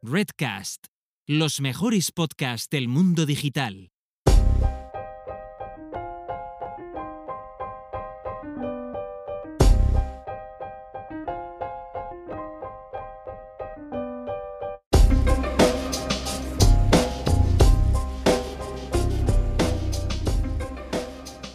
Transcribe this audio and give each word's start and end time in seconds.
Redcast, 0.00 0.86
los 1.26 1.60
mejores 1.60 2.12
podcasts 2.12 2.70
del 2.70 2.86
mundo 2.86 3.26
digital. 3.26 3.90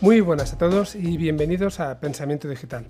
Muy 0.01 0.19
buenas 0.19 0.51
a 0.51 0.57
todos 0.57 0.95
y 0.95 1.15
bienvenidos 1.15 1.79
a 1.79 2.01
Pensamiento 2.01 2.49
Digital, 2.49 2.89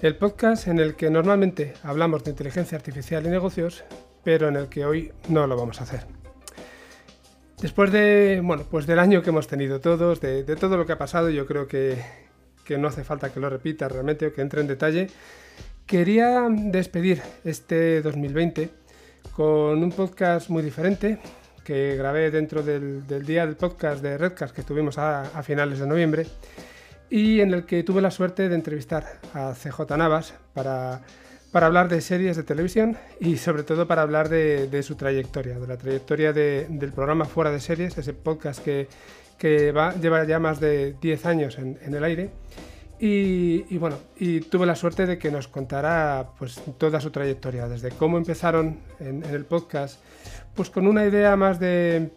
el 0.00 0.16
podcast 0.16 0.68
en 0.68 0.78
el 0.78 0.96
que 0.96 1.10
normalmente 1.10 1.74
hablamos 1.82 2.24
de 2.24 2.30
inteligencia 2.30 2.78
artificial 2.78 3.26
y 3.26 3.28
negocios, 3.28 3.84
pero 4.26 4.48
en 4.48 4.56
el 4.56 4.68
que 4.68 4.84
hoy 4.84 5.12
no 5.28 5.46
lo 5.46 5.56
vamos 5.56 5.80
a 5.80 5.84
hacer. 5.84 6.04
Después 7.62 7.92
de, 7.92 8.40
bueno, 8.42 8.64
pues 8.68 8.84
del 8.84 8.98
año 8.98 9.22
que 9.22 9.30
hemos 9.30 9.46
tenido 9.46 9.80
todos, 9.80 10.20
de, 10.20 10.42
todo 10.56 10.76
lo 10.76 10.84
que 10.84 10.94
ha 10.94 10.98
pasado, 10.98 11.30
yo 11.30 11.46
creo 11.46 11.68
que, 11.68 11.96
que 12.64 12.76
no 12.76 12.88
hace 12.88 13.04
falta 13.04 13.32
que 13.32 13.38
lo 13.38 13.48
repita 13.48 13.88
realmente 13.88 14.26
o 14.26 14.32
que 14.32 14.42
entre 14.42 14.62
en 14.62 14.66
detalle, 14.66 15.10
quería 15.86 16.48
despedir 16.50 17.22
este 17.44 18.02
2020 18.02 18.68
con 19.30 19.80
un 19.80 19.92
podcast 19.92 20.50
muy 20.50 20.64
diferente, 20.64 21.20
que 21.62 21.94
grabé 21.94 22.32
dentro 22.32 22.64
del, 22.64 23.06
día 23.24 23.46
del 23.46 23.54
podcast 23.54 24.02
de 24.02 24.18
Redcast 24.18 24.52
que 24.52 24.62
estuvimos 24.62 24.98
a, 24.98 25.40
finales 25.44 25.78
de 25.78 25.86
noviembre 25.86 26.26
y 27.08 27.38
en 27.38 27.54
el 27.54 27.64
que 27.64 27.84
tuve 27.84 28.02
la 28.02 28.10
suerte 28.10 28.48
de 28.48 28.56
entrevistar 28.56 29.20
a 29.34 29.54
CJ 29.54 29.96
Navas 29.96 30.34
para, 30.52 31.02
para 31.56 31.68
hablar 31.68 31.88
de 31.88 32.02
series 32.02 32.36
de 32.36 32.42
televisión 32.42 32.98
y 33.18 33.38
sobre 33.38 33.62
todo 33.62 33.88
para 33.88 34.02
hablar 34.02 34.28
de, 34.28 34.82
su 34.82 34.94
trayectoria, 34.94 35.58
de 35.58 35.66
la 35.66 35.78
trayectoria 35.78 36.34
del 36.34 36.92
programa 36.92 37.24
Fuera 37.24 37.50
de 37.50 37.60
Series, 37.60 37.96
ese 37.96 38.12
podcast 38.12 38.62
que, 38.62 38.88
que 39.38 39.72
va, 39.72 39.94
lleva 39.94 40.22
ya 40.24 40.38
más 40.38 40.60
de 40.60 40.96
10 41.00 41.24
años 41.24 41.56
en, 41.56 41.78
el 41.82 42.04
aire. 42.04 42.28
Y, 43.00 43.78
bueno, 43.78 43.96
tuve 44.50 44.66
la 44.66 44.76
suerte 44.76 45.06
de 45.06 45.16
que 45.16 45.30
nos 45.30 45.48
contara 45.48 46.32
pues 46.38 46.60
toda 46.76 47.00
su 47.00 47.10
trayectoria, 47.10 47.66
desde 47.68 47.88
cómo 47.88 48.18
empezaron 48.18 48.78
en, 49.00 49.24
en 49.24 49.34
el 49.34 49.46
podcast 49.46 49.98
pues 50.54 50.68
con 50.68 50.86
una 50.86 51.06
idea 51.06 51.36
más 51.36 51.58
de 51.58 52.10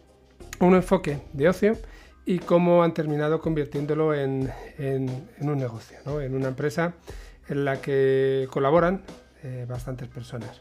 un 0.58 0.74
enfoque 0.74 1.18
de 1.32 1.48
ocio 1.48 1.78
y 2.26 2.40
cómo 2.40 2.82
han 2.82 2.92
terminado 2.92 3.40
convirtiéndolo 3.40 4.12
en, 4.12 4.52
un 4.76 5.56
negocio, 5.56 5.96
¿no? 6.04 6.20
en 6.20 6.34
una 6.34 6.48
empresa 6.48 6.92
en 7.48 7.64
la 7.64 7.80
que 7.80 8.46
colaboran 8.50 9.02
eh, 9.42 9.66
bastantes 9.68 10.08
personas. 10.08 10.60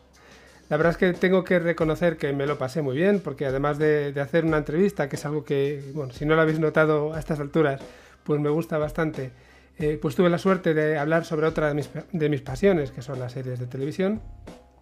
La 0.70 0.78
verdad 0.78 0.92
es 0.92 0.98
que 0.98 1.14
tengo 1.14 1.44
que 1.44 1.58
reconocer 1.58 2.18
que 2.18 2.32
me 2.32 2.46
lo 2.46 2.58
pasé 2.58 2.82
muy 2.82 2.96
bien, 2.96 3.22
porque 3.22 3.46
además 3.46 3.80
de, 3.80 4.14
hacer 4.22 4.46
una 4.46 4.58
entrevista, 4.58 5.10
que 5.10 5.16
es 5.16 5.26
algo 5.26 5.44
que, 5.44 5.84
bueno, 5.96 6.14
si 6.14 6.26
no 6.26 6.36
lo 6.36 6.42
habéis 6.42 6.60
notado 6.60 7.14
a 7.14 7.20
estas 7.20 7.40
alturas, 7.40 7.82
pues 8.24 8.40
me 8.40 8.50
gusta 8.50 8.78
bastante, 8.78 9.32
eh, 9.80 9.98
pues 10.00 10.16
tuve 10.16 10.30
la 10.30 10.38
suerte 10.38 10.76
de 10.76 11.00
hablar 11.00 11.26
sobre 11.26 11.48
otra 11.48 11.70
de 11.70 11.74
mis, 11.74 11.90
de 12.12 12.30
mis 12.30 12.42
pasiones, 12.42 12.92
que 12.92 13.02
son 13.02 13.20
las 13.20 13.32
series 13.32 13.60
de 13.60 13.66
televisión, 13.66 14.22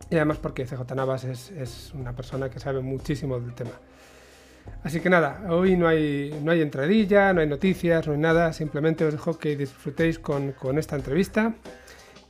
y 0.10 0.16
además 0.16 0.38
porque 0.38 0.66
CJ 0.66 0.96
Navas 0.96 1.24
es, 1.24 1.92
una 1.94 2.16
persona 2.16 2.50
que 2.50 2.60
sabe 2.60 2.82
muchísimo 2.82 3.40
del 3.40 3.54
tema. 3.54 3.72
Así 4.84 5.00
que 5.00 5.10
nada, 5.10 5.44
hoy 5.50 5.78
no 5.78 5.88
hay, 5.88 6.38
no 6.44 6.52
hay 6.52 6.62
entradilla, 6.62 7.34
no 7.34 7.42
hay 7.42 7.48
noticias, 7.48 8.06
no 8.08 8.14
hay 8.14 8.20
nada, 8.20 8.54
simplemente 8.54 9.06
os 9.06 9.14
dejo 9.14 9.38
que 9.38 9.56
disfrutéis 9.56 10.20
con, 10.20 10.54
esta 10.78 10.96
entrevista 10.96 11.56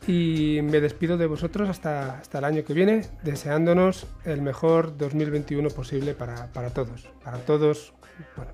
y 0.07 0.61
me 0.63 0.79
despido 0.79 1.17
de 1.17 1.27
vosotros 1.27 1.69
hasta, 1.69 2.19
hasta 2.19 2.37
el 2.39 2.45
año 2.45 2.63
que 2.63 2.73
viene, 2.73 3.05
deseándonos 3.23 4.07
el 4.23 4.41
mejor 4.41 4.97
2021 4.97 5.69
posible 5.69 6.13
para, 6.13 6.47
todos, 6.73 7.09
para 7.23 7.37
todos, 7.39 7.93
pues, 8.35 8.47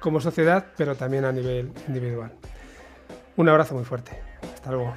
como 0.00 0.20
sociedad, 0.20 0.66
pero 0.76 0.94
también 0.96 1.26
a 1.26 1.32
nivel 1.32 1.70
individual. 1.86 2.32
Un 3.36 3.48
abrazo 3.48 3.74
muy 3.74 3.84
fuerte. 3.84 4.12
Hasta 4.54 4.70
luego. 4.70 4.94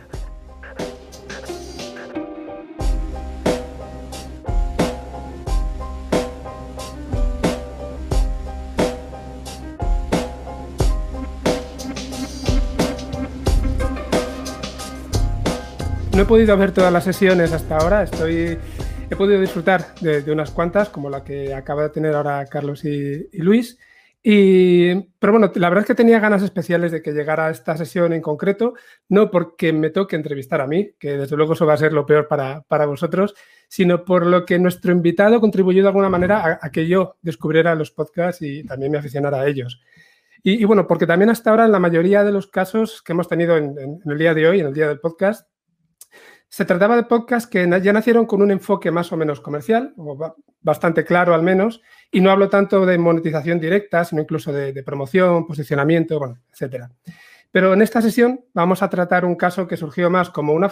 No 16.21 16.25
he 16.25 16.27
podido 16.27 16.55
ver 16.55 16.71
todas 16.71 16.93
las 16.93 17.03
sesiones 17.03 17.51
hasta 17.51 17.77
ahora, 17.77 18.03
estoy, 18.03 18.55
he 19.09 19.15
podido 19.15 19.41
disfrutar 19.41 19.95
de, 20.01 20.31
unas 20.31 20.51
cuantas, 20.51 20.89
como 20.89 21.09
la 21.09 21.23
que 21.23 21.51
acaba 21.51 21.81
de 21.81 21.89
tener 21.89 22.13
ahora 22.13 22.45
Carlos 22.45 22.85
y, 22.85 23.27
Luis. 23.39 23.79
Y, 24.21 24.93
pero 25.17 25.33
bueno, 25.33 25.51
la 25.55 25.69
verdad 25.69 25.81
es 25.81 25.87
que 25.87 25.95
tenía 25.95 26.19
ganas 26.19 26.43
especiales 26.43 26.91
de 26.91 27.01
que 27.01 27.13
llegara 27.13 27.49
esta 27.49 27.75
sesión 27.75 28.13
en 28.13 28.21
concreto, 28.21 28.75
no 29.09 29.31
porque 29.31 29.73
me 29.73 29.89
toque 29.89 30.15
entrevistar 30.15 30.61
a 30.61 30.67
mí, 30.67 30.91
que 30.99 31.17
desde 31.17 31.35
luego 31.35 31.53
eso 31.53 31.65
va 31.65 31.73
a 31.73 31.77
ser 31.77 31.91
lo 31.91 32.05
peor 32.05 32.27
para, 32.27 32.85
vosotros, 32.85 33.33
sino 33.67 34.05
por 34.05 34.27
lo 34.27 34.45
que 34.45 34.59
nuestro 34.59 34.91
invitado 34.91 35.41
contribuyó 35.41 35.81
de 35.81 35.87
alguna 35.87 36.09
manera 36.09 36.59
a, 36.61 36.69
que 36.69 36.87
yo 36.87 37.15
descubriera 37.23 37.73
los 37.73 37.89
podcasts 37.89 38.43
y 38.43 38.63
también 38.63 38.91
me 38.91 38.99
aficionara 38.99 39.41
a 39.41 39.47
ellos. 39.47 39.81
Y, 40.43 40.63
bueno, 40.65 40.85
porque 40.85 41.07
también 41.07 41.31
hasta 41.31 41.49
ahora 41.49 41.65
en 41.65 41.71
la 41.71 41.79
mayoría 41.79 42.23
de 42.23 42.31
los 42.31 42.45
casos 42.45 43.01
que 43.01 43.13
hemos 43.13 43.27
tenido 43.27 43.57
en 43.57 44.01
el 44.05 44.17
día 44.19 44.35
de 44.35 44.47
hoy, 44.47 44.59
en 44.59 44.67
el 44.67 44.73
día 44.75 44.87
del 44.87 44.99
podcast, 44.99 45.50
se 46.51 46.65
trataba 46.65 46.97
de 46.97 47.03
podcasts 47.03 47.49
que 47.49 47.65
ya 47.81 47.93
nacieron 47.93 48.25
con 48.25 48.41
un 48.41 48.51
enfoque 48.51 48.91
más 48.91 49.09
o 49.13 49.15
menos 49.15 49.39
comercial, 49.39 49.93
o 49.95 50.35
bastante 50.59 51.05
claro 51.05 51.33
al 51.33 51.43
menos, 51.43 51.81
y 52.11 52.19
no 52.19 52.29
hablo 52.29 52.49
tanto 52.49 52.85
de 52.85 52.97
monetización 52.97 53.57
directa, 53.57 54.03
sino 54.03 54.21
incluso 54.21 54.51
de, 54.51 54.83
promoción, 54.83 55.47
posicionamiento, 55.47 56.19
bueno, 56.19 56.39
etc. 56.51 56.87
Pero 57.51 57.73
en 57.73 57.81
esta 57.81 58.01
sesión 58.01 58.43
vamos 58.53 58.83
a 58.83 58.89
tratar 58.89 59.23
un 59.23 59.35
caso 59.35 59.65
que 59.65 59.77
surgió 59.77 60.09
más 60.09 60.29
como 60.29 60.51
una, 60.51 60.69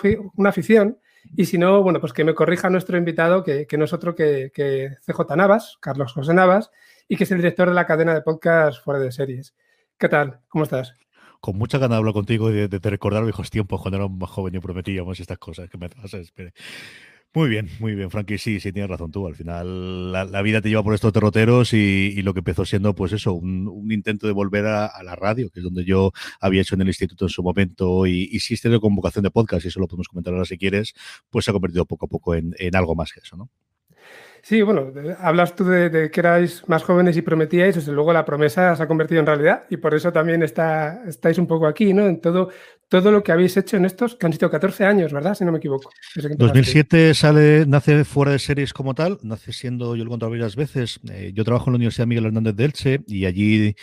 afición, 0.49 0.99
y 1.37 1.45
si 1.45 1.57
no, 1.57 1.81
bueno, 1.81 2.01
pues 2.01 2.11
que 2.11 2.25
me 2.25 2.35
corrija 2.35 2.69
nuestro 2.69 2.97
invitado, 2.97 3.45
que, 3.45 3.65
no 3.77 3.85
es 3.85 3.93
otro 3.93 4.15
que, 4.15 4.51
que, 4.53 4.97
CJ 5.05 5.33
Navas, 5.37 5.77
Carlos 5.79 6.11
José 6.11 6.33
Navas, 6.33 6.71
y 7.07 7.15
que 7.15 7.23
es 7.23 7.31
el 7.31 7.37
director 7.37 7.69
de 7.69 7.75
la 7.75 7.87
cadena 7.87 8.13
de 8.13 8.21
podcast 8.21 8.83
Fuera 8.83 8.99
de 8.99 9.13
Series. 9.13 9.55
¿Qué 9.97 10.09
tal? 10.09 10.41
¿Cómo 10.49 10.65
estás? 10.65 10.93
Con 11.39 11.57
mucha 11.57 11.77
ganas 11.77 11.95
de 11.95 11.97
hablar 11.97 12.13
contigo 12.13 12.51
y 12.51 12.67
de, 12.67 12.79
recordar 12.79 13.23
viejos 13.23 13.49
tiempos 13.49 13.81
cuando 13.81 13.97
éramos 13.97 14.17
más 14.17 14.29
jóvenes 14.29 14.59
y 14.59 14.61
prometíamos 14.61 15.19
estas 15.19 15.37
cosas 15.37 15.69
que 15.69 15.77
me. 15.77 15.89
Muy 17.31 17.47
bien, 17.47 17.69
muy 17.79 17.93
bien, 17.93 18.09
Frankie. 18.09 18.39
Sí, 18.39 18.59
sí, 18.59 18.71
tienes 18.71 18.89
razón 18.89 19.11
tú. 19.11 19.27
Al 19.27 19.35
final, 19.35 20.11
la, 20.11 20.41
vida 20.41 20.61
te 20.61 20.69
lleva 20.69 20.81
por 20.81 20.95
estos 20.95 21.13
derroteros 21.13 21.73
y, 21.73 22.21
lo 22.23 22.33
que 22.33 22.39
empezó 22.39 22.65
siendo, 22.65 22.95
pues 22.95 23.13
eso, 23.13 23.33
un, 23.33 23.91
intento 23.91 24.25
de 24.25 24.33
volver 24.33 24.65
a, 24.65 24.91
la 25.03 25.15
radio, 25.15 25.49
que 25.51 25.59
es 25.59 25.63
donde 25.63 25.85
yo 25.85 26.11
había 26.41 26.61
hecho 26.61 26.73
en 26.73 26.81
el 26.81 26.87
instituto 26.87 27.25
en 27.25 27.29
su 27.29 27.43
momento. 27.43 28.07
Y, 28.07 28.27
y 28.31 28.39
si 28.39 28.55
este 28.55 28.69
de 28.69 28.79
convocación 28.79 29.23
de 29.23 29.31
podcast, 29.31 29.63
y 29.65 29.67
eso 29.67 29.79
lo 29.79 29.87
podemos 29.87 30.07
comentar 30.07 30.33
ahora 30.33 30.45
si 30.45 30.57
quieres, 30.57 30.93
pues 31.29 31.45
se 31.45 31.51
ha 31.51 31.53
convertido 31.53 31.85
poco 31.85 32.07
a 32.07 32.09
poco 32.09 32.33
en 32.35 32.75
algo 32.75 32.95
más 32.95 33.13
que 33.13 33.19
eso, 33.19 33.37
¿no? 33.37 33.51
Sí, 34.43 34.61
bueno, 34.61 34.91
hablas 35.19 35.55
tú 35.55 35.65
de, 35.65 36.09
que 36.11 36.19
erais 36.19 36.63
más 36.67 36.83
jóvenes 36.83 37.17
y 37.17 37.21
prometíais, 37.21 37.75
desde 37.75 37.91
luego 37.91 38.13
la 38.13 38.25
promesa 38.25 38.75
se 38.75 38.83
ha 38.83 38.87
convertido 38.87 39.19
en 39.19 39.25
realidad 39.25 39.63
y 39.69 39.77
por 39.77 39.93
eso 39.93 40.11
también 40.11 40.43
está, 40.43 41.03
estáis 41.07 41.37
un 41.37 41.47
poco 41.47 41.67
aquí, 41.67 41.93
¿no? 41.93 42.07
En 42.07 42.19
todo, 42.19 42.49
todo 42.89 43.11
lo 43.11 43.23
que 43.23 43.31
habéis 43.31 43.55
hecho 43.55 43.77
en 43.77 43.85
estos, 43.85 44.15
que 44.15 44.25
han 44.25 44.33
sido 44.33 44.49
14 44.49 44.83
años, 44.83 45.13
¿verdad? 45.13 45.35
Si 45.35 45.45
no 45.45 45.51
me 45.51 45.59
equivoco. 45.59 45.91
2007 46.15 47.13
sale, 47.13 47.65
nace 47.67 48.03
fuera 48.03 48.31
de 48.31 48.39
series 48.39 48.73
como 48.73 48.95
tal, 48.95 49.19
nace 49.21 49.53
siendo, 49.53 49.95
yo 49.95 50.03
lo 50.03 50.09
he 50.09 50.11
contado 50.11 50.31
varias 50.31 50.55
veces, 50.55 50.99
eh, 51.11 51.31
yo 51.35 51.43
trabajo 51.43 51.69
en 51.69 51.73
la 51.73 51.77
Universidad 51.77 52.07
Miguel 52.07 52.25
Hernández 52.25 52.55
de 52.55 52.65
Elche 52.65 53.01
y 53.05 53.25
allí 53.25 53.75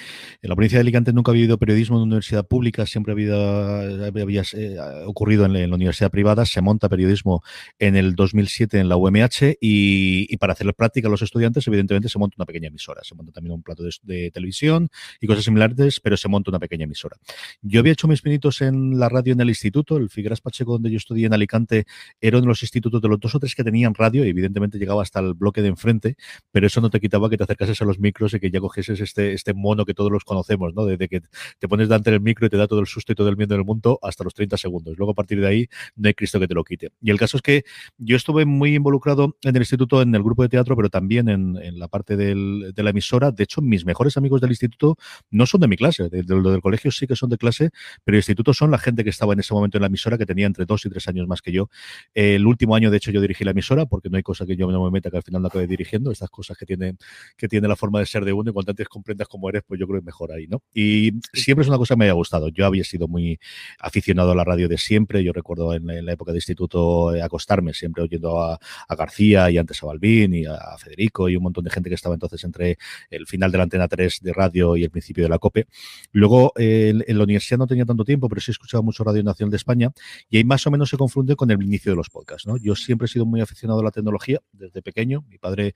en 0.43 0.51
la 0.51 0.57
provincia 0.57 0.79
de 0.79 0.81
Alicante 0.81 1.13
nunca 1.13 1.31
había 1.31 1.43
habido 1.43 1.59
periodismo 1.59 1.97
en 1.97 2.03
una 2.03 2.09
universidad 2.09 2.47
pública, 2.47 2.85
siempre 2.85 3.13
había, 3.13 4.43
eh, 4.55 4.77
ocurrido 5.07 5.45
en 5.45 5.53
la, 5.53 5.77
universidad 5.77 6.11
privada, 6.11 6.45
se 6.45 6.61
monta 6.61 6.89
periodismo 6.89 7.43
en 7.79 7.95
el 7.97 8.17
2007 8.17 8.81
en 8.81 8.89
la 8.89 8.97
UMH 8.97 9.57
y, 9.61 10.37
para 10.39 10.46
hacer 10.53 10.67
la 10.67 10.73
práctica 10.73 11.09
a 11.09 11.11
los 11.11 11.23
estudiantes, 11.23 11.67
evidentemente 11.67 12.09
se 12.09 12.19
monta 12.19 12.37
una 12.39 12.47
pequeña 12.47 12.69
emisora, 12.69 13.03
se 13.05 13.15
monta 13.15 13.33
también 13.33 13.55
un 13.55 13.63
plato 13.63 13.83
de, 13.83 14.31
televisión 14.31 14.89
y 15.21 15.27
cosas 15.27 15.45
similares, 15.45 16.01
pero 16.01 16.17
se 16.17 16.29
monta 16.29 16.51
una 16.51 16.59
pequeña 16.59 16.85
emisora. 16.85 17.17
Yo 17.63 17.81
había 17.81 17.93
hecho 17.93 18.09
mis 18.09 18.23
pinitos 18.23 18.61
en 18.61 18.99
la 18.99 19.09
radio 19.09 19.33
en 19.33 19.41
el 19.41 19.49
instituto, 19.49 19.97
el 19.97 20.11
Figueras 20.11 20.41
Pacheco 20.41 20.73
donde 20.73 20.91
yo 20.91 20.97
estudié 20.97 21.27
en 21.27 21.35
Alicante 21.35 21.87
era 22.21 22.39
uno 22.39 22.47
de 22.47 22.49
los 22.49 22.63
institutos 22.63 23.01
de 23.01 23.09
los 23.09 23.21
dos 23.21 23.35
o 23.35 23.39
tres 23.39 23.55
que 23.55 23.65
tenían 23.65 23.95
radio 23.95 24.25
y 24.25 24.29
evidentemente 24.29 24.79
llegaba 24.79 25.03
hasta 25.03 25.21
el 25.21 25.35
bloque 25.35 25.63
de 25.63 25.69
enfrente, 25.69 26.17
pero 26.51 26.67
eso 26.67 26.81
no 26.81 26.91
te 26.91 27.01
quitaba 27.01 27.29
que 27.31 27.37
te 27.37 27.45
acercases 27.45 27.81
a 27.83 27.85
los 27.85 27.99
micros 27.99 28.35
y 28.35 28.41
que 28.41 28.51
ya 28.51 28.61
cogieses 28.61 29.01
este, 29.01 29.33
este 29.33 29.55
mono 29.55 29.85
que 29.85 29.95
todos 29.95 30.11
los 30.11 30.25
conocemos, 30.25 30.75
¿no? 30.75 30.85
Desde 30.85 31.09
que 31.09 31.23
te 31.59 31.69
pones 31.69 31.89
delante 31.89 32.11
del 32.11 32.21
micro 32.21 32.47
y 32.47 32.51
te 32.51 32.57
da 32.57 32.67
todo 32.67 32.81
el 32.81 32.87
susto 32.87 33.13
y 33.13 33.15
todo 33.15 33.29
el 33.29 33.37
miedo 33.37 33.55
del 33.55 33.65
mundo 33.65 33.99
hasta 34.03 34.25
los 34.25 34.35
30 34.35 34.57
segundos. 34.57 34.97
Luego 34.97 35.13
a 35.13 35.15
partir 35.15 35.41
de 35.41 35.47
ahí 35.47 35.69
no 35.95 36.09
hay 36.09 36.15
Cristo 36.15 36.41
que 36.41 36.49
te 36.49 36.55
lo 36.55 36.65
quite. 36.65 36.91
Y 37.01 37.11
el 37.11 37.19
caso 37.19 37.37
es 37.37 37.43
que 37.43 37.65
yo 37.99 38.17
estuve 38.17 38.45
muy 38.45 38.75
involucrado 38.75 39.37
en 39.43 39.57
el 39.57 39.63
instituto 39.63 40.03
en 40.03 40.15
el 40.15 40.23
grupo 40.23 40.36
grupo 40.37 40.43
de 40.43 40.49
teatro, 40.51 40.77
pero 40.77 40.91
también 40.91 41.29
en, 41.29 41.79
la 41.79 41.89
parte 41.89 42.17
de 42.17 42.35
la 42.77 42.91
emisora. 42.91 43.31
De 43.31 43.45
hecho, 43.45 43.63
mis 43.63 43.85
mejores 43.85 44.17
amigos 44.17 44.41
del 44.41 44.51
instituto 44.51 44.97
no 45.31 45.47
son 45.47 45.61
de 45.63 45.69
mi 45.69 45.77
clase, 45.77 46.09
de, 46.09 46.23
lo 46.23 46.51
del 46.51 46.61
colegio 46.61 46.91
sí 46.91 47.07
que 47.07 47.17
son 47.17 47.31
de 47.31 47.39
clase, 47.39 47.71
pero 48.05 48.17
el 48.17 48.19
instituto 48.19 48.53
son 48.53 48.71
la 48.71 48.79
gente 48.79 49.03
que 49.03 49.11
estaba 49.11 49.33
en 49.33 49.41
ese 49.41 49.55
momento 49.55 49.79
en 49.79 49.83
la 49.83 49.87
emisora, 49.89 50.19
que 50.19 50.27
tenía 50.27 50.47
entre 50.47 50.67
dos 50.67 50.85
y 50.85 50.91
tres 50.91 51.09
años 51.09 51.27
más 51.27 51.41
que 51.43 51.53
yo. 51.53 51.69
el 52.15 52.47
último 52.47 52.75
año, 52.75 52.91
de 52.91 52.99
hecho, 52.99 53.11
yo 53.11 53.21
dirigí 53.21 53.45
la 53.45 53.53
emisora, 53.53 53.87
porque 53.87 54.09
no 54.11 54.17
hay 54.17 54.23
cosa 54.23 54.45
que 54.47 54.57
yo 54.57 54.71
no 54.71 54.85
me 54.85 54.91
meta 54.91 55.11
que 55.11 55.17
al 55.17 55.23
final 55.23 55.43
no 55.43 55.49
acabe 55.49 55.67
dirigiendo, 55.67 56.11
estas 56.11 56.31
cosas 56.31 56.57
que 56.57 56.67
tiene, 56.67 56.97
que 57.37 57.49
tiene 57.49 57.69
la 57.69 57.77
forma 57.77 57.99
de 58.01 58.07
ser 58.07 58.25
de 58.25 58.33
uno, 58.33 58.51
y 58.51 58.53
cuanto 58.53 58.73
antes 58.73 58.89
comprendas 58.89 59.29
cómo 59.29 59.49
eres, 59.49 59.63
pues 59.67 59.81
yo 59.81 59.87
creo 59.87 59.97
que 59.97 60.01
es 60.01 60.07
mejor 60.07 60.33
ahí, 60.33 60.47
¿no? 60.47 60.63
Y 60.75 61.13
siempre 61.33 61.63
es 61.63 61.69
una 61.69 61.79
cosa 61.79 61.95
que 61.95 61.99
me 61.99 62.05
haya 62.05 62.13
gustado. 62.13 62.49
Yo 62.49 62.67
había 62.67 62.85
sido 62.85 63.09
muy 63.09 63.39
aficionado 63.79 64.33
a 64.33 64.35
la 64.35 64.45
radio 64.45 64.69
de 64.69 64.79
siempre, 64.79 65.23
yo 65.25 65.33
recuerdo 65.33 65.75
en, 65.75 65.87
la 65.87 66.13
época 66.13 66.33
de 66.33 66.39
instituto 66.39 67.15
eh, 67.15 67.23
acostarme 67.23 67.73
siempre 67.73 68.03
oyendo 68.03 68.43
a, 68.43 68.59
García 68.97 69.51
y 69.51 69.59
antes 69.59 69.83
a 69.83 69.87
Balbín 69.87 70.26
y 70.35 70.47
a, 70.47 70.59
Federico 70.79 71.29
y 71.29 71.37
un 71.37 71.43
montón 71.43 71.65
de 71.65 71.71
gente 71.71 71.89
que 71.89 71.95
estaba 71.95 72.15
entonces 72.15 72.43
entre 72.45 72.79
el 73.11 73.27
final 73.27 73.51
de 73.51 73.59
la 73.59 73.65
antena 73.65 73.89
3 73.89 74.21
de 74.23 74.33
radio 74.33 74.77
y 74.77 74.85
el 74.85 74.91
principio 74.91 75.25
de 75.25 75.31
la 75.31 75.39
COPE. 75.39 75.67
Luego 76.13 76.53
en 76.57 77.19
la 77.19 77.25
universidad 77.25 77.59
no 77.59 77.67
tenía 77.67 77.85
tanto 77.85 78.05
tiempo, 78.05 78.29
pero 78.29 78.41
sí 78.41 78.51
escuchaba 78.51 78.83
mucho 78.83 79.05
Radio 79.05 79.23
Nacional 79.23 79.51
de 79.51 79.57
España 79.57 79.93
y 80.29 80.39
ahí 80.39 80.45
más 80.45 80.67
o 80.67 80.71
menos 80.71 80.91
se 80.91 80.97
confunde 80.97 81.37
con 81.37 81.51
el 81.51 81.63
inicio 81.63 81.93
de 81.93 81.97
los 81.97 82.11
podcasts. 82.11 82.49
Yo 82.61 82.75
siempre 82.75 83.07
he 83.07 83.09
sido 83.09 83.27
muy 83.27 83.41
aficionado 83.41 83.81
a 83.81 83.85
la 83.85 83.91
tecnología 83.91 84.41
desde 84.53 84.83
pequeño. 84.83 85.25
Mi 85.29 85.39
padre 85.39 85.75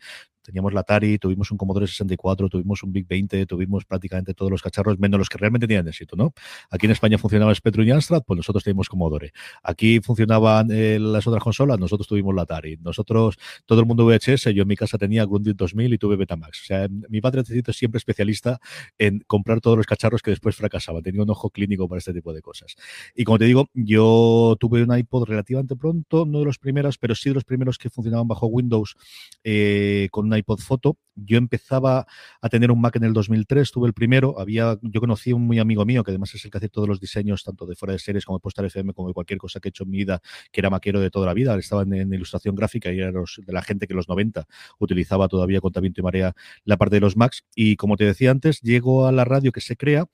teníamos 0.50 0.74
la 0.74 0.80
Atari, 0.80 1.18
tuvimos 1.18 1.50
un 1.50 1.56
Commodore 1.56 1.86
64, 1.86 2.48
tuvimos 2.48 2.82
un 2.82 2.92
Big 2.92 3.06
20, 3.06 3.46
tuvimos 3.46 3.84
prácticamente 3.84 4.34
todos 4.34 4.50
los 4.50 4.62
cacharros, 4.62 4.98
menos 4.98 5.18
los 5.18 5.28
que 5.28 5.38
realmente 5.38 5.66
tenían 5.66 5.86
éxito, 5.88 6.16
¿no? 6.16 6.32
Aquí 6.70 6.86
en 6.86 6.92
España 6.92 7.18
funcionaba 7.18 7.54
Spectrum 7.54 7.86
y 7.86 7.90
Amstrad, 7.90 8.22
pues 8.26 8.36
nosotros 8.36 8.64
teníamos 8.64 8.88
Commodore. 8.88 9.32
Aquí 9.62 10.00
funcionaban 10.00 10.68
eh, 10.70 10.98
las 10.98 11.26
otras 11.26 11.42
consolas, 11.42 11.78
nosotros 11.78 12.06
tuvimos 12.06 12.34
la 12.34 12.42
Atari. 12.42 12.76
Nosotros, 12.78 13.36
todo 13.66 13.80
el 13.80 13.86
mundo 13.86 14.04
VHS, 14.06 14.52
yo 14.54 14.62
en 14.62 14.68
mi 14.68 14.76
casa 14.76 14.98
tenía 14.98 15.24
Grundig 15.24 15.56
2000 15.56 15.94
y 15.94 15.98
tuve 15.98 16.16
Betamax. 16.16 16.62
O 16.62 16.64
sea, 16.64 16.88
mi 17.08 17.20
padre 17.20 17.42
es 17.42 17.76
siempre 17.76 17.98
especialista 17.98 18.60
en 18.98 19.20
comprar 19.26 19.60
todos 19.60 19.76
los 19.76 19.86
cacharros 19.86 20.22
que 20.22 20.30
después 20.30 20.56
fracasaban. 20.56 21.02
Tenía 21.02 21.22
un 21.22 21.30
ojo 21.30 21.50
clínico 21.50 21.88
para 21.88 21.98
este 21.98 22.12
tipo 22.12 22.32
de 22.32 22.42
cosas. 22.42 22.74
Y 23.14 23.24
como 23.24 23.38
te 23.38 23.44
digo, 23.44 23.68
yo 23.74 24.56
tuve 24.58 24.82
un 24.82 24.96
iPod 24.96 25.28
relativamente 25.28 25.76
pronto, 25.76 26.26
no 26.26 26.40
de 26.40 26.44
los 26.44 26.58
primeros, 26.58 26.98
pero 26.98 27.14
sí 27.14 27.30
de 27.30 27.34
los 27.34 27.44
primeros 27.44 27.78
que 27.78 27.90
funcionaban 27.90 28.26
bajo 28.26 28.46
Windows 28.46 28.96
eh, 29.44 30.08
con 30.10 30.26
un 30.26 30.36
iPod 30.40 30.60
Photo. 30.60 30.98
Yo 31.14 31.38
empezaba 31.38 32.06
a 32.40 32.48
tener 32.48 32.70
un 32.70 32.80
Mac 32.80 32.96
en 32.96 33.04
el 33.04 33.12
2003, 33.12 33.70
tuve 33.70 33.88
el 33.88 33.94
primero. 33.94 34.38
Había, 34.38 34.78
yo 34.82 35.00
conocí 35.00 35.30
a 35.30 35.36
un 35.36 35.46
muy 35.46 35.58
amigo 35.58 35.84
mío 35.84 36.04
que 36.04 36.10
además 36.10 36.34
es 36.34 36.44
el 36.44 36.50
que 36.50 36.58
hace 36.58 36.68
todos 36.68 36.88
los 36.88 37.00
diseños, 37.00 37.44
tanto 37.44 37.66
de 37.66 37.74
fuera 37.74 37.92
de 37.92 37.98
series 37.98 38.24
como 38.24 38.38
de 38.38 38.42
Postal 38.42 38.66
FM, 38.66 38.92
como 38.92 39.08
de 39.08 39.14
cualquier 39.14 39.38
cosa 39.38 39.60
que 39.60 39.68
he 39.68 39.70
hecho 39.70 39.84
en 39.84 39.90
mi 39.90 39.98
vida, 39.98 40.20
que 40.52 40.60
era 40.60 40.70
maquero 40.70 41.00
de 41.00 41.10
toda 41.10 41.26
la 41.26 41.34
vida. 41.34 41.56
Estaba 41.56 41.82
en, 41.82 42.12
ilustración 42.12 42.54
gráfica 42.54 42.92
y 42.92 43.00
era 43.00 43.12
de 43.12 43.52
la 43.52 43.62
gente 43.62 43.86
que 43.86 43.92
en 43.92 43.98
los 43.98 44.08
90 44.08 44.46
utilizaba 44.78 45.28
todavía 45.28 45.60
con 45.60 45.72
viento 45.80 46.00
y 46.00 46.04
marea 46.04 46.34
la 46.64 46.76
parte 46.76 46.96
de 46.96 47.00
los 47.00 47.16
Macs. 47.16 47.44
Y 47.54 47.76
como 47.76 47.96
te 47.96 48.04
decía 48.04 48.30
antes, 48.30 48.60
llego 48.60 49.06
a 49.06 49.12
la 49.12 49.24
radio 49.24 49.52
que 49.52 49.60
se 49.60 49.76
crea 49.76 50.06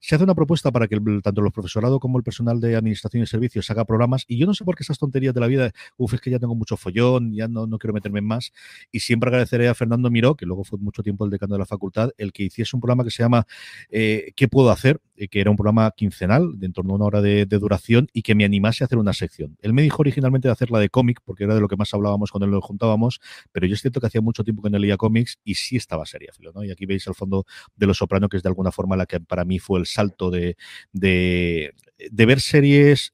se 0.00 0.14
hace 0.14 0.24
una 0.24 0.34
propuesta 0.34 0.70
para 0.70 0.88
que 0.88 0.98
tanto 1.22 1.44
el 1.44 1.52
profesorado 1.52 2.00
como 2.00 2.18
el 2.18 2.24
personal 2.24 2.60
de 2.60 2.76
administración 2.76 3.22
y 3.22 3.26
servicios 3.26 3.70
haga 3.70 3.84
programas 3.84 4.24
y 4.28 4.38
yo 4.38 4.46
no 4.46 4.54
sé 4.54 4.64
por 4.64 4.76
qué 4.76 4.82
esas 4.82 4.98
tonterías 4.98 5.34
de 5.34 5.40
la 5.40 5.46
vida, 5.46 5.72
uff, 5.96 6.14
es 6.14 6.20
que 6.20 6.30
ya 6.30 6.38
tengo 6.38 6.54
mucho 6.54 6.76
follón, 6.76 7.34
ya 7.34 7.48
no, 7.48 7.66
no 7.66 7.78
quiero 7.78 7.94
meterme 7.94 8.20
en 8.20 8.26
más 8.26 8.52
y 8.92 9.00
siempre 9.00 9.28
agradeceré 9.28 9.68
a 9.68 9.74
Fernando 9.74 10.10
Miró, 10.10 10.36
que 10.36 10.46
luego 10.46 10.64
fue 10.64 10.78
mucho 10.78 11.02
tiempo 11.02 11.24
el 11.24 11.30
decano 11.30 11.54
de 11.54 11.60
la 11.60 11.66
facultad, 11.66 12.10
el 12.18 12.32
que 12.32 12.44
hiciese 12.44 12.76
un 12.76 12.80
programa 12.80 13.04
que 13.04 13.10
se 13.10 13.22
llama 13.22 13.46
eh, 13.90 14.32
¿Qué 14.36 14.48
puedo 14.48 14.70
hacer? 14.70 15.00
Eh, 15.18 15.26
que 15.26 15.40
era 15.40 15.50
un 15.50 15.56
programa 15.56 15.90
quincenal 15.96 16.60
de 16.60 16.66
en 16.66 16.72
torno 16.72 16.92
a 16.92 16.96
una 16.96 17.06
hora 17.06 17.20
de, 17.20 17.44
duración 17.46 18.06
y 18.12 18.22
que 18.22 18.36
me 18.36 18.44
animase 18.44 18.84
a 18.84 18.86
hacer 18.86 18.98
una 18.98 19.12
sección. 19.12 19.56
Él 19.60 19.72
me 19.72 19.82
dijo 19.82 19.96
originalmente 20.00 20.46
de 20.46 20.52
hacerla 20.52 20.78
de 20.78 20.90
cómic 20.90 21.20
porque 21.24 21.42
era 21.42 21.56
de 21.56 21.60
lo 21.60 21.66
que 21.66 21.76
más 21.76 21.92
hablábamos 21.92 22.30
cuando 22.30 22.46
lo 22.46 22.60
juntábamos, 22.60 23.20
pero 23.50 23.66
yo 23.66 23.74
es 23.74 23.80
cierto 23.80 24.00
que 24.00 24.06
hacía 24.06 24.20
mucho 24.20 24.44
tiempo 24.44 24.62
que 24.62 24.70
no 24.70 24.78
leía 24.78 24.96
cómics 24.96 25.40
y 25.42 25.54
sí 25.56 25.76
estaba 25.76 26.06
seria, 26.06 26.30
¿no? 26.54 26.62
Y 26.62 26.70
aquí 26.70 26.86
veis 26.86 27.04
el 27.08 27.14
fondo 27.14 27.46
de 27.74 27.86
Los 27.86 27.98
Soprano, 27.98 28.28
que 28.28 28.36
es 28.36 28.44
de 28.44 28.48
alguna 28.48 28.70
forma 28.70 28.96
la 28.96 29.06
que 29.06 29.18
para 29.18 29.44
mí 29.44 29.58
fue 29.58 29.80
el 29.80 29.86
salto 29.86 30.30
de, 30.30 30.56
de, 30.92 31.74
ver 32.10 32.40
series 32.40 33.12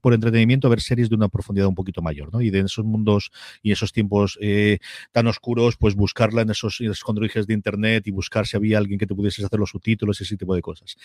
por 0.00 0.14
entretenimiento 0.14 0.68
ver 0.68 0.80
series 0.80 1.08
de 1.08 1.16
una 1.16 1.28
profundidad 1.28 1.68
un 1.68 1.74
poquito 1.74 2.02
mayor, 2.02 2.32
¿no? 2.32 2.40
Y 2.40 2.50
de 2.50 2.60
esos 2.60 2.84
mundos 2.84 3.30
y 3.62 3.72
esos 3.72 3.92
tiempos 3.92 4.38
eh, 4.40 4.78
tan 5.12 5.26
oscuros, 5.26 5.76
pues 5.76 5.94
buscarla 5.94 6.42
en 6.42 6.50
esos, 6.50 6.80
escondirijos 6.80 7.46
de 7.46 7.54
internet 7.54 8.06
y 8.06 8.10
buscar 8.10 8.46
si 8.46 8.56
había 8.56 8.78
alguien 8.78 8.98
que 8.98 9.06
te 9.06 9.14
pudiese 9.14 9.44
hacer 9.44 9.58
los 9.58 9.70
subtítulos 9.70 10.20
y 10.20 10.24
ese 10.24 10.36
tipo 10.36 10.54
de 10.54 10.62
cosas. 10.62 10.96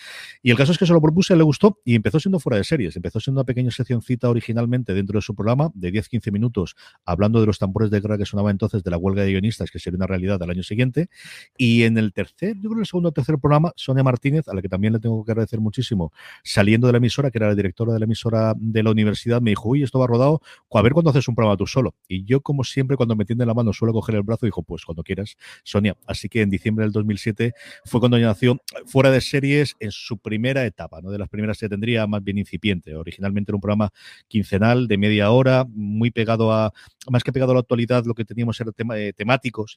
Y 0.42 0.50
el 0.50 0.56
caso 0.56 0.72
es 0.72 0.78
que 0.78 0.86
se 0.86 0.92
lo 0.92 1.00
propuse, 1.00 1.36
le 1.36 1.42
gustó 1.42 1.80
y 1.84 1.94
empezó 1.94 2.20
siendo 2.20 2.38
fuera 2.40 2.58
de 2.58 2.64
series, 2.64 2.96
empezó 2.96 3.20
siendo 3.20 3.40
una 3.40 3.46
pequeña 3.46 3.70
seccioncita 3.70 4.28
originalmente 4.28 4.94
dentro 4.94 5.18
de 5.18 5.22
su 5.22 5.34
programa 5.34 5.70
de 5.74 5.92
10-15 5.92 6.32
minutos 6.32 6.76
hablando 7.04 7.40
de 7.40 7.46
los 7.46 7.58
tambores 7.58 7.90
de 7.90 8.00
guerra 8.00 8.18
que 8.18 8.26
sonaba 8.26 8.50
entonces 8.50 8.82
de 8.82 8.90
la 8.90 8.96
huelga 8.96 9.22
de 9.22 9.30
guionistas 9.30 9.70
que 9.70 9.78
sería 9.78 9.96
una 9.96 10.06
realidad 10.06 10.42
al 10.42 10.50
año 10.50 10.62
siguiente 10.62 11.08
y 11.56 11.84
en 11.84 11.98
el 11.98 12.12
tercer, 12.12 12.56
yo 12.60 12.70
creo 12.70 12.80
el 12.80 12.86
segundo 12.86 13.08
o 13.10 13.12
tercer 13.12 13.38
programa, 13.38 13.72
Sonia 13.76 14.02
Martínez, 14.02 14.48
a 14.48 14.54
la 14.54 14.62
que 14.62 14.68
también 14.68 14.92
le 14.92 14.98
tengo 14.98 15.24
que 15.24 15.32
agradecer 15.32 15.60
muchísimo, 15.60 16.12
saliendo 16.42 16.86
de 16.86 16.92
la 16.92 16.98
emisora, 16.98 17.30
que 17.30 17.38
era 17.38 17.48
la 17.48 17.54
directora 17.54 17.92
de 17.92 17.98
la 17.98 18.04
emisora 18.04 18.33
de 18.56 18.82
la 18.82 18.90
universidad 18.90 19.40
me 19.40 19.50
dijo, 19.50 19.68
uy, 19.68 19.82
esto 19.82 19.98
va 19.98 20.06
rodado, 20.06 20.40
a 20.72 20.82
ver 20.82 20.92
cuándo 20.92 21.10
haces 21.10 21.28
un 21.28 21.34
programa 21.34 21.56
tú 21.56 21.66
solo. 21.66 21.94
Y 22.08 22.24
yo, 22.24 22.40
como 22.40 22.64
siempre, 22.64 22.96
cuando 22.96 23.16
me 23.16 23.24
tiende 23.24 23.46
la 23.46 23.54
mano, 23.54 23.72
suelo 23.72 23.92
coger 23.92 24.16
el 24.16 24.22
brazo 24.22 24.46
y 24.46 24.48
dijo, 24.48 24.62
pues 24.62 24.84
cuando 24.84 25.02
quieras, 25.02 25.36
Sonia. 25.62 25.96
Así 26.06 26.28
que 26.28 26.42
en 26.42 26.50
diciembre 26.50 26.84
del 26.84 26.92
2007 26.92 27.54
fue 27.84 28.00
cuando 28.00 28.18
nació 28.18 28.60
fuera 28.86 29.10
de 29.10 29.20
series 29.20 29.76
en 29.80 29.92
su 29.92 30.18
primera 30.18 30.64
etapa, 30.64 31.00
¿no? 31.00 31.10
De 31.10 31.18
las 31.18 31.28
primeras 31.28 31.58
que 31.58 31.68
tendría 31.68 32.06
más 32.06 32.22
bien 32.22 32.38
incipiente. 32.38 32.94
Originalmente 32.96 33.50
era 33.50 33.56
un 33.56 33.60
programa 33.60 33.92
quincenal 34.28 34.88
de 34.88 34.98
media 34.98 35.30
hora, 35.30 35.66
muy 35.68 36.10
pegado 36.10 36.52
a, 36.52 36.72
más 37.10 37.22
que 37.22 37.32
pegado 37.32 37.52
a 37.52 37.54
la 37.54 37.60
actualidad, 37.60 38.04
lo 38.04 38.14
que 38.14 38.24
teníamos 38.24 38.60
era 38.60 38.72
tema, 38.72 38.98
eh, 38.98 39.12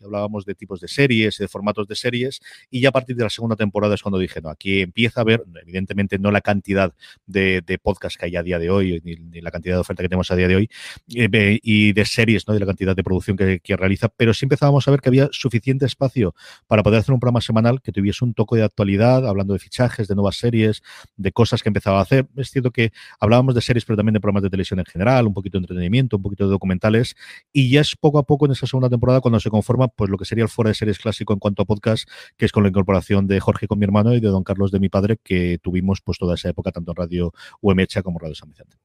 hablábamos 0.04 0.46
de 0.46 0.56
tipos 0.56 0.80
de 0.80 0.88
series, 0.88 1.38
de 1.38 1.48
formatos 1.48 1.88
de 1.88 1.96
series, 1.96 2.40
y 2.70 2.82
ya 2.82 2.90
a 2.90 2.92
partir 2.92 3.16
de 3.16 3.24
la 3.24 3.30
segunda 3.30 3.56
temporada 3.56 3.96
es 3.96 4.02
cuando 4.02 4.20
dije, 4.20 4.42
no, 4.42 4.50
aquí 4.50 4.82
empieza 4.82 5.22
a 5.22 5.24
ver, 5.24 5.44
evidentemente 5.62 6.20
no 6.20 6.32
la 6.32 6.42
cantidad 6.42 6.94
de, 7.26 7.62
de 7.66 7.78
podcasts 7.78 8.18
que 8.18 8.26
hay 8.26 8.36
día 8.48 8.60
de 8.60 8.70
hoy, 8.70 9.02
ni, 9.04 9.42
la 9.42 9.52
cantidad 9.52 9.76
de 9.76 9.82
oferta 9.82 10.02
que 10.02 10.10
tenemos 10.10 10.32
a 10.32 10.36
día 10.36 10.48
de 10.48 10.56
hoy, 10.56 10.70
eh, 11.16 11.60
y 11.62 11.94
de 11.94 12.06
series, 12.06 12.48
¿no? 12.48 12.54
de 12.54 12.60
la 12.60 12.66
cantidad 12.66 12.96
de 12.96 13.04
producción 13.04 13.38
que, 13.38 13.62
realiza, 13.78 14.08
pero 14.08 14.34
sí 14.34 14.46
empezábamos 14.46 14.88
a 14.88 14.92
ver 14.92 15.02
que 15.02 15.10
había 15.10 15.30
suficiente 15.32 15.86
espacio 15.86 16.34
para 16.66 16.82
poder 16.82 17.00
hacer 17.00 17.14
un 17.14 17.20
programa 17.20 17.42
semanal 17.42 17.82
que 17.82 17.92
tuviese 17.92 18.26
un 18.26 18.34
toque 18.34 18.58
de 18.58 18.64
actualidad, 18.64 19.28
hablando 19.28 19.54
de 19.54 19.60
fichajes, 19.60 20.08
de 20.08 20.16
nuevas 20.16 20.38
series, 20.38 20.82
de 21.16 21.32
cosas 21.32 21.62
que 21.62 21.70
empezaba 21.70 22.00
a 22.00 22.02
hacer. 22.02 22.28
Es 22.36 22.50
cierto 22.50 22.72
que 22.72 22.92
hablábamos 23.20 23.54
de 23.54 23.62
series, 23.62 23.86
pero 23.86 23.98
también 23.98 24.14
de 24.14 24.20
programas 24.20 24.44
de 24.44 24.50
televisión 24.50 24.80
en 24.80 24.86
general, 24.86 25.28
un 25.28 25.34
poquito 25.34 25.58
de 25.58 25.64
entretenimiento, 25.64 26.18
un 26.18 26.24
poquito 26.24 26.46
de 26.46 26.52
documentales, 26.52 27.16
y 27.54 27.70
ya 27.70 27.82
es 27.82 27.96
poco 27.96 28.18
a 28.18 28.24
poco 28.24 28.46
en 28.46 28.54
esa 28.54 28.66
segunda 28.66 28.90
temporada 28.90 29.22
cuando 29.22 29.40
se 29.40 29.50
conforma 29.50 29.88
pues 29.90 30.10
lo 30.10 30.18
que 30.18 30.26
sería 30.26 30.44
el 30.44 30.50
fuera 30.50 30.70
de 30.70 30.76
series 30.76 31.00
clásico 31.00 31.34
en 31.34 31.40
cuanto 31.40 31.62
a 31.62 31.66
podcast, 31.66 32.10
que 32.38 32.46
es 32.46 32.52
con 32.52 32.64
la 32.64 32.70
incorporación 32.70 33.28
de 33.28 33.40
Jorge 33.40 33.68
con 33.68 33.80
mi 33.80 33.86
hermano 33.86 34.14
y 34.14 34.20
de 34.20 34.30
Don 34.30 34.44
Carlos 34.44 34.72
de 34.72 34.80
mi 34.80 34.90
padre, 34.90 35.18
que 35.24 35.60
tuvimos 35.62 36.02
pues 36.02 36.18
toda 36.18 36.36
esa 36.36 36.50
época 36.50 36.72
tanto 36.72 36.92
en 36.92 36.96
Radio 36.96 37.34
UMH 37.62 38.02
como 38.04 38.20
Radio 38.20 38.36
San 38.38 38.50
Vicente 38.50 38.78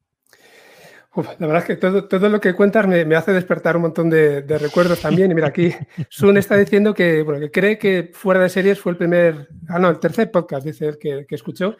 la 1.14 1.46
verdad 1.46 1.58
es 1.58 1.64
que 1.64 1.76
todo, 1.76 2.08
todo 2.08 2.28
lo 2.30 2.40
que 2.40 2.54
cuentas 2.54 2.86
me, 2.86 3.04
me 3.04 3.16
hace 3.16 3.32
despertar 3.32 3.76
un 3.76 3.82
montón 3.82 4.08
de, 4.08 4.40
de, 4.42 4.58
recuerdos 4.58 5.00
también. 5.00 5.30
Y 5.30 5.34
mira, 5.34 5.48
aquí 5.48 5.74
Sun 6.08 6.38
está 6.38 6.56
diciendo 6.56 6.94
que, 6.94 7.22
bueno, 7.22 7.38
que 7.38 7.50
cree 7.50 7.78
que 7.78 8.10
Fuera 8.14 8.40
de 8.40 8.48
Series 8.48 8.80
fue 8.80 8.92
el 8.92 8.98
primer, 8.98 9.48
ah, 9.68 9.78
no, 9.78 9.90
el 9.90 9.98
tercer 9.98 10.30
podcast, 10.30 10.64
dice 10.64 10.88
él, 10.88 10.98
que, 10.98 11.26
que 11.28 11.34
escuchó. 11.34 11.76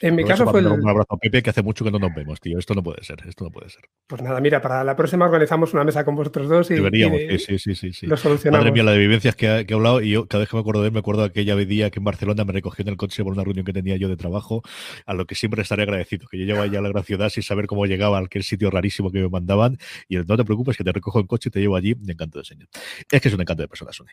En 0.00 0.16
mi 0.16 0.24
caso 0.24 0.46
fue 0.48 0.60
el... 0.60 0.66
Un 0.66 0.88
abrazo 0.88 1.14
a 1.14 1.16
Pepe, 1.16 1.42
que 1.42 1.50
hace 1.50 1.62
mucho 1.62 1.84
que 1.84 1.90
no 1.90 1.98
nos 1.98 2.14
vemos, 2.14 2.40
tío. 2.40 2.58
Esto 2.58 2.74
no 2.74 2.82
puede 2.82 3.04
ser, 3.04 3.18
esto 3.28 3.44
no 3.44 3.50
puede 3.50 3.68
ser. 3.68 3.82
Pues 4.06 4.22
nada, 4.22 4.40
mira, 4.40 4.60
para 4.60 4.82
la 4.82 4.96
próxima 4.96 5.26
organizamos 5.26 5.74
una 5.74 5.84
mesa 5.84 6.04
con 6.04 6.16
vosotros 6.16 6.48
dos 6.48 6.70
y, 6.70 6.74
Deberíamos, 6.74 7.20
sí, 7.38 7.58
sí, 7.58 7.74
sí, 7.74 7.92
sí. 7.92 8.06
lo 8.06 8.16
solucionamos. 8.16 8.64
Madre 8.64 8.72
mía, 8.72 8.82
la 8.82 8.92
de 8.92 8.98
vivencias 8.98 9.36
que, 9.36 9.64
que, 9.66 9.72
he 9.72 9.76
hablado 9.76 10.00
y 10.00 10.10
yo 10.10 10.26
cada 10.26 10.40
vez 10.40 10.48
que 10.48 10.56
me 10.56 10.60
acuerdo 10.60 10.82
de 10.82 10.88
él, 10.88 10.92
me 10.92 10.98
acuerdo 11.00 11.22
de 11.22 11.28
aquella 11.28 11.54
día 11.56 11.90
que 11.90 12.00
en 12.00 12.04
Barcelona 12.04 12.44
me 12.44 12.52
recogió 12.52 12.82
en 12.82 12.88
el 12.88 12.96
coche 12.96 13.22
por 13.22 13.32
una 13.32 13.44
reunión 13.44 13.64
que 13.64 13.72
tenía 13.72 13.96
yo 13.96 14.08
de 14.08 14.16
trabajo, 14.16 14.62
a 15.06 15.14
lo 15.14 15.26
que 15.26 15.34
siempre 15.34 15.62
estaré 15.62 15.82
agradecido, 15.82 16.26
que 16.28 16.38
yo 16.38 16.46
llevaba 16.46 16.66
ya 16.66 16.80
a 16.80 16.82
la 16.82 16.88
gran 16.88 17.04
ciudad 17.04 17.28
sin 17.28 17.42
saber 17.42 17.66
cómo 17.66 17.86
llegaba 17.86 18.18
a 18.18 18.22
aquel 18.22 18.42
sitio 18.42 18.70
rarísimo 18.70 19.10
que 19.10 19.20
me 19.20 19.28
mandaban 19.28 19.78
y 20.08 20.16
no 20.16 20.36
te 20.36 20.44
preocupes 20.44 20.76
que 20.76 20.84
te 20.84 20.92
recojo 20.92 21.20
en 21.20 21.26
coche 21.26 21.48
y 21.48 21.52
te 21.52 21.60
llevo 21.60 21.76
allí, 21.76 21.94
me 21.94 22.12
encanto 22.12 22.38
de 22.38 22.44
señor. 22.44 22.68
Es 23.10 23.20
que 23.20 23.28
es 23.28 23.34
un 23.34 23.40
encanto 23.40 23.62
de 23.62 23.68
persona, 23.68 23.92
Sony. 23.92 24.06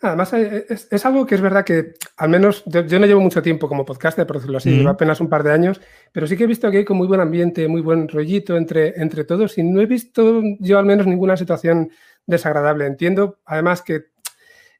Además, 0.00 0.32
eh, 0.32 0.66
es, 0.68 1.06
algo 1.06 1.26
que 1.26 1.34
es 1.34 1.40
verdad 1.40 1.64
que, 1.64 1.94
al 2.16 2.28
menos, 2.28 2.62
yo, 2.66 2.82
no 3.00 3.06
llevo 3.06 3.20
mucho 3.20 3.42
tiempo 3.42 3.68
como 3.68 3.84
podcaster, 3.84 4.26
por 4.26 4.36
decirlo 4.36 4.58
así, 4.58 4.70
llevo 4.70 4.90
apenas 4.90 5.20
un 5.20 5.28
par 5.28 5.42
de 5.42 5.50
años, 5.50 5.80
pero 6.12 6.28
sí 6.28 6.36
que 6.36 6.44
he 6.44 6.46
visto 6.46 6.70
que 6.70 6.78
hay 6.78 6.84
con 6.84 6.96
muy 6.96 7.08
buen 7.08 7.20
ambiente, 7.20 7.66
muy 7.66 7.80
buen 7.80 8.06
rollito 8.06 8.56
entre, 8.56 9.00
entre 9.00 9.24
todos 9.24 9.58
y 9.58 9.64
no 9.64 9.80
he 9.80 9.86
visto 9.86 10.40
yo 10.60 10.78
al 10.78 10.86
menos 10.86 11.06
ninguna 11.08 11.36
situación 11.36 11.90
desagradable. 12.26 12.86
Entiendo, 12.86 13.40
además, 13.44 13.82
que 13.82 14.06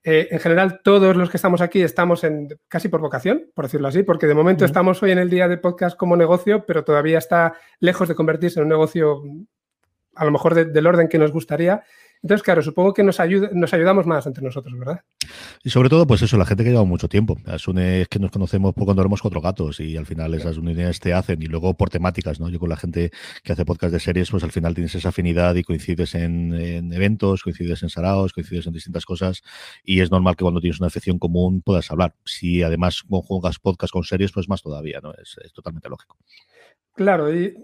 eh, 0.04 0.28
en 0.30 0.38
general 0.38 0.80
todos 0.84 1.16
los 1.16 1.28
que 1.30 1.36
estamos 1.36 1.60
aquí 1.62 1.82
estamos 1.82 2.22
en 2.22 2.48
casi 2.68 2.88
por 2.88 3.00
vocación, 3.00 3.50
por 3.54 3.64
decirlo 3.64 3.88
así, 3.88 4.04
porque 4.04 4.28
de 4.28 4.34
momento 4.34 4.64
estamos 4.64 5.02
hoy 5.02 5.10
en 5.10 5.18
el 5.18 5.30
día 5.30 5.48
de 5.48 5.58
podcast 5.58 5.96
como 5.96 6.16
negocio, 6.16 6.64
pero 6.64 6.84
todavía 6.84 7.18
está 7.18 7.54
lejos 7.80 8.06
de 8.06 8.14
convertirse 8.14 8.60
en 8.60 8.64
un 8.64 8.68
negocio 8.70 9.22
a 10.14 10.24
lo 10.24 10.30
mejor 10.30 10.54
del 10.54 10.86
orden 10.86 11.08
que 11.08 11.18
nos 11.18 11.32
gustaría 11.32 11.82
Entonces, 12.22 12.42
claro, 12.42 12.62
supongo 12.62 12.92
que 12.94 13.04
nos, 13.04 13.20
ayuda, 13.20 13.50
nos 13.52 13.72
ayudamos 13.72 14.06
más 14.06 14.26
entre 14.26 14.42
nosotros, 14.42 14.76
¿verdad? 14.78 15.02
Y 15.62 15.70
sobre 15.70 15.88
todo, 15.88 16.06
pues 16.06 16.22
eso, 16.22 16.36
la 16.36 16.46
gente 16.46 16.64
que 16.64 16.70
lleva 16.70 16.84
mucho 16.84 17.08
tiempo. 17.08 17.36
Es 17.46 18.08
que 18.08 18.18
nos 18.18 18.30
conocemos 18.30 18.74
por 18.74 18.84
cuando 18.84 19.02
éramos 19.02 19.22
cuatro 19.22 19.40
gatos 19.40 19.80
y 19.80 19.96
al 19.96 20.06
final 20.06 20.34
esas 20.34 20.56
unidades 20.56 21.00
te 21.00 21.12
hacen 21.14 21.40
y 21.42 21.46
luego 21.46 21.74
por 21.74 21.90
temáticas, 21.90 22.40
¿no? 22.40 22.48
Yo 22.48 22.58
con 22.58 22.68
la 22.68 22.76
gente 22.76 23.10
que 23.42 23.52
hace 23.52 23.64
podcast 23.64 23.92
de 23.92 24.00
series, 24.00 24.30
pues 24.30 24.42
al 24.42 24.50
final 24.50 24.74
tienes 24.74 24.94
esa 24.94 25.10
afinidad 25.10 25.54
y 25.54 25.62
coincides 25.62 26.14
en, 26.14 26.92
eventos, 26.92 27.42
coincides 27.42 27.82
en 27.82 27.90
saraos, 27.90 28.32
coincides 28.32 28.66
en 28.66 28.72
distintas 28.72 29.04
cosas 29.04 29.42
y 29.84 30.00
es 30.00 30.10
normal 30.10 30.36
que 30.36 30.44
cuando 30.44 30.60
tienes 30.60 30.80
una 30.80 30.88
afición 30.88 31.18
común 31.18 31.62
puedas 31.62 31.90
hablar. 31.90 32.14
Si 32.24 32.62
además 32.62 33.04
juegas 33.08 33.58
podcast 33.58 33.92
con 33.92 34.04
series, 34.04 34.32
pues 34.32 34.48
más 34.48 34.62
todavía, 34.62 35.00
¿no? 35.00 35.12
Es, 35.12 35.36
es 35.44 35.52
totalmente 35.52 35.88
lógico. 35.88 36.16
Claro, 36.94 37.32
y 37.32 37.54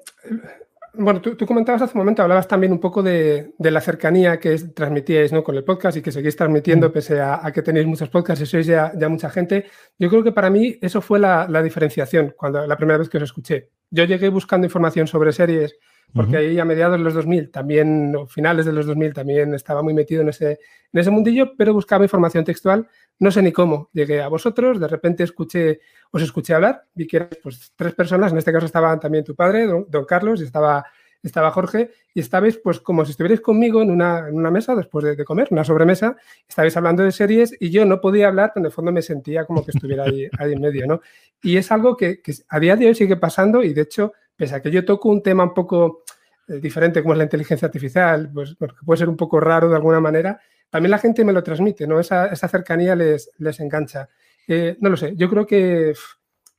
bueno, 0.96 1.20
tú, 1.20 1.46
comentabas 1.46 1.82
hace 1.82 1.94
un 1.94 2.00
momento, 2.00 2.22
hablabas 2.22 2.48
también 2.48 2.72
un 2.72 2.80
poco 2.80 3.02
de, 3.02 3.54
la 3.58 3.80
cercanía 3.80 4.38
que 4.38 4.56
transmitíais 4.58 5.32
¿no? 5.32 5.42
con 5.42 5.56
el 5.56 5.64
podcast 5.64 5.96
y 5.96 6.02
que 6.02 6.12
seguís 6.12 6.36
transmitiendo, 6.36 6.88
mm. 6.88 6.92
pese 6.92 7.20
a, 7.20 7.50
que 7.52 7.62
tenéis 7.62 7.86
muchos 7.86 8.08
podcasts 8.08 8.42
y 8.42 8.46
sois 8.46 8.66
ya, 8.66 8.92
mucha 9.08 9.30
gente. 9.30 9.66
Yo 9.98 10.08
creo 10.08 10.22
que 10.22 10.32
para 10.32 10.50
mí 10.50 10.78
eso 10.80 11.00
fue 11.00 11.18
la, 11.18 11.46
diferenciación 11.62 12.34
cuando 12.36 12.66
la 12.66 12.76
primera 12.76 12.98
vez 12.98 13.08
que 13.08 13.18
os 13.18 13.24
escuché. 13.24 13.70
Yo 13.90 14.04
llegué 14.04 14.28
buscando 14.28 14.66
información 14.66 15.06
sobre 15.06 15.32
series, 15.32 15.76
porque 16.12 16.36
ahí 16.36 16.58
a 16.58 16.64
mediados 16.64 16.98
de 16.98 17.04
los 17.04 17.14
2000, 17.14 17.50
también, 17.50 18.14
o 18.16 18.26
finales 18.26 18.66
de 18.66 18.72
los 18.72 18.86
2000, 18.86 19.14
también 19.14 19.54
estaba 19.54 19.82
muy 19.82 19.94
metido 19.94 20.22
en 20.22 20.28
ese, 20.28 20.58
en 20.92 21.00
ese 21.00 21.10
mundillo, 21.10 21.56
pero 21.56 21.72
buscaba 21.72 22.04
información 22.04 22.44
textual 22.44 22.88
no 23.18 23.30
sé 23.30 23.42
ni 23.42 23.52
cómo. 23.52 23.90
Llegué 23.92 24.22
a 24.22 24.28
vosotros, 24.28 24.80
de 24.80 24.88
repente 24.88 25.22
escuché, 25.22 25.80
os 26.10 26.22
escuché 26.22 26.54
hablar, 26.54 26.84
vi 26.94 27.06
que 27.06 27.16
eran 27.18 27.28
pues, 27.42 27.72
tres 27.76 27.94
personas, 27.94 28.32
en 28.32 28.38
este 28.38 28.52
caso 28.52 28.66
estaban 28.66 28.98
también 29.00 29.24
tu 29.24 29.34
padre, 29.34 29.66
don, 29.66 30.04
Carlos, 30.04 30.40
y 30.40 30.44
estaba, 30.44 30.84
estaba 31.22 31.50
Jorge, 31.52 31.90
y 32.12 32.20
estabais 32.20 32.58
pues 32.58 32.80
como 32.80 33.04
si 33.04 33.12
estuvierais 33.12 33.40
conmigo 33.40 33.82
en 33.82 33.90
una, 33.90 34.28
en 34.28 34.34
una 34.34 34.50
mesa 34.50 34.74
después 34.74 35.04
de, 35.04 35.24
comer, 35.24 35.48
una 35.50 35.64
sobremesa, 35.64 36.16
estabais 36.48 36.76
hablando 36.76 37.02
de 37.02 37.12
series 37.12 37.56
y 37.60 37.70
yo 37.70 37.84
no 37.84 38.00
podía 38.00 38.28
hablar, 38.28 38.50
pero 38.52 38.62
en 38.62 38.66
el 38.66 38.72
fondo 38.72 38.90
me 38.90 39.02
sentía 39.02 39.44
como 39.44 39.64
que 39.64 39.70
estuviera 39.70 40.04
ahí, 40.04 40.28
ahí 40.38 40.52
en 40.52 40.60
medio, 40.60 40.86
¿no? 40.86 41.00
Y 41.42 41.56
es 41.56 41.70
algo 41.70 41.96
que, 41.96 42.20
a 42.48 42.60
día 42.60 42.76
de 42.76 42.88
hoy 42.88 42.94
sigue 42.94 43.16
pasando 43.16 43.62
y 43.62 43.72
de 43.72 43.82
hecho, 43.82 44.12
pese 44.36 44.54
a 44.54 44.62
que 44.62 44.70
yo 44.70 44.84
toco 44.84 45.08
un 45.08 45.22
tema 45.22 45.44
un 45.44 45.54
poco 45.54 46.04
eh, 46.48 46.60
diferente 46.60 47.02
como 47.02 47.14
es 47.14 47.18
la 47.18 47.24
inteligencia 47.24 47.66
artificial, 47.66 48.30
pues 48.32 48.56
que 48.58 48.84
puede 48.84 48.98
ser 48.98 49.08
un 49.08 49.16
poco 49.16 49.40
raro 49.40 49.68
de 49.68 49.76
alguna 49.76 50.00
manera, 50.00 50.40
también 50.70 50.90
la 50.90 50.98
gente 50.98 51.24
me 51.24 51.32
lo 51.32 51.42
transmite, 51.42 51.86
¿no? 51.86 52.00
Esa, 52.00 52.34
cercanía 52.34 52.96
les, 52.96 53.30
les 53.38 53.60
engancha. 53.60 54.08
Eh, 54.48 54.76
no 54.80 54.90
lo 54.90 54.96
sé, 54.96 55.14
yo 55.16 55.30
creo 55.30 55.46
que 55.46 55.94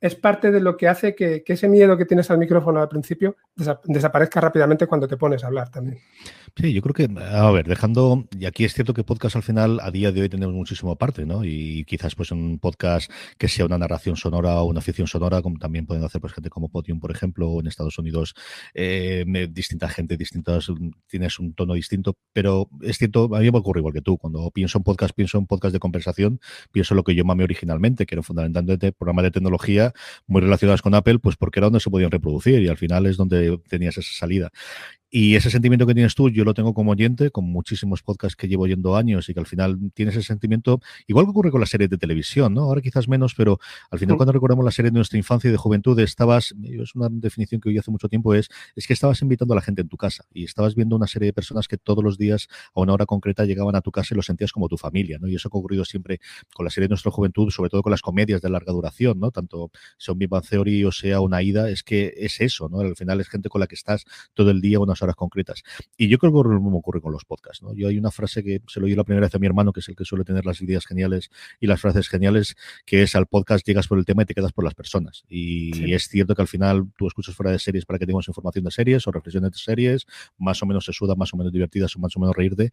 es 0.05 0.15
parte 0.15 0.51
de 0.51 0.59
lo 0.59 0.77
que 0.77 0.87
hace 0.87 1.15
que, 1.15 1.43
ese 1.45 1.67
miedo 1.67 1.97
que 1.97 2.05
tienes 2.05 2.29
al 2.29 2.37
micrófono 2.37 2.81
al 2.81 2.89
principio 2.89 3.37
desaparezca 3.83 4.39
rápidamente 4.39 4.87
cuando 4.87 5.07
te 5.07 5.17
pones 5.17 5.43
a 5.43 5.47
hablar 5.47 5.69
también. 5.69 5.99
Sí, 6.57 6.71
yo 6.71 6.81
creo 6.81 6.93
que, 6.93 7.09
a 7.21 7.51
ver, 7.51 7.67
dejando, 7.67 8.29
y 8.39 8.45
aquí 8.45 8.63
es 8.63 8.73
cierto 8.73 8.93
que 8.93 9.03
podcast 9.03 9.35
al 9.35 9.43
final, 9.43 9.77
a 9.81 9.91
día 9.91 10.13
de 10.13 10.21
hoy 10.21 10.29
tenemos 10.29 10.55
muchísimo 10.55 10.95
parte, 10.95 11.25
¿no? 11.25 11.43
Y 11.43 11.83
quizás 11.83 12.15
pues 12.15 12.31
un 12.31 12.59
podcast 12.59 13.11
que 13.37 13.49
sea 13.49 13.65
una 13.65 13.77
narración 13.77 14.15
sonora 14.15 14.61
o 14.61 14.65
una 14.65 14.79
ficción 14.79 15.05
sonora, 15.05 15.41
como 15.41 15.59
también 15.59 15.85
pueden 15.85 16.05
hacer 16.05 16.21
pues 16.21 16.31
gente 16.31 16.49
como 16.49 16.69
Podium, 16.69 17.01
por 17.01 17.11
ejemplo, 17.11 17.49
o 17.49 17.59
en 17.59 17.67
Estados 17.67 17.99
Unidos, 17.99 18.35
eh, 18.73 19.25
distinta 19.51 19.89
gente, 19.89 20.15
distintas, 20.15 20.67
tienes 21.07 21.39
un 21.39 21.53
tono 21.55 21.73
distinto, 21.73 22.15
pero 22.31 22.69
es 22.81 22.99
cierto, 22.99 23.35
a 23.35 23.39
mí 23.41 23.51
me 23.51 23.57
ocurre 23.57 23.81
igual 23.81 23.93
que 23.93 24.01
tú, 24.01 24.17
cuando 24.17 24.49
pienso 24.51 24.77
en 24.77 24.85
podcast, 24.85 25.13
pienso 25.13 25.37
en 25.37 25.47
podcast 25.47 25.73
de 25.73 25.79
conversación, 25.79 26.39
pienso 26.71 26.93
en 26.93 26.95
lo 26.97 27.03
que 27.03 27.15
yo 27.15 27.25
mamé 27.25 27.43
originalmente, 27.43 28.05
que 28.05 28.15
era 28.15 28.23
fundamentalmente 28.23 28.93
programas 28.93 29.23
de 29.23 29.31
tecnología 29.31 29.91
muy 30.25 30.39
relacionados 30.39 30.81
con 30.81 30.95
Apple, 30.95 31.19
pues 31.19 31.35
porque 31.35 31.59
era 31.59 31.65
donde 31.65 31.81
se 31.81 31.89
podían 31.89 32.11
reproducir 32.11 32.61
y 32.61 32.69
al 32.69 32.77
final 32.77 33.07
es 33.07 33.17
donde 33.17 33.59
tenías 33.67 33.97
esa 33.97 34.13
salida. 34.13 34.51
Y 35.17 35.37
ese 35.37 35.49
sentimiento 35.49 35.87
que 35.87 35.93
tienes 35.93 36.13
tú, 36.13 36.29
yo 36.29 36.43
lo 36.43 36.53
tengo 36.53 36.73
como 36.73 36.91
oyente, 36.91 37.31
con 37.31 37.45
muchísimos 37.45 38.03
podcasts 38.03 38.35
que 38.35 38.49
llevo 38.49 38.67
yendo 38.67 38.97
años 38.97 39.29
y 39.29 39.33
que 39.33 39.39
al 39.39 39.45
final 39.45 39.79
tienes 39.93 40.13
ese 40.17 40.27
sentimiento, 40.27 40.81
igual 41.07 41.25
que 41.25 41.29
ocurre 41.29 41.51
con 41.51 41.61
las 41.61 41.69
series 41.69 41.89
de 41.89 41.97
televisión, 41.97 42.53
¿no? 42.53 42.63
Ahora 42.63 42.81
quizás 42.81 43.07
menos, 43.07 43.33
pero 43.33 43.57
al 43.91 43.97
final 43.97 44.17
cuando 44.17 44.33
recordamos 44.33 44.65
la 44.65 44.71
serie 44.71 44.91
de 44.91 44.95
nuestra 44.95 45.17
infancia 45.17 45.47
y 45.47 45.51
de 45.51 45.57
juventud, 45.57 45.97
estabas, 46.01 46.53
es 46.61 46.95
una 46.95 47.07
definición 47.09 47.61
que 47.61 47.69
hoy 47.69 47.77
hace 47.77 47.91
mucho 47.91 48.09
tiempo, 48.09 48.33
es, 48.33 48.49
es 48.75 48.87
que 48.87 48.91
estabas 48.91 49.21
invitando 49.21 49.53
a 49.53 49.55
la 49.55 49.61
gente 49.61 49.83
en 49.83 49.87
tu 49.87 49.95
casa 49.95 50.25
y 50.33 50.43
estabas 50.43 50.75
viendo 50.75 50.97
una 50.97 51.07
serie 51.07 51.27
de 51.27 51.33
personas 51.33 51.69
que 51.69 51.77
todos 51.77 52.03
los 52.03 52.17
días 52.17 52.49
a 52.73 52.81
una 52.81 52.91
hora 52.91 53.05
concreta 53.05 53.45
llegaban 53.45 53.77
a 53.77 53.79
tu 53.79 53.91
casa 53.91 54.13
y 54.13 54.17
lo 54.17 54.21
sentías 54.21 54.51
como 54.51 54.67
tu 54.67 54.75
familia, 54.75 55.17
¿no? 55.21 55.29
Y 55.29 55.35
eso 55.35 55.47
ha 55.47 55.57
ocurrido 55.57 55.85
siempre 55.85 56.19
con 56.53 56.65
la 56.65 56.69
serie 56.69 56.89
de 56.89 56.91
nuestra 56.91 57.13
juventud, 57.13 57.49
sobre 57.51 57.69
todo 57.69 57.83
con 57.83 57.91
las 57.91 58.01
comedias 58.01 58.41
de 58.41 58.49
larga 58.49 58.73
duración, 58.73 59.21
¿no? 59.21 59.31
Tanto 59.31 59.71
sea 59.97 60.11
un 60.11 60.19
Big 60.19 60.27
Bang 60.27 60.43
Theory 60.43 60.83
o 60.83 60.91
sea 60.91 61.21
una 61.21 61.41
ida, 61.41 61.69
es 61.69 61.83
que 61.83 62.13
es 62.17 62.41
eso, 62.41 62.67
¿no? 62.67 62.81
Al 62.81 62.97
final 62.97 63.21
es 63.21 63.29
gente 63.29 63.47
con 63.47 63.61
la 63.61 63.67
que 63.67 63.75
estás 63.75 64.03
todo 64.33 64.51
el 64.51 64.59
día 64.59 64.81
unas 64.81 65.04
horas 65.05 65.15
concretas. 65.15 65.63
Y 65.97 66.07
yo 66.07 66.17
creo 66.17 66.31
que 66.31 66.49
lo 66.49 66.61
mismo 66.61 66.77
ocurre 66.77 67.01
con 67.01 67.11
los 67.11 67.25
podcasts. 67.25 67.63
¿no? 67.63 67.73
Yo 67.73 67.87
hay 67.87 67.97
una 67.97 68.11
frase 68.11 68.43
que 68.43 68.61
se 68.67 68.79
lo 68.79 68.85
oí 68.85 68.95
la 68.95 69.03
primera 69.03 69.25
vez 69.25 69.35
a 69.35 69.39
mi 69.39 69.47
hermano, 69.47 69.71
que 69.71 69.79
es 69.79 69.89
el 69.89 69.95
que 69.95 70.05
suele 70.05 70.23
tener 70.23 70.45
las 70.45 70.61
ideas 70.61 70.85
geniales 70.85 71.29
y 71.59 71.67
las 71.67 71.81
frases 71.81 72.09
geniales, 72.09 72.55
que 72.85 73.03
es 73.03 73.15
al 73.15 73.27
podcast 73.27 73.65
llegas 73.65 73.87
por 73.87 73.97
el 73.97 74.05
tema 74.05 74.23
y 74.23 74.25
te 74.25 74.33
quedas 74.33 74.53
por 74.53 74.63
las 74.63 74.75
personas. 74.75 75.23
Y 75.29 75.93
es 75.93 76.07
cierto 76.07 76.35
que 76.35 76.41
al 76.41 76.47
final 76.47 76.87
tú 76.97 77.07
escuchas 77.07 77.35
fuera 77.35 77.51
de 77.51 77.59
series 77.59 77.85
para 77.85 77.99
que 77.99 78.05
tengamos 78.05 78.27
información 78.27 78.65
de 78.65 78.71
series 78.71 79.07
o 79.07 79.11
reflexiones 79.11 79.51
de 79.51 79.57
series, 79.57 80.05
más 80.37 80.61
o 80.61 80.65
menos 80.65 80.85
se 80.85 80.93
suda, 80.93 81.15
más 81.15 81.33
o 81.33 81.37
menos 81.37 81.53
divertidas 81.53 81.95
o 81.95 81.99
más 81.99 82.15
o 82.15 82.19
menos 82.19 82.35
reírte, 82.35 82.71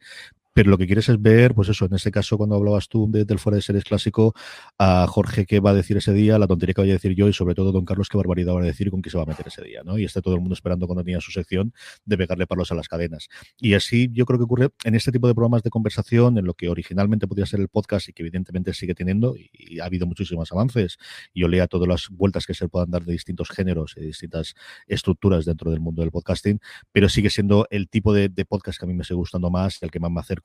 pero 0.52 0.70
lo 0.70 0.78
que 0.78 0.86
quieres 0.86 1.08
es 1.08 1.20
ver, 1.20 1.54
pues 1.54 1.68
eso, 1.68 1.86
en 1.86 1.94
este 1.94 2.10
caso, 2.10 2.36
cuando 2.36 2.56
hablabas 2.56 2.88
tú 2.88 3.08
del 3.10 3.38
fuera 3.38 3.56
de 3.56 3.62
series 3.62 3.84
clásico, 3.84 4.34
a 4.78 5.06
Jorge 5.08 5.46
qué 5.46 5.60
va 5.60 5.70
a 5.70 5.74
decir 5.74 5.96
ese 5.96 6.12
día, 6.12 6.38
la 6.38 6.46
tontería 6.46 6.74
que 6.74 6.82
vaya 6.82 6.92
a 6.92 6.96
decir 6.96 7.14
yo 7.14 7.28
y 7.28 7.32
sobre 7.32 7.54
todo 7.54 7.72
don 7.72 7.84
Carlos 7.84 8.08
qué 8.08 8.18
barbaridad 8.18 8.54
va 8.54 8.60
a 8.60 8.64
decir 8.64 8.90
con 8.90 9.00
qué 9.00 9.08
se 9.08 9.16
va 9.16 9.22
a 9.22 9.26
meter 9.26 9.48
ese 9.48 9.62
día, 9.62 9.82
¿no? 9.82 9.98
Y 9.98 10.04
está 10.04 10.20
todo 10.20 10.34
el 10.34 10.40
mundo 10.40 10.54
esperando 10.54 10.86
cuando 10.86 11.04
tenía 11.04 11.20
su 11.20 11.30
sección 11.30 11.72
de 12.04 12.18
pegarle 12.18 12.46
palos 12.46 12.70
a 12.70 12.74
las 12.74 12.88
cadenas. 12.88 13.28
Y 13.58 13.74
así 13.74 14.10
yo 14.12 14.26
creo 14.26 14.38
que 14.38 14.44
ocurre 14.44 14.68
en 14.84 14.94
este 14.94 15.10
tipo 15.10 15.26
de 15.26 15.34
programas 15.34 15.62
de 15.62 15.70
conversación, 15.70 16.36
en 16.36 16.44
lo 16.44 16.54
que 16.54 16.68
originalmente 16.68 17.26
podría 17.26 17.46
ser 17.46 17.60
el 17.60 17.68
podcast 17.68 18.08
y 18.08 18.12
que 18.12 18.22
evidentemente 18.22 18.74
sigue 18.74 18.94
teniendo, 18.94 19.34
y, 19.36 19.80
ha 19.80 19.86
habido 19.86 20.06
muchísimos 20.06 20.52
avances, 20.52 20.98
y 21.32 21.40
yo 21.40 21.48
lea 21.48 21.66
todas 21.66 21.88
las 21.88 22.08
vueltas 22.10 22.46
que 22.46 22.54
se 22.54 22.68
puedan 22.68 22.90
dar 22.90 23.04
de 23.04 23.12
distintos 23.12 23.48
géneros 23.48 23.94
y 23.96 24.00
distintas 24.02 24.54
estructuras 24.86 25.46
dentro 25.46 25.70
del 25.70 25.80
mundo 25.80 26.02
del 26.02 26.10
podcasting, 26.10 26.60
pero 26.92 27.08
sigue 27.08 27.30
siendo 27.30 27.66
el 27.70 27.88
tipo 27.88 28.12
de, 28.12 28.28
de 28.28 28.44
podcast 28.44 28.78
que 28.78 28.84
a 28.84 28.88
mí 28.88 28.94
me 28.94 29.04
sigue 29.04 29.16
gustando 29.16 29.50
más, 29.50 29.82
el 29.82 29.90
que 29.90 29.98
más 29.98 30.10
me 30.10 30.20
acerca 30.20 30.41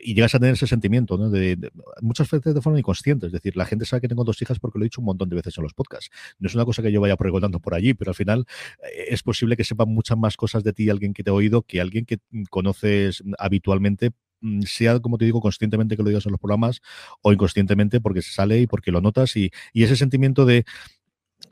y 0.00 0.14
llegas 0.14 0.34
a 0.34 0.38
tener 0.38 0.54
ese 0.54 0.66
sentimiento, 0.66 1.16
¿no? 1.16 1.30
De, 1.30 1.70
muchas 2.00 2.30
veces 2.30 2.54
de 2.54 2.60
forma 2.60 2.78
inconsciente. 2.78 3.26
Es 3.26 3.32
decir, 3.32 3.56
la 3.56 3.66
gente 3.66 3.84
sabe 3.84 4.02
que 4.02 4.08
tengo 4.08 4.24
dos 4.24 4.40
hijas 4.42 4.58
porque 4.58 4.78
lo 4.78 4.84
he 4.84 4.86
dicho 4.86 5.00
un 5.00 5.06
montón 5.06 5.28
de 5.28 5.36
veces 5.36 5.56
en 5.58 5.64
los 5.64 5.74
podcasts. 5.74 6.10
No 6.38 6.48
es 6.48 6.54
una 6.54 6.64
cosa 6.64 6.82
que 6.82 6.92
yo 6.92 7.00
vaya 7.00 7.16
preguntando 7.16 7.60
por 7.60 7.74
allí, 7.74 7.94
pero 7.94 8.10
al 8.10 8.14
final 8.14 8.46
eh, 8.82 9.06
es 9.08 9.22
posible 9.22 9.56
que 9.56 9.64
sepa 9.64 9.84
muchas 9.84 10.18
más 10.18 10.36
cosas 10.36 10.64
de 10.64 10.72
ti 10.72 10.90
alguien 10.90 11.12
que 11.12 11.22
te 11.22 11.30
ha 11.30 11.34
oído 11.34 11.62
que 11.62 11.80
alguien 11.80 12.04
que 12.04 12.18
conoces 12.50 13.22
habitualmente 13.38 14.10
mm, 14.40 14.62
sea, 14.62 15.00
como 15.00 15.18
te 15.18 15.24
digo, 15.24 15.40
conscientemente 15.40 15.96
que 15.96 16.02
lo 16.02 16.08
digas 16.08 16.26
en 16.26 16.32
los 16.32 16.40
programas 16.40 16.80
o 17.22 17.32
inconscientemente 17.32 18.00
porque 18.00 18.22
se 18.22 18.32
sale 18.32 18.60
y 18.60 18.66
porque 18.66 18.90
lo 18.90 19.00
notas 19.00 19.36
y, 19.36 19.50
y 19.72 19.84
ese 19.84 19.96
sentimiento 19.96 20.44
de 20.46 20.64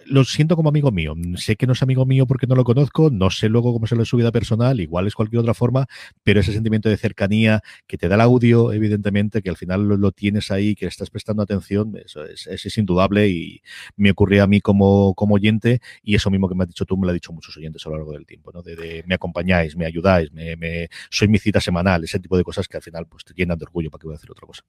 lo 0.07 0.25
siento 0.25 0.57
como 0.57 0.69
amigo 0.69 0.91
mío. 0.91 1.15
Sé 1.37 1.57
que 1.57 1.67
no 1.67 1.73
es 1.73 1.83
amigo 1.83 2.07
mío 2.07 2.27
porque 2.27 2.47
no 2.47 2.55
lo 2.55 2.65
conozco, 2.65 3.11
no 3.11 3.31
sé 3.31 3.49
luego 3.49 3.73
cómo 3.73 3.87
se 3.87 4.05
su 4.05 4.17
vida 4.17 4.33
personal, 4.33 4.81
igual 4.81 5.07
es 5.07 5.15
cualquier 5.15 5.41
otra 5.41 5.55
forma, 5.55 5.87
pero 6.23 6.41
ese 6.41 6.53
sentimiento 6.53 6.89
de 6.89 6.97
cercanía 6.97 7.63
que 7.87 7.97
te 7.97 8.09
da 8.09 8.17
el 8.17 8.21
audio, 8.21 8.73
evidentemente, 8.73 9.41
que 9.41 9.51
al 9.51 9.57
final 9.57 9.87
lo, 9.87 10.13
tienes 10.13 10.51
ahí, 10.51 10.75
que 10.75 10.87
estás 10.87 11.11
prestando 11.11 11.43
atención, 11.43 11.97
eso 12.05 12.25
es, 12.25 12.47
es, 12.47 12.79
indudable 12.79 13.29
y 13.29 13.63
me 13.97 14.11
ocurrió 14.11 14.43
a 14.45 14.47
mí 14.47 14.61
como, 14.61 15.15
como 15.15 15.37
oyente 15.37 15.81
y 16.03 16.15
eso 16.17 16.31
mismo 16.31 16.49
que 16.49 16.55
me 16.55 16.65
has 16.65 16.69
dicho 16.69 16.85
tú 16.85 16.97
me 16.97 17.07
lo 17.07 17.11
ha 17.11 17.15
dicho 17.15 17.33
muchos 17.33 17.57
oyentes 17.57 17.87
a 17.87 17.91
lo 17.91 17.97
largo 17.97 18.13
del 18.13 18.27
tiempo, 18.27 18.53
¿no? 18.53 18.63
De, 18.63 19.05
me 19.07 19.15
acompañáis, 19.15 19.77
me 19.77 19.87
ayudáis, 19.87 20.33
me, 20.33 20.57
me, 20.57 20.89
soy 21.11 21.29
mi 21.29 21.39
cita 21.39 21.61
semanal, 21.61 22.05
ese 22.05 22.19
tipo 22.19 22.37
de 22.37 22.45
cosas 22.45 22.69
que 22.69 22.77
al 22.77 22.83
final 22.83 23.07
pues 23.07 23.25
te 23.25 23.33
llenan 23.35 23.59
de 23.59 23.65
orgullo 23.65 23.91
para 23.91 24.01
que 24.01 24.07
voy 24.07 24.15
a 24.15 24.19
decir 24.19 24.31
otra 24.31 24.47
cosa. 24.47 24.65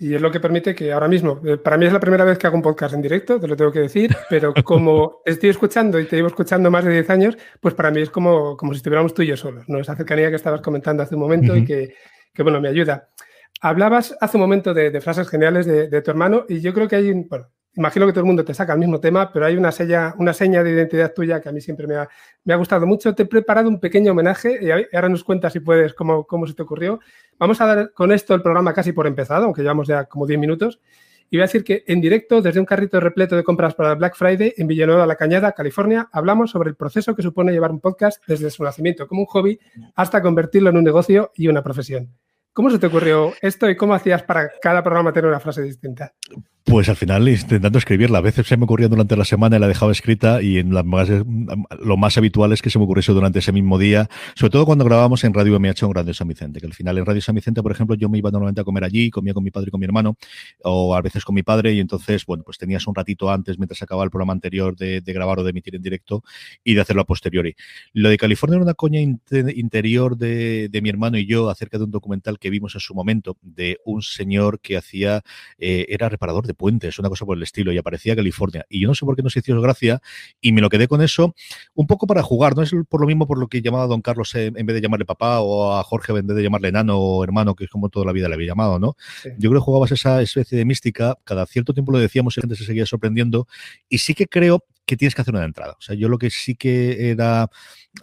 Y 0.00 0.14
es 0.14 0.20
lo 0.20 0.30
que 0.30 0.38
permite 0.38 0.76
que 0.76 0.92
ahora 0.92 1.08
mismo, 1.08 1.40
eh, 1.44 1.56
para 1.56 1.76
mí 1.76 1.86
es 1.86 1.92
la 1.92 1.98
primera 1.98 2.24
vez 2.24 2.38
que 2.38 2.46
hago 2.46 2.56
un 2.56 2.62
podcast 2.62 2.94
en 2.94 3.02
directo, 3.02 3.40
te 3.40 3.48
lo 3.48 3.56
tengo 3.56 3.72
que 3.72 3.80
decir, 3.80 4.16
pero 4.30 4.54
como 4.64 5.22
estoy 5.24 5.50
escuchando 5.50 5.98
y 5.98 6.04
te 6.04 6.14
llevo 6.14 6.28
escuchando 6.28 6.70
más 6.70 6.84
de 6.84 6.92
10 6.92 7.10
años, 7.10 7.38
pues 7.60 7.74
para 7.74 7.90
mí 7.90 8.00
es 8.00 8.10
como, 8.10 8.56
como 8.56 8.72
si 8.72 8.76
estuviéramos 8.76 9.12
tú 9.12 9.22
y 9.22 9.26
yo 9.26 9.36
solos, 9.36 9.68
¿no? 9.68 9.80
Esa 9.80 9.96
cercanía 9.96 10.30
que 10.30 10.36
estabas 10.36 10.60
comentando 10.60 11.02
hace 11.02 11.16
un 11.16 11.22
momento 11.22 11.56
y 11.56 11.64
que, 11.64 11.94
que, 12.32 12.42
bueno, 12.44 12.60
me 12.60 12.68
ayuda. 12.68 13.08
Hablabas 13.60 14.16
hace 14.20 14.36
un 14.36 14.42
momento 14.42 14.72
de, 14.72 15.00
frases 15.00 15.28
geniales 15.28 15.66
de, 15.66 15.88
de, 15.88 16.02
tu 16.02 16.12
hermano 16.12 16.44
y 16.48 16.60
yo 16.60 16.72
creo 16.72 16.86
que 16.86 16.94
hay, 16.94 17.10
un, 17.10 17.26
bueno, 17.28 17.48
imagino 17.74 18.06
que 18.06 18.12
todo 18.12 18.20
el 18.20 18.26
mundo 18.26 18.44
te 18.44 18.54
saca 18.54 18.72
el 18.72 18.78
mismo 18.78 19.00
tema, 19.00 19.32
pero 19.32 19.46
hay 19.46 19.56
una 19.56 19.72
seña, 19.72 20.14
una 20.18 20.32
seña 20.32 20.62
de 20.62 20.70
identidad 20.70 21.12
tuya 21.14 21.40
que 21.40 21.48
a 21.48 21.52
mí 21.52 21.60
siempre 21.60 21.86
me 21.86 21.96
ha, 21.96 22.56
gustado 22.56 22.86
mucho. 22.86 23.14
Te 23.14 23.22
he 23.22 23.26
preparado 23.26 23.68
un 23.68 23.80
pequeño 23.80 24.12
homenaje 24.12 24.58
y 24.60 24.70
ahora 24.94 25.08
nos 25.08 25.24
cuentas 25.24 25.52
si 25.52 25.60
puedes 25.60 25.94
cómo, 25.94 26.26
cómo 26.26 26.46
se 26.46 26.54
te 26.54 26.62
ocurrió. 26.62 27.00
Vamos 27.38 27.60
a 27.60 27.66
dar 27.66 27.92
con 27.92 28.12
esto 28.12 28.34
el 28.34 28.42
programa 28.42 28.74
casi 28.74 28.92
por 28.92 29.06
empezado, 29.06 29.44
aunque 29.44 29.62
llevamos 29.62 29.86
ya 29.86 30.04
como 30.06 30.26
10 30.26 30.40
minutos. 30.40 30.80
Y 31.30 31.36
voy 31.36 31.42
a 31.42 31.46
decir 31.46 31.62
que 31.62 31.84
en 31.86 32.00
directo, 32.00 32.40
desde 32.40 32.58
un 32.58 32.64
carrito 32.64 33.00
repleto 33.00 33.36
de 33.36 33.44
compras 33.44 33.74
para 33.74 33.94
Black 33.94 34.16
Friday 34.16 34.54
en 34.56 34.66
Villanueva, 34.66 35.06
La 35.06 35.16
Cañada, 35.16 35.52
California, 35.52 36.08
hablamos 36.10 36.50
sobre 36.50 36.70
el 36.70 36.76
proceso 36.76 37.14
que 37.14 37.22
supone 37.22 37.52
llevar 37.52 37.70
un 37.70 37.80
podcast 37.80 38.22
desde 38.26 38.50
su 38.50 38.64
nacimiento 38.64 39.06
como 39.06 39.22
un 39.22 39.26
hobby 39.26 39.60
hasta 39.94 40.22
convertirlo 40.22 40.70
en 40.70 40.78
un 40.78 40.84
negocio 40.84 41.30
y 41.34 41.48
una 41.48 41.62
profesión. 41.62 42.08
¿Cómo 42.52 42.70
se 42.70 42.78
te 42.78 42.86
ocurrió 42.86 43.34
esto 43.40 43.70
y 43.70 43.76
cómo 43.76 43.94
hacías 43.94 44.22
para 44.22 44.50
cada 44.60 44.82
programa 44.82 45.12
tener 45.12 45.28
una 45.28 45.40
frase 45.40 45.62
distinta? 45.62 46.12
Pues 46.68 46.90
al 46.90 46.96
final 46.96 47.26
intentando 47.26 47.78
escribirla. 47.78 48.18
A 48.18 48.20
veces 48.20 48.46
se 48.46 48.58
me 48.58 48.64
ocurría 48.64 48.88
durante 48.88 49.16
la 49.16 49.24
semana 49.24 49.56
y 49.56 49.58
la 49.58 49.68
dejaba 49.68 49.90
escrita 49.90 50.42
y 50.42 50.58
en 50.58 50.68
lo 50.70 51.96
más 51.96 52.18
habitual 52.18 52.52
es 52.52 52.60
que 52.60 52.68
se 52.68 52.78
me 52.78 52.84
ocurriese 52.84 53.12
durante 53.12 53.38
ese 53.38 53.52
mismo 53.52 53.78
día, 53.78 54.06
sobre 54.34 54.50
todo 54.50 54.66
cuando 54.66 54.84
grabábamos 54.84 55.24
en 55.24 55.32
Radio 55.32 55.58
MH 55.58 55.86
en 55.86 55.94
Radio 55.94 56.12
San 56.12 56.28
Vicente, 56.28 56.60
que 56.60 56.66
al 56.66 56.74
final 56.74 56.98
en 56.98 57.06
Radio 57.06 57.22
San 57.22 57.34
Vicente, 57.34 57.62
por 57.62 57.72
ejemplo, 57.72 57.96
yo 57.96 58.10
me 58.10 58.18
iba 58.18 58.30
normalmente 58.30 58.60
a 58.60 58.64
comer 58.64 58.84
allí, 58.84 59.08
comía 59.08 59.32
con 59.32 59.44
mi 59.44 59.50
padre 59.50 59.68
y 59.68 59.70
con 59.70 59.80
mi 59.80 59.86
hermano, 59.86 60.18
o 60.62 60.94
a 60.94 61.00
veces 61.00 61.24
con 61.24 61.34
mi 61.34 61.42
padre, 61.42 61.72
y 61.72 61.80
entonces, 61.80 62.26
bueno, 62.26 62.42
pues 62.44 62.58
tenías 62.58 62.86
un 62.86 62.94
ratito 62.94 63.30
antes, 63.30 63.58
mientras 63.58 63.80
acababa 63.82 64.04
el 64.04 64.10
programa 64.10 64.34
anterior, 64.34 64.76
de, 64.76 65.00
grabar 65.06 65.38
o 65.38 65.44
de 65.44 65.50
emitir 65.50 65.74
en 65.74 65.80
directo 65.80 66.22
y 66.62 66.74
de 66.74 66.82
hacerlo 66.82 67.00
a 67.00 67.06
posteriori. 67.06 67.56
Lo 67.94 68.10
de 68.10 68.18
California 68.18 68.56
era 68.56 68.64
una 68.64 68.74
coña 68.74 69.00
interior 69.00 70.18
de, 70.18 70.68
mi 70.82 70.90
hermano 70.90 71.16
y 71.16 71.26
yo 71.26 71.48
acerca 71.48 71.78
de 71.78 71.84
un 71.84 71.90
documental 71.90 72.37
que 72.38 72.50
vimos 72.50 72.74
en 72.74 72.80
su 72.80 72.94
momento 72.94 73.36
de 73.42 73.78
un 73.84 74.02
señor 74.02 74.60
que 74.60 74.76
hacía, 74.76 75.22
eh, 75.58 75.86
era 75.88 76.08
reparador 76.08 76.46
de 76.46 76.54
puentes, 76.54 76.98
una 76.98 77.08
cosa 77.08 77.24
por 77.24 77.36
el 77.36 77.42
estilo, 77.42 77.72
y 77.72 77.78
aparecía 77.78 78.16
California. 78.16 78.64
Y 78.68 78.80
yo 78.80 78.88
no 78.88 78.94
sé 78.94 79.04
por 79.04 79.16
qué 79.16 79.22
no 79.22 79.30
se 79.30 79.40
hizo 79.40 79.60
gracia, 79.60 80.00
y 80.40 80.52
me 80.52 80.60
lo 80.60 80.68
quedé 80.68 80.88
con 80.88 81.02
eso, 81.02 81.34
un 81.74 81.86
poco 81.86 82.06
para 82.06 82.22
jugar, 82.22 82.56
no 82.56 82.62
es 82.62 82.72
por 82.88 83.00
lo 83.00 83.06
mismo 83.06 83.26
por 83.26 83.38
lo 83.38 83.48
que 83.48 83.60
llamaba 83.62 83.84
a 83.84 83.86
don 83.88 84.02
Carlos 84.02 84.34
en 84.34 84.54
vez 84.54 84.74
de 84.74 84.80
llamarle 84.80 85.04
papá, 85.04 85.40
o 85.40 85.74
a 85.76 85.82
Jorge 85.82 86.12
en 86.12 86.26
vez 86.26 86.36
de 86.36 86.42
llamarle 86.42 86.68
enano 86.68 86.98
o 86.98 87.24
hermano, 87.24 87.54
que 87.54 87.64
es 87.64 87.70
como 87.70 87.88
toda 87.88 88.06
la 88.06 88.12
vida 88.12 88.28
le 88.28 88.34
había 88.34 88.48
llamado, 88.48 88.78
¿no? 88.78 88.96
Yo 89.38 89.50
creo 89.50 89.60
que 89.60 89.64
jugabas 89.64 89.92
esa 89.92 90.22
especie 90.22 90.56
de 90.56 90.64
mística, 90.64 91.18
cada 91.24 91.46
cierto 91.46 91.74
tiempo 91.74 91.92
lo 91.92 91.98
decíamos 91.98 92.36
y 92.36 92.40
la 92.40 92.42
gente 92.42 92.56
se 92.56 92.64
seguía 92.64 92.86
sorprendiendo, 92.86 93.46
y 93.88 93.98
sí 93.98 94.14
que 94.14 94.26
creo 94.26 94.64
que 94.88 94.96
tienes 94.96 95.14
que 95.14 95.20
hacer 95.22 95.34
una 95.34 95.44
entrada. 95.44 95.74
O 95.78 95.82
sea, 95.82 95.94
yo 95.94 96.08
lo 96.08 96.18
que 96.18 96.30
sí 96.30 96.54
que 96.56 97.10
era, 97.10 97.50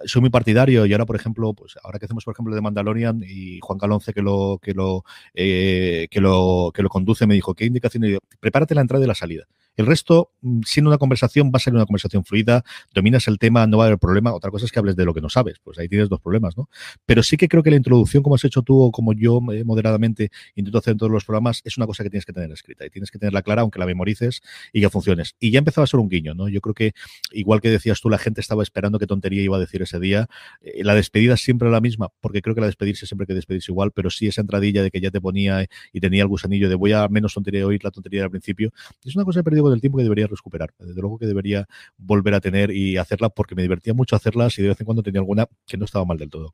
soy 0.06 0.22
muy 0.22 0.30
partidario 0.30 0.86
y 0.86 0.94
ahora, 0.94 1.06
por 1.06 1.16
ejemplo, 1.16 1.54
pues 1.54 1.76
ahora 1.84 1.98
que 1.98 2.06
hacemos, 2.06 2.24
por 2.24 2.34
ejemplo, 2.34 2.54
de 2.54 2.62
Mandalorian 2.62 3.24
y 3.28 3.60
Juan 3.60 3.80
Calonce 3.80 4.14
que 4.14 4.22
lo, 4.22 4.60
que 4.62 4.74
lo, 4.74 5.04
eh, 5.34 6.08
que 6.12 6.22
lo, 6.22 6.72
que 6.74 6.84
lo 6.84 6.90
conduce 6.90 7.26
me 7.26 7.34
dijo, 7.34 7.56
¿qué 7.56 7.66
indicación? 7.66 8.06
Y 8.06 8.18
prepárate 8.40 8.76
la 8.76 8.82
entrada 8.82 9.04
y 9.04 9.08
la 9.08 9.16
salida. 9.16 9.46
El 9.76 9.86
resto, 9.86 10.32
mm, 10.42 10.62
siendo 10.66 10.90
una 10.90 10.98
conversación, 10.98 11.48
va 11.48 11.58
a 11.58 11.60
ser 11.60 11.74
una 11.74 11.86
conversación 11.86 12.24
fluida, 12.24 12.64
dominas 12.94 13.28
el 13.28 13.38
tema, 13.38 13.68
no 13.68 13.78
va 13.78 13.86
a 13.86 13.88
haber 13.88 14.00
problema. 14.00 14.34
Otra 14.34 14.52
cosa 14.52 14.66
es 14.66 14.72
que 14.72 14.80
hables 14.80 14.96
de 14.96 15.06
lo 15.06 15.14
que 15.14 15.22
no 15.22 15.30
sabes, 15.30 15.60
pues 15.64 15.78
ahí 15.78 15.88
tienes 15.88 16.10
dos 16.10 16.22
problemas, 16.22 16.58
¿no? 16.58 16.70
Pero 17.06 17.24
sí 17.24 17.38
que 17.38 17.48
creo 17.48 17.64
que 17.64 17.70
la 17.70 17.76
introducción, 17.76 18.24
como 18.24 18.36
has 18.36 18.44
hecho 18.44 18.62
tú 18.62 18.82
o 18.82 18.92
como 18.92 19.14
yo 19.14 19.40
eh, 19.52 19.64
moderadamente 19.64 20.32
intento 20.56 20.78
hacer 20.78 20.94
en 20.94 20.98
todos 20.98 21.12
los 21.12 21.26
programas, 21.26 21.62
es 21.64 21.78
una 21.78 21.86
cosa 21.86 22.04
que 22.04 22.10
tienes 22.10 22.26
que 22.26 22.34
tener 22.34 22.52
escrita 22.52 22.86
y 22.86 22.90
tienes 22.90 23.12
que 23.12 23.20
tenerla 23.20 23.42
clara, 23.42 23.62
aunque 23.62 23.80
la 23.80 23.86
memorices 23.86 24.42
y 24.72 24.82
que 24.82 24.90
funciones. 24.90 25.36
Y 25.40 25.52
ya 25.52 25.60
empezaba 25.60 25.84
a 25.84 25.88
ser 25.88 26.00
un 26.00 26.10
guiño, 26.10 26.34
¿no? 26.34 26.48
Yo 26.48 26.62
creo 26.62 26.74
que, 26.74 26.94
igual 27.32 27.62
que 27.62 27.70
decías 27.70 28.00
tú, 28.02 28.10
la 28.10 28.18
gente 28.18 28.42
estaba 28.42 28.64
esperando 28.64 29.00
qué 29.00 29.08
tontería 29.08 29.44
iba 29.44 29.58
a 29.58 29.60
decir 29.60 29.82
ese 29.82 30.00
día. 30.00 30.28
Eh, 30.62 30.84
la 30.84 30.96
despedida 30.96 31.38
siempre 31.38 31.70
la 31.70 31.82
misma, 31.82 32.10
porque 32.22 32.42
creo 32.42 32.56
que 32.56 32.62
la 32.62 32.68
despedirse 32.68 33.06
siempre 33.06 33.28
que 33.28 33.34
despedirse 33.34 33.72
igual, 33.72 33.92
pero 33.92 34.10
sí 34.10 34.28
esa 34.28 34.42
entradilla 34.42 34.84
de 34.84 34.92
que 34.92 35.02
ya 35.02 35.12
te 35.12 35.20
ponía 35.20 35.66
y 35.92 36.00
tenía 36.00 36.22
el 36.22 36.28
gusanillo 36.28 36.70
de 36.70 36.76
voy 36.76 36.94
a 36.94 37.08
menos 37.08 37.34
tontería 37.34 37.66
oír 37.66 37.84
la 37.84 37.92
tontería 37.92 38.22
del 38.22 38.30
principio, 38.32 38.72
es 39.04 39.16
una 39.16 39.26
cosa 39.26 39.38
que 39.38 39.42
he 39.42 39.44
perdido 39.44 39.65
con 39.66 39.74
el 39.74 39.82
tiempo 39.82 39.98
que 39.98 40.04
debería 40.04 40.28
recuperar. 40.28 40.72
Desde 40.80 41.02
luego 41.02 41.18
que 41.18 41.26
debería 41.26 41.68
volver 41.98 42.34
a 42.34 42.40
tener 42.40 42.72
y 42.72 42.98
hacerla 42.98 43.30
porque 43.30 43.56
me 43.56 43.62
divertía 43.62 43.94
mucho 43.94 44.16
hacerlas 44.16 44.58
y 44.60 44.62
de 44.62 44.70
vez 44.70 44.80
en 44.80 44.86
cuando 44.86 45.04
tenía 45.04 45.20
alguna 45.20 45.48
que 45.66 45.78
no 45.78 45.86
estaba 45.86 46.06
mal 46.06 46.18
del 46.18 46.30
todo. 46.30 46.54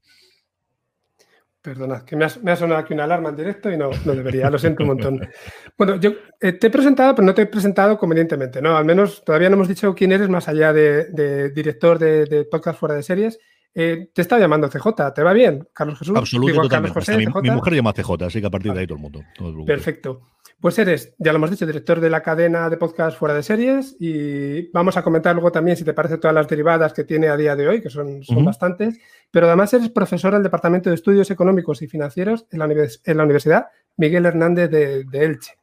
Perdona, 1.61 2.03
que 2.03 2.15
me 2.15 2.25
ha, 2.25 2.55
sonado 2.55 2.77
aquí 2.77 2.95
una 2.95 3.03
alarma 3.03 3.29
en 3.29 3.35
directo 3.35 3.71
y 3.71 3.77
no, 3.77 3.91
no 4.03 4.15
debería, 4.15 4.49
lo 4.49 4.57
siento 4.57 4.81
un 4.81 4.89
montón. 4.89 5.29
Bueno, 5.77 5.95
yo 5.97 6.13
eh, 6.39 6.53
te 6.53 6.67
he 6.67 6.69
presentado, 6.71 7.13
pero 7.13 7.25
no 7.25 7.35
te 7.35 7.43
he 7.43 7.45
presentado 7.45 7.99
convenientemente, 7.99 8.63
¿no? 8.63 8.75
Al 8.75 8.85
menos 8.85 9.23
todavía 9.23 9.47
no 9.49 9.57
hemos 9.57 9.67
dicho 9.67 9.93
quién 9.93 10.11
eres 10.11 10.27
más 10.27 10.47
allá 10.47 10.73
de, 10.73 11.51
director 11.53 11.99
de, 11.99 12.47
podcast 12.49 12.79
fuera 12.79 12.95
de 12.95 13.03
series. 13.03 13.37
Eh, 13.75 14.09
te 14.11 14.23
está 14.23 14.39
llamando 14.39 14.69
CJ, 14.69 15.13
¿te 15.13 15.21
va 15.21 15.33
bien, 15.33 15.67
Carlos 15.71 15.99
Jesús? 15.99 16.17
Absolutamente. 16.17 17.17
mi, 17.17 17.27
mi, 17.27 17.51
mujer 17.51 17.75
llama 17.75 17.93
CJ, 17.93 18.25
así 18.25 18.41
que 18.41 18.47
a 18.47 18.51
partir 18.51 18.73
de 18.73 18.79
ahí 18.79 18.87
todo 18.87 18.97
el 18.97 19.01
mundo. 19.01 19.21
Perfecto. 19.65 20.21
Pues 20.61 20.77
eres, 20.77 21.15
ya 21.17 21.31
lo 21.31 21.37
hemos 21.37 21.49
dicho, 21.49 21.65
director 21.65 21.99
de 21.99 22.11
la 22.11 22.21
cadena 22.21 22.69
de 22.69 22.77
podcast 22.77 23.17
fuera 23.17 23.33
de 23.33 23.41
series 23.41 23.95
y 23.99 24.69
vamos 24.71 24.95
a 24.95 25.01
comentar 25.01 25.33
luego 25.33 25.51
también, 25.51 25.75
si 25.75 25.83
te 25.83 25.95
parece, 25.95 26.19
todas 26.19 26.35
las 26.35 26.47
derivadas 26.47 26.93
que 26.93 27.03
tiene 27.03 27.29
a 27.29 27.35
día 27.35 27.55
de 27.55 27.67
hoy, 27.67 27.81
que 27.81 27.89
son, 27.89 28.23
son 28.23 28.45
bastantes, 28.45 28.99
pero 29.31 29.47
además 29.47 29.73
eres 29.73 29.89
profesor 29.89 30.33
del 30.33 30.43
Departamento 30.43 30.91
de 30.91 30.95
Estudios 30.95 31.31
Económicos 31.31 31.81
y 31.81 31.87
Financieros 31.87 32.45
en 32.51 32.59
la, 32.59 32.65
en 32.65 33.17
la 33.17 33.23
Universidad 33.23 33.69
Miguel 33.97 34.27
Hernández 34.27 34.69
de, 34.69 35.03
Elche. 35.13 35.53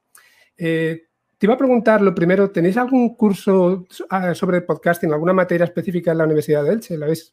Eh, 0.56 1.04
te 1.38 1.46
iba 1.46 1.54
a 1.54 1.58
preguntar, 1.58 2.02
lo 2.02 2.12
primero, 2.12 2.50
¿tenéis 2.50 2.76
algún 2.76 3.14
curso 3.14 3.86
ah, 4.10 4.34
sobre 4.34 4.62
podcasting, 4.62 5.12
alguna 5.12 5.32
materia 5.32 5.62
específica 5.62 6.10
en 6.10 6.18
la 6.18 6.24
Universidad 6.24 6.64
de 6.64 6.72
Elche? 6.72 6.98
¿La 6.98 7.06
habéis 7.06 7.32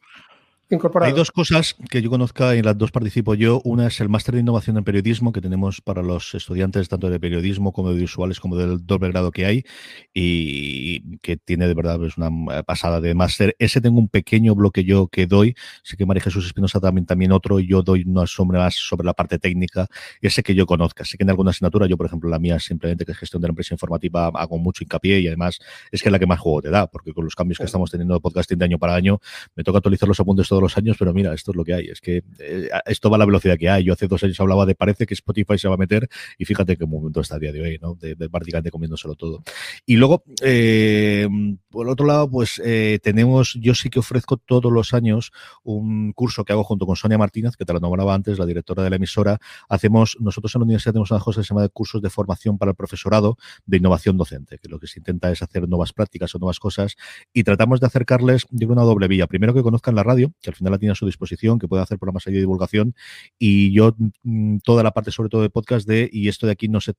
hay 1.00 1.12
dos 1.12 1.30
cosas 1.30 1.76
que 1.88 2.02
yo 2.02 2.10
conozca 2.10 2.56
y 2.56 2.58
en 2.58 2.64
las 2.64 2.76
dos 2.76 2.90
participo 2.90 3.34
yo. 3.34 3.60
Una 3.62 3.86
es 3.86 4.00
el 4.00 4.08
máster 4.08 4.34
de 4.34 4.40
innovación 4.40 4.76
en 4.76 4.82
periodismo 4.82 5.30
que 5.30 5.40
tenemos 5.40 5.80
para 5.80 6.02
los 6.02 6.34
estudiantes 6.34 6.88
tanto 6.88 7.08
de 7.08 7.20
periodismo 7.20 7.72
como 7.72 7.90
de 7.90 8.00
visuales 8.00 8.40
como 8.40 8.56
del 8.56 8.84
doble 8.84 9.10
grado 9.10 9.30
que 9.30 9.46
hay 9.46 9.64
y 10.12 11.18
que 11.18 11.36
tiene 11.36 11.68
de 11.68 11.74
verdad 11.74 12.02
es 12.04 12.16
una 12.16 12.64
pasada 12.64 13.00
de 13.00 13.14
máster. 13.14 13.54
Ese 13.60 13.80
tengo 13.80 14.00
un 14.00 14.08
pequeño 14.08 14.56
bloque 14.56 14.82
yo 14.82 15.06
que 15.06 15.28
doy. 15.28 15.54
Sé 15.84 15.96
que 15.96 16.04
María 16.04 16.22
Jesús 16.22 16.46
Espinosa 16.46 16.80
también, 16.80 17.06
también 17.06 17.30
otro 17.30 17.60
y 17.60 17.68
yo 17.68 17.82
doy 17.82 18.02
una 18.04 18.26
sombra 18.26 18.58
más 18.58 18.74
sobre 18.74 19.06
la 19.06 19.14
parte 19.14 19.38
técnica. 19.38 19.86
Ese 20.20 20.42
que 20.42 20.56
yo 20.56 20.66
conozca. 20.66 21.04
Sé 21.04 21.16
que 21.16 21.22
en 21.22 21.30
alguna 21.30 21.50
asignatura, 21.50 21.86
yo 21.86 21.96
por 21.96 22.06
ejemplo 22.06 22.28
la 22.28 22.40
mía 22.40 22.58
simplemente 22.58 23.04
que 23.04 23.12
es 23.12 23.18
gestión 23.18 23.40
de 23.40 23.46
la 23.46 23.52
empresa 23.52 23.72
informativa 23.72 24.32
hago 24.34 24.58
mucho 24.58 24.82
hincapié 24.82 25.20
y 25.20 25.28
además 25.28 25.60
es 25.92 26.02
que 26.02 26.08
es 26.08 26.12
la 26.12 26.18
que 26.18 26.26
más 26.26 26.40
juego 26.40 26.62
te 26.62 26.70
da 26.70 26.88
porque 26.88 27.12
con 27.12 27.24
los 27.24 27.36
cambios 27.36 27.58
que 27.58 27.64
estamos 27.64 27.88
teniendo 27.88 28.14
de 28.14 28.20
podcasting 28.20 28.58
de 28.58 28.64
año 28.64 28.78
para 28.80 28.96
año 28.96 29.20
me 29.54 29.62
toca 29.62 29.78
actualizar 29.78 30.08
los 30.08 30.18
apuntes 30.18 30.48
todos 30.56 30.62
los 30.62 30.78
años, 30.78 30.96
pero 30.98 31.12
mira, 31.12 31.34
esto 31.34 31.50
es 31.50 31.56
lo 31.56 31.64
que 31.64 31.74
hay. 31.74 31.86
Es 31.88 32.00
que 32.00 32.22
eh, 32.38 32.70
esto 32.86 33.10
va 33.10 33.16
a 33.16 33.18
la 33.18 33.26
velocidad 33.26 33.58
que 33.58 33.68
hay. 33.68 33.84
Yo 33.84 33.92
hace 33.92 34.08
dos 34.08 34.24
años 34.24 34.40
hablaba 34.40 34.64
de 34.64 34.74
parece 34.74 35.04
que 35.04 35.12
Spotify 35.12 35.58
se 35.58 35.68
va 35.68 35.74
a 35.74 35.76
meter 35.76 36.08
y 36.38 36.46
fíjate 36.46 36.78
qué 36.78 36.86
momento 36.86 37.20
está 37.20 37.36
a 37.36 37.38
día 37.38 37.52
de 37.52 37.60
hoy, 37.60 37.78
¿no? 37.80 37.94
De, 37.94 38.14
de 38.14 38.30
prácticamente 38.30 38.70
comiéndoselo 38.70 39.14
todo. 39.14 39.42
Y 39.84 39.96
luego, 39.96 40.24
eh, 40.42 41.28
por 41.68 41.88
otro 41.90 42.06
lado, 42.06 42.30
pues 42.30 42.58
eh, 42.64 42.98
tenemos, 43.02 43.58
yo 43.60 43.74
sí 43.74 43.90
que 43.90 43.98
ofrezco 43.98 44.38
todos 44.38 44.72
los 44.72 44.94
años 44.94 45.30
un 45.62 46.12
curso 46.14 46.44
que 46.44 46.54
hago 46.54 46.64
junto 46.64 46.86
con 46.86 46.96
Sonia 46.96 47.18
Martínez, 47.18 47.54
que 47.56 47.66
te 47.66 47.74
lo 47.74 47.80
nombraba 47.80 48.14
antes, 48.14 48.38
la 48.38 48.46
directora 48.46 48.82
de 48.82 48.88
la 48.88 48.96
emisora. 48.96 49.38
Hacemos, 49.68 50.16
nosotros 50.20 50.54
en 50.54 50.60
la 50.60 50.64
universidad 50.64 50.94
tenemos 50.94 51.10
una 51.10 51.20
cosa 51.20 51.42
que 51.42 51.46
se 51.46 51.54
llama 51.54 51.68
cursos 51.68 52.00
de 52.00 52.08
formación 52.08 52.56
para 52.56 52.70
el 52.70 52.76
profesorado 52.76 53.36
de 53.66 53.76
innovación 53.76 54.16
docente, 54.16 54.58
que 54.58 54.70
lo 54.70 54.78
que 54.78 54.86
se 54.86 55.00
intenta 55.00 55.30
es 55.30 55.42
hacer 55.42 55.68
nuevas 55.68 55.92
prácticas 55.92 56.34
o 56.34 56.38
nuevas 56.38 56.58
cosas 56.58 56.96
y 57.34 57.44
tratamos 57.44 57.80
de 57.80 57.88
acercarles, 57.88 58.46
digo, 58.50 58.72
una 58.72 58.82
doble 58.82 59.06
vía. 59.08 59.26
Primero 59.26 59.52
que 59.52 59.62
conozcan 59.62 59.94
la 59.94 60.02
radio, 60.02 60.32
que 60.46 60.50
al 60.50 60.56
final 60.56 60.72
la 60.72 60.78
tiene 60.78 60.92
a 60.92 60.94
su 60.94 61.06
disposición, 61.06 61.58
que 61.58 61.66
puede 61.66 61.82
hacer 61.82 61.98
programas 61.98 62.24
de 62.24 62.32
divulgación 62.32 62.94
y 63.38 63.72
yo 63.72 63.96
mm, 64.22 64.58
toda 64.58 64.82
la 64.82 64.92
parte 64.92 65.10
sobre 65.10 65.28
todo 65.28 65.42
de 65.42 65.50
podcast 65.50 65.88
de 65.88 66.08
y 66.12 66.28
esto 66.28 66.46
de 66.46 66.52
aquí 66.52 66.68
no 66.68 66.80
se 66.80 66.94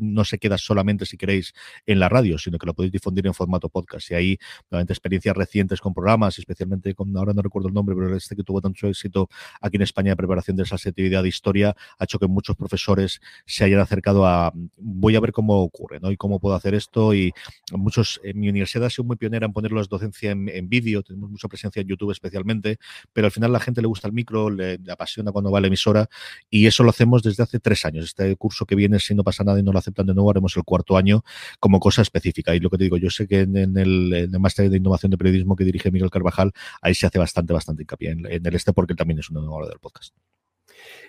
no 0.00 0.24
se 0.24 0.38
queda 0.38 0.56
solamente 0.58 1.04
si 1.06 1.16
queréis 1.16 1.52
en 1.84 2.00
la 2.00 2.08
radio, 2.08 2.38
sino 2.38 2.58
que 2.58 2.66
lo 2.66 2.74
podéis 2.74 2.92
difundir 2.92 3.26
en 3.26 3.34
formato 3.34 3.68
podcast. 3.68 4.10
Y 4.10 4.14
ahí, 4.14 4.38
obviamente, 4.70 4.92
experiencias 4.92 5.36
recientes 5.36 5.80
con 5.80 5.92
programas, 5.92 6.38
especialmente 6.38 6.94
con, 6.94 7.16
ahora 7.16 7.32
no 7.34 7.42
recuerdo 7.42 7.68
el 7.68 7.74
nombre, 7.74 7.94
pero 7.94 8.16
este 8.16 8.34
que 8.34 8.42
tuvo 8.42 8.60
tanto 8.60 8.86
éxito 8.86 9.28
aquí 9.60 9.76
en 9.76 9.82
España 9.82 10.12
de 10.12 10.16
preparación 10.16 10.56
de 10.56 10.62
esa 10.62 10.76
actividad 10.76 11.22
de 11.22 11.28
historia, 11.28 11.76
ha 11.98 12.04
hecho 12.04 12.18
que 12.18 12.26
muchos 12.26 12.56
profesores 12.56 13.20
se 13.44 13.64
hayan 13.64 13.80
acercado 13.80 14.26
a 14.26 14.52
voy 14.76 15.16
a 15.16 15.20
ver 15.20 15.32
cómo 15.32 15.62
ocurre, 15.62 16.00
¿no? 16.00 16.10
Y 16.10 16.16
cómo 16.16 16.40
puedo 16.40 16.54
hacer 16.54 16.74
esto. 16.74 17.14
Y 17.14 17.32
muchos, 17.72 18.20
en 18.24 18.40
mi 18.40 18.48
universidad 18.48 18.86
ha 18.86 18.90
sido 18.90 19.04
muy 19.04 19.16
pionera 19.16 19.46
en 19.46 19.52
poner 19.52 19.72
las 19.72 19.88
docencia 19.88 20.30
en, 20.30 20.48
en 20.48 20.68
vídeo, 20.68 21.02
tenemos 21.02 21.30
mucha 21.30 21.48
presencia 21.48 21.82
en 21.82 21.88
YouTube 21.88 22.10
especialmente, 22.10 22.78
pero 23.12 23.26
al 23.26 23.30
final 23.30 23.52
la 23.52 23.60
gente 23.60 23.80
le 23.80 23.88
gusta 23.88 24.08
el 24.08 24.12
micro, 24.12 24.50
le, 24.50 24.78
apasiona 24.90 25.32
cuando 25.32 25.50
va 25.50 25.58
a 25.58 25.60
la 25.60 25.66
emisora 25.66 26.08
y 26.50 26.66
eso 26.66 26.82
lo 26.82 26.90
hacemos 26.90 27.22
desde 27.22 27.42
hace 27.42 27.60
tres 27.60 27.84
años. 27.84 28.04
Este 28.04 28.34
curso 28.36 28.66
que 28.66 28.74
viene, 28.74 28.98
si 28.98 29.14
no 29.14 29.24
pasa 29.24 29.44
nada 29.44 29.58
y 29.58 29.62
no 29.62 29.72
lo 29.72 29.78
aceptan 29.78 30.06
de 30.06 30.14
nuevo, 30.14 30.30
haremos 30.30 30.56
el 30.56 30.64
cuarto 30.64 30.96
año 30.96 31.24
como 31.60 31.80
cosa 31.80 32.02
específica. 32.02 32.54
Y 32.54 32.60
lo 32.60 32.70
que 32.70 32.78
te 32.78 32.84
digo, 32.84 32.96
yo 32.96 33.10
sé 33.10 33.26
que 33.26 33.40
en, 33.40 33.76
el, 33.76 34.28
máster 34.38 34.70
de 34.70 34.76
innovación 34.76 35.10
de 35.10 35.18
periodismo 35.18 35.56
que 35.56 35.64
dirige 35.64 35.90
Miguel 35.90 36.10
Carvajal, 36.10 36.52
ahí 36.80 36.94
se 36.94 37.06
hace 37.06 37.18
bastante, 37.18 37.52
bastante 37.52 37.82
hincapié 37.82 38.10
en, 38.10 38.26
el 38.26 38.54
este 38.54 38.72
porque 38.72 38.94
también 38.94 39.18
es 39.18 39.30
una 39.30 39.40
hora 39.50 39.68
del 39.68 39.78
podcast. 39.78 40.14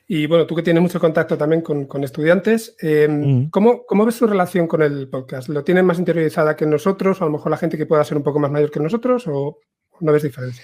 Y 0.10 0.26
bueno, 0.26 0.48
tú 0.48 0.56
que 0.56 0.64
tienes 0.64 0.82
mucho 0.82 1.02
contacto 1.02 1.38
también 1.38 1.62
con, 1.62 2.04
estudiantes, 2.04 2.76
em, 2.80 3.42
mm. 3.42 3.50
¿cómo, 3.50 3.86
¿cómo, 3.86 4.06
ves 4.06 4.18
tu 4.18 4.26
relación 4.26 4.66
con 4.66 4.82
el 4.82 5.10
podcast? 5.10 5.50
¿Lo 5.50 5.66
tienen 5.66 5.86
más 5.86 6.00
interiorizada 6.00 6.56
que 6.56 6.66
nosotros? 6.66 7.20
O 7.20 7.26
a 7.26 7.28
lo 7.28 7.34
mejor 7.34 7.52
la 7.52 7.58
gente 7.58 7.78
que 7.78 7.86
pueda 7.86 8.06
ser 8.06 8.16
un 8.16 8.24
poco 8.24 8.40
más 8.40 8.50
mayor 8.50 8.72
que 8.72 8.80
nosotros, 8.80 9.26
o 9.28 9.60
no 10.00 10.12
ves 10.14 10.24
diferencia? 10.24 10.64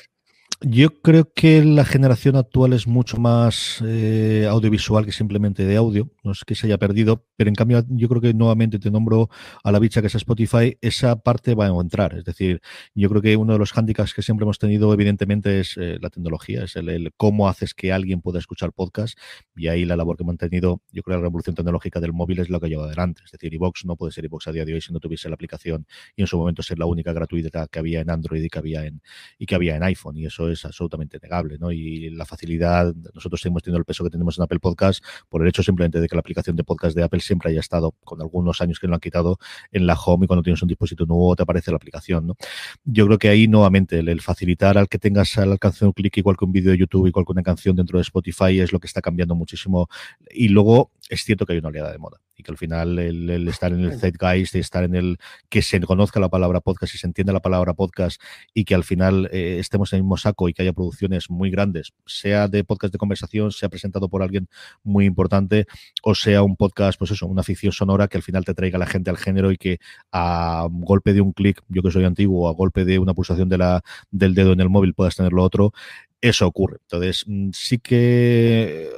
Yo 0.66 1.02
creo 1.02 1.30
que 1.34 1.62
la 1.66 1.84
generación 1.84 2.38
actual 2.38 2.72
es 2.72 2.88
mucho 2.88 3.18
más 3.18 3.84
eh, 3.86 4.48
audiovisual 4.50 5.06
que 5.06 5.12
simplemente 5.12 5.66
de 5.66 5.76
audio. 5.76 6.10
No 6.24 6.32
es 6.32 6.46
que 6.46 6.56
se 6.56 6.68
haya 6.68 6.78
perdido, 6.78 7.28
pero 7.36 7.50
en 7.50 7.56
cambio 7.56 7.84
yo 7.90 8.08
creo 8.08 8.22
que 8.22 8.34
nuevamente 8.34 8.80
te 8.80 8.90
nombro 8.90 9.30
a 9.62 9.74
la 9.74 9.80
bicha 9.80 10.00
que 10.00 10.08
es 10.08 10.16
Spotify, 10.16 10.78
esa 10.80 11.18
parte 11.18 11.54
va 11.54 11.66
a 11.66 11.82
entrar. 11.82 12.16
Es 12.18 12.24
decir, 12.24 12.62
yo 12.96 13.10
creo 13.10 13.22
que 13.22 13.36
uno 13.36 13.52
de 13.52 13.60
los 13.60 13.74
hándicaps 13.74 14.14
que 14.14 14.22
siempre 14.22 14.46
hemos 14.46 14.58
tenido 14.58 14.94
evidentemente 14.94 15.60
es 15.60 15.76
eh, 15.76 15.98
la 16.00 16.10
tecnología, 16.10 16.64
es 16.64 16.78
el, 16.78 17.12
cómo 17.18 17.50
haces 17.50 17.74
que 17.74 17.92
alguien 17.92 18.22
pueda 18.22 18.40
escuchar 18.40 18.72
podcast 18.72 19.20
y 19.58 19.68
ahí 19.68 19.84
la 19.84 19.98
labor 19.98 20.16
que 20.16 20.24
hemos 20.24 20.38
tenido, 20.38 20.82
yo 20.94 21.04
creo 21.04 21.18
que 21.18 21.24
la 21.24 21.28
revolución 21.28 21.58
tecnológica 21.58 22.00
del 22.00 22.14
móvil 22.14 22.40
es 22.40 22.50
lo 22.50 22.62
que 22.62 22.74
ha 22.74 22.80
adelante. 22.80 23.22
Es 23.26 23.32
decir, 23.32 23.54
iVox 23.54 23.84
no 23.84 23.98
puede 23.98 24.14
ser 24.14 24.24
iVox 24.24 24.48
a 24.48 24.54
día 24.54 24.64
de 24.64 24.76
hoy 24.76 24.80
si 24.80 24.94
no 24.94 25.02
tuviese 25.02 25.28
la 25.28 25.36
aplicación 25.36 25.86
y 26.16 26.22
en 26.22 26.28
su 26.28 26.38
momento 26.38 26.64
ser 26.64 26.80
la 26.80 26.86
única 26.86 27.12
gratuita 27.12 27.68
que 27.68 27.80
había 27.80 28.00
en 28.00 28.10
Android 28.10 28.42
y 28.42 28.48
que 28.48 28.60
había 28.60 28.86
en, 28.86 29.02
y 29.38 29.46
que 29.46 29.56
había 29.56 29.76
en 29.76 29.84
iPhone. 29.84 30.16
Y 30.16 30.26
eso 30.26 30.50
es 30.50 30.53
absolutamente 30.66 31.20
negable, 31.22 31.58
¿no? 31.58 31.72
Y 31.72 32.10
la 32.10 32.26
facilidad, 32.26 32.94
nosotros 33.14 33.42
seguimos 33.42 33.64
teniendo 33.64 33.80
el 33.80 33.86
peso 33.86 34.04
que 34.04 34.10
tenemos 34.10 34.38
en 34.38 34.44
Apple 34.44 34.60
Podcast 34.60 35.04
por 35.30 35.42
el 35.42 35.48
hecho 35.48 35.64
simplemente 35.64 36.00
de 36.00 36.08
que 36.08 36.16
la 36.16 36.20
aplicación 36.20 36.56
de 36.56 36.64
podcast 36.64 36.96
de 36.96 37.04
Apple 37.04 37.20
siempre 37.20 37.52
haya 37.52 37.60
estado, 37.60 37.92
con 38.04 38.22
algunos 38.22 38.62
años 38.62 38.80
que 38.80 38.88
lo 38.88 38.94
han 38.96 39.00
quitado, 39.00 39.40
en 39.72 39.88
la 39.88 39.96
home 39.96 40.26
y 40.26 40.28
cuando 40.28 40.44
tienes 40.44 40.62
un 40.62 40.68
dispositivo 40.68 41.08
nuevo 41.08 41.36
te 41.36 41.44
aparece 41.44 41.72
la 41.72 41.78
aplicación, 41.78 42.28
¿no? 42.28 42.38
Yo 42.84 43.06
creo 43.08 43.18
que 43.18 43.30
ahí 43.30 43.48
nuevamente 43.48 44.00
el, 44.00 44.22
facilitar 44.22 44.78
al 44.78 44.88
que 44.88 45.00
tengas 45.00 45.38
al 45.38 45.52
alcance 45.52 45.80
de 45.82 45.88
un 45.88 45.94
clic 45.94 46.18
igual 46.18 46.38
que 46.38 46.46
un 46.46 46.52
vídeo 46.52 46.72
de 46.72 46.78
YouTube, 46.78 47.08
igual 47.08 47.26
que 47.26 47.32
una 47.32 47.44
canción 47.44 47.76
dentro 47.76 47.98
de 47.98 48.04
Spotify 48.04 48.60
es 48.60 48.72
lo 48.72 48.80
que 48.80 48.88
está 48.88 49.02
cambiando 49.02 49.36
muchísimo. 49.36 49.88
Y 50.32 50.50
luego 50.50 50.92
es 51.10 51.24
cierto 51.24 51.46
que 51.46 51.54
hay 51.54 51.60
una 51.60 51.70
oleada 51.70 51.92
de 51.92 51.98
moda 51.98 52.20
y 52.44 52.46
que 52.46 52.52
al 52.52 52.58
final 52.58 53.00
el, 53.00 53.48
estar 53.48 53.72
en 53.72 53.80
el 53.80 54.00
zeitgeist 54.00 54.56
y 54.56 54.60
estar 54.60 54.84
en 54.84 54.96
el 54.96 55.18
que 55.50 55.62
se 55.62 55.80
conozca 55.80 56.20
la 56.20 56.30
palabra 56.30 56.60
podcast 56.60 56.94
y 56.96 56.98
se 56.98 57.08
entienda 57.08 57.32
la 57.32 57.42
palabra 57.42 57.74
podcast 57.74 58.22
y 58.54 58.66
que 58.66 58.76
al 58.76 58.84
final 58.84 59.30
eh, 59.32 59.58
estemos 59.60 59.94
en 59.94 59.98
el 59.98 60.04
mismo 60.04 60.18
saco 60.18 60.50
y 60.50 60.54
que 60.54 60.62
haya 60.62 60.74
producciones 60.74 61.30
muy 61.30 61.50
grandes, 61.50 61.94
sea 62.06 62.48
de 62.48 62.64
podcast 62.64 62.94
de 62.94 63.00
conversación, 63.00 63.52
sea 63.52 63.70
presentado 63.70 64.10
por 64.10 64.22
alguien 64.22 64.50
muy 64.84 65.06
importante 65.06 65.66
o 66.04 66.16
sea 66.16 66.44
un 66.44 66.56
podcast, 66.56 67.00
pues 67.00 67.12
eso, 67.12 67.28
una 67.28 67.44
ficción 67.44 67.72
sonora 67.72 68.08
que 68.08 68.18
al 68.18 68.24
final 68.24 68.46
te 68.46 68.54
traiga 68.54 68.78
la 68.78 68.86
gente 68.86 69.10
al 69.10 69.18
género 69.18 69.52
y 69.52 69.58
que 69.58 69.80
a 70.12 70.68
golpe 70.70 71.14
de 71.14 71.22
un 71.22 71.32
clic, 71.32 71.62
yo 71.70 71.82
que 71.82 71.92
soy 71.92 72.04
antiguo, 72.06 72.50
a 72.50 72.54
golpe 72.54 72.86
de 72.86 73.00
una 73.00 73.14
pulsación 73.14 73.50
de 73.50 73.58
la, 73.58 73.84
del 74.12 74.36
dedo 74.36 74.54
en 74.54 74.60
el 74.60 74.70
móvil 74.70 74.94
puedas 74.94 75.16
tener 75.16 75.32
lo 75.34 75.44
otro, 75.44 75.74
eso 76.22 76.48
ocurre. 76.48 76.78
Entonces, 76.84 77.26
mm, 77.28 77.50
sí 77.54 77.80
que 77.80 78.90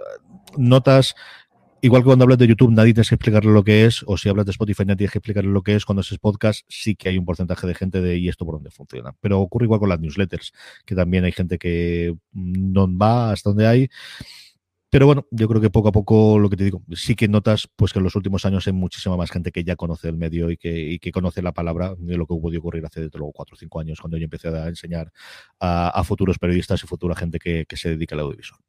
notas 0.58 1.16
Igual 1.86 2.02
que 2.02 2.06
cuando 2.08 2.24
hablas 2.24 2.40
de 2.40 2.48
YouTube, 2.48 2.72
nadie 2.72 2.96
tienes 2.96 3.10
que 3.10 3.14
explicarle 3.14 3.52
lo 3.52 3.64
que 3.64 3.86
es, 3.86 4.04
o 4.08 4.18
si 4.18 4.28
hablas 4.28 4.48
de 4.48 4.54
Spotify, 4.54 4.86
nadie 4.86 4.96
tienes 4.98 5.12
que 5.12 5.20
explicarle 5.20 5.52
lo 5.52 5.62
que 5.62 5.76
es. 5.76 5.86
Cuando 5.86 6.02
es 6.02 6.18
podcast, 6.18 6.66
sí 6.68 6.96
que 6.96 7.10
hay 7.10 7.20
un 7.20 7.26
porcentaje 7.26 7.68
de 7.68 7.76
gente 7.76 8.02
de 8.02 8.18
y 8.18 8.28
esto 8.28 8.44
por 8.44 8.56
dónde 8.56 8.72
funciona. 8.72 9.16
Pero 9.22 9.40
ocurre 9.40 9.66
igual 9.66 9.80
con 9.80 9.90
las 9.90 10.00
newsletters, 10.00 10.52
que 10.84 10.96
también 10.96 11.26
hay 11.26 11.32
gente 11.32 11.60
que 11.60 12.16
no 12.34 12.98
va 12.98 13.32
hasta 13.32 13.52
donde 13.52 13.68
hay. 13.68 13.90
Pero 14.90 15.06
bueno, 15.06 15.28
yo 15.30 15.48
creo 15.48 15.62
que 15.62 15.70
poco 15.70 15.90
a 15.90 15.92
poco 15.92 16.40
lo 16.40 16.50
que 16.50 16.58
te 16.58 16.64
digo, 16.64 16.82
sí 16.94 17.16
que 17.16 17.28
notas 17.28 17.70
pues 17.76 17.94
que 17.94 18.00
en 18.00 18.04
los 18.04 18.16
últimos 18.16 18.46
años 18.46 18.66
hay 18.66 18.74
muchísima 18.74 19.16
más 19.16 19.30
gente 19.30 19.52
que 19.52 19.64
ya 19.64 19.76
conoce 19.76 20.10
el 20.10 20.18
medio 20.18 20.50
y 20.50 20.58
que, 20.58 20.98
que 21.00 21.12
conoce 21.12 21.44
la 21.44 21.52
palabra 21.52 21.94
de 22.00 22.18
lo 22.18 22.26
que 22.26 22.34
pudo 22.34 22.58
ocurrir 22.58 22.84
hace 22.84 23.02
desde 23.02 23.20
luego 23.20 23.32
cuatro 23.32 23.54
o 23.54 23.58
cinco 23.60 23.80
años 23.80 24.02
cuando 24.02 24.18
yo 24.18 24.24
empecé 24.24 24.48
a 24.48 24.68
enseñar 24.70 25.12
a, 25.60 26.04
futuros 26.04 26.40
periodistas 26.40 26.84
y 26.84 26.88
futura 26.88 27.16
gente 27.16 27.38
que, 27.38 27.68
que 27.68 27.78
se 27.78 27.90
dedica 27.90 28.16
al 28.16 28.22
audiovisual. 28.22 28.60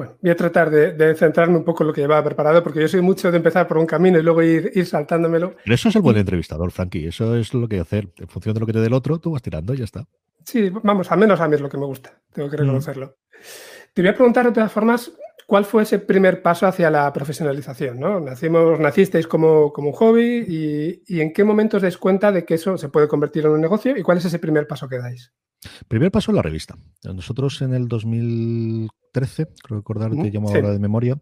Bueno, 0.00 0.16
voy 0.22 0.30
a 0.30 0.34
tratar 0.34 0.70
de, 0.70 1.14
centrarme 1.14 1.58
un 1.58 1.62
poco 1.62 1.82
en 1.82 1.88
lo 1.88 1.92
que 1.92 2.00
llevaba 2.00 2.24
preparado, 2.24 2.62
porque 2.62 2.80
yo 2.80 2.88
soy 2.88 3.02
mucho 3.02 3.30
de 3.30 3.36
empezar 3.36 3.68
por 3.68 3.76
un 3.76 3.84
camino 3.84 4.18
y 4.18 4.22
luego 4.22 4.42
ir, 4.42 4.72
ir 4.74 4.86
saltándomelo. 4.86 5.56
Pero 5.62 5.74
eso 5.74 5.90
es 5.90 5.96
el 5.96 6.00
buen 6.00 6.16
entrevistador, 6.16 6.70
Frankie. 6.70 7.08
Eso 7.08 7.36
es 7.36 7.52
lo 7.52 7.68
que 7.68 7.74
hay 7.74 7.80
que 7.80 7.82
hacer. 7.82 8.08
En 8.16 8.26
función 8.26 8.54
de 8.54 8.60
lo 8.60 8.66
que 8.66 8.72
te 8.72 8.78
dé 8.78 8.86
el 8.86 8.94
otro, 8.94 9.18
tú 9.18 9.32
vas 9.32 9.42
tirando 9.42 9.74
y 9.74 9.76
ya 9.76 9.84
está. 9.84 10.06
Sí, 10.42 10.70
vamos, 10.70 11.12
al 11.12 11.18
menos 11.18 11.38
a 11.42 11.48
mí 11.48 11.54
es 11.54 11.60
lo 11.60 11.68
que 11.68 11.76
me 11.76 11.84
gusta. 11.84 12.18
Tengo 12.32 12.48
que 12.48 12.56
mm. 12.56 12.60
reconocerlo. 12.60 13.18
Te 13.92 14.00
voy 14.00 14.08
a 14.08 14.14
preguntar 14.14 14.46
de 14.46 14.52
todas 14.52 14.72
formas, 14.72 15.12
¿cuál 15.46 15.66
fue 15.66 15.82
ese 15.82 15.98
primer 15.98 16.40
paso 16.40 16.66
hacia 16.66 16.88
la 16.88 17.12
profesionalización? 17.12 18.00
¿no? 18.00 18.20
Nacimos, 18.20 18.80
nacisteis 18.80 19.26
como, 19.26 19.70
como 19.70 19.88
un 19.88 19.94
hobby 19.96 20.46
y, 20.48 21.02
y, 21.14 21.20
en 21.20 21.34
qué 21.34 21.44
momento 21.44 21.76
os 21.76 21.82
dais 21.82 21.98
cuenta 21.98 22.32
de 22.32 22.46
que 22.46 22.54
eso 22.54 22.78
se 22.78 22.88
puede 22.88 23.06
convertir 23.06 23.44
en 23.44 23.50
un 23.50 23.60
negocio 23.60 23.94
y 23.98 24.02
cuál 24.02 24.16
es 24.16 24.24
ese 24.24 24.38
primer 24.38 24.66
paso 24.66 24.88
que 24.88 24.96
dais? 24.96 25.30
Primer 25.88 26.10
paso 26.10 26.30
en 26.30 26.36
la 26.36 26.42
revista. 26.42 26.74
Nosotros 27.04 27.60
en 27.60 27.74
el 27.74 27.86
2000 27.86 28.88
13, 29.12 29.46
creo 29.62 29.78
recordar, 29.78 30.10
te 30.10 30.30
llamo 30.30 30.48
ahora 30.48 30.70
de 30.70 30.78
memoria, 30.78 31.18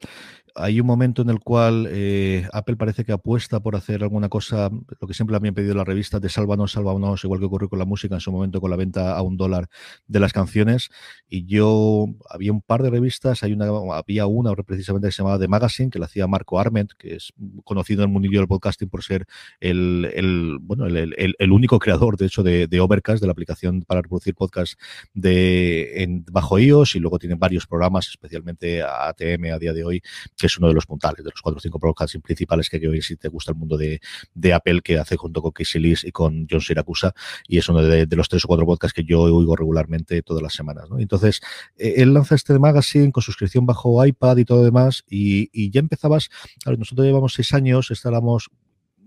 hay 0.54 0.80
un 0.80 0.86
momento 0.86 1.22
en 1.22 1.30
el 1.30 1.40
cual 1.40 1.86
eh, 1.90 2.48
Apple 2.52 2.76
parece 2.76 3.04
que 3.04 3.12
apuesta 3.12 3.60
por 3.60 3.76
hacer 3.76 4.02
alguna 4.02 4.28
cosa, 4.28 4.70
lo 5.00 5.06
que 5.06 5.14
siempre 5.14 5.36
habían 5.36 5.54
pedido 5.54 5.74
la 5.74 5.84
revista, 5.84 6.20
de 6.20 6.28
sálvanos, 6.28 6.72
sálvanos, 6.72 7.24
igual 7.24 7.40
que 7.40 7.46
ocurrió 7.46 7.68
con 7.68 7.78
la 7.78 7.84
música 7.84 8.14
en 8.14 8.20
su 8.20 8.32
momento 8.32 8.60
con 8.60 8.70
la 8.70 8.76
venta 8.76 9.16
a 9.16 9.22
un 9.22 9.36
dólar 9.36 9.68
de 10.06 10.20
las 10.20 10.32
canciones. 10.32 10.90
Y 11.28 11.46
yo, 11.46 12.06
había 12.28 12.52
un 12.52 12.62
par 12.62 12.82
de 12.82 12.90
revistas, 12.90 13.42
hay 13.42 13.52
una, 13.52 13.66
había 13.94 14.26
una 14.26 14.54
precisamente 14.54 15.08
que 15.08 15.12
se 15.12 15.22
llamaba 15.22 15.38
The 15.38 15.48
Magazine, 15.48 15.90
que 15.90 15.98
la 15.98 16.06
hacía 16.06 16.26
Marco 16.26 16.58
Arment, 16.58 16.92
que 16.98 17.16
es 17.16 17.32
conocido 17.64 18.02
en 18.02 18.10
el 18.10 18.12
mundillo 18.12 18.40
del 18.40 18.48
podcasting 18.48 18.88
por 18.88 19.02
ser 19.02 19.26
el, 19.60 20.10
el 20.14 20.58
bueno, 20.60 20.86
el, 20.86 21.14
el, 21.16 21.52
único 21.52 21.78
creador, 21.78 22.16
de 22.16 22.26
hecho, 22.26 22.42
de, 22.42 22.80
Overcast, 22.80 23.20
de 23.20 23.26
la 23.26 23.32
aplicación 23.32 23.82
para 23.82 24.02
reproducir 24.02 24.34
podcasts 24.34 24.76
de, 25.14 26.22
bajo 26.30 26.58
iOS, 26.58 26.96
y 26.96 27.00
luego 27.00 27.18
tienen 27.18 27.38
varios 27.38 27.66
programas, 27.66 28.08
especialmente 28.08 28.82
ATM 28.82 29.52
a 29.52 29.58
día 29.58 29.72
de 29.72 29.84
hoy, 29.84 30.02
que 30.38 30.46
es 30.46 30.56
uno 30.58 30.68
de 30.68 30.74
los 30.74 30.86
puntales, 30.86 31.24
de 31.24 31.30
los 31.30 31.42
cuatro 31.42 31.58
o 31.58 31.60
cinco 31.60 31.78
podcasts 31.78 32.16
principales 32.22 32.70
que 32.70 32.86
hoy 32.88 33.02
si 33.02 33.16
te 33.16 33.28
gusta 33.28 33.52
el 33.52 33.58
mundo 33.58 33.76
de, 33.76 34.00
Apple, 34.54 34.80
que 34.82 34.98
hace 34.98 35.16
junto 35.16 35.42
con 35.42 35.50
Casey 35.50 35.80
Lees 35.80 36.04
y 36.04 36.12
con 36.12 36.46
John 36.48 36.60
Siracusa, 36.60 37.12
y 37.46 37.58
es 37.58 37.68
uno 37.68 37.82
de, 37.82 38.06
los 38.16 38.28
tres 38.28 38.44
o 38.44 38.48
cuatro 38.48 38.64
podcasts 38.64 38.94
que 38.94 39.04
yo 39.04 39.22
oigo 39.22 39.56
regularmente 39.56 40.22
todas 40.22 40.42
las 40.42 40.54
semanas. 40.54 40.86
Entonces, 40.98 41.40
eh, 41.76 41.94
él 41.98 42.14
lanza 42.14 42.34
este 42.34 42.58
magazine 42.58 43.12
con 43.12 43.22
suscripción 43.22 43.66
bajo 43.66 44.04
iPad 44.04 44.36
y 44.38 44.44
todo 44.44 44.64
demás, 44.64 45.04
y, 45.08 45.50
y 45.52 45.70
ya 45.70 45.80
empezabas, 45.80 46.30
nosotros 46.64 47.06
llevamos 47.06 47.34
seis 47.34 47.52
años, 47.52 47.90
estábamos 47.90 48.50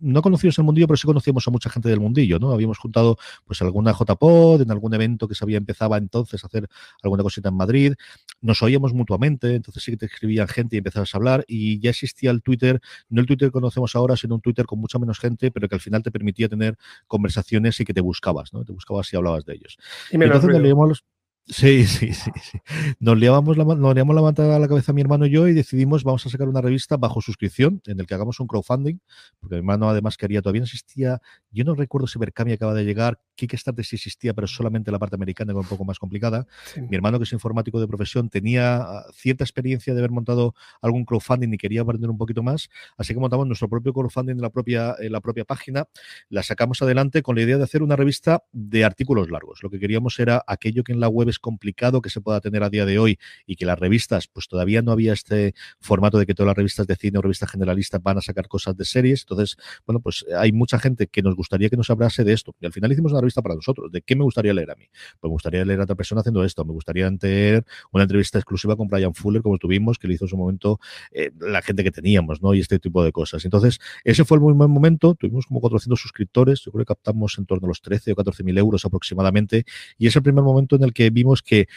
no 0.01 0.21
conocidos 0.21 0.57
el 0.57 0.65
mundillo, 0.65 0.87
pero 0.87 0.97
sí 0.97 1.05
conocíamos 1.05 1.47
a 1.47 1.51
mucha 1.51 1.69
gente 1.69 1.89
del 1.89 1.99
mundillo, 1.99 2.39
¿no? 2.39 2.51
Habíamos 2.51 2.77
juntado 2.77 3.17
pues 3.45 3.61
alguna 3.61 3.93
JPod, 3.93 4.61
en 4.61 4.71
algún 4.71 4.93
evento 4.93 5.27
que 5.27 5.35
se 5.35 5.45
había 5.45 5.57
empezado 5.57 5.95
entonces 5.95 6.43
a 6.43 6.47
hacer 6.47 6.67
alguna 7.03 7.23
cosita 7.23 7.49
en 7.49 7.55
Madrid, 7.55 7.93
nos 8.41 8.61
oíamos 8.61 8.93
mutuamente, 8.93 9.55
entonces 9.55 9.83
sí 9.83 9.91
que 9.91 9.97
te 9.97 10.05
escribían 10.07 10.47
gente 10.47 10.75
y 10.75 10.79
empezabas 10.79 11.13
a 11.13 11.17
hablar 11.17 11.45
y 11.47 11.79
ya 11.79 11.91
existía 11.91 12.31
el 12.31 12.41
Twitter, 12.41 12.81
no 13.09 13.21
el 13.21 13.27
Twitter 13.27 13.49
que 13.49 13.53
conocemos 13.53 13.95
ahora, 13.95 14.15
sino 14.17 14.35
un 14.35 14.41
Twitter 14.41 14.65
con 14.65 14.79
mucha 14.79 14.99
menos 14.99 15.19
gente, 15.19 15.51
pero 15.51 15.67
que 15.67 15.75
al 15.75 15.81
final 15.81 16.01
te 16.03 16.11
permitía 16.11 16.49
tener 16.49 16.77
conversaciones 17.07 17.79
y 17.79 17.85
que 17.85 17.93
te 17.93 18.01
buscabas, 18.01 18.53
¿no? 18.53 18.63
Te 18.63 18.71
buscabas 18.71 19.11
y 19.13 19.17
hablabas 19.17 19.45
de 19.45 19.53
ellos. 19.53 19.77
Y 20.11 20.17
me 20.17 20.25
entonces 20.25 20.51
los 20.51 21.03
Sí, 21.51 21.85
sí, 21.85 22.13
sí, 22.13 22.31
sí. 22.41 22.59
Nos 23.01 23.17
liábamos 23.17 23.57
la, 23.57 23.65
nos 23.65 23.93
liamos 23.93 24.15
la 24.15 24.21
manta 24.21 24.55
a 24.55 24.57
la 24.57 24.69
cabeza 24.69 24.93
mi 24.93 25.01
hermano 25.01 25.25
y 25.25 25.31
yo 25.31 25.49
y 25.49 25.53
decidimos 25.53 26.05
vamos 26.05 26.25
a 26.25 26.29
sacar 26.29 26.47
una 26.47 26.61
revista 26.61 26.95
bajo 26.95 27.19
suscripción 27.19 27.81
en 27.87 27.99
el 27.99 28.07
que 28.07 28.13
hagamos 28.13 28.39
un 28.39 28.47
crowdfunding, 28.47 28.99
porque 29.37 29.55
mi 29.55 29.59
hermano 29.59 29.89
además 29.89 30.15
quería, 30.15 30.41
todavía 30.41 30.61
no 30.61 30.65
existía, 30.65 31.19
yo 31.51 31.65
no 31.65 31.75
recuerdo 31.75 32.07
si 32.07 32.17
Berkami 32.19 32.53
acaba 32.53 32.73
de 32.73 32.85
llegar, 32.85 33.19
Kickstarter 33.35 33.83
sí 33.83 33.97
existía, 33.97 34.33
pero 34.33 34.47
solamente 34.47 34.91
la 34.91 34.99
parte 34.99 35.15
americana 35.15 35.51
era 35.51 35.59
un 35.59 35.65
poco 35.65 35.83
más 35.83 35.99
complicada. 35.99 36.47
Mi 36.89 36.95
hermano, 36.95 37.17
que 37.19 37.23
es 37.23 37.33
informático 37.33 37.81
de 37.81 37.87
profesión, 37.87 38.29
tenía 38.29 38.77
ah, 38.77 39.05
cierta 39.13 39.43
experiencia 39.43 39.93
de 39.93 39.99
haber 39.99 40.11
montado 40.11 40.55
algún 40.81 41.03
crowdfunding 41.03 41.53
y 41.53 41.57
quería 41.57 41.81
aprender 41.81 42.09
un 42.09 42.17
poquito 42.17 42.43
más, 42.43 42.69
así 42.97 43.13
que 43.13 43.19
montamos 43.19 43.45
nuestro 43.45 43.67
propio 43.67 43.91
crowdfunding 43.91 44.35
en 44.35 44.41
la 44.41 44.51
propia, 44.51 44.95
en 44.99 45.11
la 45.11 45.19
propia 45.19 45.43
página, 45.43 45.85
la 46.29 46.43
sacamos 46.43 46.81
adelante 46.81 47.21
con 47.21 47.35
la 47.35 47.41
idea 47.41 47.57
de 47.57 47.63
hacer 47.65 47.83
una 47.83 47.97
revista 47.97 48.43
de 48.53 48.85
artículos 48.85 49.29
largos. 49.29 49.63
Lo 49.63 49.69
que 49.69 49.79
queríamos 49.79 50.17
era 50.17 50.41
aquello 50.47 50.85
que 50.85 50.93
en 50.93 51.01
la 51.01 51.09
web 51.09 51.27
es 51.27 51.40
complicado 51.41 52.01
que 52.01 52.09
se 52.09 52.21
pueda 52.21 52.39
tener 52.39 52.63
a 52.63 52.69
día 52.69 52.85
de 52.85 52.99
hoy 52.99 53.19
y 53.45 53.55
que 53.55 53.65
las 53.65 53.77
revistas, 53.77 54.27
pues 54.27 54.47
todavía 54.47 54.81
no 54.81 54.91
había 54.91 55.13
este 55.13 55.53
formato 55.79 56.17
de 56.17 56.25
que 56.25 56.33
todas 56.33 56.47
las 56.47 56.57
revistas 56.57 56.87
de 56.87 56.95
cine 56.95 57.19
o 57.19 57.21
revistas 57.21 57.51
generalistas 57.51 58.01
van 58.01 58.17
a 58.17 58.21
sacar 58.21 58.47
cosas 58.47 58.77
de 58.77 58.85
series. 58.85 59.21
Entonces, 59.21 59.57
bueno, 59.85 59.99
pues 59.99 60.25
hay 60.37 60.51
mucha 60.51 60.79
gente 60.79 61.07
que 61.07 61.21
nos 61.21 61.35
gustaría 61.35 61.69
que 61.69 61.77
nos 61.77 61.89
hablase 61.89 62.23
de 62.23 62.33
esto. 62.33 62.55
Y 62.59 62.65
al 62.65 62.73
final 62.73 62.91
hicimos 62.91 63.11
una 63.11 63.21
revista 63.21 63.41
para 63.41 63.55
nosotros. 63.55 63.91
¿De 63.91 64.01
qué 64.01 64.15
me 64.15 64.23
gustaría 64.23 64.53
leer 64.53 64.71
a 64.71 64.75
mí? 64.75 64.85
Pues 65.19 65.29
me 65.29 65.33
gustaría 65.33 65.65
leer 65.65 65.79
a 65.81 65.83
otra 65.83 65.95
persona 65.95 66.21
haciendo 66.21 66.43
esto. 66.43 66.63
Me 66.65 66.73
gustaría 66.73 67.09
tener 67.17 67.65
una 67.91 68.03
entrevista 68.03 68.37
exclusiva 68.37 68.75
con 68.75 68.87
Brian 68.87 69.13
Fuller, 69.13 69.41
como 69.41 69.57
tuvimos, 69.57 69.97
que 69.97 70.07
le 70.07 70.15
hizo 70.15 70.25
en 70.25 70.29
su 70.29 70.37
momento 70.37 70.79
eh, 71.11 71.31
la 71.39 71.61
gente 71.61 71.83
que 71.83 71.91
teníamos, 71.91 72.41
¿no? 72.41 72.53
Y 72.53 72.59
este 72.59 72.79
tipo 72.79 73.03
de 73.03 73.11
cosas. 73.11 73.45
Entonces, 73.45 73.79
ese 74.03 74.25
fue 74.25 74.37
el 74.37 74.41
muy 74.41 74.53
buen 74.53 74.71
momento. 74.71 75.15
Tuvimos 75.15 75.45
como 75.45 75.59
400 75.61 75.99
suscriptores. 75.99 76.61
Yo 76.61 76.71
creo 76.71 76.85
que 76.85 76.89
captamos 76.89 77.37
en 77.37 77.45
torno 77.45 77.65
a 77.65 77.69
los 77.69 77.81
13 77.81 78.11
o 78.11 78.15
14 78.15 78.43
mil 78.43 78.57
euros 78.57 78.85
aproximadamente. 78.85 79.65
Y 79.97 80.07
es 80.07 80.15
el 80.15 80.23
primer 80.23 80.43
momento 80.43 80.75
en 80.75 80.83
el 80.83 80.93
que 80.93 81.09
vimos 81.09 81.30
que 81.41 81.67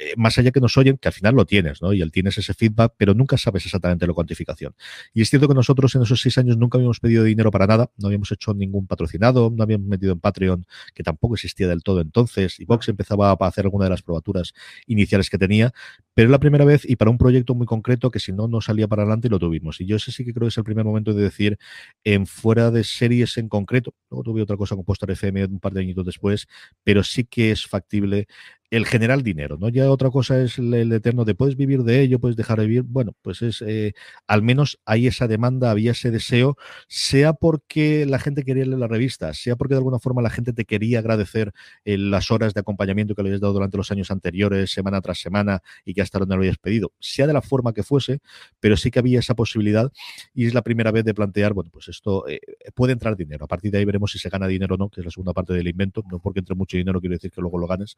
eh, 0.00 0.14
más 0.16 0.38
allá 0.38 0.50
que 0.50 0.60
nos 0.60 0.78
oyen, 0.78 0.96
que 0.96 1.08
al 1.08 1.12
final 1.12 1.34
lo 1.34 1.44
tienes, 1.44 1.82
¿no? 1.82 1.92
Y 1.92 2.00
él 2.00 2.10
tienes 2.10 2.38
ese 2.38 2.54
feedback, 2.54 2.94
pero 2.96 3.12
nunca 3.12 3.36
sabes 3.36 3.66
exactamente 3.66 4.06
la 4.06 4.14
cuantificación. 4.14 4.74
Y 5.12 5.20
es 5.20 5.28
cierto 5.28 5.46
que 5.46 5.52
nosotros 5.54 5.94
en 5.94 6.02
esos 6.02 6.22
seis 6.22 6.38
años 6.38 6.56
nunca 6.56 6.78
habíamos 6.78 7.00
pedido 7.00 7.22
dinero 7.24 7.50
para 7.50 7.66
nada, 7.66 7.90
no 7.98 8.06
habíamos 8.06 8.32
hecho 8.32 8.54
ningún 8.54 8.86
patrocinado, 8.86 9.52
no 9.54 9.62
habíamos 9.62 9.86
metido 9.86 10.12
en 10.14 10.20
Patreon, 10.20 10.66
que 10.94 11.02
tampoco 11.02 11.34
existía 11.34 11.68
del 11.68 11.82
todo 11.82 12.00
entonces, 12.00 12.58
y 12.60 12.64
Vox 12.64 12.88
empezaba 12.88 13.30
a 13.30 13.46
hacer 13.46 13.66
alguna 13.66 13.84
de 13.84 13.90
las 13.90 14.00
probaturas 14.00 14.54
iniciales 14.86 15.28
que 15.28 15.36
tenía, 15.36 15.72
pero 16.20 16.28
es 16.28 16.32
la 16.32 16.38
primera 16.38 16.66
vez 16.66 16.82
y 16.86 16.96
para 16.96 17.10
un 17.10 17.16
proyecto 17.16 17.54
muy 17.54 17.66
concreto 17.66 18.10
que 18.10 18.20
si 18.20 18.30
no, 18.30 18.46
no 18.46 18.60
salía 18.60 18.86
para 18.86 19.04
adelante 19.04 19.28
y 19.28 19.30
lo 19.30 19.38
tuvimos. 19.38 19.80
Y 19.80 19.86
yo 19.86 19.96
ese 19.96 20.12
sí 20.12 20.22
que 20.22 20.34
creo 20.34 20.44
que 20.44 20.50
es 20.50 20.58
el 20.58 20.64
primer 20.64 20.84
momento 20.84 21.14
de 21.14 21.22
decir, 21.22 21.56
en 22.04 22.26
fuera 22.26 22.70
de 22.70 22.84
series 22.84 23.38
en 23.38 23.48
concreto, 23.48 23.94
luego 24.10 24.24
tuve 24.24 24.42
otra 24.42 24.58
cosa 24.58 24.76
con 24.76 24.84
Postar 24.84 25.10
FM 25.12 25.46
un 25.46 25.60
par 25.60 25.72
de 25.72 25.80
añitos 25.80 26.04
después, 26.04 26.46
pero 26.84 27.02
sí 27.04 27.24
que 27.24 27.52
es 27.52 27.66
factible 27.66 28.26
el 28.70 28.86
general 28.86 29.22
dinero, 29.22 29.56
¿no? 29.58 29.68
Ya 29.68 29.90
otra 29.90 30.10
cosa 30.10 30.40
es 30.40 30.58
el, 30.58 30.92
eterno 30.92 31.24
de 31.24 31.34
puedes 31.34 31.56
vivir 31.56 31.82
de 31.82 32.02
ello, 32.02 32.20
puedes 32.20 32.36
dejar 32.36 32.60
de 32.60 32.66
vivir. 32.66 32.82
Bueno, 32.84 33.14
pues 33.22 33.42
es 33.42 33.62
eh, 33.66 33.94
al 34.28 34.42
menos 34.42 34.78
hay 34.84 35.08
esa 35.08 35.26
demanda, 35.26 35.70
había 35.72 35.90
ese 35.90 36.10
deseo, 36.10 36.56
sea 36.86 37.32
porque 37.32 38.06
la 38.06 38.20
gente 38.20 38.44
quería 38.44 38.64
leer 38.64 38.78
la 38.78 38.86
revista, 38.86 39.34
sea 39.34 39.56
porque 39.56 39.74
de 39.74 39.78
alguna 39.78 39.98
forma 39.98 40.22
la 40.22 40.30
gente 40.30 40.52
te 40.52 40.64
quería 40.64 41.00
agradecer 41.00 41.52
las 41.84 42.30
horas 42.30 42.54
de 42.54 42.60
acompañamiento 42.60 43.14
que 43.14 43.22
le 43.22 43.30
habías 43.30 43.40
dado 43.40 43.54
durante 43.54 43.76
los 43.76 43.90
años 43.90 44.10
anteriores, 44.10 44.70
semana 44.70 45.00
tras 45.00 45.18
semana, 45.18 45.62
y 45.84 45.94
que 45.94 46.02
hasta 46.10 46.18
donde 46.18 46.34
lo 46.34 46.42
habías 46.42 46.58
pedido, 46.58 46.92
sea 46.98 47.28
de 47.28 47.32
la 47.32 47.40
forma 47.40 47.72
que 47.72 47.84
fuese, 47.84 48.18
pero 48.58 48.76
sí 48.76 48.90
que 48.90 48.98
había 48.98 49.20
esa 49.20 49.34
posibilidad 49.34 49.92
y 50.34 50.46
es 50.46 50.54
la 50.54 50.62
primera 50.62 50.90
vez 50.90 51.04
de 51.04 51.14
plantear, 51.14 51.54
bueno, 51.54 51.70
pues 51.72 51.86
esto 51.88 52.26
eh, 52.28 52.40
puede 52.74 52.92
entrar 52.92 53.16
dinero. 53.16 53.44
A 53.44 53.48
partir 53.48 53.70
de 53.70 53.78
ahí 53.78 53.84
veremos 53.84 54.10
si 54.10 54.18
se 54.18 54.28
gana 54.28 54.48
dinero 54.48 54.74
o 54.74 54.78
no, 54.78 54.88
que 54.88 55.00
es 55.00 55.04
la 55.04 55.10
segunda 55.12 55.32
parte 55.32 55.52
del 55.52 55.68
invento. 55.68 56.02
No 56.10 56.18
porque 56.18 56.40
entre 56.40 56.56
mucho 56.56 56.76
dinero 56.76 57.00
quiere 57.00 57.14
decir 57.14 57.30
que 57.30 57.40
luego 57.40 57.58
lo 57.58 57.68
ganes, 57.68 57.96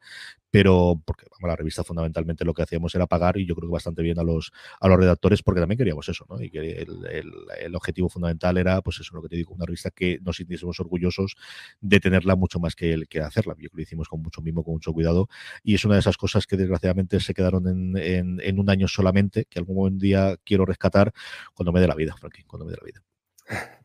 pero 0.51 1.01
porque 1.03 1.25
vamos, 1.31 1.49
la 1.49 1.55
revista 1.55 1.83
fundamentalmente 1.83 2.45
lo 2.45 2.53
que 2.53 2.61
hacíamos 2.61 2.93
era 2.93 3.07
pagar 3.07 3.37
y 3.37 3.47
yo 3.47 3.55
creo 3.55 3.69
que 3.69 3.73
bastante 3.73 4.03
bien 4.03 4.19
a 4.19 4.23
los, 4.23 4.51
a 4.79 4.87
los 4.87 4.97
redactores 4.97 5.41
porque 5.41 5.59
también 5.59 5.77
queríamos 5.79 6.07
eso, 6.07 6.25
¿no? 6.29 6.39
Y 6.39 6.51
que 6.51 6.59
el, 6.59 7.33
el, 7.59 7.75
objetivo 7.75 8.09
fundamental 8.09 8.57
era, 8.57 8.81
pues 8.81 8.99
eso, 8.99 9.15
lo 9.15 9.23
que 9.23 9.29
te 9.29 9.35
digo, 9.37 9.55
una 9.55 9.65
revista 9.65 9.89
que 9.89 10.19
nos 10.21 10.37
sintiésemos 10.37 10.79
orgullosos 10.79 11.35
de 11.81 11.99
tenerla 11.99 12.35
mucho 12.35 12.59
más 12.59 12.75
que, 12.75 12.93
el, 12.93 13.07
que 13.07 13.21
hacerla. 13.21 13.53
Yo 13.53 13.61
creo 13.61 13.71
que 13.71 13.77
lo 13.77 13.81
hicimos 13.81 14.07
con 14.07 14.21
mucho 14.21 14.41
mimo, 14.41 14.63
con 14.63 14.73
mucho 14.73 14.93
cuidado 14.93 15.27
y 15.63 15.75
es 15.75 15.85
una 15.85 15.95
de 15.95 16.01
esas 16.01 16.17
cosas 16.17 16.45
que 16.45 16.57
desgraciadamente 16.57 17.19
se 17.19 17.33
quedaron 17.33 17.67
en, 17.67 17.92
en, 17.97 18.39
en 18.41 18.59
un 18.59 18.69
año 18.69 18.87
solamente, 18.87 19.45
que 19.49 19.59
algún 19.59 19.97
día 19.97 20.37
quiero 20.43 20.65
rescatar 20.65 21.11
cuando 21.53 21.71
me 21.71 21.81
dé 21.81 21.87
la 21.87 21.95
vida, 21.95 22.15
Frankie, 22.17 22.43
cuando 22.43 22.65
me 22.65 22.71
dé 22.71 22.77
la 22.79 22.85
vida. 22.85 23.03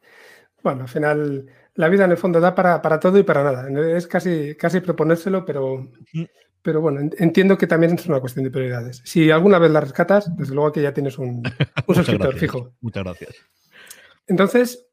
Bueno, 0.60 0.82
al 0.82 0.88
final 0.88 1.46
la 1.78 1.88
vida 1.88 2.04
en 2.04 2.10
el 2.10 2.16
fondo 2.16 2.40
da 2.40 2.56
para, 2.56 2.82
para, 2.82 2.98
todo 2.98 3.18
y 3.18 3.22
para 3.22 3.44
nada. 3.44 3.96
Es 3.96 4.08
casi, 4.08 4.56
casi 4.56 4.80
proponérselo, 4.80 5.44
pero, 5.44 5.88
pero 6.60 6.80
bueno, 6.80 7.08
entiendo 7.18 7.56
que 7.56 7.68
también 7.68 7.92
es 7.94 8.06
una 8.06 8.18
cuestión 8.18 8.44
de 8.44 8.50
prioridades. 8.50 9.00
Si 9.04 9.30
alguna 9.30 9.60
vez 9.60 9.70
la 9.70 9.80
rescatas, 9.80 10.36
desde 10.36 10.56
luego 10.56 10.72
que 10.72 10.82
ya 10.82 10.92
tienes 10.92 11.18
un, 11.18 11.44
un 11.86 11.94
suscriptor 11.94 12.36
fijo. 12.36 12.74
Muchas 12.80 13.04
gracias. 13.04 13.36
Entonces, 14.26 14.87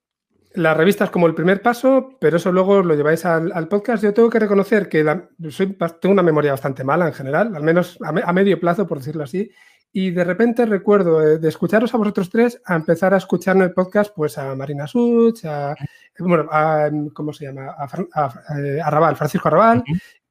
la 0.56 0.74
revista 0.74 1.06
es 1.06 1.10
como 1.10 1.28
el 1.28 1.36
primer 1.36 1.62
paso, 1.62 2.18
pero 2.20 2.38
eso 2.38 2.52
luego 2.52 2.82
lo 2.82 2.96
lleváis 2.96 3.26
al, 3.26 3.68
podcast. 3.68 4.04
Yo 4.04 4.14
tengo 4.14 4.30
que 4.30 4.40
reconocer 4.40 4.90
que 4.90 5.04
soy, 5.50 5.78
tengo 6.00 6.14
una 6.14 6.24
memoria 6.24 6.52
bastante 6.52 6.84
mala 6.84 7.08
en 7.08 7.14
general, 7.14 7.56
al 7.56 7.64
menos 7.64 7.98
a, 8.02 8.34
medio 8.34 8.60
plazo, 8.60 8.88
por 8.88 9.00
decirlo 9.00 9.24
así. 9.24 9.52
Y 9.92 10.12
de 10.12 10.24
repente 10.24 10.66
recuerdo 10.66 11.22
eh, 11.22 11.38
de 11.38 11.50
escucharos 11.50 11.94
a 11.94 11.98
vosotros 11.98 12.30
tres 12.30 12.62
a 12.66 12.76
empezar 12.76 13.14
a 13.14 13.18
escuchar 13.18 13.56
en 13.56 13.64
el 13.64 13.74
podcast 13.74 14.14
pues 14.14 14.38
a 14.38 14.54
Marina 14.56 14.88
Such, 14.88 15.46
a, 15.46 15.74
bueno, 16.20 16.48
a, 16.52 16.90
¿cómo 17.14 17.32
se 17.32 17.46
llama? 17.46 17.76
A, 17.78 18.60
eh, 18.60 18.82
Arrabal, 18.84 19.16
Francisco 19.16 19.48
Arrabal, 19.48 19.84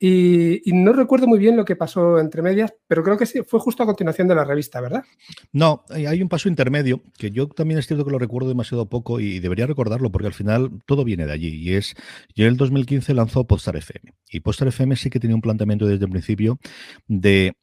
y, 0.07 0.61
no 0.67 0.93
recuerdo 0.93 1.27
muy 1.27 1.38
bien 1.38 1.57
lo 1.57 1.64
que 1.64 1.77
pasó 1.77 2.19
entre 2.19 2.43
medias, 2.43 2.75
pero 2.87 3.03
creo 3.03 3.17
que 3.17 3.25
sí, 3.25 3.40
fue 3.43 3.59
justo 3.59 3.83
a 3.83 3.87
continuación 3.87 4.29
de 4.29 4.35
la 4.35 4.45
revista, 4.45 4.79
¿verdad? 4.83 5.03
No, 5.51 5.85
hay 5.88 6.21
un 6.21 6.29
paso 6.29 6.51
intermedio 6.51 7.01
que 7.17 7.31
yo 7.31 7.49
también 7.49 7.79
es 7.79 7.87
cierto 7.87 8.05
que 8.05 8.11
lo 8.11 8.19
recuerdo 8.19 8.51
demasiado 8.51 8.87
poco 8.87 9.19
y 9.19 9.40
debería 9.40 9.67
recordarlo 9.67 10.11
porque 10.12 10.27
al 10.27 10.35
final 10.35 10.83
todo 10.85 11.05
viene 11.05 11.25
de 11.25 11.33
allí. 11.33 11.49
Y 11.57 11.75
es, 11.75 11.95
yo 12.35 12.45
en 12.45 12.51
el 12.51 12.57
2015 12.59 13.14
lanzó 13.14 13.47
Postar 13.47 13.77
FM. 13.77 14.12
Y 14.31 14.40
Postar 14.40 14.69
FM 14.69 14.95
sí 14.97 15.09
que 15.09 15.21
tenía 15.21 15.37
un 15.37 15.43
planteamiento 15.43 15.87
desde 15.87 16.05
el 16.05 16.11
principio 16.11 16.59
de 17.09 17.55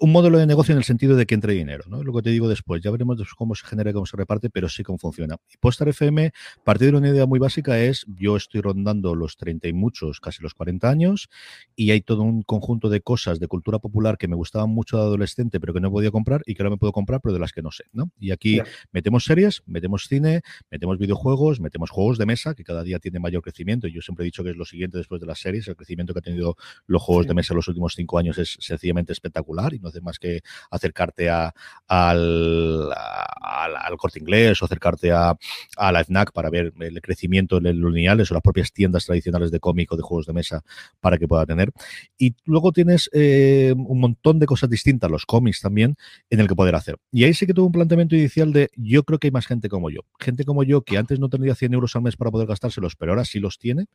un 0.00 0.12
modelo 0.12 0.38
de 0.38 0.46
negocio 0.46 0.72
en 0.72 0.78
el 0.78 0.84
sentido 0.84 1.16
de 1.16 1.26
que 1.26 1.34
entre 1.34 1.52
dinero, 1.52 1.84
¿no? 1.88 2.02
Lo 2.02 2.12
que 2.12 2.22
te 2.22 2.30
digo 2.30 2.48
después, 2.48 2.82
ya 2.82 2.90
veremos 2.90 3.18
cómo 3.34 3.54
se 3.54 3.66
genera 3.66 3.90
y 3.90 3.92
cómo 3.92 4.06
se 4.06 4.16
reparte, 4.16 4.50
pero 4.50 4.68
sí 4.68 4.82
cómo 4.82 4.98
funciona. 4.98 5.36
Y 5.52 5.56
Postar 5.58 5.88
FM, 5.88 6.32
partir 6.64 6.92
de 6.92 6.98
una 6.98 7.08
idea 7.08 7.26
muy 7.26 7.38
básica 7.38 7.78
es, 7.78 8.04
yo 8.06 8.36
estoy 8.36 8.60
rondando 8.60 9.14
los 9.14 9.36
30 9.36 9.68
y 9.68 9.72
muchos, 9.72 10.20
casi 10.20 10.42
los 10.42 10.54
40 10.54 10.88
años, 10.88 11.28
y 11.74 11.90
hay 11.90 12.00
todo 12.00 12.22
un 12.22 12.42
conjunto 12.42 12.88
de 12.88 13.00
cosas 13.00 13.38
de 13.38 13.48
cultura 13.48 13.78
popular 13.78 14.18
que 14.18 14.28
me 14.28 14.36
gustaban 14.36 14.70
mucho 14.70 14.96
de 14.96 15.04
adolescente, 15.04 15.60
pero 15.60 15.72
que 15.72 15.80
no 15.80 15.90
podía 15.90 16.10
comprar 16.10 16.42
y 16.46 16.54
que 16.54 16.62
ahora 16.62 16.70
me 16.70 16.78
puedo 16.78 16.92
comprar, 16.92 17.20
pero 17.20 17.32
de 17.32 17.40
las 17.40 17.52
que 17.52 17.62
no 17.62 17.70
sé, 17.70 17.84
¿no? 17.92 18.10
Y 18.18 18.30
aquí 18.30 18.60
metemos 18.92 19.24
series, 19.24 19.62
metemos 19.66 20.06
cine, 20.08 20.42
metemos 20.70 20.98
videojuegos, 20.98 21.60
metemos 21.60 21.90
juegos 21.90 22.18
de 22.18 22.26
mesa, 22.26 22.54
que 22.54 22.64
cada 22.64 22.82
día 22.82 22.98
tiene 22.98 23.18
mayor 23.18 23.42
crecimiento. 23.42 23.88
Yo 23.88 24.00
siempre 24.02 24.24
he 24.24 24.26
dicho 24.26 24.44
que 24.44 24.50
es 24.50 24.56
lo 24.56 24.64
siguiente 24.64 24.98
después 24.98 25.20
de 25.20 25.26
las 25.26 25.38
series, 25.38 25.68
el 25.68 25.76
crecimiento 25.76 26.12
que 26.12 26.18
ha 26.18 26.22
tenido 26.22 26.56
los 26.86 27.02
juegos 27.02 27.26
de 27.26 27.34
mesa 27.34 27.54
en 27.54 27.56
los 27.56 27.68
últimos 27.68 27.94
cinco 27.94 28.18
años 28.18 28.38
es 28.38 28.56
sencillamente 28.60 29.12
espectacular 29.12 29.74
y 29.74 29.78
no 29.86 29.90
hace 29.90 30.00
más 30.00 30.18
que 30.18 30.40
acercarte 30.70 31.30
a, 31.30 31.54
al, 31.86 32.92
al, 32.92 33.96
corte 33.96 34.18
inglés 34.18 34.60
o 34.60 34.64
acercarte 34.64 35.12
a, 35.12 35.36
a 35.76 35.92
la 35.92 36.04
FNAC 36.04 36.32
para 36.32 36.50
ver 36.50 36.72
el 36.78 37.00
crecimiento 37.00 37.58
en 37.58 37.80
los 37.80 37.92
lineales 37.92 38.30
o 38.30 38.34
las 38.34 38.42
propias 38.42 38.72
tiendas 38.72 39.06
tradicionales 39.06 39.50
de 39.50 39.60
cómic 39.60 39.92
o 39.92 39.96
de 39.96 40.02
juegos 40.02 40.26
de 40.26 40.32
mesa 40.32 40.62
para 41.00 41.18
que 41.18 41.28
pueda 41.28 41.46
tener. 41.46 41.70
Y 42.18 42.34
luego 42.44 42.72
tienes 42.72 43.08
eh, 43.12 43.74
un 43.76 44.00
montón 44.00 44.38
de 44.38 44.46
cosas 44.46 44.68
distintas, 44.68 45.10
los 45.10 45.24
cómics 45.24 45.60
también, 45.60 45.96
en 46.30 46.40
el 46.40 46.48
que 46.48 46.54
poder 46.54 46.74
hacer. 46.74 46.96
Y 47.12 47.24
ahí 47.24 47.34
sí 47.34 47.46
que 47.46 47.54
tuve 47.54 47.66
un 47.66 47.72
planteamiento 47.72 48.16
inicial 48.16 48.52
de 48.52 48.70
yo 48.76 49.04
creo 49.04 49.18
que 49.18 49.28
hay 49.28 49.32
más 49.32 49.46
gente 49.46 49.68
como 49.68 49.90
yo. 49.90 50.00
Gente 50.18 50.44
como 50.44 50.62
yo 50.64 50.82
que 50.82 50.98
antes 50.98 51.18
no 51.20 51.28
tendría 51.28 51.54
100 51.54 51.74
euros 51.74 51.94
al 51.96 52.02
mes 52.02 52.16
para 52.16 52.30
poder 52.30 52.48
gastárselos, 52.48 52.96
pero 52.96 53.12
ahora 53.12 53.24
sí 53.24 53.38
los 53.38 53.58
tiene 53.58 53.86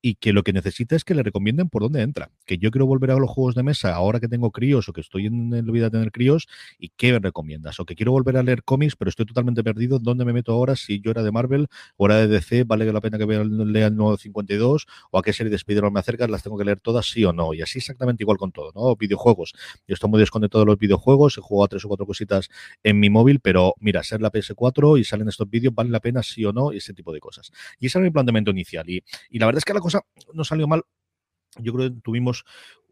y 0.00 0.16
que 0.16 0.32
lo 0.32 0.42
que 0.42 0.52
necesita 0.52 0.96
es 0.96 1.04
que 1.04 1.14
le 1.14 1.22
recomienden 1.22 1.68
por 1.68 1.82
dónde 1.82 2.02
entra. 2.02 2.30
Que 2.46 2.58
yo 2.58 2.70
quiero 2.70 2.86
volver 2.86 3.10
a 3.10 3.16
los 3.16 3.30
juegos 3.30 3.54
de 3.54 3.62
mesa 3.62 3.94
ahora 3.94 4.20
que 4.20 4.28
tengo 4.28 4.50
críos 4.50 4.88
o 4.88 4.92
que 4.92 5.00
estoy 5.00 5.26
en 5.52 5.66
la 5.66 5.72
vida 5.72 5.90
tener 5.90 6.12
críos 6.12 6.46
y 6.78 6.90
qué 6.90 7.12
me 7.12 7.18
recomiendas. 7.18 7.80
O 7.80 7.84
que 7.84 7.94
quiero 7.94 8.12
volver 8.12 8.36
a 8.36 8.42
leer 8.42 8.62
cómics, 8.64 8.96
pero 8.96 9.08
estoy 9.08 9.26
totalmente 9.26 9.62
perdido. 9.62 9.98
¿Dónde 9.98 10.24
me 10.24 10.32
meto 10.32 10.52
ahora? 10.52 10.76
Si 10.76 11.00
yo 11.00 11.10
era 11.10 11.22
de 11.22 11.32
Marvel 11.32 11.68
o 11.96 12.06
era 12.06 12.16
de 12.16 12.28
DC, 12.28 12.64
¿vale 12.64 12.90
la 12.92 13.00
pena 13.00 13.18
que 13.18 13.26
lea 13.26 13.86
el 13.86 13.96
nuevo 13.96 14.16
52? 14.16 14.86
¿O 15.10 15.18
a 15.18 15.22
qué 15.22 15.32
serie 15.32 15.50
de 15.50 15.56
Spider-Man 15.56 15.92
me 15.92 16.00
acercas? 16.00 16.30
¿Las 16.30 16.42
tengo 16.42 16.56
que 16.56 16.64
leer 16.64 16.80
todas, 16.80 17.06
sí 17.06 17.24
o 17.24 17.32
no? 17.32 17.54
Y 17.54 17.62
así 17.62 17.78
exactamente 17.78 18.22
igual 18.22 18.38
con 18.38 18.52
todo, 18.52 18.72
¿no? 18.74 18.96
Videojuegos. 18.96 19.54
Yo 19.86 19.94
estoy 19.94 20.10
muy 20.10 20.20
desconectado 20.20 20.64
de 20.64 20.70
los 20.70 20.78
videojuegos, 20.78 21.38
he 21.38 21.40
jugado 21.40 21.64
a 21.64 21.68
tres 21.68 21.84
o 21.84 21.88
cuatro 21.88 22.06
cositas 22.06 22.48
en 22.82 23.00
mi 23.00 23.10
móvil, 23.10 23.40
pero 23.40 23.74
mira, 23.80 24.02
ser 24.02 24.20
la 24.20 24.30
PS4 24.30 24.98
y 24.98 25.04
salen 25.04 25.28
estos 25.28 25.48
vídeos, 25.48 25.74
¿vale 25.74 25.90
la 25.90 26.00
pena 26.00 26.22
sí 26.22 26.44
o 26.44 26.52
no? 26.52 26.72
Y 26.72 26.78
ese 26.78 26.94
tipo 26.94 27.12
de 27.12 27.20
cosas. 27.20 27.50
Y 27.78 27.86
ese 27.86 27.98
era 27.98 28.04
mi 28.04 28.10
planteamiento 28.10 28.50
inicial. 28.50 28.88
Y, 28.88 29.04
y 29.30 29.38
la 29.38 29.46
verdad 29.46 29.58
es 29.58 29.64
que 29.64 29.74
la 29.74 29.80
cosa 29.80 30.02
no 30.32 30.44
salió 30.44 30.66
mal 30.68 30.82
yo 31.60 31.72
creo 31.72 31.90
que 31.90 32.00
tuvimos 32.00 32.44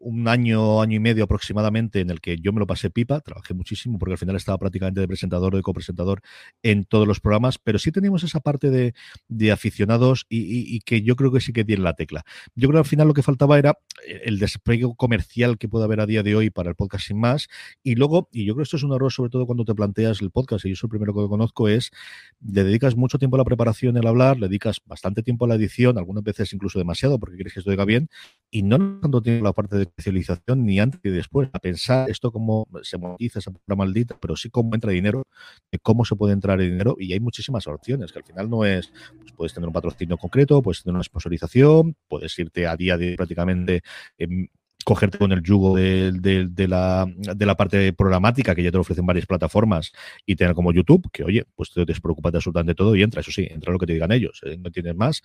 un 0.03 0.27
año, 0.27 0.81
año 0.81 0.97
y 0.97 0.99
medio 0.99 1.23
aproximadamente 1.23 2.01
en 2.01 2.09
el 2.09 2.19
que 2.19 2.37
yo 2.37 2.51
me 2.51 2.59
lo 2.59 2.67
pasé 2.67 2.89
pipa, 2.89 3.21
trabajé 3.21 3.53
muchísimo 3.53 3.97
porque 3.97 4.13
al 4.13 4.17
final 4.17 4.35
estaba 4.35 4.57
prácticamente 4.57 4.99
de 4.99 5.07
presentador 5.07 5.53
o 5.53 5.57
de 5.57 5.63
copresentador 5.63 6.21
en 6.61 6.83
todos 6.83 7.07
los 7.07 7.19
programas, 7.19 7.57
pero 7.57 7.79
sí 7.79 7.91
teníamos 7.91 8.23
esa 8.23 8.41
parte 8.41 8.69
de, 8.69 8.93
de 9.29 9.51
aficionados 9.51 10.25
y, 10.29 10.81
que 10.81 11.01
yo 11.01 11.15
creo 11.15 11.31
que 11.31 11.39
sí 11.39 11.53
que 11.53 11.63
tiene 11.63 11.83
la 11.83 11.93
tecla. 11.93 12.25
Yo 12.55 12.67
creo 12.67 12.79
que 12.79 12.85
al 12.85 12.89
final 12.89 13.07
lo 13.07 13.13
que 13.13 13.23
faltaba 13.23 13.57
era 13.57 13.77
el 14.25 14.39
despliegue 14.39 14.87
comercial 14.97 15.57
que 15.57 15.69
puede 15.69 15.85
haber 15.85 16.01
a 16.01 16.05
día 16.05 16.23
de 16.23 16.35
hoy 16.35 16.49
para 16.49 16.69
el 16.69 16.75
podcast 16.75 17.07
sin 17.07 17.19
más 17.19 17.47
y 17.81 17.95
luego, 17.95 18.27
y 18.31 18.45
yo 18.45 18.53
creo 18.53 18.63
que 18.63 18.63
esto 18.63 18.77
es 18.77 18.83
un 18.83 18.93
error 18.93 19.11
sobre 19.11 19.29
todo 19.29 19.45
cuando 19.45 19.63
te 19.63 19.73
planteas 19.73 20.21
el 20.21 20.31
podcast, 20.31 20.65
y 20.65 20.69
yo 20.69 20.75
soy 20.75 20.87
el 20.87 20.91
primero 20.91 21.13
que 21.13 21.27
conozco, 21.29 21.69
es 21.69 21.91
le 22.41 22.63
dedicas 22.63 22.97
mucho 22.97 23.17
tiempo 23.17 23.37
a 23.37 23.39
la 23.39 23.45
preparación, 23.45 23.95
el 23.95 24.05
hablar, 24.05 24.37
le 24.37 24.47
dedicas 24.47 24.81
bastante 24.85 25.23
tiempo 25.23 25.45
a 25.45 25.47
la 25.47 25.55
edición, 25.55 25.97
algunas 25.97 26.23
veces 26.23 26.51
incluso 26.53 26.77
demasiado 26.77 27.19
porque 27.19 27.35
quieres 27.35 27.53
que 27.53 27.59
esto 27.59 27.71
oiga 27.71 27.85
bien, 27.85 28.09
y 28.53 28.61
no 28.61 28.77
tanto 29.01 29.19
tiempo 29.19 29.45
la 29.45 29.51
parte 29.51 29.75
de 29.77 29.81
especialización 29.81 30.63
ni 30.63 30.79
antes 30.79 31.01
ni 31.03 31.09
después, 31.09 31.49
a 31.53 31.59
pensar 31.59 32.07
esto 32.07 32.31
cómo 32.31 32.67
se 32.83 32.99
monetiza 32.99 33.39
esa 33.39 33.49
palabra 33.49 33.75
maldita, 33.75 34.15
pero 34.21 34.35
sí 34.35 34.51
cómo 34.51 34.75
entra 34.75 34.91
dinero, 34.91 35.23
cómo 35.81 36.05
se 36.05 36.15
puede 36.15 36.33
entrar 36.33 36.59
dinero 36.59 36.95
y 36.99 37.13
hay 37.13 37.19
muchísimas 37.19 37.65
opciones, 37.65 38.11
que 38.11 38.19
al 38.19 38.25
final 38.25 38.51
no 38.51 38.63
es, 38.63 38.93
pues 39.17 39.31
puedes 39.31 39.53
tener 39.55 39.67
un 39.67 39.73
patrocinio 39.73 40.17
concreto, 40.17 40.61
puedes 40.61 40.83
tener 40.83 40.93
una 40.93 41.03
sponsorización, 41.03 41.95
puedes 42.07 42.37
irte 42.37 42.67
a 42.67 42.77
día 42.77 42.95
de 42.95 43.15
prácticamente 43.15 43.81
em, 44.19 44.47
cogerte 44.83 45.17
con 45.17 45.31
el 45.31 45.41
yugo 45.43 45.75
de, 45.75 46.11
la, 46.67 47.05
de, 47.07 47.45
la, 47.45 47.55
parte 47.55 47.93
programática 47.93 48.55
que 48.55 48.63
ya 48.63 48.71
te 48.71 48.77
ofrecen 48.77 49.05
varias 49.05 49.25
plataformas 49.25 49.91
y 50.25 50.35
tener 50.35 50.53
como 50.53 50.71
YouTube, 50.71 51.09
que 51.11 51.23
oye, 51.23 51.45
pues 51.55 51.71
te 51.71 51.85
despreocupas 51.85 52.31
de 52.31 52.37
absolutamente 52.37 52.75
todo 52.75 52.95
y 52.95 53.03
entra, 53.03 53.21
eso 53.21 53.31
sí, 53.31 53.47
entra 53.49 53.71
lo 53.71 53.79
que 53.79 53.85
te 53.85 53.93
digan 53.93 54.11
ellos, 54.11 54.41
¿eh? 54.45 54.57
no 54.57 54.71
tienes 54.71 54.95
más, 54.95 55.21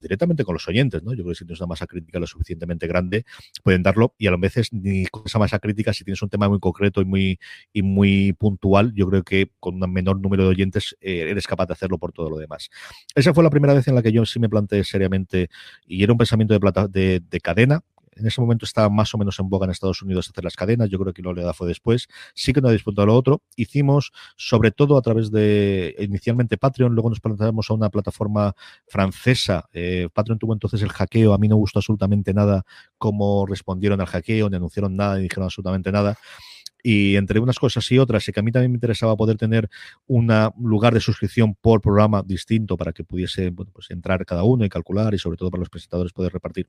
directamente 0.00 0.44
con 0.44 0.54
los 0.54 0.66
oyentes, 0.68 1.02
¿no? 1.02 1.12
Yo 1.12 1.22
creo 1.22 1.32
que 1.32 1.38
si 1.38 1.44
tienes 1.44 1.60
una 1.60 1.68
masa 1.68 1.86
crítica 1.86 2.18
lo 2.18 2.26
suficientemente 2.26 2.86
grande, 2.86 3.24
pueden 3.62 3.82
darlo 3.82 4.14
y 4.18 4.26
a 4.26 4.30
lo 4.30 4.38
veces 4.38 4.72
ni 4.72 5.06
con 5.06 5.22
esa 5.24 5.38
masa 5.38 5.58
crítica, 5.58 5.92
si 5.92 6.04
tienes 6.04 6.20
un 6.20 6.28
tema 6.28 6.48
muy 6.48 6.58
concreto 6.58 7.00
y 7.00 7.04
muy, 7.04 7.38
y 7.72 7.82
muy 7.82 8.32
puntual, 8.34 8.92
yo 8.94 9.08
creo 9.08 9.22
que 9.22 9.50
con 9.60 9.82
un 9.82 9.92
menor 9.92 10.20
número 10.20 10.42
de 10.42 10.50
oyentes 10.50 10.96
eh, 11.00 11.28
eres 11.30 11.46
capaz 11.46 11.66
de 11.66 11.72
hacerlo 11.72 11.98
por 11.98 12.12
todo 12.12 12.28
lo 12.28 12.36
demás. 12.36 12.68
Esa 13.14 13.32
fue 13.32 13.44
la 13.44 13.50
primera 13.50 13.72
vez 13.72 13.88
en 13.88 13.94
la 13.94 14.02
que 14.02 14.12
yo 14.12 14.26
sí 14.26 14.38
me 14.38 14.48
planteé 14.48 14.84
seriamente 14.84 15.48
y 15.86 16.02
era 16.02 16.12
un 16.12 16.18
pensamiento 16.18 16.52
de, 16.54 16.60
plata, 16.60 16.88
de 16.88 17.40
cadena, 17.42 17.82
en 18.16 18.26
ese 18.26 18.40
momento 18.40 18.64
estaba 18.64 18.88
más 18.88 19.14
o 19.14 19.18
menos 19.18 19.38
en 19.38 19.48
boga 19.48 19.64
en 19.64 19.70
Estados 19.70 20.02
Unidos 20.02 20.28
hacer 20.28 20.44
las 20.44 20.56
cadenas, 20.56 20.88
yo 20.90 20.98
creo 20.98 21.12
que 21.12 21.22
lo 21.22 21.32
le 21.32 21.42
da 21.42 21.52
fue 21.52 21.68
después, 21.68 22.08
sí 22.34 22.52
que 22.52 22.60
no 22.60 22.68
ha 22.68 22.72
disputado 22.72 23.06
lo 23.06 23.14
otro, 23.14 23.42
hicimos 23.56 24.12
sobre 24.36 24.70
todo 24.70 24.96
a 24.96 25.02
través 25.02 25.30
de 25.30 25.94
inicialmente 25.98 26.56
Patreon, 26.56 26.94
luego 26.94 27.10
nos 27.10 27.20
planteamos 27.20 27.70
a 27.70 27.74
una 27.74 27.90
plataforma 27.90 28.54
francesa, 28.86 29.68
eh, 29.72 30.08
Patreon 30.12 30.38
tuvo 30.38 30.52
entonces 30.52 30.82
el 30.82 30.90
hackeo, 30.90 31.32
a 31.32 31.38
mí 31.38 31.48
no 31.48 31.56
gustó 31.56 31.78
absolutamente 31.78 32.34
nada 32.34 32.64
cómo 32.98 33.46
respondieron 33.46 34.00
al 34.00 34.06
hackeo, 34.06 34.50
ni 34.50 34.56
anunciaron 34.56 34.96
nada, 34.96 35.16
ni 35.16 35.22
dijeron 35.22 35.44
absolutamente 35.44 35.90
nada, 35.92 36.18
y 36.82 37.16
entre 37.16 37.38
unas 37.40 37.58
cosas 37.58 37.90
y 37.92 37.98
otras, 37.98 38.28
y 38.28 38.32
que 38.32 38.40
a 38.40 38.42
mí 38.42 38.50
también 38.50 38.72
me 38.72 38.76
interesaba 38.76 39.16
poder 39.16 39.36
tener 39.36 39.68
un 40.06 40.28
lugar 40.58 40.94
de 40.94 41.00
suscripción 41.00 41.54
por 41.54 41.80
programa 41.80 42.22
distinto 42.24 42.76
para 42.76 42.92
que 42.92 43.04
pudiese 43.04 43.52
pues 43.52 43.90
entrar 43.90 44.24
cada 44.26 44.42
uno 44.42 44.64
y 44.64 44.68
calcular 44.68 45.14
y 45.14 45.18
sobre 45.18 45.36
todo 45.36 45.50
para 45.50 45.60
los 45.60 45.70
presentadores 45.70 46.12
poder 46.12 46.32
repartir 46.32 46.68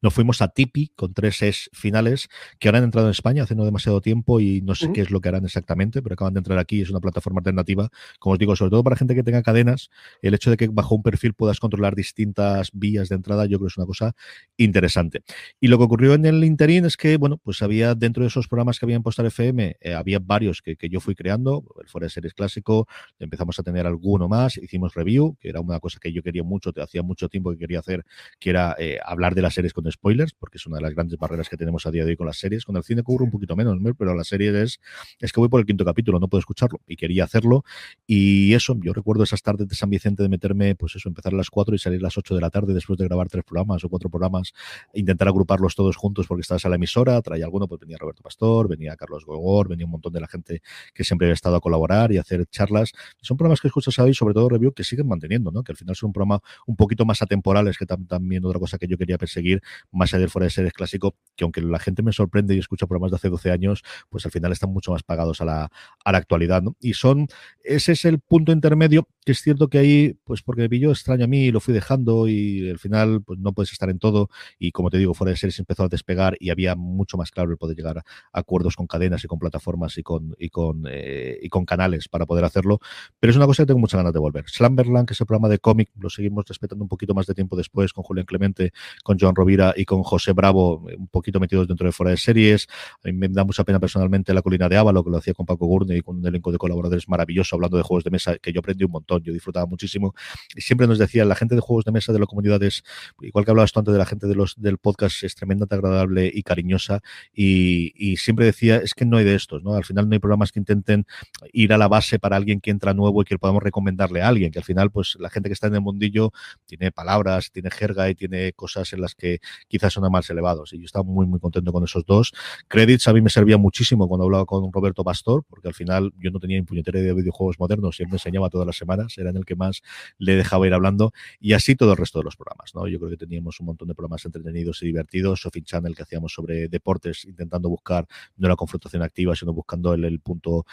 Nos 0.00 0.14
fuimos 0.14 0.40
a 0.42 0.48
Tipi 0.48 0.92
con 0.96 1.12
tres 1.12 1.42
es 1.42 1.70
finales 1.72 2.28
que 2.58 2.68
ahora 2.68 2.78
han 2.78 2.84
entrado 2.84 3.06
en 3.06 3.10
España 3.10 3.42
hace 3.42 3.54
no 3.54 3.64
demasiado 3.64 4.00
tiempo 4.00 4.40
y 4.40 4.62
no 4.62 4.74
sé 4.74 4.92
qué 4.92 5.02
es 5.02 5.10
lo 5.10 5.20
que 5.20 5.28
harán 5.28 5.44
exactamente, 5.44 6.02
pero 6.02 6.14
acaban 6.14 6.34
de 6.34 6.38
entrar 6.38 6.58
aquí. 6.58 6.80
Es 6.80 6.90
una 6.90 7.00
plataforma 7.00 7.40
alternativa, 7.40 7.90
como 8.18 8.34
os 8.34 8.38
digo, 8.38 8.56
sobre 8.56 8.70
todo 8.70 8.82
para 8.82 8.96
gente 8.96 9.14
que 9.14 9.22
tenga 9.22 9.42
cadenas. 9.42 9.90
El 10.22 10.34
hecho 10.34 10.50
de 10.50 10.56
que 10.56 10.68
bajo 10.68 10.94
un 10.94 11.02
perfil 11.02 11.34
puedas 11.34 11.60
controlar 11.60 11.94
distintas 11.94 12.70
vías 12.72 13.08
de 13.08 13.16
entrada, 13.16 13.46
yo 13.46 13.58
creo 13.58 13.68
que 13.68 13.72
es 13.72 13.76
una 13.76 13.86
cosa 13.86 14.14
interesante. 14.56 15.22
Y 15.60 15.68
lo 15.68 15.78
que 15.78 15.84
ocurrió 15.84 16.14
en 16.14 16.24
el 16.24 16.44
interín 16.44 16.84
es 16.84 16.96
que, 16.96 17.16
bueno, 17.16 17.36
pues 17.38 17.62
había 17.62 17.94
dentro 17.94 18.22
de 18.22 18.28
esos 18.28 18.48
programas 18.48 18.78
que 18.78 18.86
había 18.86 18.96
en 18.96 19.02
Postar 19.02 19.26
FM, 19.26 19.76
eh, 19.80 19.94
había 19.94 20.18
varios 20.18 20.62
que, 20.62 20.76
yo 20.88 21.00
fui 21.00 21.14
creando. 21.14 21.64
El 21.80 21.88
Fuera 21.88 22.06
de 22.06 22.10
Series 22.10 22.34
Clásico, 22.34 22.88
empezamos 23.18 23.58
a 23.58 23.62
tener 23.62 23.86
alguno 23.86 24.28
más, 24.28 24.56
hicimos 24.56 24.94
review, 24.94 25.36
que 25.40 25.50
era 25.50 25.60
una 25.60 25.78
cosa 25.80 25.98
que 26.00 26.12
yo 26.12 26.22
quería 26.22 26.42
mucho, 26.42 26.72
te 26.72 26.80
hacía 26.80 27.02
mucho 27.02 27.28
tiempo 27.28 27.50
que 27.50 27.58
quería 27.58 27.80
hacer, 27.80 28.04
que 28.38 28.50
era 28.50 28.74
eh, 28.78 28.98
hablar 29.04 29.34
de 29.34 29.42
las 29.42 29.57
series 29.58 29.72
con 29.72 29.90
spoilers, 29.90 30.34
porque 30.34 30.56
es 30.56 30.66
una 30.66 30.76
de 30.76 30.82
las 30.82 30.94
grandes 30.94 31.18
barreras 31.18 31.48
que 31.48 31.56
tenemos 31.56 31.84
a 31.84 31.90
día 31.90 32.04
de 32.04 32.10
hoy 32.10 32.16
con 32.16 32.26
las 32.26 32.38
series. 32.38 32.64
Con 32.64 32.76
el 32.76 32.84
cine 32.84 33.02
cubro 33.02 33.24
un 33.24 33.32
poquito 33.32 33.56
menos, 33.56 33.76
pero 33.98 34.14
la 34.14 34.22
serie 34.22 34.50
es, 34.62 34.78
es 35.18 35.32
que 35.32 35.40
voy 35.40 35.48
por 35.48 35.58
el 35.58 35.66
quinto 35.66 35.84
capítulo, 35.84 36.20
no 36.20 36.28
puedo 36.28 36.38
escucharlo 36.38 36.80
y 36.86 36.94
quería 36.94 37.24
hacerlo. 37.24 37.64
Y 38.06 38.54
eso, 38.54 38.76
yo 38.80 38.92
recuerdo 38.92 39.24
esas 39.24 39.42
tardes 39.42 39.66
de 39.66 39.74
San 39.74 39.90
Vicente 39.90 40.22
de 40.22 40.28
meterme, 40.28 40.76
pues 40.76 40.94
eso, 40.94 41.08
empezar 41.08 41.34
a 41.34 41.36
las 41.36 41.50
4 41.50 41.74
y 41.74 41.78
salir 41.78 41.98
a 41.98 42.04
las 42.04 42.16
8 42.16 42.36
de 42.36 42.40
la 42.40 42.50
tarde 42.50 42.72
después 42.72 43.00
de 43.00 43.06
grabar 43.06 43.28
tres 43.28 43.42
programas 43.42 43.82
o 43.82 43.88
cuatro 43.88 44.08
programas, 44.08 44.52
intentar 44.94 45.26
agruparlos 45.26 45.74
todos 45.74 45.96
juntos 45.96 46.28
porque 46.28 46.42
estabas 46.42 46.64
a 46.64 46.68
la 46.68 46.76
emisora, 46.76 47.20
traía 47.20 47.44
alguno, 47.44 47.66
pues 47.66 47.80
venía 47.80 47.96
Roberto 47.98 48.22
Pastor, 48.22 48.68
venía 48.68 48.94
Carlos 48.94 49.24
Gogor, 49.26 49.68
venía 49.68 49.86
un 49.86 49.92
montón 49.92 50.12
de 50.12 50.20
la 50.20 50.28
gente 50.28 50.62
que 50.94 51.02
siempre 51.02 51.26
había 51.26 51.34
estado 51.34 51.56
a 51.56 51.60
colaborar 51.60 52.12
y 52.12 52.18
hacer 52.18 52.46
charlas. 52.46 52.92
Son 53.22 53.36
programas 53.36 53.60
que 53.60 53.66
escuchas 53.66 53.98
hoy, 53.98 54.14
sobre 54.14 54.34
todo 54.34 54.48
review, 54.48 54.72
que 54.72 54.84
siguen 54.84 55.08
manteniendo, 55.08 55.50
¿no? 55.50 55.64
Que 55.64 55.72
al 55.72 55.76
final 55.76 55.96
son 55.96 56.08
un 56.08 56.12
programa 56.12 56.40
un 56.66 56.76
poquito 56.76 57.04
más 57.04 57.22
atemporales, 57.22 57.76
que 57.76 57.86
también 57.86 58.44
otra 58.44 58.60
cosa 58.60 58.78
que 58.78 58.86
yo 58.86 58.96
quería 58.96 59.18
perseguir, 59.18 59.47
más 59.92 60.12
allá 60.12 60.20
del 60.20 60.30
fuera 60.30 60.44
de 60.44 60.50
series 60.50 60.72
clásico, 60.72 61.14
que 61.36 61.44
aunque 61.44 61.60
la 61.60 61.78
gente 61.78 62.02
me 62.02 62.12
sorprende 62.12 62.54
y 62.54 62.58
escucha 62.58 62.86
programas 62.86 63.10
de 63.10 63.16
hace 63.16 63.28
12 63.28 63.50
años, 63.50 63.82
pues 64.08 64.24
al 64.26 64.32
final 64.32 64.52
están 64.52 64.70
mucho 64.70 64.92
más 64.92 65.02
pagados 65.02 65.40
a 65.40 65.44
la, 65.44 65.70
a 66.04 66.12
la 66.12 66.18
actualidad. 66.18 66.62
¿no? 66.62 66.76
Y 66.80 66.94
son, 66.94 67.28
ese 67.62 67.92
es 67.92 68.04
el 68.04 68.18
punto 68.20 68.52
intermedio, 68.52 69.08
que 69.24 69.32
es 69.32 69.40
cierto 69.40 69.68
que 69.68 69.78
ahí, 69.78 70.18
pues 70.24 70.42
porque 70.42 70.62
me 70.62 70.68
pilló 70.68 70.90
extraño 70.90 71.24
a 71.24 71.28
mí 71.28 71.46
y 71.46 71.52
lo 71.52 71.60
fui 71.60 71.74
dejando 71.74 72.28
y 72.28 72.68
al 72.68 72.78
final 72.78 73.22
pues 73.22 73.38
no 73.38 73.52
puedes 73.52 73.72
estar 73.72 73.90
en 73.90 73.98
todo 73.98 74.28
y 74.58 74.72
como 74.72 74.90
te 74.90 74.98
digo, 74.98 75.14
fuera 75.14 75.30
de 75.30 75.36
series 75.36 75.58
empezó 75.58 75.84
a 75.84 75.88
despegar 75.88 76.36
y 76.40 76.50
había 76.50 76.74
mucho 76.74 77.16
más 77.16 77.30
claro 77.30 77.50
el 77.50 77.56
poder 77.56 77.76
llegar 77.76 77.98
a 77.98 78.04
acuerdos 78.32 78.76
con 78.76 78.86
cadenas 78.86 79.24
y 79.24 79.28
con 79.28 79.38
plataformas 79.38 79.96
y 79.98 80.02
con, 80.02 80.34
y 80.38 80.50
con, 80.50 80.84
eh, 80.88 81.38
y 81.42 81.48
con 81.48 81.64
canales 81.64 82.08
para 82.08 82.26
poder 82.26 82.44
hacerlo, 82.44 82.80
pero 83.20 83.30
es 83.30 83.36
una 83.36 83.46
cosa 83.46 83.62
que 83.62 83.68
tengo 83.68 83.80
muchas 83.80 83.98
ganas 83.98 84.12
de 84.12 84.18
volver. 84.18 84.44
Slamberland, 84.48 85.06
que 85.06 85.14
es 85.14 85.20
el 85.20 85.26
programa 85.26 85.48
de 85.48 85.58
cómic, 85.58 85.90
lo 85.98 86.10
seguimos 86.10 86.44
respetando 86.46 86.84
un 86.84 86.88
poquito 86.88 87.14
más 87.14 87.26
de 87.26 87.34
tiempo 87.34 87.56
después 87.56 87.92
con 87.92 88.04
Julián 88.04 88.26
Clemente, 88.26 88.72
con 89.02 89.18
Joan 89.18 89.34
Rovira 89.38 89.72
y 89.76 89.84
con 89.84 90.02
José 90.02 90.32
Bravo, 90.32 90.84
eh, 90.90 90.96
un 90.98 91.08
poquito 91.08 91.40
metidos 91.40 91.68
dentro 91.68 91.86
de 91.86 91.92
fuera 91.92 92.10
de 92.10 92.16
series. 92.16 92.66
A 93.04 93.08
mí 93.08 93.12
me 93.12 93.28
da 93.28 93.44
mucha 93.44 93.64
pena 93.64 93.78
personalmente 93.80 94.34
La 94.34 94.42
Colina 94.42 94.68
de 94.68 94.76
Ávalo, 94.76 95.04
que 95.04 95.10
lo 95.10 95.18
hacía 95.18 95.34
con 95.34 95.46
Paco 95.46 95.66
Gurney 95.66 95.98
y 95.98 96.02
con 96.02 96.18
un 96.18 96.26
elenco 96.26 96.52
de 96.52 96.58
colaboradores 96.58 97.08
maravilloso 97.08 97.56
hablando 97.56 97.76
de 97.76 97.82
juegos 97.82 98.04
de 98.04 98.10
mesa, 98.10 98.36
que 98.38 98.52
yo 98.52 98.60
aprendí 98.60 98.84
un 98.84 98.90
montón, 98.90 99.22
yo 99.22 99.32
disfrutaba 99.32 99.66
muchísimo. 99.66 100.14
Y 100.54 100.60
siempre 100.60 100.86
nos 100.86 100.98
decía, 100.98 101.24
la 101.24 101.34
gente 101.34 101.54
de 101.54 101.60
juegos 101.60 101.84
de 101.84 101.92
mesa 101.92 102.12
de 102.12 102.18
la 102.18 102.26
comunidad 102.26 102.62
es, 102.62 102.82
igual 103.20 103.44
que 103.44 103.50
hablabas 103.50 103.72
tú 103.72 103.78
antes 103.78 103.92
de 103.92 103.98
la 103.98 104.06
gente 104.06 104.26
de 104.26 104.34
los, 104.34 104.54
del 104.56 104.78
podcast, 104.78 105.22
es 105.22 105.34
tremendamente 105.34 105.74
agradable 105.74 106.30
y 106.32 106.42
cariñosa. 106.42 107.00
Y, 107.32 107.92
y 107.94 108.16
siempre 108.16 108.44
decía, 108.46 108.76
es 108.76 108.94
que 108.94 109.04
no 109.04 109.16
hay 109.16 109.24
de 109.24 109.34
estos, 109.34 109.62
¿no? 109.62 109.74
Al 109.74 109.84
final 109.84 110.08
no 110.08 110.14
hay 110.14 110.18
programas 110.18 110.52
que 110.52 110.58
intenten 110.58 111.06
ir 111.52 111.72
a 111.72 111.78
la 111.78 111.88
base 111.88 112.18
para 112.18 112.36
alguien 112.36 112.60
que 112.60 112.70
entra 112.70 112.94
nuevo 112.94 113.22
y 113.22 113.24
que 113.24 113.38
podamos 113.38 113.62
recomendarle 113.62 114.22
a 114.22 114.28
alguien, 114.28 114.50
que 114.50 114.58
al 114.58 114.64
final, 114.64 114.90
pues 114.90 115.16
la 115.20 115.30
gente 115.30 115.48
que 115.48 115.52
está 115.52 115.68
en 115.68 115.74
el 115.74 115.80
mundillo 115.80 116.32
tiene 116.66 116.90
palabras, 116.90 117.50
tiene 117.50 117.70
jerga 117.70 118.10
y 118.10 118.14
tiene 118.14 118.52
cosas 118.52 118.92
en 118.92 119.00
las 119.00 119.14
que 119.14 119.27
quizás 119.68 119.92
son 119.92 120.10
más 120.10 120.28
elevados. 120.30 120.72
Y 120.72 120.78
yo 120.78 120.84
estaba 120.84 121.04
muy, 121.04 121.26
muy 121.26 121.40
contento 121.40 121.72
con 121.72 121.84
esos 121.84 122.04
dos. 122.06 122.32
Credits 122.68 123.08
a 123.08 123.12
mí 123.12 123.20
me 123.20 123.30
servía 123.30 123.58
muchísimo 123.58 124.08
cuando 124.08 124.24
hablaba 124.24 124.46
con 124.46 124.72
Roberto 124.72 125.04
Pastor, 125.04 125.44
porque 125.48 125.68
al 125.68 125.74
final 125.74 126.12
yo 126.18 126.30
no 126.30 126.40
tenía 126.40 126.56
impuñetera 126.56 127.00
de 127.00 127.12
videojuegos 127.14 127.58
modernos 127.58 127.98
y 127.98 128.02
él 128.04 128.08
me 128.08 128.16
enseñaba 128.16 128.48
todas 128.48 128.66
las 128.66 128.76
semanas, 128.76 129.16
era 129.18 129.30
en 129.30 129.36
el 129.36 129.44
que 129.44 129.56
más 129.56 129.82
le 130.18 130.36
dejaba 130.36 130.66
ir 130.66 130.74
hablando. 130.74 131.12
Y 131.40 131.52
así 131.52 131.76
todo 131.76 131.92
el 131.92 131.96
resto 131.96 132.18
de 132.18 132.24
los 132.24 132.36
programas, 132.36 132.74
¿no? 132.74 132.86
Yo 132.88 132.98
creo 132.98 133.10
que 133.10 133.16
teníamos 133.16 133.60
un 133.60 133.66
montón 133.66 133.88
de 133.88 133.94
programas 133.94 134.24
entretenidos 134.24 134.82
y 134.82 134.86
divertidos. 134.86 135.40
Sophie 135.40 135.62
Channel 135.62 135.94
que 135.94 136.02
hacíamos 136.02 136.32
sobre 136.32 136.68
deportes, 136.68 137.24
intentando 137.24 137.68
buscar 137.68 138.06
no 138.36 138.48
la 138.48 138.56
confrontación 138.56 139.02
activa, 139.02 139.34
sino 139.34 139.52
buscando 139.52 139.94
el, 139.94 140.04
el 140.04 140.20
punto 140.20 140.64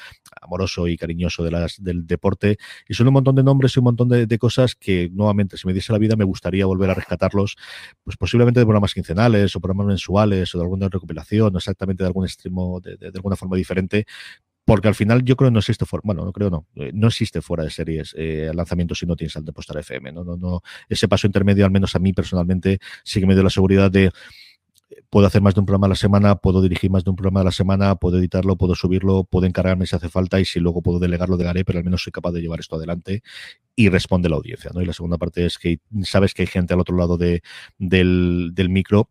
amoroso 0.42 0.88
y 0.88 0.98
cariñoso 0.98 1.44
de 1.44 1.52
las, 1.52 1.82
del 1.84 2.06
deporte. 2.08 2.58
Y 2.88 2.94
son 2.94 3.08
un 3.08 3.14
montón 3.14 3.36
de 3.36 3.44
nombres 3.44 3.76
y 3.76 3.80
un 3.80 3.86
montón 3.86 4.10
de, 4.10 4.26
de 4.26 4.40
cosas 4.40 4.76
que, 4.76 5.10
nuevamente, 5.12 5.58
si 5.58 5.68
me 5.68 5.74
diese 5.74 5.92
la 5.92 6.00
vida, 6.00 6.16
me 6.16 6.26
gustaría 6.26 6.66
volver 6.66 6.90
a 6.90 6.94
rescatarlos, 6.94 7.58
pues 8.04 8.18
posiblemente 8.18 8.35
de 8.44 8.66
programas 8.66 8.94
quincenales 8.94 9.56
o 9.56 9.60
programas 9.60 9.88
mensuales 9.88 10.54
o 10.54 10.58
de 10.58 10.64
alguna 10.64 10.90
recopilación, 10.90 11.54
no 11.54 11.60
exactamente 11.60 12.04
de 12.04 12.08
algún 12.08 12.26
extremo, 12.26 12.80
de, 12.82 12.98
de, 12.98 13.12
de 13.12 13.18
alguna 13.18 13.36
forma 13.36 13.56
diferente, 13.56 14.06
porque 14.66 14.88
al 14.88 14.96
final 14.96 15.24
yo 15.24 15.36
creo 15.36 15.50
que 15.50 15.54
no 15.54 15.60
existe 15.60 15.86
fuera, 15.86 16.02
bueno, 16.04 16.26
no 16.26 16.34
creo 16.34 16.50
no, 16.50 16.68
eh, 16.76 16.92
no 16.94 17.08
existe 17.08 17.42
fuera 17.42 17.64
de 17.64 17.70
series 17.70 18.16
eh, 18.18 18.52
lanzamiento 18.54 18.96
si 18.96 19.06
no 19.06 19.16
tienes 19.16 19.36
al 19.38 19.46
de 19.46 19.54
postar 19.54 19.78
FM, 19.78 20.12
¿no? 20.12 20.24
No, 20.24 20.38
no, 20.38 20.62
ese 20.90 21.08
paso 21.08 21.28
intermedio, 21.28 21.66
al 21.66 21.72
menos 21.72 21.96
a 21.96 22.00
mí 22.00 22.14
personalmente, 22.14 22.80
sí 23.04 23.20
que 23.20 23.28
me 23.28 23.36
dio 23.36 23.44
la 23.44 23.52
seguridad 23.52 23.92
de 23.92 24.12
puedo 25.10 25.28
hacer 25.28 25.42
más 25.42 25.54
de 25.54 25.62
un 25.62 25.66
programa 25.66 25.88
a 25.88 25.90
la 25.90 25.96
semana, 25.96 26.36
puedo 26.36 26.62
dirigir 26.62 26.92
más 26.92 27.04
de 27.04 27.10
un 27.10 27.16
programa 27.16 27.42
a 27.42 27.44
la 27.46 27.52
semana, 27.52 27.96
puedo 27.96 28.18
editarlo, 28.18 28.58
puedo 28.58 28.76
subirlo, 28.76 29.24
puedo 29.24 29.46
encargarme 29.46 29.86
si 29.86 29.96
hace 29.96 30.10
falta 30.10 30.40
y 30.40 30.46
si 30.46 30.60
luego 30.60 30.82
puedo 30.82 31.00
delegarlo, 31.00 31.38
delegaré, 31.38 31.66
pero 31.66 31.80
al 31.80 31.86
menos 31.86 32.04
soy 32.04 32.12
capaz 32.12 32.32
de 32.32 32.42
llevar 32.42 32.60
esto 32.60 32.76
adelante 32.76 33.24
y 33.76 33.90
responde 33.90 34.30
la 34.30 34.36
audiencia. 34.36 34.72
¿no? 34.74 34.82
Y 34.82 34.86
la 34.86 34.94
segunda 34.94 35.18
parte 35.18 35.46
es 35.46 35.58
que 35.58 35.80
sabes 36.04 36.34
que 36.34 36.44
hay 36.44 36.48
gente 36.48 36.74
al 36.74 36.80
otro 36.80 36.98
lado 36.98 37.18
de, 37.18 37.42
del, 37.78 38.52
del 38.54 38.70
micro 38.70 39.10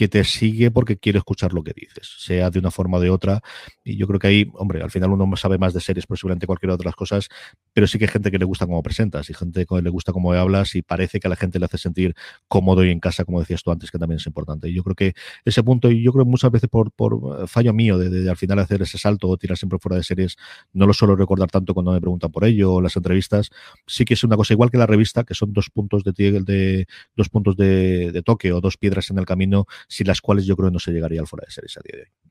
que 0.00 0.08
te 0.08 0.24
sigue 0.24 0.70
porque 0.70 0.96
quiere 0.96 1.18
escuchar 1.18 1.52
lo 1.52 1.62
que 1.62 1.74
dices, 1.76 2.08
sea 2.16 2.48
de 2.48 2.58
una 2.58 2.70
forma 2.70 2.96
o 2.96 3.00
de 3.02 3.10
otra. 3.10 3.42
Y 3.84 3.98
yo 3.98 4.06
creo 4.06 4.18
que 4.18 4.28
ahí, 4.28 4.50
hombre, 4.54 4.82
al 4.82 4.90
final 4.90 5.10
uno 5.10 5.36
sabe 5.36 5.58
más 5.58 5.74
de 5.74 5.80
series 5.80 6.06
posiblemente 6.06 6.46
cualquier 6.46 6.70
otra 6.72 6.90
cosas, 6.92 7.28
pero 7.74 7.86
sí 7.86 7.98
que 7.98 8.06
hay 8.06 8.10
gente 8.10 8.30
que 8.30 8.38
le 8.38 8.46
gusta 8.46 8.64
cómo 8.64 8.82
presentas 8.82 9.28
y 9.28 9.34
gente 9.34 9.66
que 9.66 9.82
le 9.82 9.90
gusta 9.90 10.14
cómo 10.14 10.32
hablas 10.32 10.74
y 10.74 10.80
parece 10.80 11.20
que 11.20 11.28
a 11.28 11.30
la 11.30 11.36
gente 11.36 11.58
le 11.58 11.66
hace 11.66 11.76
sentir 11.76 12.14
cómodo 12.48 12.82
y 12.82 12.90
en 12.90 12.98
casa, 12.98 13.26
como 13.26 13.40
decías 13.40 13.62
tú 13.62 13.72
antes, 13.72 13.90
que 13.90 13.98
también 13.98 14.20
es 14.20 14.26
importante. 14.26 14.70
Y 14.70 14.72
yo 14.72 14.82
creo 14.82 14.96
que 14.96 15.12
ese 15.44 15.62
punto, 15.62 15.90
y 15.90 16.02
yo 16.02 16.14
creo 16.14 16.24
muchas 16.24 16.50
veces 16.50 16.70
por, 16.70 16.90
por 16.92 17.46
fallo 17.46 17.74
mío 17.74 17.98
de, 17.98 18.08
de, 18.08 18.22
de, 18.22 18.30
al 18.30 18.38
final 18.38 18.58
hacer 18.58 18.80
ese 18.80 18.96
salto 18.96 19.28
o 19.28 19.36
tirar 19.36 19.58
siempre 19.58 19.78
fuera 19.78 19.96
de 19.96 20.02
series, 20.02 20.38
no 20.72 20.86
lo 20.86 20.94
suelo 20.94 21.14
recordar 21.14 21.50
tanto 21.50 21.74
cuando 21.74 21.92
me 21.92 22.00
preguntan 22.00 22.32
por 22.32 22.46
ello 22.46 22.72
o 22.72 22.80
las 22.80 22.96
entrevistas. 22.96 23.50
Sí 23.86 24.06
que 24.06 24.14
es 24.14 24.24
una 24.24 24.38
cosa 24.38 24.54
igual 24.54 24.70
que 24.70 24.78
la 24.78 24.86
revista, 24.86 25.24
que 25.24 25.34
son 25.34 25.52
dos 25.52 25.68
puntos 25.68 26.04
de, 26.04 26.12
de 26.40 26.86
dos 27.14 27.28
puntos 27.28 27.54
de, 27.58 28.12
de 28.12 28.22
toque 28.22 28.50
o 28.50 28.62
dos 28.62 28.78
piedras 28.78 29.10
en 29.10 29.18
el 29.18 29.26
camino 29.26 29.66
sin 29.90 30.06
las 30.06 30.20
cuales 30.20 30.46
yo 30.46 30.56
creo 30.56 30.68
que 30.68 30.74
no 30.74 30.78
se 30.78 30.92
llegaría 30.92 31.20
al 31.20 31.26
fuera 31.26 31.44
de 31.46 31.52
series 31.52 31.76
a 31.76 31.80
día 31.84 31.98
de 31.98 32.02
hoy. 32.02 32.30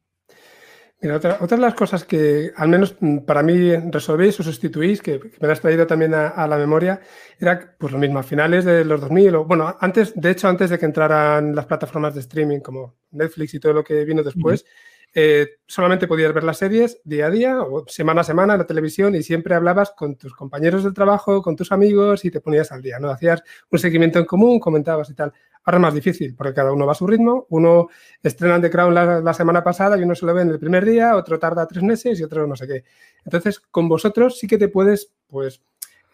Mira, 1.02 1.16
otra, 1.16 1.38
otra, 1.40 1.56
de 1.56 1.62
las 1.62 1.76
cosas 1.76 2.04
que 2.04 2.52
al 2.58 2.68
menos 2.68 2.96
para 3.26 3.42
mí 3.42 3.74
resolvéis 3.90 4.38
o 4.40 4.44
sustituís, 4.44 5.02
que, 5.02 5.18
que 5.18 5.38
me 5.40 5.48
lo 5.48 5.54
has 5.54 5.62
traído 5.62 5.88
también 5.88 6.14
a, 6.14 6.28
a, 6.28 6.46
la 6.46 6.58
memoria, 6.58 7.00
era 7.40 7.76
pues 7.78 7.94
lo 7.94 8.00
mismo, 8.00 8.20
a 8.20 8.24
finales 8.24 8.66
de 8.66 8.84
los 8.84 9.00
2000, 9.00 9.36
o 9.36 9.46
bueno, 9.46 9.78
antes, 9.80 10.12
de 10.14 10.32
hecho, 10.32 10.50
antes 10.50 10.70
de 10.70 10.78
que 10.78 10.86
entraran 10.86 11.56
las 11.56 11.68
plataformas 11.68 12.16
de 12.16 12.20
streaming 12.22 12.60
como 12.60 12.98
Netflix 13.12 13.54
y 13.54 13.60
todo 13.62 13.72
lo 13.72 13.84
que 13.84 14.04
vino 14.04 14.24
después, 14.24 14.64
uh 14.64 14.66
-huh. 14.66 14.99
Eh, 15.14 15.48
solamente 15.66 16.08
podías 16.08 16.34
ver 16.34 16.44
las 16.44 16.58
series 16.58 17.02
día 17.04 17.28
a 17.28 17.30
día 17.32 17.62
o 17.62 17.84
semana 17.88 18.22
a 18.22 18.24
semana 18.24 18.54
en 18.54 18.60
la 18.60 18.68
televisión 18.68 19.16
y 19.16 19.24
siempre 19.24 19.56
hablabas 19.56 19.92
con 19.92 20.16
tus 20.16 20.36
compañeros 20.36 20.84
del 20.84 20.94
trabajo, 20.94 21.42
con 21.42 21.56
tus 21.56 21.72
amigos 21.72 22.26
y 22.26 22.32
te 22.32 22.42
ponías 22.42 22.72
al 22.72 22.82
día, 22.82 23.00
¿no? 23.00 23.10
Hacías 23.10 23.42
un 23.72 23.80
seguimiento 23.80 24.20
en 24.20 24.26
común, 24.26 24.60
comentabas 24.60 25.10
y 25.10 25.16
tal. 25.16 25.34
Ahora 25.64 25.78
es 25.78 25.82
más 25.82 25.94
difícil, 25.94 26.36
porque 26.36 26.54
cada 26.54 26.72
uno 26.72 26.86
va 26.86 26.92
a 26.92 26.96
su 26.96 27.08
ritmo. 27.08 27.48
Uno 27.50 27.90
estrena 28.22 28.62
The 28.62 28.70
Crown 28.70 28.94
la, 28.94 29.34
semana 29.34 29.64
pasada 29.64 29.98
y 29.98 30.04
uno 30.04 30.16
se 30.16 30.26
lo 30.26 30.34
ve 30.34 30.44
en 30.44 30.50
el 30.50 30.60
primer 30.60 30.86
día, 30.86 31.16
otro 31.16 31.40
tarda 31.40 31.68
tres 31.68 31.84
meses 31.84 32.20
y 32.20 32.24
otro 32.24 32.46
no 32.48 32.56
sé 32.56 32.68
qué. 32.68 32.84
Entonces, 33.26 33.60
con 33.60 33.90
vosotros 33.90 34.38
sí 34.38 34.48
que 34.48 34.58
te 34.58 34.70
puedes, 34.70 35.14
pues, 35.28 35.62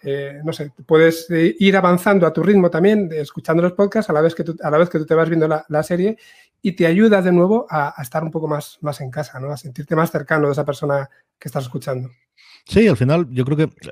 eh, 0.04 0.40
no 0.44 0.54
sé, 0.54 0.72
puedes 0.86 1.30
eh, 1.32 1.56
ir 1.60 1.78
avanzando 1.78 2.28
a 2.28 2.34
tu 2.34 2.44
ritmo 2.44 2.70
también, 2.70 3.10
escuchando 3.12 3.62
los 3.62 3.74
podcasts 3.74 4.10
a 4.10 4.14
la 4.14 4.22
vez 4.22 4.36
que 4.36 4.44
tú, 4.44 4.56
a 4.62 4.70
la 4.70 4.78
vez 4.78 4.90
que 4.90 5.00
tú 5.00 5.06
te 5.06 5.16
vas 5.16 5.30
viendo 5.30 5.48
la 5.48 5.84
serie 5.84 6.18
y 6.66 6.72
te 6.72 6.88
ayuda 6.88 7.22
de 7.22 7.32
nuevo 7.32 7.68
a, 7.70 7.94
a, 7.96 8.02
estar 8.02 8.24
un 8.24 8.32
poco 8.32 8.48
más, 8.48 8.80
más 8.82 9.00
en 9.00 9.12
casa, 9.12 9.40
¿no? 9.40 9.52
A 9.52 9.58
sentirte 9.58 9.96
más 9.96 10.10
cercano 10.10 10.48
de 10.48 10.54
esa 10.54 10.66
persona 10.66 11.08
que 11.38 11.48
estás 11.48 11.66
escuchando. 11.66 12.10
Sí, 12.68 12.88
al 12.88 12.98
final 12.98 13.28
yo 13.30 13.46
creo 13.46 13.58
que 13.58 13.64
eh, 13.64 13.92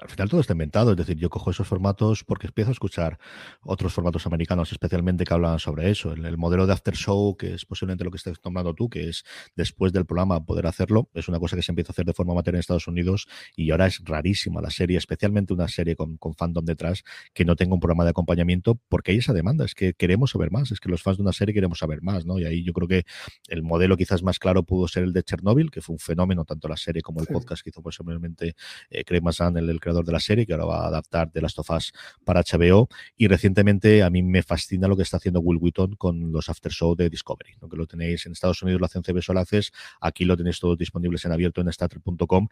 al 0.00 0.08
final 0.08 0.28
todo 0.28 0.40
está 0.40 0.52
inventado, 0.52 0.92
es 0.92 0.96
decir, 0.96 1.16
yo 1.16 1.28
cojo 1.28 1.50
esos 1.50 1.66
formatos 1.66 2.22
porque 2.22 2.46
empiezo 2.46 2.70
a 2.70 2.72
escuchar 2.72 3.18
otros 3.62 3.92
formatos 3.92 4.26
americanos 4.26 4.70
especialmente 4.70 5.24
que 5.24 5.34
hablan 5.34 5.58
sobre 5.58 5.90
eso, 5.90 6.12
el, 6.12 6.24
el 6.24 6.38
modelo 6.38 6.68
de 6.68 6.72
after 6.72 6.94
show 6.94 7.36
que 7.36 7.54
es 7.54 7.66
posiblemente 7.66 8.04
lo 8.04 8.12
que 8.12 8.18
estás 8.18 8.40
tomando 8.40 8.74
tú, 8.74 8.88
que 8.88 9.08
es 9.08 9.24
después 9.56 9.92
del 9.92 10.06
programa 10.06 10.44
poder 10.44 10.68
hacerlo, 10.68 11.10
es 11.14 11.26
una 11.26 11.40
cosa 11.40 11.56
que 11.56 11.62
se 11.62 11.72
empieza 11.72 11.90
a 11.90 11.94
hacer 11.94 12.04
de 12.04 12.12
forma 12.12 12.32
amateur 12.32 12.54
en 12.54 12.60
Estados 12.60 12.86
Unidos 12.86 13.26
y 13.56 13.72
ahora 13.72 13.86
es 13.86 14.00
rarísima 14.04 14.60
la 14.60 14.70
serie, 14.70 14.98
especialmente 14.98 15.52
una 15.52 15.66
serie 15.66 15.96
con, 15.96 16.16
con 16.16 16.34
fandom 16.34 16.64
detrás 16.64 17.02
que 17.34 17.44
no 17.44 17.56
tenga 17.56 17.74
un 17.74 17.80
programa 17.80 18.04
de 18.04 18.10
acompañamiento 18.10 18.78
porque 18.88 19.10
hay 19.10 19.18
esa 19.18 19.32
demanda, 19.32 19.64
es 19.64 19.74
que 19.74 19.94
queremos 19.94 20.30
saber 20.30 20.52
más, 20.52 20.70
es 20.70 20.78
que 20.78 20.88
los 20.88 21.02
fans 21.02 21.16
de 21.16 21.24
una 21.24 21.32
serie 21.32 21.52
queremos 21.52 21.80
saber 21.80 22.02
más, 22.02 22.24
¿no? 22.24 22.38
Y 22.38 22.44
ahí 22.44 22.62
yo 22.62 22.72
creo 22.72 22.86
que 22.86 23.04
el 23.48 23.64
modelo 23.64 23.96
quizás 23.96 24.22
más 24.22 24.38
claro 24.38 24.62
pudo 24.62 24.86
ser 24.86 25.02
el 25.02 25.12
de 25.12 25.24
Chernobyl, 25.24 25.72
que 25.72 25.80
fue 25.80 25.94
un 25.94 25.98
fenómeno 25.98 26.44
tanto 26.44 26.68
la 26.68 26.76
serie 26.76 27.02
como 27.02 27.20
el 27.20 27.26
sí. 27.26 27.32
podcast 27.32 27.62
que 27.62 27.70
hizo 27.70 27.82
por 27.82 27.92
posiblemente 28.12 28.54
eh, 28.90 29.04
Craig 29.04 29.22
el, 29.56 29.80
creador 29.80 30.04
de 30.04 30.12
la 30.12 30.20
serie, 30.20 30.46
que 30.46 30.52
ahora 30.52 30.64
va 30.64 30.84
a 30.84 30.88
adaptar 30.88 31.32
de 31.32 31.40
las 31.40 31.54
tofas 31.54 31.92
para 32.24 32.42
HBO. 32.42 32.88
Y 33.16 33.28
recientemente 33.28 34.02
a 34.02 34.10
mí 34.10 34.22
me 34.22 34.42
fascina 34.42 34.88
lo 34.88 34.96
que 34.96 35.02
está 35.02 35.16
haciendo 35.16 35.40
Will 35.40 35.58
Wheaton 35.60 35.96
con 35.96 36.32
los 36.32 36.48
after 36.48 36.72
show 36.72 36.94
de 36.94 37.08
Discovery, 37.08 37.54
¿no? 37.60 37.68
que 37.68 37.76
lo 37.76 37.86
tenéis 37.86 38.26
en 38.26 38.32
Estados 38.32 38.62
Unidos, 38.62 38.80
lo 38.80 38.86
hacen 38.86 39.02
CB 39.02 39.22
Solaces, 39.22 39.72
aquí 40.00 40.24
lo 40.24 40.36
tenéis 40.36 40.60
todos 40.60 40.76
disponibles 40.78 41.24
en 41.24 41.32
abierto 41.32 41.60
en 41.60 41.72
starter.com. 41.72 42.48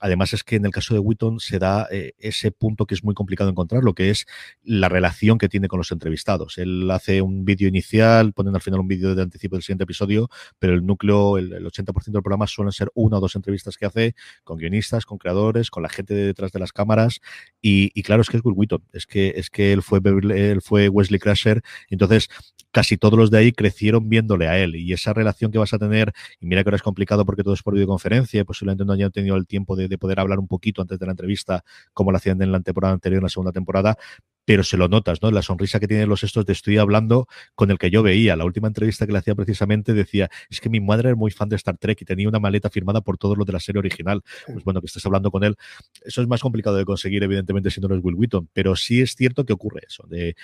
Además 0.00 0.32
es 0.32 0.44
que 0.44 0.56
en 0.56 0.66
el 0.66 0.72
caso 0.72 0.94
de 0.94 1.00
Wheaton 1.00 1.40
se 1.40 1.58
da 1.58 1.88
eh, 1.90 2.14
ese 2.18 2.50
punto 2.50 2.86
que 2.86 2.94
es 2.94 3.04
muy 3.04 3.14
complicado 3.14 3.50
encontrar, 3.50 3.82
lo 3.82 3.94
que 3.94 4.10
es 4.10 4.26
la 4.62 4.88
relación 4.88 5.38
que 5.38 5.48
tiene 5.48 5.68
con 5.68 5.78
los 5.78 5.92
entrevistados. 5.92 6.58
Él 6.58 6.90
hace 6.90 7.22
un 7.22 7.44
vídeo 7.44 7.68
inicial, 7.68 8.32
ponen 8.32 8.54
al 8.54 8.60
final 8.60 8.80
un 8.80 8.88
vídeo 8.88 9.14
de 9.14 9.22
anticipo 9.22 9.56
del 9.56 9.62
siguiente 9.62 9.84
episodio, 9.84 10.28
pero 10.58 10.74
el 10.74 10.84
núcleo, 10.84 11.38
el, 11.38 11.64
80% 11.64 12.12
del 12.12 12.22
programa 12.22 12.46
suelen 12.46 12.72
ser 12.72 12.90
una 12.94 13.18
o 13.18 13.20
dos 13.20 13.36
entrevistas 13.36 13.76
que 13.76 13.86
hace 13.86 14.14
con 14.42 14.58
guionistas, 14.58 15.03
con 15.06 15.18
creadores, 15.18 15.70
con 15.70 15.82
la 15.82 15.88
gente 15.88 16.14
detrás 16.14 16.52
de 16.52 16.58
las 16.58 16.72
cámaras. 16.72 17.20
Y, 17.60 18.02
claro, 18.02 18.22
es 18.22 18.30
que 18.30 18.36
es 18.36 18.42
Will 18.44 18.68
es 18.92 19.06
que, 19.06 19.34
es 19.36 19.50
que 19.50 19.72
él, 19.72 19.82
fue, 19.82 20.00
él 20.04 20.60
fue 20.62 20.88
Wesley 20.88 21.18
Crusher, 21.18 21.62
entonces 21.88 22.28
casi 22.70 22.96
todos 22.96 23.18
los 23.18 23.30
de 23.30 23.38
ahí 23.38 23.52
crecieron 23.52 24.08
viéndole 24.08 24.48
a 24.48 24.58
él. 24.58 24.74
Y 24.76 24.92
esa 24.92 25.12
relación 25.12 25.52
que 25.52 25.58
vas 25.58 25.72
a 25.72 25.78
tener, 25.78 26.12
y 26.40 26.46
mira 26.46 26.62
que 26.62 26.68
ahora 26.68 26.76
es 26.76 26.82
complicado 26.82 27.24
porque 27.24 27.42
todo 27.42 27.54
es 27.54 27.62
por 27.62 27.74
videoconferencia, 27.74 28.40
y 28.40 28.44
posiblemente 28.44 28.84
no 28.84 28.92
hayan 28.92 29.12
tenido 29.12 29.36
el 29.36 29.46
tiempo 29.46 29.76
de, 29.76 29.88
de 29.88 29.96
poder 29.96 30.20
hablar 30.20 30.40
un 30.40 30.48
poquito 30.48 30.82
antes 30.82 30.98
de 30.98 31.06
la 31.06 31.12
entrevista, 31.12 31.64
como 31.92 32.10
lo 32.10 32.16
hacían 32.16 32.42
en 32.42 32.52
la 32.52 32.60
temporada 32.60 32.94
anterior, 32.94 33.18
en 33.18 33.24
la 33.24 33.28
segunda 33.28 33.52
temporada, 33.52 33.96
pero 34.44 34.62
se 34.62 34.76
lo 34.76 34.88
notas, 34.88 35.22
¿no? 35.22 35.30
La 35.30 35.42
sonrisa 35.42 35.80
que 35.80 35.88
tienen 35.88 36.08
los 36.08 36.22
estos 36.22 36.46
de 36.46 36.52
estoy 36.52 36.78
hablando 36.78 37.28
con 37.54 37.70
el 37.70 37.78
que 37.78 37.90
yo 37.90 38.02
veía. 38.02 38.36
La 38.36 38.44
última 38.44 38.68
entrevista 38.68 39.06
que 39.06 39.12
le 39.12 39.18
hacía 39.18 39.34
precisamente 39.34 39.92
decía, 39.92 40.30
es 40.50 40.60
que 40.60 40.68
mi 40.68 40.80
madre 40.80 41.10
era 41.10 41.16
muy 41.16 41.30
fan 41.30 41.48
de 41.48 41.56
Star 41.56 41.76
Trek 41.78 42.00
y 42.02 42.04
tenía 42.04 42.28
una 42.28 42.38
maleta 42.38 42.70
firmada 42.70 43.00
por 43.00 43.18
todos 43.18 43.36
los 43.36 43.46
de 43.46 43.52
la 43.52 43.60
serie 43.60 43.78
original. 43.78 44.22
Pues 44.46 44.64
bueno, 44.64 44.80
que 44.80 44.86
estés 44.86 45.04
hablando 45.06 45.30
con 45.30 45.44
él, 45.44 45.56
eso 46.04 46.22
es 46.22 46.28
más 46.28 46.40
complicado 46.40 46.76
de 46.76 46.84
conseguir, 46.84 47.22
evidentemente, 47.22 47.70
si 47.70 47.80
no 47.80 47.86
eres 47.86 48.00
Will 48.02 48.14
Wheaton, 48.14 48.48
pero 48.52 48.76
sí 48.76 49.00
es 49.00 49.14
cierto 49.14 49.44
que 49.44 49.52
ocurre 49.52 49.82
eso. 49.86 50.04
De, 50.08 50.36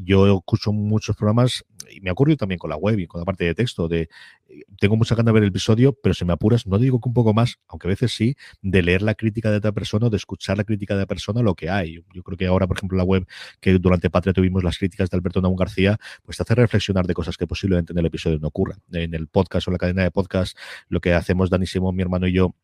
yo 0.00 0.38
escucho 0.38 0.72
muchos 0.72 1.16
programas 1.16 1.64
y 1.90 2.00
me 2.00 2.10
ha 2.10 2.12
ocurrido 2.12 2.36
también 2.36 2.58
con 2.58 2.70
la 2.70 2.76
web 2.76 2.98
y 2.98 3.06
con 3.06 3.20
la 3.20 3.24
parte 3.24 3.44
de 3.44 3.54
texto 3.54 3.88
de 3.88 4.08
tengo 4.80 4.96
mucha 4.96 5.14
ganas 5.14 5.26
de 5.26 5.32
ver 5.32 5.42
el 5.42 5.48
episodio, 5.50 5.92
pero 5.92 6.14
si 6.14 6.24
me 6.24 6.32
apuras, 6.32 6.66
no 6.66 6.78
digo 6.78 7.00
que 7.00 7.08
un 7.08 7.14
poco 7.14 7.34
más, 7.34 7.58
aunque 7.68 7.88
a 7.88 7.90
veces 7.90 8.12
sí, 8.12 8.36
de 8.62 8.82
leer 8.82 9.02
la 9.02 9.14
crítica 9.14 9.50
de 9.50 9.58
otra 9.58 9.72
persona 9.72 10.06
o 10.06 10.10
de 10.10 10.16
escuchar 10.16 10.56
la 10.56 10.64
crítica 10.64 10.94
de 10.94 11.02
otra 11.02 11.06
persona, 11.06 11.42
lo 11.42 11.54
que 11.54 11.70
hay. 11.70 12.02
Yo 12.12 12.22
creo 12.22 12.36
que 12.36 12.46
ahora, 12.46 12.66
por 12.66 12.76
ejemplo, 12.76 12.96
la 12.96 13.04
web, 13.04 13.26
que 13.60 13.72
durante 13.78 14.10
Patria 14.10 14.32
tuvimos 14.32 14.62
las 14.62 14.78
críticas 14.78 15.10
de 15.10 15.16
Alberto 15.16 15.40
Naum 15.40 15.56
García, 15.56 15.98
pues 16.24 16.36
te 16.36 16.42
hace 16.42 16.54
reflexionar 16.54 17.06
de 17.06 17.14
cosas 17.14 17.36
que 17.36 17.46
posiblemente 17.46 17.92
en 17.92 17.98
el 17.98 18.06
episodio 18.06 18.38
no 18.38 18.48
ocurran. 18.48 18.78
En 18.92 19.14
el 19.14 19.28
podcast 19.28 19.68
o 19.68 19.70
la 19.70 19.78
cadena 19.78 20.02
de 20.02 20.10
podcast, 20.10 20.56
lo 20.88 21.00
que 21.00 21.12
hacemos 21.14 21.50
Dani 21.50 21.66
Simón, 21.66 21.96
mi 21.96 22.02
hermano 22.02 22.26
y 22.26 22.32
yo, 22.32 22.54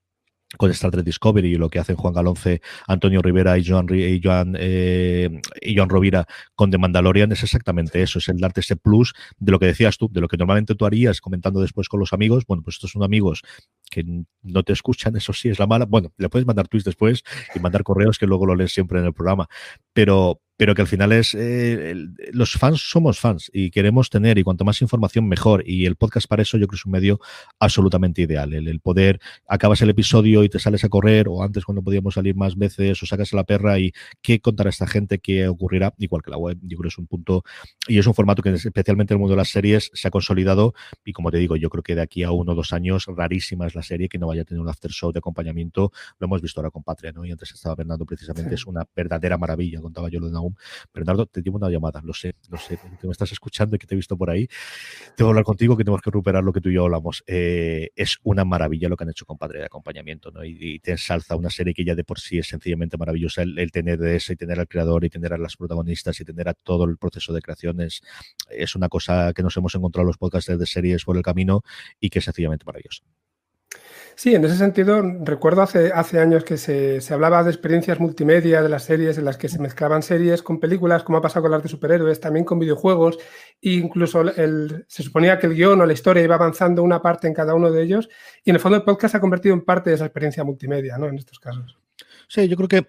con 0.57 0.71
Star 0.71 0.91
Trek 0.91 1.05
Discovery 1.05 1.53
y 1.53 1.57
lo 1.57 1.71
que 1.71 1.79
hacen 1.79 1.97
Juan 1.97 2.15
Galonce, 2.15 2.61
Antonio 2.87 3.23
Rivera 3.23 3.59
y 3.59 3.65
Joan, 3.67 3.87
y 3.91 4.21
Joan, 4.23 4.57
eh, 4.59 5.41
y 5.61 5.77
Joan 5.77 5.89
Rovira 5.89 6.27
con 6.55 6.71
The 6.71 6.79
Mandalorian 6.79 7.33
es 7.33 7.43
exactamente 7.43 8.03
eso, 8.03 8.19
es 8.19 8.29
el 8.29 8.39
darte 8.39 8.61
ese 8.61 8.77
plus 8.77 9.15
de 9.39 9.53
lo 9.53 9.59
que 9.59 9.67
decías 9.67 9.97
tú, 9.97 10.09
de 10.13 10.21
lo 10.21 10.29
que 10.29 10.37
normalmente 10.37 10.75
tú 10.75 10.85
harías 10.85 11.21
comentando 11.21 11.61
después 11.61 11.89
con 11.89 12.01
los 12.01 12.13
amigos. 12.13 12.45
Bueno, 12.47 12.63
pues 12.63 12.77
estos 12.77 12.91
son 12.91 13.03
amigos 13.03 13.43
que 13.91 14.05
no 14.43 14.63
te 14.63 14.73
escuchan, 14.73 15.17
eso 15.17 15.33
sí 15.33 15.49
es 15.49 15.59
la 15.59 15.67
mala. 15.67 15.87
Bueno, 15.87 16.13
le 16.19 16.29
puedes 16.29 16.47
mandar 16.47 16.69
tweets 16.69 16.85
después 16.85 17.23
y 17.55 17.61
mandar 17.61 17.83
correos 17.83 18.19
que 18.19 18.27
luego 18.27 18.47
lo 18.47 18.55
lees 18.55 18.73
siempre 18.73 18.99
en 18.99 19.07
el 19.07 19.15
programa, 19.15 19.49
pero 19.93 20.42
pero 20.63 20.77
que 20.77 20.83
al 20.83 20.87
final 20.87 21.11
es 21.11 21.35
eh, 21.35 21.93
los 22.33 22.53
fans 22.53 22.89
somos 22.89 23.19
fans 23.19 23.51
y 23.53 23.73
queremos 23.73 24.11
tener 24.11 24.39
y 24.39 24.45
cuanto 24.45 24.65
más 24.65 24.81
información 24.81 25.27
mejor. 25.27 25.65
Y 25.67 25.87
el 25.87 25.97
podcast 25.97 26.29
para 26.29 26.43
eso 26.43 26.57
yo 26.57 26.69
creo 26.69 26.77
que 26.77 26.77
es 26.77 26.87
un 26.87 26.93
medio 26.93 27.19
absolutamente 27.59 28.23
ideal. 28.23 28.55
El, 28.55 28.79
poder 28.79 29.19
acabas 29.49 29.83
el 29.83 29.91
episodio 29.91 30.45
y 30.45 30.49
te 30.49 30.61
sales 30.61 30.85
a 30.85 30.89
correr 30.89 31.27
o 31.29 31.43
antes 31.43 31.65
cuando 31.65 31.83
podíamos 31.83 32.15
salir 32.15 32.37
más 32.37 32.57
veces 32.57 33.03
o 33.03 33.07
sacas 33.07 33.33
a 33.33 33.37
la 33.39 33.43
perra 33.43 33.81
y 33.81 33.93
qué 34.21 34.39
contará 34.39 34.71
esta 34.71 34.87
gente 34.87 35.19
qué 35.19 35.49
ocurrirá 35.49 35.95
igual 35.99 36.23
que 36.23 36.31
la 36.31 36.39
web. 36.39 36.57
Yo 36.63 36.79
creo 36.79 36.83
que 36.83 36.95
es 36.95 36.99
un 36.99 37.09
punto 37.09 37.43
y 37.89 37.99
es 37.99 38.07
un 38.07 38.15
formato 38.15 38.41
que 38.41 38.51
especialmente 38.51 39.15
en 39.15 39.17
el 39.17 39.19
mundo 39.19 39.33
de 39.33 39.39
las 39.39 39.49
series 39.49 39.91
se 39.93 40.07
ha 40.07 40.13
consolidado. 40.13 40.75
Y 41.05 41.13
como 41.13 41.33
te 41.33 41.39
digo 41.39 41.57
yo 41.57 41.71
creo 41.71 41.83
que 41.83 41.97
de 41.97 42.03
aquí 42.03 42.23
a 42.23 42.31
uno 42.31 42.53
o 42.53 42.55
dos 42.55 42.73
años 42.73 43.07
rarísima 43.09 43.67
es 43.67 43.75
la 43.75 43.83
serie 43.83 44.09
que 44.09 44.21
no 44.21 44.29
vaya 44.29 44.43
a 44.43 44.45
tener 44.45 44.61
un 44.61 44.69
after 44.69 44.93
show 44.93 45.11
de 45.11 45.19
acompañamiento. 45.19 45.91
Lo 46.21 46.27
hemos 46.27 46.41
visto 46.41 46.61
ahora 46.61 46.71
con 46.71 46.85
Patria 46.85 47.11
¿no? 47.11 47.25
y 47.25 47.33
antes 47.33 47.51
estaba 47.51 47.75
Bernardo 47.75 48.07
precisamente 48.07 48.55
es 48.55 48.65
una 48.65 48.87
verdadera 48.95 49.37
maravilla 49.37 49.81
contaba 49.81 50.09
yo 50.09 50.21
lo 50.21 50.27
de 50.27 50.33
Naum 50.35 50.52
Bernardo, 50.93 51.27
te 51.27 51.43
llevo 51.43 51.57
una 51.59 51.71
llamada, 51.71 52.01
lo 52.03 52.15
sé, 52.15 52.35
lo 52.49 52.59
sé, 52.59 52.79
que 53.01 53.07
me 53.07 53.13
estás 53.13 53.33
escuchando 53.33 53.77
y 53.77 53.79
que 53.79 53.87
te 53.87 53.95
he 53.95 53.97
visto 53.97 54.17
por 54.17 54.31
ahí. 54.31 54.49
Tengo 55.17 55.29
que 55.29 55.31
hablar 55.31 55.45
contigo, 55.45 55.77
que 55.77 55.85
tenemos 55.85 56.03
que 56.03 56.11
recuperar 56.11 56.45
lo 56.45 56.53
que 56.53 56.61
tú 56.61 56.69
y 56.69 56.75
yo 56.75 56.85
hablamos. 56.85 57.23
Eh, 57.27 57.91
es 57.97 58.19
una 58.23 58.45
maravilla 58.45 58.89
lo 58.89 58.97
que 58.97 59.05
han 59.05 59.11
hecho 59.11 59.27
con 59.27 59.39
Padre 59.39 59.61
de 59.61 59.67
Acompañamiento, 59.67 60.31
¿no? 60.31 60.45
Y, 60.45 60.81
te 60.81 60.93
ensalza 60.93 61.37
una 61.37 61.51
serie 61.51 61.75
que 61.75 61.85
ya 61.85 61.95
de 61.95 62.05
por 62.05 62.19
sí 62.19 62.39
es 62.39 62.49
sencillamente 62.49 62.97
maravillosa. 62.97 63.43
El, 63.43 63.71
tener 63.71 63.99
de 63.99 64.17
eso 64.17 64.33
y 64.33 64.37
tener 64.37 64.59
al 64.59 64.69
creador 64.69 65.05
y 65.05 65.11
tener 65.11 65.33
a 65.33 65.39
las 65.39 65.57
protagonistas 65.57 66.21
y 66.21 66.25
tener 66.25 66.49
a 66.49 66.55
todo 66.55 66.85
el 66.85 66.97
proceso 66.97 67.33
de 67.33 67.41
creación 67.41 67.81
es, 67.81 68.03
es 68.51 68.75
una 68.75 68.89
cosa 68.89 69.33
que 69.33 69.43
nos 69.43 69.57
hemos 69.57 69.75
encontrado 69.75 70.07
los 70.07 70.19
podcasts 70.19 70.59
de 70.59 70.67
series 70.67 71.05
por 71.05 71.17
el 71.17 71.23
camino 71.23 71.63
y 72.01 72.11
que 72.11 72.19
es 72.19 72.25
sencillamente 72.25 72.65
maravillosa. 72.65 73.05
Sí, 74.15 74.35
en 74.35 74.45
ese 74.45 74.57
sentido, 74.57 75.03
recuerdo 75.25 75.63
hace, 75.63 75.93
hace 75.93 76.21
años 76.21 76.45
que 76.45 76.57
se, 76.57 77.01
hablaba 77.13 77.43
de 77.43 77.51
experiencias 77.51 77.99
multimedia 77.99 78.63
de 78.63 78.69
las 78.69 78.85
series 78.85 79.19
en 79.19 79.25
las 79.25 79.37
que 79.37 79.49
se 79.49 79.59
mezclaban 79.59 80.03
series 80.03 80.43
con 80.43 80.61
películas, 80.61 81.03
como 81.03 81.19
ha 81.19 81.23
pasado 81.23 81.43
con 81.43 81.51
las 81.51 81.63
de 81.63 81.69
superhéroes, 81.69 82.21
también 82.21 82.45
con 82.45 82.59
videojuegos, 82.59 83.19
e 83.61 83.71
incluso 83.71 84.21
el, 84.21 84.85
se 84.89 85.03
suponía 85.03 85.39
que 85.39 85.47
el 85.47 85.55
guion 85.55 85.81
o 85.81 85.87
la 85.87 85.93
historia 85.93 86.23
iba 86.23 86.35
avanzando 86.35 86.83
una 86.83 87.01
parte 87.01 87.27
en 87.27 87.35
cada 87.35 87.55
uno 87.55 87.71
de 87.71 87.83
ellos, 87.83 88.09
y 88.45 88.51
en 88.51 88.57
el 88.57 88.61
fondo 88.61 88.77
el 88.77 88.85
podcast 88.85 89.13
se 89.13 89.17
ha 89.19 89.21
convertido 89.21 89.55
en 89.55 89.65
parte 89.65 89.91
de 89.91 89.97
esa 89.97 90.05
experiencia 90.05 90.45
multimedia, 90.45 90.99
¿no? 90.99 91.07
En 91.07 91.19
estos 91.19 91.39
casos. 91.39 91.79
Sí, 92.29 92.49
yo 92.49 92.57
creo 92.57 92.69
que 92.69 92.87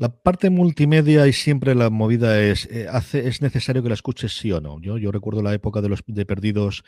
la 0.00 0.08
parte 0.08 0.48
multimedia 0.48 1.26
y 1.26 1.34
siempre 1.34 1.74
la 1.74 1.90
movida 1.90 2.40
es, 2.40 2.64
eh, 2.70 2.86
hace, 2.90 3.28
es 3.28 3.42
necesario 3.42 3.82
que 3.82 3.90
la 3.90 3.94
escuches 3.94 4.34
sí 4.34 4.50
o 4.50 4.58
no. 4.58 4.80
Yo, 4.80 4.96
yo 4.96 5.12
recuerdo 5.12 5.42
la 5.42 5.52
época 5.52 5.82
de 5.82 5.90
los 5.90 6.02
de 6.06 6.24
Perdidos 6.24 6.84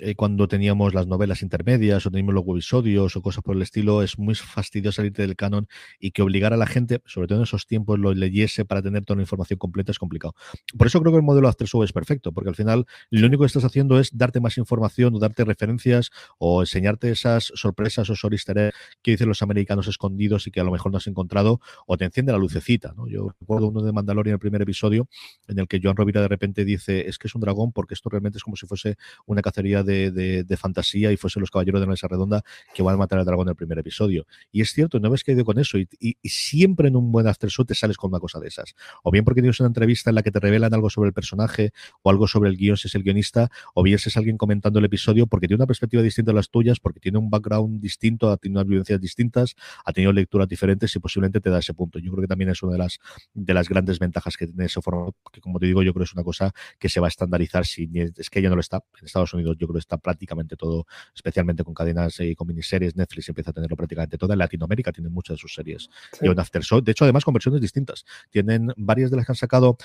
eh, 0.00 0.16
cuando 0.16 0.48
teníamos 0.48 0.92
las 0.92 1.06
novelas 1.06 1.42
intermedias 1.42 2.04
o 2.04 2.10
teníamos 2.10 2.34
los 2.34 2.42
webisodios 2.44 3.14
o 3.14 3.22
cosas 3.22 3.44
por 3.44 3.54
el 3.54 3.62
estilo. 3.62 4.02
Es 4.02 4.18
muy 4.18 4.34
fastidioso 4.34 4.96
salirte 4.96 5.22
del 5.22 5.36
canon 5.36 5.68
y 6.00 6.10
que 6.10 6.22
obligar 6.22 6.52
a 6.52 6.56
la 6.56 6.66
gente, 6.66 7.00
sobre 7.06 7.28
todo 7.28 7.38
en 7.38 7.44
esos 7.44 7.68
tiempos, 7.68 8.00
lo 8.00 8.12
leyese 8.12 8.64
para 8.64 8.82
tener 8.82 9.04
toda 9.04 9.18
la 9.18 9.22
información 9.22 9.60
completa 9.60 9.92
es 9.92 10.00
complicado. 10.00 10.34
Por 10.76 10.88
eso 10.88 11.00
creo 11.00 11.12
que 11.12 11.18
el 11.18 11.24
modelo 11.24 11.46
After 11.46 11.68
Show 11.68 11.84
es 11.84 11.92
perfecto, 11.92 12.32
porque 12.32 12.48
al 12.48 12.56
final 12.56 12.84
lo 13.10 13.28
único 13.28 13.44
que 13.44 13.46
estás 13.46 13.62
haciendo 13.62 14.00
es 14.00 14.10
darte 14.12 14.40
más 14.40 14.58
información 14.58 15.14
o 15.14 15.20
darte 15.20 15.44
referencias 15.44 16.10
o 16.38 16.62
enseñarte 16.62 17.12
esas 17.12 17.52
sorpresas 17.54 18.10
o 18.10 18.16
soristeres 18.16 18.72
que 19.02 19.12
dicen 19.12 19.28
los 19.28 19.40
americanos 19.42 19.86
escondidos 19.86 20.48
y 20.48 20.50
que 20.50 20.58
a 20.58 20.64
lo 20.64 20.72
mejor 20.72 20.90
no 20.90 20.98
has 20.98 21.06
encontrado 21.06 21.60
o 21.86 21.96
te 21.96 22.04
enciende 22.04 22.32
la 22.32 22.38
luz 22.38 22.55
cita, 22.60 22.94
¿no? 22.96 23.08
Yo 23.08 23.32
recuerdo 23.40 23.68
uno 23.68 23.82
de 23.82 23.92
Mandalorian, 23.92 24.34
el 24.34 24.38
primer 24.38 24.62
episodio, 24.62 25.08
en 25.48 25.58
el 25.58 25.68
que 25.68 25.80
Joan 25.82 25.96
Rovira 25.96 26.20
de 26.20 26.28
repente 26.28 26.64
dice, 26.64 27.08
es 27.08 27.18
que 27.18 27.28
es 27.28 27.34
un 27.34 27.40
dragón 27.40 27.72
porque 27.72 27.94
esto 27.94 28.08
realmente 28.08 28.38
es 28.38 28.44
como 28.44 28.56
si 28.56 28.66
fuese 28.66 28.96
una 29.26 29.42
cacería 29.42 29.82
de, 29.82 30.44
fantasía 30.58 31.12
y 31.12 31.16
fuese 31.16 31.38
los 31.38 31.50
caballeros 31.50 31.80
de 31.80 31.86
la 31.86 31.90
mesa 31.90 32.08
redonda 32.08 32.42
que 32.74 32.82
van 32.82 32.94
a 32.94 32.98
matar 32.98 33.18
al 33.18 33.24
dragón 33.24 33.48
en 33.48 33.50
el 33.50 33.56
primer 33.56 33.78
episodio. 33.78 34.26
Y 34.50 34.62
es 34.62 34.70
cierto, 34.70 34.98
no 35.00 35.10
ves 35.10 35.22
que 35.22 35.32
ido 35.32 35.44
con 35.44 35.58
eso 35.58 35.78
y, 35.78 35.88
siempre 36.24 36.88
en 36.88 36.96
un 36.96 37.12
buen 37.12 37.26
after 37.26 37.50
te 37.66 37.74
sales 37.74 37.96
con 37.96 38.10
una 38.10 38.20
cosa 38.20 38.40
de 38.40 38.48
esas. 38.48 38.74
O 39.02 39.10
bien 39.10 39.24
porque 39.24 39.40
tienes 39.40 39.58
una 39.60 39.68
entrevista 39.68 40.10
en 40.10 40.16
la 40.16 40.22
que 40.22 40.30
te 40.30 40.40
revelan 40.40 40.72
algo 40.74 40.90
sobre 40.90 41.08
el 41.08 41.14
personaje 41.14 41.72
o 42.02 42.10
algo 42.10 42.26
sobre 42.26 42.50
el 42.50 42.56
guion 42.56 42.76
si 42.76 42.88
es 42.88 42.94
el 42.94 43.02
guionista, 43.02 43.50
o 43.74 43.82
bien 43.82 43.98
si 43.98 44.08
es 44.08 44.16
alguien 44.16 44.36
comentando 44.36 44.78
el 44.78 44.84
episodio 44.84 45.26
porque 45.26 45.48
tiene 45.48 45.60
una 45.60 45.66
perspectiva 45.66 46.02
distinta 46.02 46.32
a 46.32 46.34
las 46.34 46.50
tuyas, 46.50 46.80
porque 46.80 47.00
tiene 47.00 47.18
un 47.18 47.30
background 47.30 47.80
distinto, 47.80 48.30
ha 48.30 48.36
tenido 48.36 48.60
unas 48.60 48.68
vivencias 48.68 49.00
distintas, 49.00 49.54
ha 49.84 49.92
tenido 49.92 50.12
lecturas 50.12 50.48
diferentes 50.48 50.94
y 50.94 50.98
posiblemente 50.98 51.40
te 51.40 51.50
da 51.50 51.58
ese 51.58 51.74
punto. 51.74 51.98
Yo 51.98 52.10
creo 52.12 52.22
que 52.22 52.28
también 52.28 52.45
es 52.52 52.62
una 52.62 52.72
de 52.72 52.78
las, 52.78 52.98
de 53.34 53.54
las 53.54 53.68
grandes 53.68 53.98
ventajas 53.98 54.36
que 54.36 54.46
tiene 54.46 54.66
ese 54.66 54.80
formato, 54.80 55.14
que 55.32 55.40
como 55.40 55.58
te 55.58 55.66
digo, 55.66 55.82
yo 55.82 55.92
creo 55.92 56.04
que 56.04 56.08
es 56.08 56.14
una 56.14 56.24
cosa 56.24 56.52
que 56.78 56.88
se 56.88 57.00
va 57.00 57.06
a 57.06 57.08
estandarizar. 57.08 57.66
Si, 57.66 57.88
es 58.16 58.30
que 58.30 58.42
ya 58.42 58.48
no 58.48 58.56
lo 58.56 58.60
está. 58.60 58.82
En 58.98 59.06
Estados 59.06 59.32
Unidos 59.34 59.56
yo 59.58 59.66
creo 59.66 59.74
que 59.74 59.80
está 59.80 59.98
prácticamente 59.98 60.56
todo, 60.56 60.86
especialmente 61.14 61.64
con 61.64 61.74
cadenas 61.74 62.20
y 62.20 62.34
con 62.34 62.46
miniseries. 62.46 62.96
Netflix 62.96 63.28
empieza 63.28 63.50
a 63.50 63.54
tenerlo 63.54 63.76
prácticamente 63.76 64.18
todo. 64.18 64.32
En 64.32 64.38
Latinoamérica 64.38 64.92
tienen 64.92 65.12
muchas 65.12 65.36
de 65.36 65.40
sus 65.40 65.54
series. 65.54 65.88
Y 66.20 66.28
un 66.28 66.38
After 66.38 66.62
Show. 66.62 66.80
De 66.80 66.92
hecho, 66.92 67.04
además 67.04 67.24
con 67.24 67.34
versiones 67.34 67.60
distintas. 67.60 68.04
Tienen 68.30 68.72
varias 68.76 69.10
de 69.10 69.16
las 69.16 69.26
que 69.26 69.32
han 69.32 69.36
sacado 69.36 69.76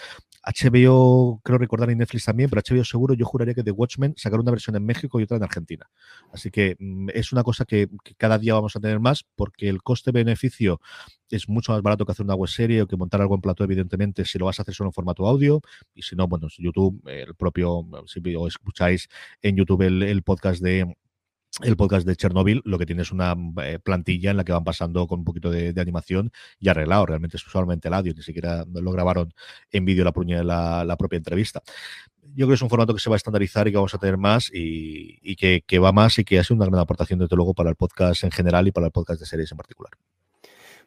HBO, 0.43 1.41
creo 1.43 1.57
recordar, 1.57 1.89
y 1.91 1.95
Netflix 1.95 2.25
también, 2.25 2.49
pero 2.49 2.61
HBO 2.61 2.83
seguro, 2.83 3.13
yo 3.13 3.25
juraría 3.25 3.53
que 3.53 3.63
The 3.63 3.71
Watchmen 3.71 4.13
sacaron 4.17 4.43
una 4.43 4.51
versión 4.51 4.75
en 4.75 4.85
México 4.85 5.19
y 5.19 5.23
otra 5.23 5.37
en 5.37 5.43
Argentina. 5.43 5.89
Así 6.33 6.51
que 6.51 6.75
mm, 6.79 7.09
es 7.13 7.31
una 7.31 7.43
cosa 7.43 7.65
que, 7.65 7.89
que 8.03 8.15
cada 8.15 8.37
día 8.37 8.53
vamos 8.53 8.75
a 8.75 8.79
tener 8.79 8.99
más 8.99 9.25
porque 9.35 9.69
el 9.69 9.81
coste-beneficio 9.81 10.79
es 11.35 11.49
mucho 11.49 11.71
más 11.71 11.81
barato 11.81 12.05
que 12.05 12.11
hacer 12.11 12.25
una 12.25 12.35
web 12.35 12.49
serie 12.49 12.81
o 12.81 12.87
que 12.87 12.97
montar 12.97 13.21
algo 13.21 13.35
en 13.35 13.41
plato, 13.41 13.63
evidentemente, 13.63 14.25
si 14.25 14.37
lo 14.37 14.45
vas 14.45 14.59
a 14.59 14.63
hacer 14.63 14.73
solo 14.73 14.89
en 14.89 14.93
formato 14.93 15.27
audio. 15.27 15.61
Y 15.93 16.01
si 16.01 16.15
no, 16.15 16.27
bueno, 16.27 16.47
YouTube, 16.57 17.01
el 17.07 17.35
propio, 17.35 17.85
si 18.05 18.21
escucháis 18.47 19.09
en 19.41 19.55
YouTube 19.55 19.81
el, 19.83 20.23
podcast 20.23 20.61
de 20.61 20.95
el 21.61 21.75
podcast 21.75 22.07
de 22.07 22.15
Chernobyl, 22.15 22.61
lo 22.63 22.79
que 22.79 22.85
tiene 22.85 23.01
es 23.01 23.11
una 23.11 23.35
eh, 23.63 23.77
plantilla 23.79 24.31
en 24.31 24.37
la 24.37 24.45
que 24.45 24.53
van 24.53 24.63
pasando 24.63 25.05
con 25.05 25.19
un 25.19 25.25
poquito 25.25 25.51
de, 25.51 25.73
animación 25.81 26.31
y 26.59 26.69
arreglado. 26.69 27.05
Realmente 27.05 27.37
es 27.37 27.43
solamente 27.43 27.89
el 27.89 27.93
audio, 27.93 28.13
ni 28.15 28.23
siquiera 28.23 28.65
lo 28.71 28.91
grabaron 28.91 29.33
en 29.71 29.85
vídeo 29.85 30.05
la, 30.05 30.85
la, 30.85 30.97
propia 30.97 31.17
entrevista. 31.17 31.61
Yo 32.21 32.45
creo 32.45 32.49
que 32.49 32.53
es 32.53 32.61
un 32.61 32.69
formato 32.69 32.93
que 32.93 33.01
se 33.01 33.09
va 33.09 33.15
a 33.15 33.17
estandarizar 33.17 33.67
y 33.67 33.71
que 33.71 33.77
vamos 33.77 33.93
a 33.93 33.97
tener 33.97 34.17
más 34.17 34.49
y, 34.53 35.35
que, 35.35 35.63
que, 35.67 35.79
va 35.79 35.91
más 35.91 36.17
y 36.19 36.23
que 36.23 36.39
ha 36.39 36.43
sido 36.43 36.55
una 36.55 36.67
gran 36.67 36.79
aportación, 36.79 37.19
desde 37.19 37.35
luego, 37.35 37.53
para 37.53 37.69
el 37.69 37.75
podcast 37.75 38.23
en 38.23 38.31
general 38.31 38.67
y 38.67 38.71
para 38.71 38.87
el 38.87 38.91
podcast 38.91 39.19
de 39.19 39.25
series 39.25 39.51
en 39.51 39.57
particular. 39.57 39.91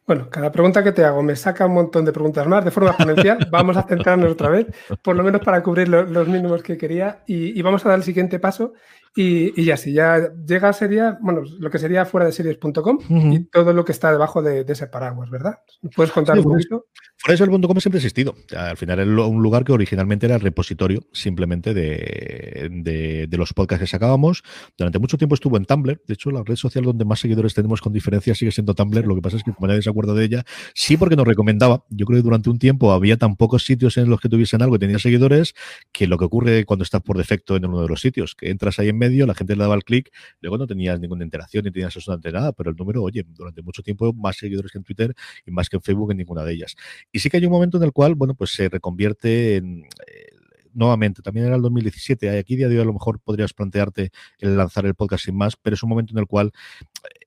Bueno, 0.07 0.29
cada 0.29 0.51
pregunta 0.51 0.83
que 0.83 0.91
te 0.91 1.03
hago 1.03 1.23
me 1.23 1.35
saca 1.35 1.65
un 1.65 1.73
montón 1.73 2.05
de 2.05 2.11
preguntas 2.11 2.45
más 2.45 2.63
de 2.63 2.69
forma 2.69 2.91
exponencial. 2.91 3.39
vamos 3.51 3.75
a 3.75 3.83
centrarnos 3.83 4.31
otra 4.31 4.49
vez, 4.49 4.67
por 5.01 5.15
lo 5.15 5.23
menos 5.23 5.41
para 5.41 5.63
cubrir 5.63 5.89
los 5.89 6.27
mínimos 6.27 6.61
que 6.61 6.77
quería. 6.77 7.23
Y, 7.25 7.59
vamos 7.63 7.85
a 7.85 7.89
dar 7.89 7.97
el 7.97 8.03
siguiente 8.03 8.39
paso. 8.39 8.73
Y, 9.17 9.63
ya 9.63 9.77
si 9.77 9.93
ya 9.93 10.33
llega 10.45 10.73
sería, 10.73 11.17
bueno, 11.21 11.43
lo 11.59 11.69
que 11.71 11.79
sería 11.79 12.05
fuera 12.05 12.25
de 12.25 12.33
series.com 12.33 12.99
y 13.31 13.45
todo 13.45 13.71
lo 13.71 13.85
que 13.85 13.93
está 13.93 14.11
debajo 14.11 14.41
de, 14.41 14.65
ese 14.67 14.87
paraguas, 14.87 15.29
¿verdad? 15.29 15.59
¿Puedes 15.95 16.11
contar 16.11 16.37
un 16.37 16.43
poquito? 16.43 16.87
Fuera 17.15 17.31
de 17.31 17.37
series.com 17.37 17.79
siempre 17.79 17.97
ha 17.97 18.01
existido. 18.01 18.35
Al 18.57 18.75
final 18.75 18.99
era 18.99 19.25
un 19.25 19.41
lugar 19.41 19.63
que 19.63 19.71
originalmente 19.71 20.25
era 20.25 20.35
el 20.35 20.41
repositorio 20.41 21.07
simplemente 21.13 21.73
de, 21.73 23.27
de, 23.29 23.37
los 23.37 23.53
podcasts 23.53 23.83
que 23.83 23.87
sacábamos. 23.87 24.43
Durante 24.77 24.99
mucho 24.99 25.17
tiempo 25.17 25.35
estuvo 25.35 25.55
en 25.55 25.63
Tumblr. 25.63 26.01
De 26.05 26.13
hecho, 26.13 26.29
la 26.31 26.43
red 26.43 26.57
social 26.57 26.83
donde 26.83 27.05
más 27.05 27.21
seguidores 27.21 27.53
tenemos 27.53 27.79
con 27.79 27.93
diferencia 27.93 28.35
sigue 28.35 28.51
siendo 28.51 28.75
Tumblr. 28.75 29.07
Lo 29.07 29.15
que 29.15 29.21
pasa 29.21 29.37
es 29.37 29.43
que 29.43 29.53
como 29.53 29.67
nadie 29.67 29.81
se 29.81 29.89
acuerda 29.89 30.13
de 30.13 30.25
ella, 30.25 30.43
sí 30.73 30.97
porque 30.97 31.15
nos 31.15 31.25
recomendaba. 31.25 31.85
Yo 31.89 32.05
creo 32.05 32.19
que 32.19 32.23
durante 32.23 32.49
un 32.49 32.59
tiempo 32.59 32.91
había 32.91 33.15
tan 33.15 33.37
pocos 33.37 33.63
sitios 33.63 33.95
en 33.95 34.09
los 34.09 34.19
que 34.19 34.27
tuviesen 34.27 34.61
algo 34.61 34.75
y 34.75 34.79
tenía 34.79 34.99
seguidores 34.99 35.55
que 35.93 36.05
lo 36.05 36.17
que 36.17 36.25
ocurre 36.25 36.65
cuando 36.65 36.83
estás 36.83 37.01
por 37.01 37.17
defecto 37.17 37.55
en 37.55 37.65
uno 37.65 37.81
de 37.81 37.87
los 37.87 38.01
sitios, 38.01 38.35
que 38.35 38.49
entras 38.49 38.77
ahí 38.77 38.89
en 38.89 39.04
medio, 39.07 39.25
la 39.25 39.33
gente 39.33 39.55
le 39.55 39.61
daba 39.61 39.75
el 39.75 39.83
clic, 39.83 40.11
luego 40.41 40.57
no 40.57 40.67
tenías 40.67 40.99
ninguna 40.99 41.23
interacción 41.23 41.63
ni 41.63 41.71
tenías 41.71 41.87
absolutamente 41.87 42.31
nada, 42.31 42.51
pero 42.51 42.69
el 42.69 42.75
número, 42.75 43.03
oye, 43.03 43.23
durante 43.27 43.61
mucho 43.61 43.81
tiempo 43.83 44.13
más 44.13 44.37
seguidores 44.37 44.71
que 44.71 44.77
en 44.77 44.83
Twitter 44.83 45.15
y 45.45 45.51
más 45.51 45.69
que 45.69 45.77
en 45.77 45.81
Facebook 45.81 46.11
en 46.11 46.17
ninguna 46.17 46.43
de 46.43 46.53
ellas. 46.53 46.75
Y 47.11 47.19
sí 47.19 47.29
que 47.29 47.37
hay 47.37 47.45
un 47.45 47.51
momento 47.51 47.77
en 47.77 47.83
el 47.83 47.91
cual, 47.91 48.15
bueno, 48.15 48.35
pues 48.35 48.51
se 48.51 48.69
reconvierte 48.69 49.57
en 49.57 49.83
eh, 49.83 50.35
nuevamente, 50.75 51.21
también 51.21 51.47
era 51.47 51.55
el 51.55 51.61
2017, 51.61 52.37
aquí 52.37 52.55
día 52.55 52.67
de 52.67 52.75
hoy 52.75 52.81
a 52.81 52.85
lo 52.85 52.93
mejor 52.93 53.19
podrías 53.19 53.53
plantearte 53.53 54.11
el 54.39 54.57
lanzar 54.57 54.85
el 54.85 54.93
podcast 54.93 55.25
sin 55.25 55.35
más, 55.35 55.55
pero 55.55 55.73
es 55.73 55.83
un 55.83 55.89
momento 55.89 56.13
en 56.13 56.19
el 56.19 56.27
cual 56.27 56.51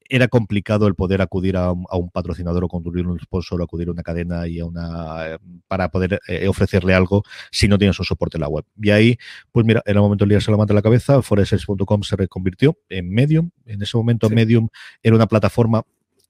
era 0.09 0.29
complicado 0.29 0.87
el 0.87 0.95
poder 0.95 1.21
acudir 1.21 1.57
a 1.57 1.73
un, 1.73 2.11
patrocinador 2.13 2.65
o 2.65 2.69
construir 2.69 3.07
un 3.07 3.19
sponsor 3.21 3.61
o 3.61 3.65
acudir 3.65 3.89
a 3.89 3.93
una 3.93 4.03
cadena 4.03 4.49
y 4.49 4.59
a 4.59 4.65
una 4.65 5.35
eh, 5.35 5.39
para 5.67 5.91
poder 5.91 6.21
eh, 6.27 6.49
ofrecerle 6.49 6.95
algo 6.95 7.23
si 7.51 7.69
no 7.69 7.79
tienes 7.79 7.99
un 7.99 8.07
soporte 8.07 8.37
en 8.37 8.43
la 8.43 8.49
web. 8.49 8.65
Y 8.81 8.91
ahí, 8.91 9.19
pues 9.53 9.67
mira, 9.67 9.83
en 9.85 9.97
el 9.97 10.01
momento 10.01 10.25
el 10.25 10.31
día 10.31 10.41
se 10.41 10.51
lo 10.51 10.59
manda 10.59 10.75
la 10.75 10.83
cabeza, 10.83 11.21
foresearch.com 11.23 12.03
se 12.03 12.17
reconvirtió 12.17 12.79
en 12.89 13.11
Medium. 13.11 13.51
En 13.67 13.83
ese 13.83 13.97
momento 13.97 14.31
Medium 14.31 14.69
era 15.03 15.15
una 15.15 15.27
plataforma 15.27 15.85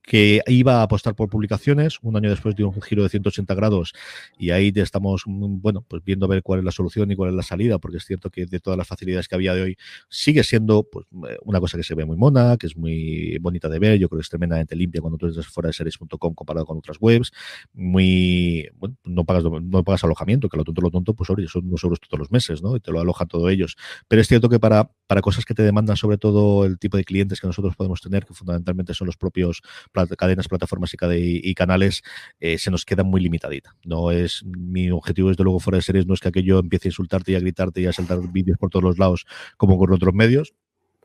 que 0.09 0.41
iba 0.47 0.81
a 0.81 0.83
apostar 0.85 1.15
por 1.15 1.29
publicaciones, 1.29 1.99
un 2.01 2.17
año 2.17 2.31
después 2.31 2.57
dio 2.57 2.71
un 2.71 2.81
giro 2.81 3.03
de 3.03 3.11
180 3.11 3.55
grados 3.55 3.93
y 4.39 4.51
ahí 4.51 4.73
estamos, 4.75 5.25
mm, 5.27 5.61
bueno, 5.61 5.85
pues 5.87 6.03
viendo 6.03 6.25
a 6.25 6.31
ver 6.31 6.43
cuál 6.43 6.61
es 6.61 6.65
la 6.65 6.73
solución 6.73 7.13
y 7.13 7.15
cuál 7.15 7.29
es 7.29 7.37
la 7.37 7.43
salida, 7.43 7.79
porque 7.79 7.99
es 7.99 8.07
cierto 8.07 8.31
que 8.31 8.47
de 8.47 8.59
todas 8.59 8.79
las 8.79 8.89
facilidades 8.89 9.29
que 9.29 9.35
había 9.35 9.53
de 9.53 9.61
hoy 9.61 9.77
sigue 10.09 10.45
siendo 10.45 10.85
pues, 10.85 11.05
eh, 11.29 11.37
una 11.43 11.61
cosa 11.61 11.77
que 11.77 11.85
se 11.85 11.95
ve 11.95 12.07
muy 12.07 12.17
mona, 12.17 12.57
que 12.57 12.69
es 12.69 12.75
muy 12.75 13.37
bonita 13.43 13.69
de 13.69 13.79
ver, 13.79 13.99
yo 13.99 14.09
creo 14.09 14.19
que 14.19 14.23
es 14.23 14.31
tremendamente 14.31 14.75
limpia 14.75 15.03
cuando 15.03 15.19
tú 15.19 15.27
estás 15.27 15.47
fuera 15.47 15.67
de 15.67 15.75
series.com 15.75 16.35
comparado 16.35 16.65
con 16.65 16.79
otras 16.79 16.97
webs, 17.01 17.31
muy, 17.75 18.67
bueno, 18.77 18.97
no 19.05 19.27
pagas, 19.27 19.45
no 19.45 19.85
pagas 19.85 20.05
alojamiento, 20.05 20.49
que 20.49 20.57
lo 20.57 20.65
tonto, 20.65 20.81
lo 20.81 20.91
tonto, 20.91 21.13
pues 21.13 21.29
oye, 21.29 21.47
son 21.49 21.67
unos 21.67 21.85
euros 21.85 22.01
todos 22.01 22.19
los 22.19 22.31
meses, 22.31 22.63
¿no? 22.63 22.77
Y 22.77 22.81
te 22.81 22.93
lo 22.93 23.01
alojan 23.01 23.29
todos 23.29 23.51
ellos. 23.53 23.77
Pero 24.09 24.23
es 24.23 24.29
cierto 24.29 24.49
que 24.49 24.59
para, 24.59 24.91
para 25.07 25.21
cosas 25.21 25.45
que 25.45 25.53
te 25.53 25.63
demandan 25.63 25.99
sobre 25.99 26.17
todo 26.17 26.65
el 26.65 26.79
tipo 26.79 26.97
de 26.97 27.05
clientes 27.05 27.43
que 27.43 27.47
nosotros 27.47 27.77
podemos 27.77 28.01
tener, 28.01 28.25
que 28.25 28.33
fundamentalmente 28.33 28.95
son 28.95 29.07
los 29.07 29.19
propios 29.19 29.61
cadenas, 30.07 30.49
plataformas 30.49 30.95
y, 30.95 31.55
canales, 31.55 32.03
eh, 32.41 32.59
se 32.59 32.71
nos 32.71 32.85
queda 32.85 33.03
muy 33.03 33.21
limitadita. 33.21 33.77
No 33.85 34.11
es 34.11 34.45
mi 34.45 34.91
objetivo, 34.91 35.29
desde 35.29 35.45
luego, 35.45 35.61
fuera 35.61 35.77
de 35.77 35.83
series, 35.83 36.07
no 36.07 36.15
es 36.15 36.21
que 36.21 36.29
aquello 36.29 36.59
empiece 36.59 36.89
a 36.89 36.91
insultarte 36.91 37.33
y 37.33 37.35
a 37.35 37.41
gritarte 37.41 37.81
y 37.81 37.87
a 37.87 37.93
saltar 37.93 38.21
vídeos 38.33 38.59
por 38.59 38.71
todos 38.71 38.85
los 38.85 38.99
lados 38.99 39.27
como 39.57 39.79
con 39.79 39.93
otros 39.93 40.15
medios, 40.15 40.55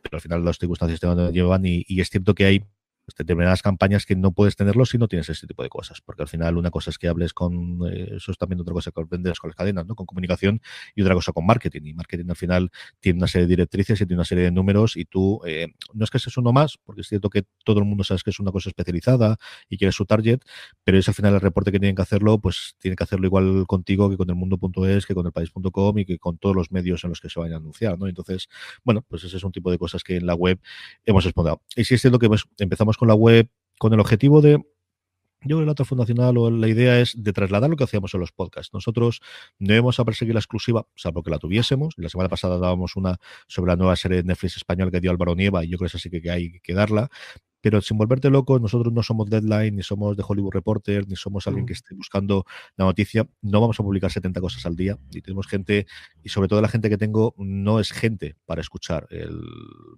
pero 0.01 0.17
al 0.17 0.21
final 0.21 0.43
las 0.43 0.57
circunstancias 0.57 0.99
te 0.99 1.07
llevan 1.31 1.65
y, 1.65 1.85
y 1.87 2.01
es 2.01 2.09
cierto 2.09 2.35
que 2.35 2.45
hay 2.45 2.65
determinadas 3.17 3.61
campañas 3.61 4.05
que 4.05 4.15
no 4.15 4.31
puedes 4.31 4.55
tenerlo 4.55 4.85
si 4.85 4.97
no 4.97 5.07
tienes 5.07 5.29
ese 5.29 5.45
tipo 5.45 5.63
de 5.63 5.69
cosas, 5.69 6.01
porque 6.01 6.23
al 6.23 6.27
final 6.27 6.57
una 6.57 6.71
cosa 6.71 6.89
es 6.89 6.97
que 6.97 7.07
hables 7.07 7.33
con, 7.33 7.79
eh, 7.91 8.15
eso 8.15 8.31
es 8.31 8.37
también 8.37 8.61
otra 8.61 8.73
cosa 8.73 8.91
que 8.91 9.03
vendes 9.09 9.39
con 9.39 9.49
las 9.49 9.55
cadenas, 9.55 9.85
¿no? 9.85 9.95
con 9.95 10.05
comunicación 10.05 10.61
y 10.95 11.01
otra 11.01 11.13
cosa 11.13 11.31
con 11.31 11.45
marketing. 11.45 11.81
Y 11.85 11.93
marketing 11.93 12.29
al 12.29 12.35
final 12.35 12.71
tiene 12.99 13.17
una 13.17 13.27
serie 13.27 13.47
de 13.47 13.49
directrices 13.49 13.99
y 14.01 14.05
tiene 14.05 14.19
una 14.19 14.25
serie 14.25 14.45
de 14.45 14.51
números 14.51 14.95
y 14.95 15.05
tú, 15.05 15.41
eh, 15.45 15.67
no 15.93 16.03
es 16.03 16.09
que 16.09 16.19
seas 16.19 16.37
uno 16.37 16.53
más, 16.53 16.77
porque 16.77 17.01
es 17.01 17.07
cierto 17.07 17.29
que 17.29 17.43
todo 17.65 17.79
el 17.79 17.85
mundo 17.85 18.03
sabe 18.03 18.21
que 18.23 18.29
es 18.29 18.39
una 18.39 18.51
cosa 18.51 18.69
especializada 18.69 19.37
y 19.69 19.77
quieres 19.77 19.95
su 19.95 20.05
target, 20.05 20.39
pero 20.83 20.97
es 20.97 21.07
al 21.07 21.13
final 21.13 21.33
el 21.33 21.41
reporte 21.41 21.71
que 21.71 21.79
tienen 21.79 21.95
que 21.95 22.01
hacerlo, 22.01 22.39
pues 22.39 22.75
tienen 22.79 22.95
que 22.95 23.03
hacerlo 23.03 23.27
igual 23.27 23.65
contigo 23.67 24.09
que 24.09 24.17
con 24.17 24.29
el 24.29 24.35
mundo.es, 24.35 25.05
que 25.05 25.13
con 25.13 25.25
el 25.25 25.31
país.com 25.31 25.97
y 25.99 26.05
que 26.05 26.17
con 26.19 26.37
todos 26.37 26.55
los 26.55 26.71
medios 26.71 27.03
en 27.03 27.09
los 27.09 27.19
que 27.19 27.29
se 27.29 27.39
vayan 27.39 27.55
a 27.55 27.57
anunciar, 27.57 27.97
¿no? 27.99 28.07
Entonces, 28.07 28.47
bueno, 28.83 29.03
pues 29.07 29.23
ese 29.23 29.37
es 29.37 29.43
un 29.43 29.51
tipo 29.51 29.71
de 29.71 29.77
cosas 29.77 30.03
que 30.03 30.17
en 30.17 30.25
la 30.25 30.35
web 30.35 30.59
hemos 31.05 31.25
explorado. 31.25 31.61
Y 31.75 31.83
si 31.83 31.95
es 31.95 32.01
cierto 32.01 32.19
que 32.19 32.27
pues, 32.27 32.45
empezamos 32.57 32.92
con 32.97 33.07
la 33.07 33.15
web 33.15 33.49
con 33.79 33.93
el 33.93 33.99
objetivo 33.99 34.41
de 34.41 34.63
yo 35.45 35.57
creo 35.57 35.59
que 35.59 35.65
la 35.65 35.71
otra 35.73 35.85
fundacional 35.85 36.37
o 36.37 36.49
la 36.49 36.67
idea 36.69 36.99
es 37.01 37.21
de 37.21 37.33
trasladar 37.33 37.69
lo 37.69 37.75
que 37.75 37.83
hacíamos 37.83 38.13
en 38.13 38.21
los 38.21 38.31
podcasts. 38.31 38.73
Nosotros 38.73 39.21
no 39.59 39.73
íbamos 39.73 39.99
a 39.99 40.05
perseguir 40.05 40.33
la 40.33 40.39
exclusiva, 40.39 40.87
salvo 40.95 41.21
que 41.21 41.31
la 41.31 41.37
tuviésemos. 41.37 41.95
La 41.97 42.07
semana 42.07 42.29
pasada 42.29 42.57
dábamos 42.57 42.95
una 42.95 43.17
sobre 43.47 43.71
la 43.71 43.75
nueva 43.75 43.97
serie 43.97 44.17
de 44.17 44.23
Netflix 44.23 44.55
español 44.55 44.89
que 44.89 45.01
dio 45.01 45.11
Álvaro 45.11 45.35
Nieva 45.35 45.65
y 45.65 45.69
yo 45.69 45.77
creo 45.77 45.89
que 45.89 45.97
esa 45.97 45.99
sí 45.99 46.09
que 46.09 46.31
hay 46.31 46.59
que 46.61 46.73
darla 46.73 47.09
pero 47.63 47.81
sin 47.81 47.97
volverte 47.97 48.29
loco, 48.29 48.59
nosotros 48.59 48.91
no 48.91 49.01
somos 49.03 49.29
Deadline, 49.29 49.77
ni 49.77 49.83
somos 49.83 50.17
de 50.17 50.23
Hollywood 50.27 50.51
Reporter, 50.51 51.07
ni 51.07 51.15
somos 51.15 51.47
alguien 51.47 51.65
que 51.65 51.71
esté 51.71 51.95
buscando 51.95 52.45
la 52.75 52.83
noticia. 52.83 53.25
No 53.41 53.61
vamos 53.61 53.79
a 53.79 53.83
publicar 53.83 54.11
70 54.11 54.41
cosas 54.41 54.65
al 54.65 54.75
día. 54.75 54.99
Y 55.13 55.21
tenemos 55.21 55.47
gente, 55.47 55.87
y 56.21 56.27
sobre 56.27 56.49
todo 56.49 56.61
la 56.61 56.67
gente 56.67 56.89
que 56.89 56.97
tengo, 56.97 57.33
no 57.37 57.79
es 57.79 57.93
gente 57.93 58.35
para 58.45 58.59
escuchar 58.59 59.07
el, 59.11 59.39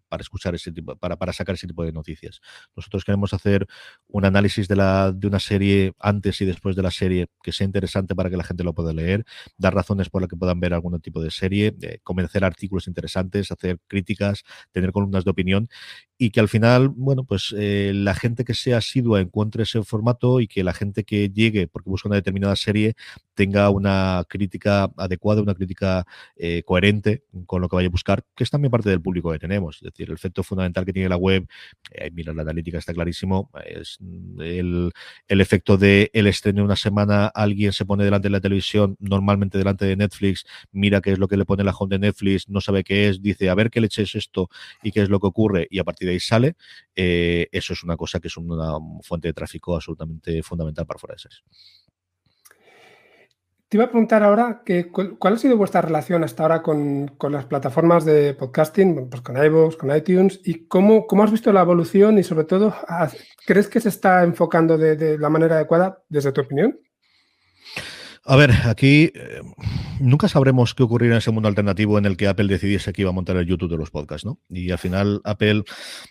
para 0.07 0.21
escuchar 0.21 0.53
ese 0.53 0.71
tipo, 0.71 0.95
para, 0.95 1.17
para 1.17 1.33
sacar 1.33 1.55
ese 1.55 1.65
tipo 1.65 1.83
de 1.83 1.91
noticias. 1.91 2.39
Nosotros 2.75 3.03
queremos 3.03 3.33
hacer 3.33 3.65
un 4.09 4.25
análisis 4.25 4.67
de 4.67 4.75
la, 4.75 5.11
de 5.11 5.25
una 5.25 5.39
serie 5.39 5.93
antes 5.99 6.39
y 6.41 6.45
después 6.45 6.75
de 6.75 6.83
la 6.83 6.91
serie 6.91 7.29
que 7.41 7.51
sea 7.51 7.65
interesante 7.65 8.13
para 8.13 8.29
que 8.29 8.37
la 8.37 8.43
gente 8.43 8.63
lo 8.63 8.75
pueda 8.75 8.93
leer, 8.93 9.25
dar 9.57 9.73
razones 9.73 10.11
por 10.11 10.21
las 10.21 10.29
que 10.29 10.37
puedan 10.37 10.59
ver 10.59 10.75
algún 10.75 11.01
tipo 11.01 11.19
de 11.19 11.31
serie, 11.31 11.75
eh, 11.81 11.97
convencer 12.03 12.45
artículos 12.45 12.85
interesantes, 12.87 13.51
hacer 13.51 13.79
críticas, 13.87 14.43
tener 14.71 14.91
columnas 14.91 15.25
de 15.25 15.31
opinión 15.31 15.67
y 16.17 16.29
que 16.31 16.39
al 16.39 16.47
final, 16.47 16.89
bueno, 16.89 17.25
pues 17.25 17.53
eh, 17.57 17.91
la 17.93 18.15
gente 18.15 18.45
que 18.45 18.53
sea 18.53 18.77
asidua 18.77 19.19
encuentre 19.19 19.63
ese 19.63 19.83
formato 19.83 20.39
y 20.39 20.47
que 20.47 20.63
la 20.63 20.73
gente 20.73 21.03
que 21.03 21.29
llegue 21.29 21.67
porque 21.67 21.89
busca 21.89 22.07
una 22.07 22.15
determinada 22.15 22.55
serie 22.55 22.95
tenga 23.33 23.69
una 23.69 24.23
crítica 24.29 24.89
adecuada, 24.95 25.41
una 25.41 25.53
crítica 25.53 26.05
eh, 26.37 26.63
coherente 26.63 27.23
con 27.45 27.61
lo 27.61 27.67
que 27.67 27.75
vaya 27.75 27.87
a 27.87 27.91
buscar, 27.91 28.23
que 28.33 28.45
es 28.45 28.49
también 28.49 28.71
parte 28.71 28.89
del 28.89 29.01
público 29.01 29.31
que 29.31 29.39
tenemos. 29.39 29.77
Es 29.77 29.81
decir, 29.81 30.07
el 30.07 30.15
efecto 30.15 30.41
fundamental 30.41 30.85
que 30.85 30.93
tiene 30.93 31.09
la 31.09 31.17
web, 31.17 31.47
eh, 31.91 32.09
mira, 32.13 32.33
la 32.33 32.43
analítica 32.43 32.77
está 32.77 32.93
clarísimo, 32.93 33.51
es 33.65 33.99
el, 34.39 34.91
el 35.27 35.41
efecto 35.41 35.77
de 35.77 36.09
el 36.13 36.27
estreno 36.27 36.59
de 36.59 36.65
una 36.65 36.75
semana, 36.77 37.27
alguien 37.27 37.73
se 37.73 37.85
pone 37.85 38.05
delante 38.05 38.27
de 38.27 38.31
la 38.31 38.41
televisión, 38.41 38.95
normalmente 38.99 39.57
delante 39.57 39.85
de 39.85 39.97
Netflix, 39.97 40.45
mira 40.71 41.01
qué 41.01 41.11
es 41.11 41.19
lo 41.19 41.27
que 41.27 41.35
le 41.35 41.43
pone 41.43 41.63
la 41.65 41.71
home 41.71 41.97
de 41.97 42.07
Netflix, 42.07 42.47
no 42.47 42.61
sabe 42.61 42.85
qué 42.85 43.09
es, 43.09 43.21
dice, 43.21 43.49
a 43.49 43.55
ver 43.55 43.69
qué 43.69 43.81
leche 43.81 44.03
es 44.03 44.15
esto 44.15 44.49
y 44.81 44.91
qué 44.91 45.01
es 45.01 45.09
lo 45.09 45.19
que 45.19 45.27
ocurre, 45.27 45.67
y 45.69 45.79
a 45.79 45.83
partir 45.83 46.04
de 46.05 46.11
ahí 46.11 46.19
sale, 46.19 46.55
eh, 46.95 47.47
eso 47.51 47.73
es 47.73 47.83
una 47.83 47.97
cosa 47.97 48.19
que 48.19 48.27
es 48.27 48.37
una 48.37 48.73
fuente 49.01 49.27
de 49.27 49.33
tráfico 49.33 49.75
absolutamente 49.75 50.41
fundamental 50.43 50.85
para 50.85 50.99
Foresearch. 50.99 51.43
Te 53.67 53.77
iba 53.77 53.85
a 53.85 53.89
preguntar 53.89 54.23
ahora 54.23 54.61
que, 54.63 54.89
cuál 54.91 55.33
ha 55.33 55.37
sido 55.37 55.57
vuestra 55.57 55.81
relación 55.81 56.23
hasta 56.23 56.43
ahora 56.43 56.61
con, 56.61 57.17
las 57.29 57.45
plataformas 57.45 58.05
de 58.05 58.35
podcasting, 58.35 59.09
pues 59.09 59.21
con 59.21 59.43
iVoox, 59.43 59.75
con 59.75 59.95
iTunes, 59.95 60.39
y 60.43 60.67
cómo, 60.67 61.07
cómo, 61.07 61.23
has 61.23 61.31
visto 61.31 61.51
la 61.51 61.61
evolución 61.61 62.19
y 62.19 62.23
sobre 62.23 62.45
todo, 62.45 62.75
¿crees 63.45 63.67
que 63.67 63.81
se 63.81 63.89
está 63.89 64.23
enfocando 64.23 64.77
de 64.77 65.17
la 65.17 65.29
manera 65.29 65.55
adecuada 65.55 66.03
desde 66.09 66.31
tu 66.31 66.41
opinión? 66.41 66.79
A 68.27 68.35
ver, 68.37 68.51
aquí 68.65 69.11
eh, 69.13 69.41
nunca 69.99 70.27
sabremos 70.27 70.73
qué 70.73 70.81
ocurrirá 70.81 71.13
en 71.13 71.19
ese 71.19 71.29
mundo 71.29 71.47
alternativo 71.47 71.99
en 71.99 72.05
el 72.05 72.17
que 72.17 72.27
Apple 72.27 72.47
decidiese 72.47 72.91
que 72.91 73.03
iba 73.03 73.11
a 73.11 73.13
montar 73.13 73.37
el 73.37 73.45
YouTube 73.45 73.69
de 73.69 73.77
los 73.77 73.91
podcasts, 73.91 74.25
¿no? 74.25 74.39
Y 74.49 74.71
al 74.71 74.79
final 74.79 75.21
Apple 75.25 75.63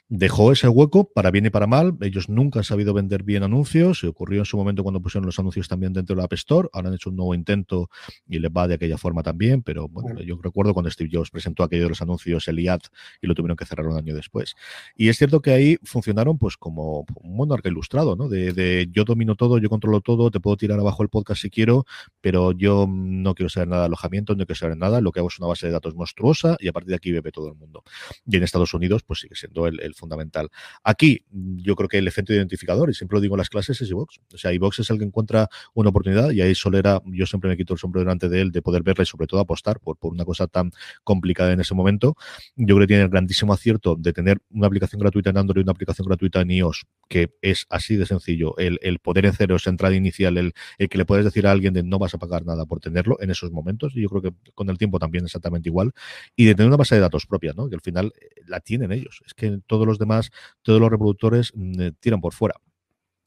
dejó 0.09 0.53
ese 0.53 0.69
hueco 0.69 1.11
para 1.13 1.33
bien 1.33 1.47
y 1.47 1.51
para 1.51 1.67
mal. 1.67 1.97
Ellos 2.03 2.29
nunca 2.29 2.61
han 2.61 2.65
sabido 2.65 2.95
vender 2.95 3.25
bien 3.25 3.43
anuncios. 3.43 3.99
Se 3.99 4.07
ocurrió 4.07 4.43
en 4.43 4.45
su 4.45 4.57
momento 4.57 4.85
cuando 4.85 5.03
pusieron 5.03 5.27
los 5.27 5.41
anuncios 5.41 5.67
también 5.67 5.93
dentro 5.93 6.15
de 6.15 6.21
la 6.21 6.27
App 6.27 6.35
Store. 6.35 6.69
Ahora 6.73 6.91
han 6.91 6.95
hecho 6.95 7.11
un 7.11 7.17
nuevo 7.17 7.35
intento 7.35 7.91
y 8.29 8.39
les 8.39 8.51
va 8.53 8.69
de 8.69 8.75
aquella 8.75 8.97
forma 8.97 9.25
también. 9.25 9.65
Pero 9.65 9.89
bueno, 9.89 10.21
yo 10.21 10.39
recuerdo 10.41 10.73
cuando 10.73 10.93
Steve 10.93 11.11
Jobs 11.13 11.31
presentó 11.33 11.65
aquello 11.65 11.83
de 11.83 11.89
los 11.89 12.01
anuncios, 12.01 12.47
el 12.47 12.61
IAD, 12.61 12.81
y 13.23 13.27
lo 13.27 13.35
tuvieron 13.35 13.57
que 13.57 13.67
cerrar 13.67 13.89
un 13.89 13.97
año 13.97 14.15
después. 14.15 14.55
Y 14.95 15.09
es 15.09 15.19
cierto 15.19 15.43
que 15.43 15.51
ahí 15.51 15.79
funcionaron 15.83 16.39
pues 16.39 16.57
como 16.57 17.07
un 17.17 17.37
monarca 17.37 17.69
ilustrado, 17.69 18.15
¿no? 18.15 18.29
De, 18.29 18.53
de 18.53 18.87
yo 18.93 19.03
domino 19.03 19.35
todo, 19.35 19.59
yo 19.59 19.69
controlo 19.69 20.01
todo, 20.01 20.31
te 20.31 20.39
puedo 20.39 20.57
tirar 20.57 20.79
abajo 20.79 21.03
el 21.03 21.09
podcast 21.09 21.43
si 21.43 21.51
quiero 21.51 21.85
pero 22.21 22.53
yo 22.53 22.87
no 22.89 23.35
quiero 23.35 23.49
saber 23.49 23.69
nada 23.69 23.83
de 23.83 23.87
alojamiento, 23.87 24.35
no 24.35 24.47
quiero 24.47 24.59
saber 24.59 24.77
nada, 24.77 25.01
lo 25.01 25.13
que 25.13 25.21
hago 25.21 25.29
es 25.29 25.39
una 25.39 25.49
base 25.49 25.67
de 25.67 25.73
datos 25.73 25.95
monstruosa 25.95 26.57
y 26.61 26.69
a 26.69 26.73
partir 26.73 26.91
de 26.91 26.97
aquí 26.97 27.13
bebe 27.13 27.33
todo 27.33 27.49
el 27.49 27.55
mundo. 27.55 27.83
Y 28.27 28.37
en 28.37 28.43
Estados 28.43 28.75
Unidos, 28.75 29.03
pues 29.03 29.21
sigue 29.21 29.35
siendo 29.35 29.67
el, 29.67 29.95
fundamental. 29.95 30.49
Aquí, 30.83 31.25
yo 31.31 31.77
creo 31.77 31.89
que 31.89 31.99
el 31.99 32.09
efecto 32.09 32.33
identificador, 32.33 32.91
y 32.91 32.95
siempre 32.95 33.17
lo 33.17 33.21
digo 33.21 33.35
en 33.35 33.39
las 33.39 33.51
clases, 33.51 33.81
es 33.81 33.91
iVox. 33.91 34.21
O 34.33 34.39
sea, 34.39 34.53
iVox 34.53 34.81
es 34.81 34.91
el 34.91 34.99
que 34.99 35.05
encuentra 35.05 35.49
una 35.75 35.91
oportunidad 35.91 36.31
y 36.31 36.41
ahí 36.41 36.55
Solera, 36.55 37.01
yo 37.07 37.27
siempre 37.27 37.51
me 37.51 37.57
quito 37.57 37.75
el 37.75 37.79
sombrero 37.79 38.05
delante 38.05 38.29
de 38.29 38.41
él 38.41 38.53
de 38.53 38.63
poder 38.63 38.83
verla 38.83 39.03
y 39.03 39.07
sobre 39.07 39.27
todo 39.27 39.41
apostar 39.41 39.81
por, 39.81 39.97
por 39.99 40.13
una 40.13 40.25
cosa 40.25 40.47
tan 40.47 40.71
complicada 41.05 41.53
en 41.53 41.61
ese 41.61 41.75
momento. 41.75 42.17
Yo 42.57 42.75
creo 42.75 42.81
que 42.81 42.87
tiene 42.87 43.03
el 43.03 43.09
grandísimo 43.09 43.53
acierto 43.53 43.97
de 43.97 44.13
tener 44.13 44.41
una 44.51 44.67
aplicación 44.67 45.01
gratuita 45.01 45.31
en 45.31 45.39
Android 45.39 45.61
y 45.61 45.65
una 45.65 45.73
aplicación 45.73 46.07
gratuita 46.07 46.41
en 46.41 46.51
iOS, 46.51 46.87
que 47.09 47.35
es 47.43 47.67
así 47.71 47.97
de 47.97 48.07
sencillo. 48.07 48.57
El, 48.59 48.79
el 48.83 48.99
poder 48.99 49.27
en 49.27 49.33
cero, 49.33 49.57
esa 49.57 49.71
entrada 49.71 49.95
inicial, 49.95 50.39
el, 50.39 50.53
el, 50.79 50.89
que 50.89 50.99
le 50.99 51.05
puedes 51.05 51.25
decir 51.25 51.47
a 51.47 51.53
alguien 51.53 51.75
de 51.75 51.83
no 51.83 51.94
vas 51.99 52.15
a 52.15 52.19
pagar 52.19 52.45
nada 52.45 52.67
por 52.67 52.81
tenerlo 52.81 53.17
en 53.21 53.31
esos 53.31 53.51
momentos. 53.53 53.95
Y 53.97 54.03
yo 54.03 54.09
creo 54.09 54.23
que 54.23 54.33
con 54.55 54.71
el 54.71 54.79
tiempo 54.79 54.99
también 54.99 55.25
exactamente 55.25 55.69
igual. 55.69 55.93
Y 56.37 56.45
de 56.45 56.55
tener 56.55 56.69
una 56.69 56.77
base 56.77 56.95
de 56.95 57.01
datos 57.01 57.27
propia, 57.27 57.53
¿no? 57.57 57.69
que 57.69 57.75
al 57.75 57.81
final 57.81 58.13
eh, 58.21 58.43
la 58.47 58.61
tienen 58.61 58.93
ellos. 58.93 59.23
Es 59.27 59.35
que 59.35 59.59
todos 59.67 59.87
los 59.87 59.99
demás, 59.99 60.31
todos 60.63 60.81
los 60.81 60.91
reproductores 60.91 61.53
mm, 61.55 61.81
eh, 61.81 61.93
tiran 62.01 62.21
por 62.21 62.33
fuera. 62.35 62.55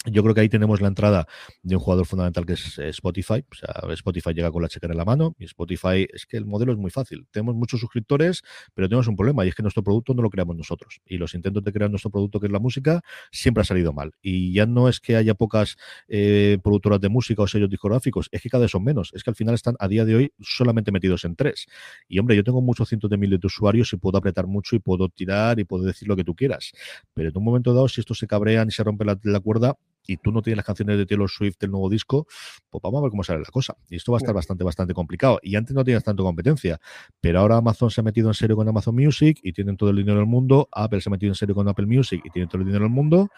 Yo 0.10 0.24
creo 0.24 0.34
que 0.34 0.42
ahí 0.42 0.50
tenemos 0.50 0.80
la 0.80 0.88
entrada 0.88 1.28
de 1.64 1.76
un 1.76 1.82
jugador 1.82 2.06
fundamental 2.06 2.46
que 2.46 2.54
es 2.54 2.78
Spotify. 2.80 3.44
O 3.52 3.56
sea, 3.56 3.94
Spotify 3.94 4.34
llega 4.34 4.52
con 4.52 4.62
la 4.62 4.70
chequera 4.70 4.94
en 4.94 4.98
la 4.98 5.04
mano 5.04 5.36
y 5.38 5.46
Spotify 5.46 6.08
es 6.14 6.26
que 6.26 6.38
el 6.38 6.46
modelo 6.46 6.72
es 6.72 6.78
muy 6.78 6.92
fácil. 6.92 7.28
Tenemos 7.30 7.56
muchos 7.56 7.82
suscriptores, 7.82 8.42
pero 8.74 8.88
tenemos 8.88 9.08
un 9.10 9.18
problema 9.18 9.46
y 9.46 9.50
es 9.50 9.56
que 9.56 9.64
nuestro 9.64 9.84
producto 9.84 10.14
no 10.14 10.22
lo 10.22 10.30
creamos 10.30 10.56
nosotros. 10.56 11.02
Y 11.06 11.18
los 11.18 11.34
intentos 11.34 11.62
de 11.62 11.74
crear 11.74 11.90
nuestro 11.90 12.10
producto, 12.10 12.40
que 12.40 12.46
es 12.46 12.54
la 12.54 12.60
música, 12.60 13.02
siempre 13.32 13.62
ha 13.62 13.64
salido 13.66 13.92
mal. 13.92 14.14
Y 14.22 14.54
ya 14.54 14.66
no 14.66 14.88
es 14.88 15.02
que 15.02 15.18
haya 15.18 15.34
pocas 15.34 15.76
eh, 16.08 16.58
productoras 16.64 17.02
de 17.02 17.10
música 17.10 17.42
o 17.42 17.48
sellos 17.48 17.70
discográficos, 17.70 18.30
es 18.32 18.42
que 18.42 18.50
cada 18.50 18.62
vez 18.62 18.72
son 18.72 18.86
menos. 18.86 19.12
Es 19.14 19.26
que 19.26 19.30
al 19.30 19.36
final 19.36 19.56
están 19.56 19.76
a 19.78 19.90
día 19.90 20.06
de 20.06 20.16
hoy 20.16 20.34
solamente 20.40 20.94
metidos 20.94 21.26
en 21.26 21.36
tres. 21.36 21.66
Y 22.08 22.20
hombre, 22.20 22.38
yo 22.38 22.46
tengo 22.46 22.62
muchos 22.62 22.88
cientos 22.88 23.10
de 23.10 23.18
miles 23.18 23.42
de 23.42 23.48
usuarios 23.48 23.92
y 23.92 23.98
puedo 23.98 24.18
apretar 24.18 24.48
mucho 24.48 24.78
y 24.78 24.80
puedo 24.80 25.10
tirar 25.10 25.60
y 25.60 25.66
puedo 25.66 25.84
decir 25.84 26.08
lo 26.08 26.16
que 26.16 26.24
tú 26.24 26.34
quieras. 26.34 26.72
Pero 27.14 27.28
en 27.28 27.38
un 27.38 27.44
momento 27.44 27.74
dado, 27.74 27.90
si 27.90 28.00
estos 28.00 28.18
se 28.20 28.28
cabrean 28.28 28.70
y 28.70 28.72
se 28.72 28.86
rompe 28.86 29.04
la 29.04 29.40
cuerda, 29.42 29.76
y 30.08 30.18
tú 30.18 30.32
no 30.32 30.42
tienes 30.42 30.58
las 30.58 30.66
canciones 30.66 30.98
de 30.98 31.06
Taylor 31.06 31.30
Swift 31.30 31.58
del 31.60 31.72
nuevo 31.72 31.90
disco, 31.90 32.26
pues 32.70 32.82
vamos 32.82 33.00
a 33.00 33.02
ver 33.04 33.12
cómo 33.12 33.24
sale 33.24 33.40
la 33.40 33.52
cosa. 33.52 33.76
Y 33.90 33.98
esto 33.98 34.12
va 34.12 34.18
a 34.18 34.20
estar 34.20 34.34
bastante, 34.34 34.64
bastante 34.64 34.94
complicado. 34.94 35.40
Y 35.44 35.56
antes 35.56 35.76
no 35.76 35.84
tenías 35.84 36.04
tanto 36.04 36.24
competencia, 36.24 36.80
pero 37.20 37.40
ahora 37.40 37.58
Amazon 37.58 37.92
se 37.92 38.02
ha 38.02 38.04
metido 38.04 38.30
en 38.30 38.34
serio 38.34 38.56
con 38.56 38.68
Amazon 38.68 38.96
Music 38.96 39.40
y 39.44 39.52
tienen 39.52 39.78
todo 39.78 39.90
el 39.90 39.98
dinero 39.98 40.18
del 40.20 40.28
mundo. 40.28 40.70
Apple 40.72 41.02
se 41.02 41.10
ha 41.10 41.12
metido 41.12 41.32
en 41.32 41.36
serio 41.36 41.54
con 41.54 41.68
Apple 41.68 41.86
Music 41.86 42.22
y 42.24 42.30
tienen 42.30 42.48
todo 42.48 42.62
el 42.62 42.68
dinero 42.68 42.86
del 42.86 42.94
mundo. 42.94 43.30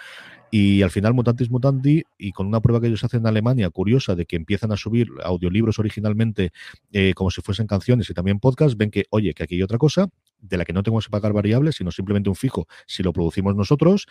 Y 0.52 0.82
al 0.82 0.90
final, 0.90 1.14
Mutantis 1.14 1.52
Mutanti, 1.52 2.04
y 2.18 2.32
con 2.32 2.48
una 2.48 2.60
prueba 2.60 2.82
que 2.82 2.88
ellos 2.88 3.04
hacen 3.04 3.22
en 3.22 3.28
Alemania, 3.28 3.70
curiosa, 3.70 4.16
de 4.16 4.26
que 4.26 4.36
empiezan 4.36 4.72
a 4.72 4.78
subir 4.78 5.08
audiolibros 5.24 5.78
originalmente 5.80 6.52
eh, 6.92 7.14
como 7.14 7.30
si 7.30 7.42
fuesen 7.42 7.68
canciones 7.68 8.10
y 8.10 8.14
también 8.14 8.40
podcasts, 8.40 8.76
ven 8.76 8.90
que, 8.90 9.06
oye, 9.12 9.34
que 9.34 9.44
aquí 9.44 9.56
hay 9.56 9.64
otra 9.64 9.78
cosa 9.78 10.10
de 10.40 10.58
la 10.58 10.66
que 10.66 10.74
no 10.74 10.82
tenemos 10.84 11.06
que 11.06 11.12
pagar 11.12 11.34
variables, 11.34 11.76
sino 11.76 11.92
simplemente 11.92 12.30
un 12.30 12.36
fijo 12.36 12.68
si 12.88 13.04
lo 13.04 13.14
producimos 13.14 13.56
nosotros 13.56 14.08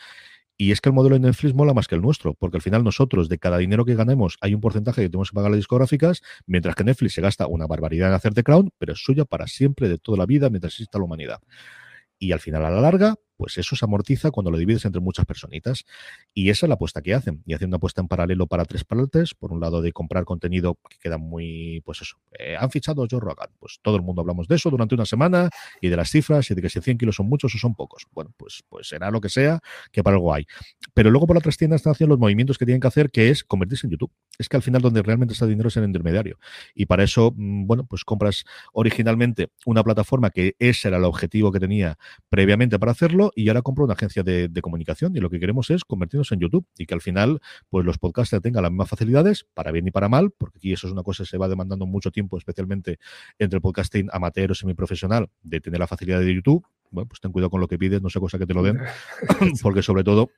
y 0.61 0.73
es 0.73 0.81
que 0.81 0.89
el 0.89 0.95
modelo 0.95 1.15
de 1.15 1.21
Netflix 1.21 1.55
mola 1.55 1.73
más 1.73 1.87
que 1.87 1.95
el 1.95 2.03
nuestro, 2.03 2.35
porque 2.35 2.57
al 2.57 2.63
final 2.63 2.83
nosotros, 2.83 3.29
de 3.29 3.39
cada 3.39 3.59
dinero 3.59 3.85
que 3.85 3.95
ganemos, 3.95 4.37
hay 4.41 4.55
un 4.55 4.61
porcentaje 4.61 5.03
que 5.03 5.09
tenemos 5.09 5.31
que 5.31 5.37
pagar 5.37 5.53
las 5.53 5.59
discográficas, 5.59 6.21
mientras 6.47 6.75
que 6.75 6.83
Netflix 6.83 7.15
se 7.15 7.21
gasta 7.21 7.47
una 7.47 7.69
barbaridad 7.69 8.09
en 8.09 8.15
hacer 8.15 8.35
The 8.35 8.43
Crown, 8.43 8.71
pero 8.77 8.93
es 8.93 8.99
suya 8.99 9.25
para 9.25 9.47
siempre, 9.47 9.89
de 9.89 9.99
toda 9.99 10.19
la 10.19 10.27
vida, 10.27 10.51
mientras 10.51 10.75
exista 10.75 10.99
la 10.99 11.05
humanidad. 11.05 11.39
Y 12.19 12.33
al 12.33 12.41
final, 12.41 12.65
a 12.65 12.71
la 12.71 12.81
larga, 12.81 13.15
pues 13.39 13.57
eso 13.57 13.77
se 13.77 13.85
amortiza 13.85 14.33
cuando 14.33 14.51
lo 14.51 14.59
divides 14.59 14.85
entre 14.85 15.01
muchas 15.01 15.25
personitas. 15.25 15.85
Y 16.35 16.51
esa 16.51 16.67
es 16.67 16.69
la 16.69 16.75
apuesta 16.75 17.01
que 17.01 17.15
hacen. 17.15 17.43
Y 17.47 17.55
hacen 17.55 17.69
una 17.69 17.77
apuesta 17.77 18.01
en 18.03 18.09
paralelo 18.09 18.49
para 18.49 18.65
tres 18.65 18.85
partes. 18.85 19.33
Por 19.35 19.53
un 19.53 19.61
lado, 19.61 19.81
de 19.81 19.93
comprar 19.93 20.25
contenido 20.25 20.77
que 20.91 20.99
queda 20.99 21.19
muy, 21.19 21.81
pues 21.85 22.03
eso. 22.03 22.17
Eh, 22.37 22.57
han 22.59 22.71
fichado 22.71 23.05
a 23.05 23.07
Joe. 23.09 23.21
Pues 23.61 23.79
todo 23.81 23.97
el 23.97 24.03
mundo 24.03 24.23
hablamos 24.23 24.49
de 24.49 24.57
eso 24.57 24.71
durante 24.71 24.97
una 24.97 25.07
semana 25.07 25.51
y 25.81 25.89
de 25.89 25.97
las 25.97 26.11
cifras 26.11 26.51
y 26.51 26.55
de 26.55 26.63
que 26.63 26.69
si 26.69 26.81
100 26.81 26.99
kilos 26.99 27.15
son 27.15 27.29
muchos 27.29 27.55
o 27.55 27.59
son 27.59 27.75
pocos. 27.77 28.07
Bueno, 28.13 28.35
pues, 28.37 28.65
pues 28.69 28.89
será 28.89 29.11
lo 29.13 29.21
que 29.21 29.29
sea, 29.29 29.61
que 29.93 30.03
para 30.03 30.17
algo 30.17 30.35
hay. 30.35 30.45
Pero 30.93 31.11
luego 31.11 31.29
por 31.29 31.37
otras 31.37 31.57
tiendas 31.57 31.81
están 31.81 31.93
haciendo 31.93 32.15
los 32.15 32.21
movimientos 32.21 32.59
que 32.59 32.65
tienen 32.65 32.81
que 32.81 32.89
hacer, 32.89 33.11
que 33.11 33.31
es 33.31 33.45
convertirse 33.45 33.87
en 33.87 33.93
YouTube. 33.93 34.11
Es 34.37 34.49
que 34.49 34.57
al 34.57 34.63
final 34.63 34.83
donde 34.83 35.03
realmente 35.03 35.33
está 35.33 35.45
el 35.45 35.51
dinero 35.51 35.69
es 35.69 35.77
en 35.77 35.85
el 35.85 35.91
intermediario. 35.91 36.39
Y 36.75 36.87
para 36.87 37.05
eso, 37.05 37.33
mm, 37.37 37.67
bueno, 37.67 37.87
pues 37.87 38.05
compras 38.05 38.45
originalmente 38.73 39.51
una 39.65 39.85
plataforma 39.85 40.31
que 40.31 40.57
ese 40.59 40.89
era 40.89 40.97
el 40.97 41.05
objetivo 41.05 41.53
que 41.53 41.61
tenía 41.61 41.99
previamente 42.29 42.79
para 42.79 42.93
hacerlo 42.93 43.28
y 43.35 43.49
ahora 43.49 43.63
compro 43.63 43.85
una 43.85 43.95
agencia 43.95 44.23
de, 44.23 44.51
comunicación 44.63 45.17
y 45.17 45.21
lo 45.21 45.31
que 45.31 45.39
queremos 45.39 45.71
es 45.71 45.85
convertirnos 45.85 46.33
en 46.33 46.41
YouTube 46.41 46.67
y 46.77 46.87
que 46.87 46.95
al 46.95 47.01
final 47.01 47.41
pues 47.69 47.87
los 47.87 47.99
podcasters 47.99 48.43
tengan 48.43 48.63
las 48.63 48.73
mismas 48.73 48.89
facilidades, 48.89 49.47
para 49.55 49.71
bien 49.71 49.87
y 49.87 49.91
para 49.91 50.09
mal, 50.09 50.33
porque 50.37 50.59
aquí 50.59 50.73
eso 50.73 50.87
es 50.87 50.93
una 50.93 51.03
cosa 51.03 51.23
que 51.23 51.31
se 51.31 51.39
va 51.39 51.49
demandando 51.49 51.87
mucho 51.87 52.11
tiempo, 52.11 52.37
especialmente 52.39 52.99
entre 53.39 53.57
el 53.57 53.63
podcasting 53.63 54.09
amateur 54.13 54.51
o 54.51 54.55
semiprofesional, 54.55 55.29
de 55.43 55.61
tener 55.61 55.79
la 55.79 55.87
facilidad 55.87 56.21
de 56.21 56.35
YouTube. 56.35 56.67
Bueno, 56.91 57.09
pues 57.09 57.21
ten 57.21 57.33
cuidado 57.33 57.51
con 57.51 57.61
lo 57.61 57.69
que 57.69 57.79
pides, 57.79 58.03
no 58.03 58.11
sé 58.11 58.19
cosa 58.19 58.39
que 58.39 58.47
te 58.47 58.55
lo 58.55 58.63
den, 58.63 58.79
porque 59.63 59.83
sobre 59.83 60.05
todo 60.05 60.31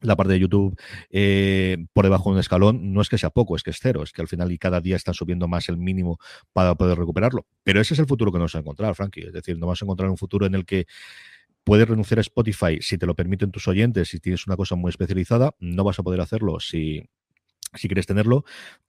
la 0.00 0.16
parte 0.16 0.34
de 0.34 0.38
YouTube 0.38 0.78
eh, 1.10 1.76
por 1.92 2.04
debajo 2.04 2.30
de 2.30 2.34
un 2.34 2.40
escalón 2.40 2.92
no 2.92 3.00
es 3.00 3.08
que 3.08 3.18
sea 3.18 3.30
poco, 3.30 3.56
es 3.56 3.62
que 3.62 3.70
es 3.70 3.78
cero, 3.80 4.02
es 4.02 4.12
que 4.12 4.22
al 4.22 4.28
final 4.28 4.52
y 4.52 4.58
cada 4.58 4.80
día 4.80 4.96
están 4.96 5.14
subiendo 5.14 5.48
más 5.48 5.68
el 5.68 5.76
mínimo 5.76 6.18
para 6.52 6.74
poder 6.74 6.98
recuperarlo. 6.98 7.46
Pero 7.64 7.80
ese 7.80 7.94
es 7.94 8.00
el 8.00 8.06
futuro 8.06 8.30
que 8.30 8.38
nos 8.38 8.52
vamos 8.52 8.54
a 8.54 8.58
encontrar, 8.60 8.94
Frankie. 8.94 9.26
Es 9.26 9.32
decir, 9.32 9.58
no 9.58 9.66
vamos 9.66 9.82
a 9.82 9.84
encontrar 9.84 10.10
un 10.10 10.16
futuro 10.16 10.46
en 10.46 10.54
el 10.54 10.64
que 10.64 10.86
puedes 11.64 11.88
renunciar 11.88 12.18
a 12.18 12.22
Spotify 12.22 12.78
si 12.80 12.98
te 12.98 13.06
lo 13.06 13.14
permiten 13.14 13.50
tus 13.50 13.68
oyentes, 13.68 14.08
si 14.08 14.20
tienes 14.20 14.46
una 14.46 14.56
cosa 14.56 14.74
muy 14.74 14.90
especializada, 14.90 15.54
no 15.60 15.84
vas 15.84 15.98
a 15.98 16.02
poder 16.02 16.20
hacerlo 16.20 16.60
si, 16.60 17.08
si 17.74 17.88
quieres 17.88 18.06
tenerlo. 18.06 18.44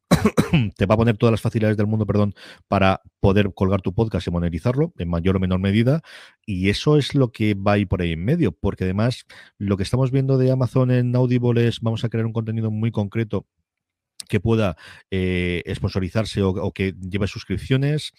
te 0.75 0.85
va 0.85 0.95
a 0.95 0.97
poner 0.97 1.17
todas 1.17 1.31
las 1.31 1.41
facilidades 1.41 1.77
del 1.77 1.87
mundo, 1.87 2.05
perdón, 2.05 2.33
para 2.67 3.01
poder 3.19 3.53
colgar 3.53 3.81
tu 3.81 3.93
podcast 3.93 4.27
y 4.27 4.31
monetizarlo 4.31 4.93
en 4.97 5.09
mayor 5.09 5.35
o 5.37 5.39
menor 5.39 5.59
medida. 5.59 6.01
Y 6.45 6.69
eso 6.69 6.97
es 6.97 7.15
lo 7.15 7.31
que 7.31 7.53
va 7.53 7.73
a 7.73 7.77
ir 7.77 7.87
por 7.87 8.01
ahí 8.01 8.13
en 8.13 8.25
medio, 8.25 8.51
porque 8.51 8.85
además 8.85 9.25
lo 9.57 9.77
que 9.77 9.83
estamos 9.83 10.11
viendo 10.11 10.37
de 10.37 10.51
Amazon 10.51 10.91
en 10.91 11.15
Audible 11.15 11.67
es 11.67 11.79
vamos 11.81 12.03
a 12.03 12.09
crear 12.09 12.25
un 12.25 12.33
contenido 12.33 12.71
muy 12.71 12.91
concreto 12.91 13.45
que 14.27 14.39
pueda 14.39 14.77
eh, 15.11 15.63
sponsorizarse 15.73 16.41
o, 16.43 16.71
que 16.71 16.93
lleve 16.99 17.27
suscripciones 17.27 18.13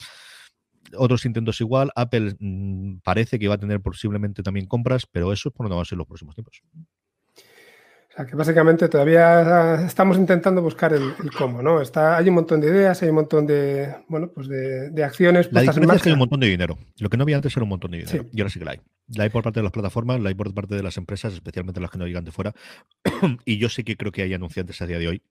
otros 0.97 1.24
intentos 1.24 1.61
igual. 1.61 1.91
Apple 1.95 2.36
mm, 2.38 2.99
parece 3.05 3.38
que 3.38 3.49
va 3.49 3.55
a 3.55 3.59
tener 3.59 3.80
posiblemente 3.80 4.43
también 4.43 4.66
compras, 4.66 5.07
pero 5.11 5.32
eso 5.32 5.49
es 5.49 5.55
por 5.55 5.66
donde 5.66 5.76
va 5.76 5.82
a 5.82 5.86
ser 5.86 5.99
los 5.99 6.07
próximos 6.07 6.34
tiempos. 6.34 6.62
O 6.74 8.12
sea, 8.12 8.26
que 8.26 8.34
básicamente 8.34 8.88
todavía 8.88 9.86
estamos 9.86 10.16
intentando 10.16 10.61
buscar 10.62 10.93
el, 10.93 11.14
cómo, 11.38 11.62
¿no? 11.62 11.80
Está, 11.80 12.16
hay 12.16 12.28
un 12.28 12.34
montón 12.34 12.61
de 12.61 12.66
ideas, 12.66 13.01
hay 13.03 13.09
un 13.09 13.14
montón 13.14 13.47
de, 13.47 13.95
bueno, 14.09 14.32
pues 14.34 14.49
de, 14.49 15.05
acciones. 15.05 15.49
La 15.53 15.61
diferencia 15.61 15.97
es 15.97 16.03
que 16.03 16.09
hay 16.09 16.14
un 16.14 16.18
montón 16.18 16.41
de 16.41 16.49
dinero. 16.49 16.76
Lo 16.99 17.09
que 17.09 17.16
no 17.16 17.22
había 17.22 17.36
antes 17.36 17.57
era 17.57 17.62
un 17.62 17.68
montón 17.68 17.93
de 17.93 17.99
dinero. 17.99 18.26
Y 18.32 18.41
ahora 18.41 18.51
sí 18.51 18.59
que 18.59 18.64
la 18.64 18.72
hay. 18.72 18.80
La 19.14 19.24
hay 19.24 19.30
por 19.30 19.45
parte 19.45 19.61
de 19.61 19.64
las 19.64 19.72
plataformas, 19.72 20.20
la 20.20 20.28
hay 20.28 20.34
por 20.34 20.53
parte 20.53 20.74
de 20.74 20.82
las 20.82 20.97
empresas, 20.97 21.32
especialmente 21.34 21.80
las 21.80 21.91
que 21.91 21.99
no 21.99 22.07
llegan 22.07 22.24
de 22.24 22.32
fuera. 22.32 22.53
y 23.45 23.59
yo 23.59 23.68
sí 23.68 23.84
que 23.84 23.97
creo 23.97 24.11
que 24.11 24.22
hay 24.22 24.34
anunciantes 24.34 24.82
a 24.82 24.86
día 24.86 24.99
de 24.99 25.07
hoy 25.07 25.22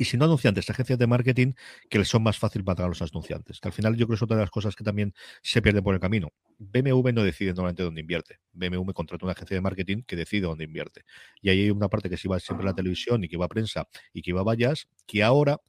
y 0.00 0.06
si 0.06 0.16
no 0.16 0.24
anunciantes, 0.24 0.70
agencias 0.70 0.98
de 0.98 1.06
marketing 1.06 1.52
que 1.90 1.98
les 1.98 2.08
son 2.08 2.22
más 2.22 2.38
fácil 2.38 2.64
para 2.64 2.86
a 2.86 2.88
los 2.88 3.02
anunciantes. 3.02 3.60
Que 3.60 3.68
al 3.68 3.74
final 3.74 3.96
yo 3.96 4.06
creo 4.06 4.08
que 4.08 4.14
es 4.14 4.22
otra 4.22 4.38
de 4.38 4.42
las 4.44 4.50
cosas 4.50 4.74
que 4.74 4.82
también 4.82 5.12
se 5.42 5.60
pierden 5.60 5.84
por 5.84 5.92
el 5.92 6.00
camino. 6.00 6.32
BMW 6.58 7.12
no 7.12 7.22
decide 7.22 7.50
normalmente 7.50 7.82
dónde 7.82 8.00
invierte. 8.00 8.38
BMW 8.54 8.92
contrata 8.92 9.26
una 9.26 9.32
agencia 9.32 9.56
de 9.56 9.60
marketing 9.60 10.02
que 10.06 10.16
decide 10.16 10.46
dónde 10.46 10.64
invierte. 10.64 11.04
Y 11.42 11.50
ahí 11.50 11.60
hay 11.60 11.70
una 11.70 11.90
parte 11.90 12.08
que 12.08 12.16
se 12.16 12.30
va 12.30 12.40
siempre 12.40 12.66
a 12.66 12.70
la 12.70 12.74
televisión 12.74 13.22
y 13.24 13.28
que 13.28 13.36
va 13.36 13.44
a 13.44 13.48
prensa 13.48 13.88
y 14.14 14.22
que 14.22 14.32
va 14.32 14.40
a 14.40 14.44
vallas, 14.44 14.88
que 15.06 15.22
ahora 15.22 15.60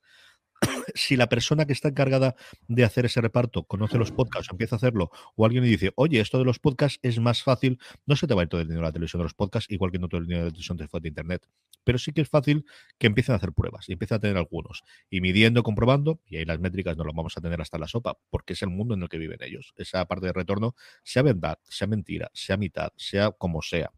si 0.95 1.15
la 1.15 1.29
persona 1.29 1.65
que 1.65 1.73
está 1.73 1.89
encargada 1.89 2.35
de 2.67 2.83
hacer 2.83 3.05
ese 3.05 3.21
reparto 3.21 3.63
conoce 3.63 3.97
los 3.97 4.11
podcasts, 4.11 4.49
empieza 4.51 4.75
a 4.75 4.77
hacerlo, 4.77 5.11
o 5.35 5.45
alguien 5.45 5.63
le 5.63 5.69
dice, 5.69 5.91
oye, 5.95 6.19
esto 6.19 6.37
de 6.37 6.45
los 6.45 6.59
podcasts 6.59 6.99
es 7.01 7.19
más 7.19 7.43
fácil, 7.43 7.79
no 8.05 8.15
se 8.15 8.27
te 8.27 8.33
va 8.33 8.41
a 8.41 8.43
ir 8.43 8.49
todo 8.49 8.61
el 8.61 8.67
dinero 8.67 8.85
a 8.85 8.89
la 8.89 8.91
televisión 8.91 9.19
de 9.19 9.23
los 9.23 9.33
podcasts, 9.33 9.71
igual 9.71 9.91
que 9.91 9.99
no 9.99 10.07
todo 10.07 10.19
el 10.19 10.27
dinero 10.27 10.45
de 10.45 10.49
la 10.49 10.53
televisión 10.53 10.77
de 10.77 11.07
Internet. 11.07 11.47
Pero 11.83 11.97
sí 11.97 12.11
que 12.11 12.21
es 12.21 12.29
fácil 12.29 12.65
que 12.99 13.07
empiecen 13.07 13.33
a 13.33 13.37
hacer 13.37 13.53
pruebas 13.53 13.89
y 13.89 13.93
empiecen 13.93 14.17
a 14.17 14.19
tener 14.19 14.37
algunos. 14.37 14.83
Y 15.09 15.21
midiendo, 15.21 15.63
comprobando, 15.63 16.19
y 16.25 16.37
ahí 16.37 16.45
las 16.45 16.59
métricas 16.59 16.97
no 16.97 17.03
las 17.03 17.15
vamos 17.15 17.35
a 17.37 17.41
tener 17.41 17.59
hasta 17.61 17.77
la 17.77 17.87
sopa, 17.87 18.17
porque 18.29 18.53
es 18.53 18.61
el 18.61 18.69
mundo 18.69 18.93
en 18.93 19.01
el 19.01 19.09
que 19.09 19.17
viven 19.17 19.39
ellos. 19.41 19.73
Esa 19.75 20.05
parte 20.05 20.27
de 20.27 20.33
retorno, 20.33 20.75
sea 21.03 21.23
verdad, 21.23 21.59
sea 21.63 21.87
mentira, 21.87 22.29
sea 22.33 22.57
mitad, 22.57 22.91
sea 22.95 23.31
como 23.31 23.61
sea 23.61 23.91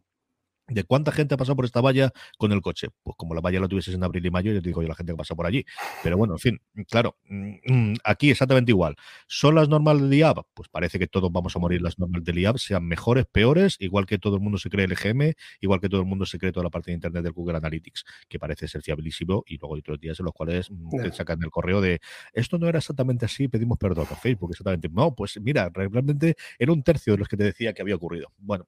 ¿De 0.66 0.84
cuánta 0.84 1.12
gente 1.12 1.34
ha 1.34 1.36
pasado 1.36 1.56
por 1.56 1.66
esta 1.66 1.80
valla 1.80 2.10
con 2.38 2.52
el 2.52 2.62
coche? 2.62 2.88
Pues 3.02 3.16
como 3.16 3.34
la 3.34 3.40
valla 3.40 3.60
la 3.60 3.68
tuvieses 3.68 3.94
en 3.94 4.02
abril 4.02 4.24
y 4.24 4.30
mayo, 4.30 4.52
yo 4.52 4.62
te 4.62 4.68
digo 4.68 4.80
yo 4.80 4.88
la 4.88 4.94
gente 4.94 5.12
que 5.12 5.16
pasa 5.16 5.34
por 5.34 5.46
allí. 5.46 5.64
Pero 6.02 6.16
bueno, 6.16 6.34
en 6.34 6.38
fin, 6.38 6.60
claro, 6.88 7.16
mm, 7.28 7.54
mm, 7.66 7.94
aquí 8.04 8.30
exactamente 8.30 8.72
igual. 8.72 8.96
¿Son 9.26 9.54
las 9.54 9.68
normales 9.68 10.08
de 10.08 10.16
IAB? 10.16 10.42
Pues 10.54 10.68
parece 10.68 10.98
que 10.98 11.06
todos 11.06 11.30
vamos 11.30 11.54
a 11.54 11.58
morir 11.58 11.82
las 11.82 11.98
normales 11.98 12.24
del 12.24 12.38
IAB, 12.38 12.58
sean 12.58 12.86
mejores, 12.86 13.26
peores, 13.26 13.76
igual 13.78 14.06
que 14.06 14.18
todo 14.18 14.36
el 14.36 14.42
mundo 14.42 14.58
se 14.58 14.70
cree 14.70 14.86
el 14.86 14.92
EGM, 14.92 15.34
igual 15.60 15.80
que 15.80 15.88
todo 15.88 16.00
el 16.00 16.06
mundo 16.06 16.24
se 16.24 16.38
cree 16.38 16.52
toda 16.52 16.64
la 16.64 16.70
parte 16.70 16.90
de 16.90 16.94
Internet 16.94 17.22
del 17.24 17.32
Google 17.32 17.58
Analytics, 17.58 18.04
que 18.28 18.38
parece 18.38 18.66
ser 18.66 18.82
fiabilísimo, 18.82 19.44
y 19.46 19.58
luego 19.58 19.74
hay 19.74 19.80
otros 19.80 20.00
días 20.00 20.18
en 20.20 20.24
los 20.24 20.32
cuales 20.32 20.70
mm, 20.70 21.02
te 21.02 21.12
sacan 21.12 21.42
el 21.42 21.50
correo 21.50 21.80
de 21.80 22.00
esto 22.32 22.58
no 22.58 22.68
era 22.68 22.78
exactamente 22.78 23.26
así, 23.26 23.48
pedimos 23.48 23.78
perdón 23.78 24.06
a 24.10 24.16
Facebook, 24.16 24.50
exactamente. 24.52 24.88
No, 24.90 25.14
pues 25.14 25.38
mira, 25.40 25.70
realmente 25.72 26.36
era 26.58 26.72
un 26.72 26.82
tercio 26.82 27.14
de 27.14 27.18
los 27.18 27.28
que 27.28 27.36
te 27.36 27.44
decía 27.44 27.72
que 27.72 27.82
había 27.82 27.96
ocurrido. 27.96 28.32
Bueno, 28.38 28.66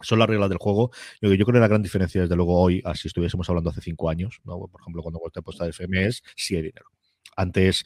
son 0.00 0.18
las 0.18 0.28
reglas 0.28 0.48
del 0.48 0.58
juego. 0.58 0.90
Yo, 1.20 1.32
yo 1.32 1.44
creo 1.44 1.54
que 1.54 1.60
la 1.60 1.68
gran 1.68 1.82
diferencia, 1.82 2.22
desde 2.22 2.36
luego, 2.36 2.60
hoy, 2.60 2.82
así 2.84 3.08
estuviésemos 3.08 3.48
hablando 3.48 3.70
hace 3.70 3.80
cinco 3.80 4.08
años, 4.10 4.40
¿no? 4.44 4.58
por 4.58 4.80
ejemplo, 4.80 5.02
cuando 5.02 5.20
vuelta 5.20 5.40
a 5.40 5.64
de 5.64 5.70
FM, 5.70 6.06
es 6.06 6.22
si 6.36 6.56
hay 6.56 6.62
dinero. 6.62 6.90
Antes 7.36 7.84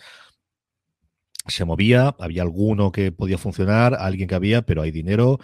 se 1.46 1.64
movía, 1.64 2.14
había 2.18 2.42
alguno 2.42 2.92
que 2.92 3.12
podía 3.12 3.38
funcionar, 3.38 3.94
alguien 3.94 4.28
que 4.28 4.34
había, 4.34 4.62
pero 4.62 4.82
hay 4.82 4.90
dinero. 4.90 5.38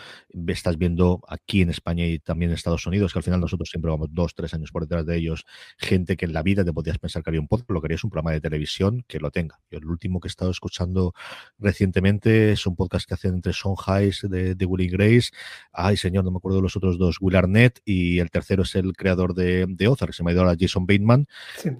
Estás 0.47 0.77
viendo 0.77 1.23
aquí 1.27 1.63
en 1.63 1.71
España 1.71 2.07
y 2.07 2.19
también 2.19 2.51
en 2.51 2.55
Estados 2.55 2.87
Unidos, 2.87 3.13
que 3.13 3.19
al 3.19 3.23
final 3.23 3.41
nosotros 3.41 3.71
siempre 3.71 3.91
vamos 3.91 4.09
dos, 4.13 4.35
tres 4.35 4.53
años 4.53 4.71
por 4.71 4.83
detrás 4.83 5.07
de 5.07 5.17
ellos, 5.17 5.47
gente 5.79 6.17
que 6.17 6.27
en 6.27 6.35
la 6.35 6.43
vida 6.43 6.65
te 6.65 6.73
podías 6.73 6.99
pensar 6.99 7.23
que 7.23 7.31
haría 7.31 7.41
un 7.41 7.49
podcast, 7.49 7.71
lo 7.71 7.81
que 7.81 7.87
haría 7.87 7.95
es 7.95 8.05
un 8.05 8.11
programa 8.11 8.33
de 8.33 8.43
televisión 8.43 9.05
que 9.09 9.21
lo 9.21 9.31
tenga. 9.31 9.59
Yo 9.71 9.79
el 9.79 9.87
último 9.87 10.21
que 10.21 10.29
he 10.29 10.31
estado 10.31 10.51
escuchando 10.51 11.15
recientemente 11.59 12.53
es 12.53 12.67
un 12.67 12.77
podcast 12.77 13.09
que 13.09 13.15
hacen 13.15 13.35
entre 13.35 13.55
Son 13.55 13.75
Hayes 13.87 14.21
de, 14.29 14.55
de 14.55 14.67
Willing 14.67 14.91
Grace, 14.91 15.31
ay 15.73 15.97
señor, 15.97 16.25
no 16.25 16.31
me 16.31 16.37
acuerdo 16.37 16.59
de 16.59 16.63
los 16.63 16.77
otros 16.77 16.99
dos, 16.99 17.17
Will 17.21 17.37
Arnett, 17.37 17.81
y 17.87 18.19
el 18.19 18.31
tercero 18.31 18.65
es 18.65 18.75
el 18.75 18.93
creador 18.93 19.35
de, 19.35 19.65
de 19.67 19.89
Ozark, 19.89 20.13
se 20.13 20.23
me 20.23 20.31
ha 20.31 20.35
ido 20.35 20.43
ahora 20.43 20.57
Jason 20.59 20.87
Bateman, 20.87 21.27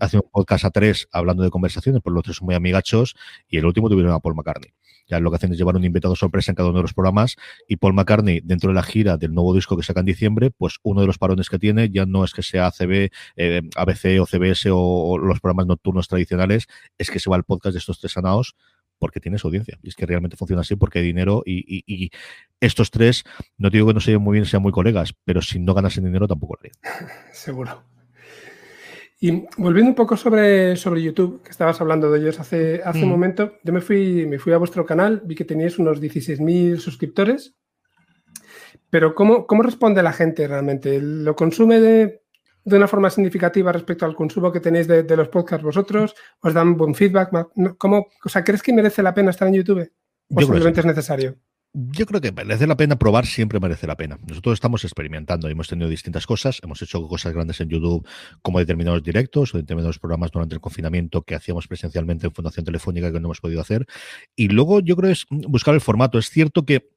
hace 0.01 0.17
un 0.17 0.25
podcast 0.33 0.65
a 0.65 0.71
tres 0.71 1.07
hablando 1.13 1.43
de 1.43 1.51
conversaciones, 1.51 2.01
por 2.01 2.15
los 2.15 2.23
tres 2.23 2.37
son 2.37 2.47
muy 2.47 2.55
amigachos, 2.55 3.15
y 3.49 3.59
el 3.59 3.67
último 3.67 3.91
tuvieron 3.91 4.06
a 4.15 4.21
Paul 4.21 4.35
McCartney. 4.35 4.73
Ya 5.07 5.21
lo 5.21 5.31
que 5.31 5.37
hacen 5.37 5.53
es 5.53 5.59
llevar 5.59 5.77
un 5.77 5.85
invitado 5.85 6.17
sorpresa 6.17 6.51
en 6.51 6.57
cada 6.57 6.69
uno 6.69 6.79
de 6.79 6.83
los 6.83 6.95
programas 6.95 7.37
y 7.69 7.77
Paul 7.77 7.95
McCartney, 7.95 8.41
dentro 8.43 8.69
de 8.69 8.75
la 8.75 8.83
gira 8.83 9.17
del 9.17 9.33
nuevo 9.33 9.55
disco 9.55 9.77
que 9.77 9.83
saca 9.83 10.01
en 10.01 10.07
diciembre, 10.07 10.51
pues 10.51 10.79
uno 10.83 11.01
de 11.01 11.07
los 11.07 11.19
parones 11.19 11.49
que 11.49 11.59
tiene 11.59 11.91
ya 11.91 12.07
no 12.07 12.25
es 12.25 12.33
que 12.33 12.43
sea 12.43 12.67
ACB, 12.67 13.11
eh, 13.37 13.63
ABC 13.77 14.21
o 14.21 14.27
CBS 14.27 14.69
o, 14.73 15.19
los 15.19 15.41
programas 15.41 15.67
nocturnos 15.67 16.09
tradicionales, 16.09 16.67
es 16.99 17.11
que 17.11 17.21
se 17.21 17.31
va 17.31 17.37
al 17.37 17.45
podcast 17.45 17.75
de 17.75 17.79
estos 17.79 18.01
tres 18.01 18.13
sanados 18.13 18.57
porque 18.99 19.21
tiene 19.21 19.39
su 19.39 19.47
audiencia. 19.47 19.79
Y 19.83 19.89
es 19.89 19.95
que 19.95 20.07
realmente 20.07 20.37
funciona 20.37 20.63
así 20.63 20.75
porque 20.75 21.01
hay 21.01 21.05
dinero 21.05 21.43
y, 21.45 22.11
estos 22.59 22.91
tres, 22.91 23.25
no 23.59 23.69
digo 23.69 23.87
que 23.87 23.95
no 23.95 24.01
se 24.01 24.11
lleven 24.11 24.25
muy 24.25 24.35
bien, 24.35 24.47
sean 24.47 24.63
muy 24.63 24.73
colegas, 24.73 25.15
pero 25.25 25.43
si 25.43 25.59
no 25.59 25.75
ganas 25.75 25.95
dinero 25.95 26.27
tampoco 26.27 26.57
lo. 26.63 26.71
Seguro. 27.33 27.96
Y 29.19 29.47
volviendo 29.57 29.91
un 29.91 29.95
poco 29.95 30.17
sobre, 30.17 30.77
sobre 30.77 31.03
YouTube, 31.03 31.43
que 31.43 31.51
estabas 31.51 31.81
hablando 31.81 32.11
de 32.11 32.21
ellos 32.21 32.39
hace, 32.39 32.83
hace 32.85 33.03
un 33.03 33.09
mm. 33.09 33.11
momento, 33.11 33.53
yo 33.65 33.73
me 33.73 33.81
fui, 33.81 34.27
me 34.27 34.39
fui 34.39 34.53
a 34.53 34.59
vuestro 34.59 34.85
canal, 34.85 35.23
vi 35.25 35.35
que 35.35 35.45
teníais 35.45 35.79
unos 35.79 36.01
16.000 36.01 36.77
suscriptores, 36.79 37.57
pero 38.91 39.15
¿cómo, 39.15 39.47
¿cómo 39.47 39.63
responde 39.63 40.03
la 40.03 40.13
gente 40.13 40.47
realmente? 40.47 41.01
¿Lo 41.01 41.35
consume 41.35 41.81
de, 41.81 42.23
de 42.65 42.77
una 42.77 42.89
forma 42.89 43.09
significativa 43.09 43.73
respecto 43.73 44.05
al 44.05 44.15
consumo 44.15 44.53
que 44.53 44.61
tenéis 44.61 44.87
de, 44.87 45.03
de 45.03 45.17
los 45.17 45.29
podcasts 45.29 45.65
vosotros? 45.65 46.15
¿Os 46.41 46.53
dan 46.53 46.77
buen 46.77 46.95
feedback? 46.95 47.31
¿Cómo, 47.79 48.09
o 48.23 48.29
sea, 48.29 48.45
¿crees 48.45 48.63
que 48.63 48.75
merece 48.75 49.03
la 49.03 49.15
pena 49.15 49.31
estar 49.31 49.49
en 49.49 49.55
YouTube? 49.55 49.91
¿O 50.35 50.41
simplemente 50.41 50.81
es 50.81 50.87
necesario? 50.87 51.37
Yo 51.79 52.07
creo 52.07 52.23
que 52.23 52.33
merece 52.33 52.67
la 52.67 52.75
pena 52.75 52.97
probar, 52.97 53.27
siempre 53.27 53.61
merece 53.61 53.87
la 53.87 53.99
pena. 53.99 54.19
Nosotros 54.27 54.55
estamos 54.55 54.83
experimentando, 54.85 55.47
hemos 55.47 55.69
tenido 55.69 55.91
distintas 55.91 56.27
cosas, 56.27 56.59
hemos 56.63 56.81
hecho 56.81 57.07
cosas 57.07 57.35
grandes 57.35 57.61
en 57.61 57.69
YouTube 57.69 58.09
como 58.41 58.61
determinados 58.61 59.03
directos 59.03 59.55
o 59.55 59.59
determinados 59.59 59.99
programas 59.99 60.31
durante 60.33 60.55
el 60.55 60.63
confinamiento 60.63 61.21
que 61.21 61.35
hacíamos 61.35 61.69
presencialmente 61.69 62.27
en 62.27 62.33
Fundación 62.33 62.65
Telefónica 62.65 63.13
que 63.13 63.21
no 63.21 63.27
hemos 63.27 63.43
podido 63.43 63.61
hacer. 63.61 63.87
Y 64.35 64.49
luego 64.49 64.81
yo 64.81 64.97
creo 64.97 65.11
es 65.11 65.27
buscar 65.29 65.75
el 65.75 65.83
formato. 65.83 66.19
Es 66.19 66.31
cierto 66.31 66.65
que 66.65 66.96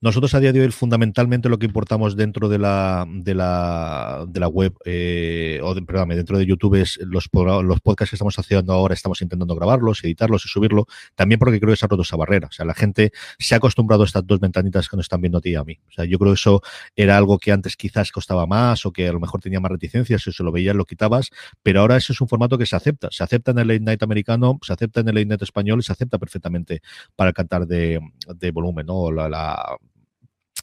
nosotros 0.00 0.32
a 0.34 0.40
día 0.40 0.52
de 0.52 0.60
hoy 0.60 0.70
fundamentalmente 0.70 1.48
lo 1.48 1.58
que 1.58 1.66
importamos 1.66 2.16
dentro 2.16 2.48
de 2.48 2.58
la, 2.58 3.06
de 3.08 3.34
la, 3.34 4.24
de 4.26 4.40
la 4.40 4.48
web, 4.48 4.74
eh, 4.84 5.60
o 5.62 5.74
de, 5.74 5.82
perdón, 5.82 6.08
dentro 6.10 6.38
de 6.38 6.46
YouTube 6.46 6.76
es 6.76 6.98
los, 7.02 7.28
los 7.32 7.80
podcasts 7.80 8.10
que 8.10 8.16
estamos 8.16 8.38
haciendo 8.38 8.72
ahora, 8.72 8.94
estamos 8.94 9.20
intentando 9.20 9.54
grabarlos, 9.54 10.02
editarlos 10.02 10.46
y 10.46 10.48
subirlo, 10.48 10.86
también 11.14 11.38
porque 11.38 11.60
creo 11.60 11.72
que 11.72 11.76
se 11.76 11.84
ha 11.84 11.88
roto 11.88 12.02
esa 12.02 12.16
barrera. 12.16 12.48
O 12.48 12.52
sea, 12.52 12.64
la 12.64 12.74
gente 12.74 13.12
se 13.38 13.54
ha 13.54 13.58
acostumbrado 13.58 14.02
a 14.02 14.06
estas 14.06 14.26
dos 14.26 14.40
ventanitas 14.40 14.88
que 14.88 14.96
nos 14.96 15.04
están 15.04 15.20
viendo 15.20 15.38
a 15.38 15.40
ti 15.42 15.50
y 15.50 15.54
a 15.56 15.64
mí. 15.64 15.78
O 15.88 15.92
sea, 15.92 16.06
yo 16.06 16.18
creo 16.18 16.32
que 16.32 16.36
eso 16.36 16.62
era 16.96 17.18
algo 17.18 17.38
que 17.38 17.52
antes 17.52 17.76
quizás 17.76 18.10
costaba 18.10 18.46
más 18.46 18.86
o 18.86 18.92
que 18.92 19.06
a 19.06 19.12
lo 19.12 19.20
mejor 19.20 19.40
tenía 19.40 19.60
más 19.60 19.70
reticencias, 19.70 20.22
si 20.22 20.32
se 20.32 20.42
lo 20.42 20.50
veías 20.50 20.74
lo 20.74 20.86
quitabas, 20.86 21.30
pero 21.62 21.80
ahora 21.80 21.96
eso 21.96 22.12
es 22.12 22.20
un 22.20 22.28
formato 22.28 22.56
que 22.56 22.64
se 22.64 22.76
acepta. 22.76 23.08
Se 23.10 23.22
acepta 23.22 23.50
en 23.50 23.58
el 23.58 23.68
late 23.68 23.80
night 23.80 24.02
americano, 24.02 24.58
se 24.62 24.72
acepta 24.72 25.00
en 25.00 25.08
el 25.08 25.14
late 25.14 25.26
night 25.26 25.42
español 25.42 25.80
y 25.80 25.82
se 25.82 25.92
acepta 25.92 26.18
perfectamente 26.18 26.80
para 27.16 27.32
cantar 27.32 27.66
de, 27.66 28.00
de 28.34 28.50
volumen, 28.50 28.86
¿no? 28.86 29.10
La, 29.12 29.28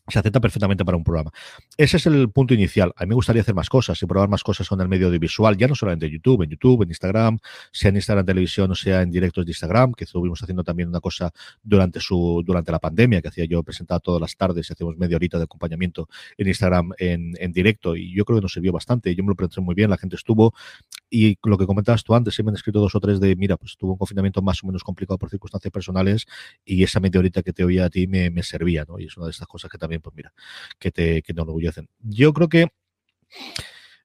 se 0.07 0.19
acepta 0.19 0.39
perfectamente 0.39 0.85
para 0.85 0.97
un 0.97 1.03
programa. 1.03 1.31
Ese 1.75 1.97
es 1.97 2.05
el 2.05 2.29
punto 2.29 2.53
inicial. 2.53 2.93
A 2.95 3.03
mí 3.03 3.09
me 3.09 3.15
gustaría 3.15 3.41
hacer 3.41 3.55
más 3.55 3.69
cosas 3.69 4.01
y 4.01 4.05
probar 4.05 4.29
más 4.29 4.43
cosas 4.43 4.67
con 4.69 4.79
el 4.81 4.87
medio 4.87 5.07
audiovisual, 5.07 5.57
ya 5.57 5.67
no 5.67 5.75
solamente 5.75 6.05
en 6.05 6.13
YouTube, 6.13 6.43
en 6.43 6.49
YouTube, 6.49 6.83
en 6.83 6.89
Instagram, 6.89 7.39
sea 7.71 7.89
en 7.89 7.95
Instagram 7.97 8.25
Televisión 8.25 8.71
o 8.71 8.75
sea 8.75 9.01
en 9.01 9.11
directos 9.11 9.45
de 9.45 9.51
Instagram, 9.51 9.93
que 9.93 10.05
estuvimos 10.05 10.41
haciendo 10.41 10.63
también 10.63 10.89
una 10.89 10.99
cosa 10.99 11.31
durante 11.63 11.99
su 11.99 12.43
durante 12.45 12.71
la 12.71 12.79
pandemia, 12.79 13.21
que 13.21 13.27
hacía 13.27 13.45
yo 13.45 13.63
presentar 13.63 14.01
todas 14.01 14.21
las 14.21 14.35
tardes 14.35 14.67
hacíamos 14.71 14.97
media 14.97 15.15
horita 15.15 15.37
de 15.37 15.45
acompañamiento 15.45 16.07
en 16.37 16.47
Instagram 16.47 16.91
en, 16.97 17.33
en 17.39 17.51
directo 17.51 17.95
y 17.95 18.15
yo 18.15 18.25
creo 18.25 18.37
que 18.37 18.43
nos 18.43 18.53
sirvió 18.53 18.71
bastante. 18.71 19.13
Yo 19.15 19.23
me 19.23 19.29
lo 19.29 19.35
presenté 19.35 19.61
muy 19.61 19.75
bien, 19.75 19.89
la 19.89 19.97
gente 19.97 20.15
estuvo 20.15 20.53
y 21.09 21.37
lo 21.43 21.57
que 21.57 21.65
comentabas 21.65 22.03
tú 22.03 22.15
antes, 22.15 22.35
se 22.35 22.43
me 22.43 22.49
han 22.49 22.55
escrito 22.55 22.79
dos 22.79 22.95
o 22.95 22.99
tres 22.99 23.19
de, 23.19 23.35
mira, 23.35 23.57
pues 23.57 23.77
tuvo 23.77 23.93
un 23.93 23.97
confinamiento 23.97 24.41
más 24.41 24.63
o 24.63 24.67
menos 24.67 24.83
complicado 24.83 25.17
por 25.17 25.29
circunstancias 25.29 25.71
personales 25.71 26.25
y 26.65 26.83
esa 26.83 26.99
media 26.99 27.19
horita 27.19 27.43
que 27.43 27.53
te 27.53 27.63
oía 27.63 27.85
a 27.85 27.89
ti 27.89 28.07
me, 28.07 28.29
me 28.29 28.43
servía, 28.43 28.85
¿no? 28.87 28.99
Y 28.99 29.05
es 29.05 29.17
una 29.17 29.27
de 29.27 29.31
estas 29.31 29.47
cosas 29.47 29.71
que 29.71 29.77
también 29.77 30.01
pues 30.01 30.15
mira, 30.15 30.33
que 30.79 30.91
te, 30.91 31.21
que. 31.21 31.33
Yo 31.99 32.33
creo 32.33 32.49
que 32.49 32.67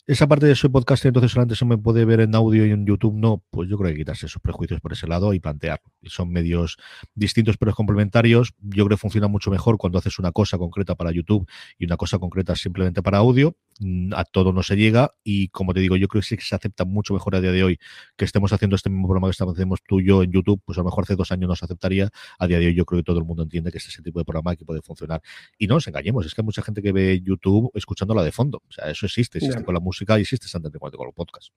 esa 0.05 0.27
parte 0.27 0.47
de 0.47 0.57
soy 0.57 0.69
podcast, 0.69 1.05
entonces 1.05 1.31
solamente 1.31 1.55
se 1.55 1.65
me 1.65 1.79
puede 1.79 2.05
ver 2.05 2.21
en 2.21 2.35
audio 2.35 2.67
y 2.67 2.73
en 2.73 2.85
YouTube, 2.85 3.15
no, 3.15 3.45
pues 3.51 3.69
yo 3.69 3.79
creo 3.79 3.93
que 3.93 3.99
quitarse 3.99 4.27
esos 4.27 4.43
prejuicios 4.43 4.81
por 4.81 4.93
ese 4.93 5.07
lado 5.07 5.33
y 5.33 5.39
plantear. 5.39 5.81
Son 6.03 6.29
medios 6.29 6.77
distintos 7.15 7.57
pero 7.57 7.73
complementarios. 7.73 8.53
Yo 8.59 8.85
creo 8.85 8.97
que 8.97 9.01
funciona 9.01 9.29
mucho 9.29 9.53
mejor 9.53 9.79
cuando 9.79 9.99
haces 9.99 10.19
una 10.19 10.33
cosa 10.33 10.59
concreta 10.59 10.97
para 10.97 11.13
YouTube 11.13 11.49
y 11.79 11.85
una 11.85 11.97
cosa 11.97 12.19
concreta 12.19 12.57
simplemente 12.57 13.01
para 13.01 13.19
audio. 13.19 13.57
Mm, 13.79 14.13
a 14.15 14.25
todo 14.25 14.53
no 14.53 14.63
se 14.65 14.77
llega 14.77 15.15
y 15.23 15.49
como 15.49 15.73
te 15.73 15.81
digo, 15.81 15.97
yo 15.97 16.09
creo 16.09 16.21
que 16.21 16.27
sí 16.27 16.37
que 16.37 16.43
se 16.43 16.55
acepta 16.55 16.85
mucho 16.85 17.15
mejor 17.15 17.37
a 17.37 17.41
día 17.41 17.53
de 17.53 17.63
hoy 17.63 17.79
que 18.17 18.25
estemos 18.25 18.53
haciendo 18.53 18.77
este 18.77 18.91
mismo 18.91 19.07
programa 19.07 19.29
que 19.29 19.33
estamos 19.33 19.55
haciendo 19.55 19.77
tú 19.87 20.01
y 20.01 20.07
yo 20.07 20.25
en 20.25 20.33
YouTube, 20.33 20.61
pues 20.65 20.77
a 20.79 20.81
lo 20.81 20.87
mejor 20.87 21.05
hace 21.05 21.15
dos 21.15 21.31
años 21.31 21.49
no 21.49 21.55
se 21.55 21.65
aceptaría. 21.65 22.11
A 22.41 22.49
día 22.49 22.59
de 22.59 22.67
hoy 22.67 22.75
yo 22.75 22.85
creo 22.85 22.99
que 22.99 23.05
todo 23.05 23.19
el 23.21 23.25
mundo 23.25 23.45
entiende 23.45 23.71
que 23.71 23.79
es 23.79 23.87
ese 23.87 24.03
tipo 24.03 24.19
de 24.19 24.25
programa 24.25 24.57
que 24.57 24.65
puede 24.65 24.83
funcionar. 24.83 25.23
Y 25.59 25.69
no 25.69 25.75
nos 25.75 25.87
engañemos, 25.87 26.27
es 26.27 26.35
que 26.35 26.41
hay 26.41 26.45
mucha 26.45 26.63
gente 26.63 26.83
que 26.83 26.91
ve 26.91 27.21
YouTube 27.23 27.71
escuchándola 27.75 28.25
de 28.25 28.33
fondo. 28.33 28.63
O 28.69 28.73
sea, 28.73 28.91
eso 28.91 29.07
existe, 29.07 29.39
existe 29.39 29.63
con 29.63 29.75
la 29.75 29.81
música 29.81 29.92
música 29.93 30.19
y 30.19 30.23
existe 30.23 30.47
con 30.81 31.07
los 31.07 31.15
podcasts. 31.15 31.53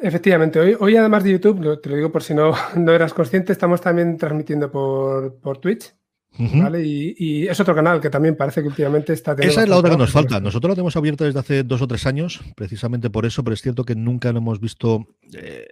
Efectivamente, 0.00 0.60
hoy, 0.60 0.76
hoy 0.78 0.96
además 0.96 1.24
de 1.24 1.32
YouTube, 1.32 1.80
te 1.82 1.90
lo 1.90 1.96
digo 1.96 2.12
por 2.12 2.22
si 2.22 2.34
no, 2.34 2.54
no 2.76 2.92
eras 2.92 3.12
consciente, 3.12 3.52
estamos 3.52 3.80
también 3.80 4.16
transmitiendo 4.16 4.70
por, 4.70 5.38
por 5.40 5.58
Twitch. 5.58 5.94
¿vale? 6.38 6.84
Y, 6.84 7.48
es 7.48 7.58
otro 7.58 7.74
canal 7.74 8.00
que 8.00 8.10
también 8.10 8.36
parece 8.36 8.62
que 8.62 8.68
últimamente 8.68 9.12
está 9.12 9.32
Esa 9.32 9.62
es 9.62 9.68
la 9.68 9.76
otra 9.76 9.90
que 9.90 9.96
nos 9.96 10.12
falta. 10.12 10.40
Nosotros 10.40 10.70
lo 10.70 10.74
tenemos 10.76 10.96
abierto 10.96 11.24
desde 11.24 11.40
hace 11.40 11.62
dos 11.64 11.82
o 11.82 11.88
tres 11.88 12.06
años, 12.06 12.40
precisamente 12.54 13.10
por 13.10 13.26
eso, 13.26 13.42
pero 13.42 13.54
es 13.54 13.62
cierto 13.62 13.84
que 13.84 13.96
nunca 13.96 14.32
lo 14.32 14.38
hemos 14.38 14.60
visto 14.60 15.06
eh, 15.34 15.66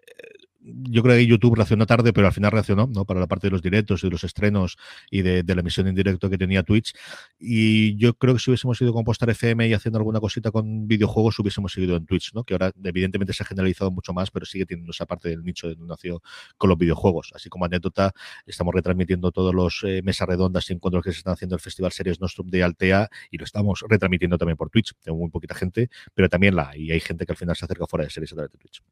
yo 0.66 1.02
creo 1.02 1.16
que 1.16 1.26
YouTube 1.26 1.54
reaccionó 1.54 1.86
tarde, 1.86 2.12
pero 2.12 2.26
al 2.26 2.32
final 2.32 2.50
reaccionó, 2.50 2.88
¿no? 2.92 3.04
Para 3.04 3.20
la 3.20 3.26
parte 3.26 3.46
de 3.46 3.52
los 3.52 3.62
directos 3.62 4.02
y 4.02 4.08
de 4.08 4.10
los 4.10 4.24
estrenos 4.24 4.76
y 5.10 5.22
de, 5.22 5.44
la 5.46 5.60
emisión 5.60 5.86
en 5.86 5.94
directo 5.94 6.28
que 6.28 6.38
tenía 6.38 6.62
Twitch. 6.62 6.92
Y 7.38 7.96
yo 7.96 8.14
creo 8.14 8.34
que 8.34 8.40
si 8.40 8.50
hubiésemos 8.50 8.80
ido 8.80 8.92
con 8.92 9.04
Postar 9.04 9.30
FM 9.30 9.68
y 9.68 9.74
haciendo 9.74 9.98
alguna 9.98 10.20
cosita 10.20 10.50
con 10.50 10.88
videojuegos, 10.88 11.38
hubiésemos 11.38 11.72
seguido 11.72 11.96
en 11.96 12.06
Twitch, 12.06 12.34
¿no? 12.34 12.44
Que 12.44 12.54
ahora 12.54 12.72
evidentemente 12.82 13.32
se 13.32 13.42
ha 13.42 13.46
generalizado 13.46 13.90
mucho 13.90 14.12
más, 14.12 14.30
pero 14.30 14.44
sigue 14.46 14.66
teniendo 14.66 14.90
esa 14.90 15.06
parte 15.06 15.28
del 15.28 15.44
nicho 15.44 15.68
de 15.68 15.76
nació 15.78 16.22
con 16.58 16.70
los 16.70 16.78
videojuegos. 16.78 17.32
Así 17.34 17.48
como 17.48 17.64
anécdota, 17.64 18.12
estamos 18.46 18.74
retransmitiendo 18.74 19.30
todos 19.32 19.54
los 19.54 19.82
eh, 19.84 20.02
mesas 20.02 20.28
redondas 20.28 20.68
y 20.70 20.72
encuentros 20.72 21.04
que 21.04 21.12
se 21.12 21.18
están 21.18 21.34
haciendo 21.34 21.54
el 21.54 21.60
Festival 21.60 21.92
Series 21.92 22.20
Nostrum 22.20 22.48
de 22.48 22.62
Altea 22.62 23.08
y 23.30 23.38
lo 23.38 23.44
estamos 23.44 23.84
retransmitiendo 23.88 24.38
también 24.38 24.56
por 24.56 24.70
Twitch. 24.70 24.92
Tengo 25.02 25.18
muy 25.18 25.30
poquita 25.30 25.54
gente, 25.54 25.90
pero 26.14 26.28
también 26.28 26.56
la 26.56 26.76
y 26.76 26.90
hay 26.90 27.00
gente 27.00 27.24
que 27.26 27.32
al 27.32 27.38
final 27.38 27.56
se 27.56 27.64
acerca 27.64 27.86
fuera 27.86 28.04
de 28.04 28.10
series 28.10 28.32
a 28.32 28.36
través 28.36 28.52
de 28.52 28.58
Twitch. 28.58 28.82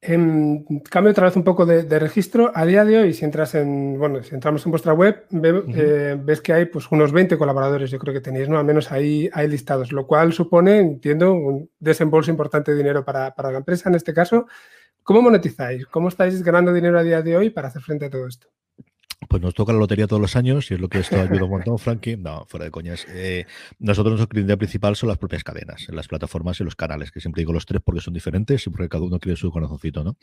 En 0.00 0.64
cambio 0.90 1.10
otra 1.10 1.24
vez 1.24 1.34
un 1.34 1.42
poco 1.42 1.66
de, 1.66 1.98
registro. 1.98 2.52
A 2.54 2.64
día 2.64 2.84
de 2.84 2.98
hoy, 2.98 3.14
si 3.14 3.24
entras 3.24 3.56
en, 3.56 3.98
bueno, 3.98 4.22
si 4.22 4.32
entramos 4.32 4.64
en 4.64 4.70
vuestra 4.70 4.92
web, 4.92 5.24
eh, 5.32 6.16
ves 6.22 6.40
que 6.40 6.52
hay 6.52 6.66
pues 6.66 6.86
unos 6.92 7.10
20 7.10 7.36
colaboradores, 7.36 7.90
yo 7.90 7.98
creo 7.98 8.14
que 8.14 8.20
tenéis, 8.20 8.48
¿no? 8.48 8.58
Al 8.58 8.64
menos 8.64 8.92
ahí 8.92 9.28
hay 9.32 9.48
listados, 9.48 9.90
lo 9.90 10.06
cual 10.06 10.32
supone, 10.32 10.78
entiendo, 10.78 11.32
un 11.32 11.68
desembolso 11.80 12.30
importante 12.30 12.70
de 12.70 12.76
dinero 12.76 13.04
para, 13.04 13.34
para 13.34 13.50
la 13.50 13.58
empresa 13.58 13.88
en 13.88 13.96
este 13.96 14.14
caso. 14.14 14.46
¿Cómo 15.02 15.20
monetizáis? 15.20 15.86
¿Cómo 15.86 16.08
estáis 16.08 16.42
ganando 16.44 16.72
dinero 16.72 16.98
a 16.98 17.02
día 17.02 17.20
de 17.22 17.36
hoy 17.36 17.50
para 17.50 17.68
hacer 17.68 17.82
frente 17.82 18.04
a 18.06 18.10
todo 18.10 18.28
esto? 18.28 18.48
Pues 19.26 19.42
nos 19.42 19.52
toca 19.52 19.72
la 19.72 19.80
lotería 19.80 20.06
todos 20.06 20.22
los 20.22 20.36
años 20.36 20.70
y 20.70 20.74
es 20.74 20.80
lo 20.80 20.88
que 20.88 21.00
esto 21.00 21.20
ayuda 21.20 21.42
un 21.42 21.50
montón, 21.50 21.76
Frankie. 21.78 22.16
No, 22.16 22.46
fuera 22.46 22.66
de 22.66 22.70
coñas. 22.70 23.04
Eh, 23.08 23.46
nosotros 23.80 24.12
nuestro 24.12 24.28
cliente 24.28 24.56
principal 24.56 24.94
son 24.94 25.08
las 25.08 25.18
propias 25.18 25.42
cadenas, 25.42 25.88
las 25.88 26.06
plataformas 26.06 26.60
y 26.60 26.64
los 26.64 26.76
canales, 26.76 27.10
que 27.10 27.20
siempre 27.20 27.40
digo 27.40 27.52
los 27.52 27.66
tres 27.66 27.82
porque 27.84 28.00
son 28.00 28.14
diferentes 28.14 28.64
y 28.64 28.70
porque 28.70 28.88
cada 28.88 29.02
uno 29.02 29.18
quiere 29.18 29.36
su 29.36 29.50
corazoncito, 29.50 30.04
¿no? 30.04 30.16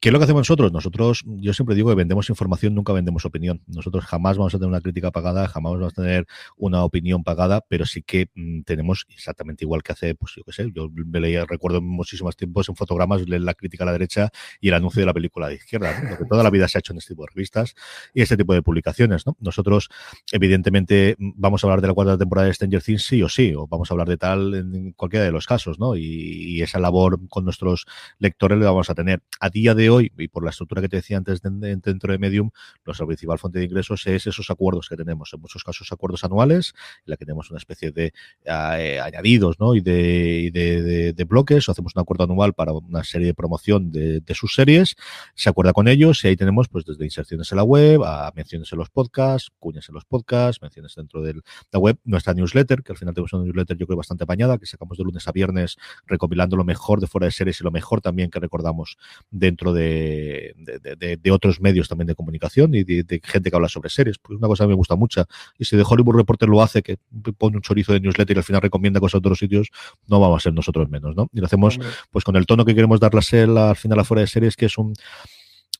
¿Qué 0.00 0.10
es 0.10 0.12
lo 0.12 0.18
que 0.18 0.24
hacemos 0.24 0.40
nosotros? 0.40 0.70
Nosotros, 0.70 1.24
yo 1.24 1.54
siempre 1.54 1.74
digo 1.74 1.88
que 1.88 1.94
vendemos 1.94 2.28
información, 2.28 2.74
nunca 2.74 2.92
vendemos 2.92 3.24
opinión. 3.24 3.62
Nosotros 3.66 4.04
jamás 4.04 4.36
vamos 4.36 4.54
a 4.54 4.58
tener 4.58 4.68
una 4.68 4.82
crítica 4.82 5.10
pagada, 5.10 5.48
jamás 5.48 5.72
vamos 5.72 5.92
a 5.94 6.02
tener 6.02 6.26
una 6.58 6.84
opinión 6.84 7.24
pagada, 7.24 7.62
pero 7.66 7.86
sí 7.86 8.02
que 8.02 8.28
mm, 8.34 8.62
tenemos 8.62 9.06
exactamente 9.08 9.64
igual 9.64 9.82
que 9.82 9.92
hace, 9.92 10.14
pues 10.14 10.34
yo 10.36 10.44
qué 10.44 10.52
sé, 10.52 10.70
yo 10.74 10.90
me 10.92 11.20
leía, 11.20 11.46
recuerdo 11.46 11.80
muchísimos 11.80 12.36
tiempos 12.36 12.68
en 12.68 12.76
fotogramas, 12.76 13.26
leer 13.26 13.42
la 13.42 13.54
crítica 13.54 13.84
a 13.84 13.86
la 13.86 13.92
derecha 13.92 14.28
y 14.60 14.68
el 14.68 14.74
anuncio 14.74 15.00
de 15.00 15.06
la 15.06 15.14
película 15.14 15.48
de 15.48 15.54
izquierda, 15.54 15.98
lo 16.10 16.18
que 16.18 16.24
toda 16.26 16.42
la 16.42 16.50
vida 16.50 16.68
se 16.68 16.76
ha 16.76 16.80
hecho 16.80 16.92
en 16.92 16.98
este 16.98 17.14
tipo 17.14 17.22
de 17.22 17.28
revistas. 17.34 17.74
Y 18.12 18.25
este 18.26 18.36
tipo 18.36 18.54
de 18.54 18.62
publicaciones. 18.62 19.26
¿no? 19.26 19.36
Nosotros, 19.40 19.88
evidentemente, 20.32 21.16
vamos 21.18 21.62
a 21.62 21.66
hablar 21.66 21.80
de 21.80 21.88
la 21.88 21.94
cuarta 21.94 22.18
temporada 22.18 22.46
de 22.46 22.54
Stranger 22.54 22.82
Things 22.82 23.04
sí 23.04 23.22
o 23.22 23.28
sí, 23.28 23.54
o 23.54 23.66
vamos 23.66 23.90
a 23.90 23.94
hablar 23.94 24.08
de 24.08 24.16
tal 24.16 24.54
en 24.54 24.92
cualquiera 24.92 25.24
de 25.24 25.32
los 25.32 25.46
casos, 25.46 25.78
¿no? 25.78 25.96
Y, 25.96 26.56
esa 26.66 26.80
labor 26.80 27.20
con 27.28 27.44
nuestros 27.44 27.86
lectores 28.18 28.58
la 28.58 28.66
vamos 28.66 28.90
a 28.90 28.94
tener. 28.94 29.22
A 29.40 29.50
día 29.50 29.74
de 29.74 29.90
hoy, 29.90 30.10
y 30.16 30.28
por 30.28 30.42
la 30.42 30.50
estructura 30.50 30.80
que 30.80 30.88
te 30.88 30.96
decía 30.96 31.18
antes 31.18 31.40
dentro 31.42 32.12
de 32.12 32.18
Medium, 32.18 32.50
nuestra 32.84 33.06
principal 33.06 33.38
fuente 33.38 33.58
de 33.58 33.66
ingresos 33.66 34.06
es 34.06 34.26
esos 34.26 34.50
acuerdos 34.50 34.88
que 34.88 34.96
tenemos, 34.96 35.32
en 35.32 35.40
muchos 35.40 35.62
casos 35.62 35.92
acuerdos 35.92 36.24
anuales, 36.24 36.74
en 37.04 37.10
la 37.10 37.16
que 37.16 37.24
tenemos 37.24 37.50
una 37.50 37.58
especie 37.58 37.92
de 37.92 38.12
eh, 38.44 39.00
añadidos, 39.00 39.60
¿no? 39.60 39.74
Y 39.74 39.80
de, 39.80 41.14
de, 41.14 41.24
bloques, 41.24 41.68
o 41.68 41.72
hacemos 41.72 41.94
un 41.94 42.02
acuerdo 42.02 42.24
anual 42.24 42.54
para 42.54 42.72
una 42.72 43.04
serie 43.04 43.28
de 43.28 43.34
promoción 43.34 43.90
de, 43.90 44.22
sus 44.34 44.54
series, 44.54 44.96
se 45.34 45.48
acuerda 45.48 45.72
con 45.72 45.88
ellos 45.88 46.24
y 46.24 46.28
ahí 46.28 46.36
tenemos 46.36 46.68
pues 46.68 46.84
desde 46.84 47.04
inserciones 47.04 47.50
en 47.52 47.56
la 47.56 47.64
web, 47.64 48.02
a 48.04 48.15
menciones 48.34 48.72
en 48.72 48.78
los 48.78 48.90
podcasts, 48.90 49.50
cuñas 49.58 49.88
en 49.88 49.94
los 49.94 50.04
podcasts, 50.04 50.62
menciones 50.62 50.94
dentro 50.94 51.22
de 51.22 51.34
la 51.72 51.78
web, 51.78 51.98
nuestra 52.04 52.34
newsletter, 52.34 52.82
que 52.82 52.92
al 52.92 52.98
final 52.98 53.14
tenemos 53.14 53.32
una 53.32 53.44
newsletter 53.44 53.76
yo 53.76 53.86
creo 53.86 53.96
bastante 53.96 54.24
apañada, 54.24 54.58
que 54.58 54.66
sacamos 54.66 54.98
de 54.98 55.04
lunes 55.04 55.26
a 55.26 55.32
viernes 55.32 55.76
recopilando 56.06 56.56
lo 56.56 56.64
mejor 56.64 57.00
de 57.00 57.06
fuera 57.06 57.26
de 57.26 57.30
series 57.32 57.60
y 57.60 57.64
lo 57.64 57.70
mejor 57.70 58.00
también 58.00 58.30
que 58.30 58.38
recordamos 58.38 58.96
dentro 59.30 59.72
de, 59.72 60.54
de, 60.56 61.30
otros 61.30 61.60
medios 61.60 61.88
también 61.88 62.06
de 62.06 62.14
comunicación 62.14 62.74
y 62.74 62.84
de, 62.84 63.20
gente 63.22 63.50
que 63.50 63.56
habla 63.56 63.68
sobre 63.68 63.90
series. 63.90 64.18
Pues 64.18 64.38
una 64.38 64.48
cosa 64.48 64.64
que 64.64 64.68
me 64.68 64.74
gusta 64.74 64.96
mucho. 64.96 65.24
Y 65.58 65.64
si 65.64 65.76
de 65.76 65.84
Hollywood 65.86 66.16
Reporter 66.16 66.48
lo 66.48 66.62
hace, 66.62 66.82
que 66.82 66.98
pone 67.38 67.56
un 67.56 67.62
chorizo 67.62 67.92
de 67.92 68.00
newsletter 68.00 68.36
y 68.36 68.38
al 68.38 68.44
final 68.44 68.62
recomienda 68.62 69.00
cosas 69.00 69.16
a 69.16 69.18
otros 69.18 69.38
sitios, 69.38 69.70
no 70.06 70.20
vamos 70.20 70.42
a 70.42 70.44
ser 70.44 70.54
nosotros 70.54 70.88
menos, 70.88 71.16
¿no? 71.16 71.28
Y 71.32 71.40
lo 71.40 71.46
hacemos 71.46 71.78
pues 72.10 72.24
con 72.24 72.36
el 72.36 72.46
tono 72.46 72.64
que 72.64 72.74
queremos 72.74 73.00
darle 73.00 73.16
a 73.20 73.70
al 73.70 73.76
final 73.76 73.98
afuera 73.98 74.20
de 74.20 74.26
series, 74.26 74.56
que 74.56 74.66
es 74.66 74.78
un 74.78 74.94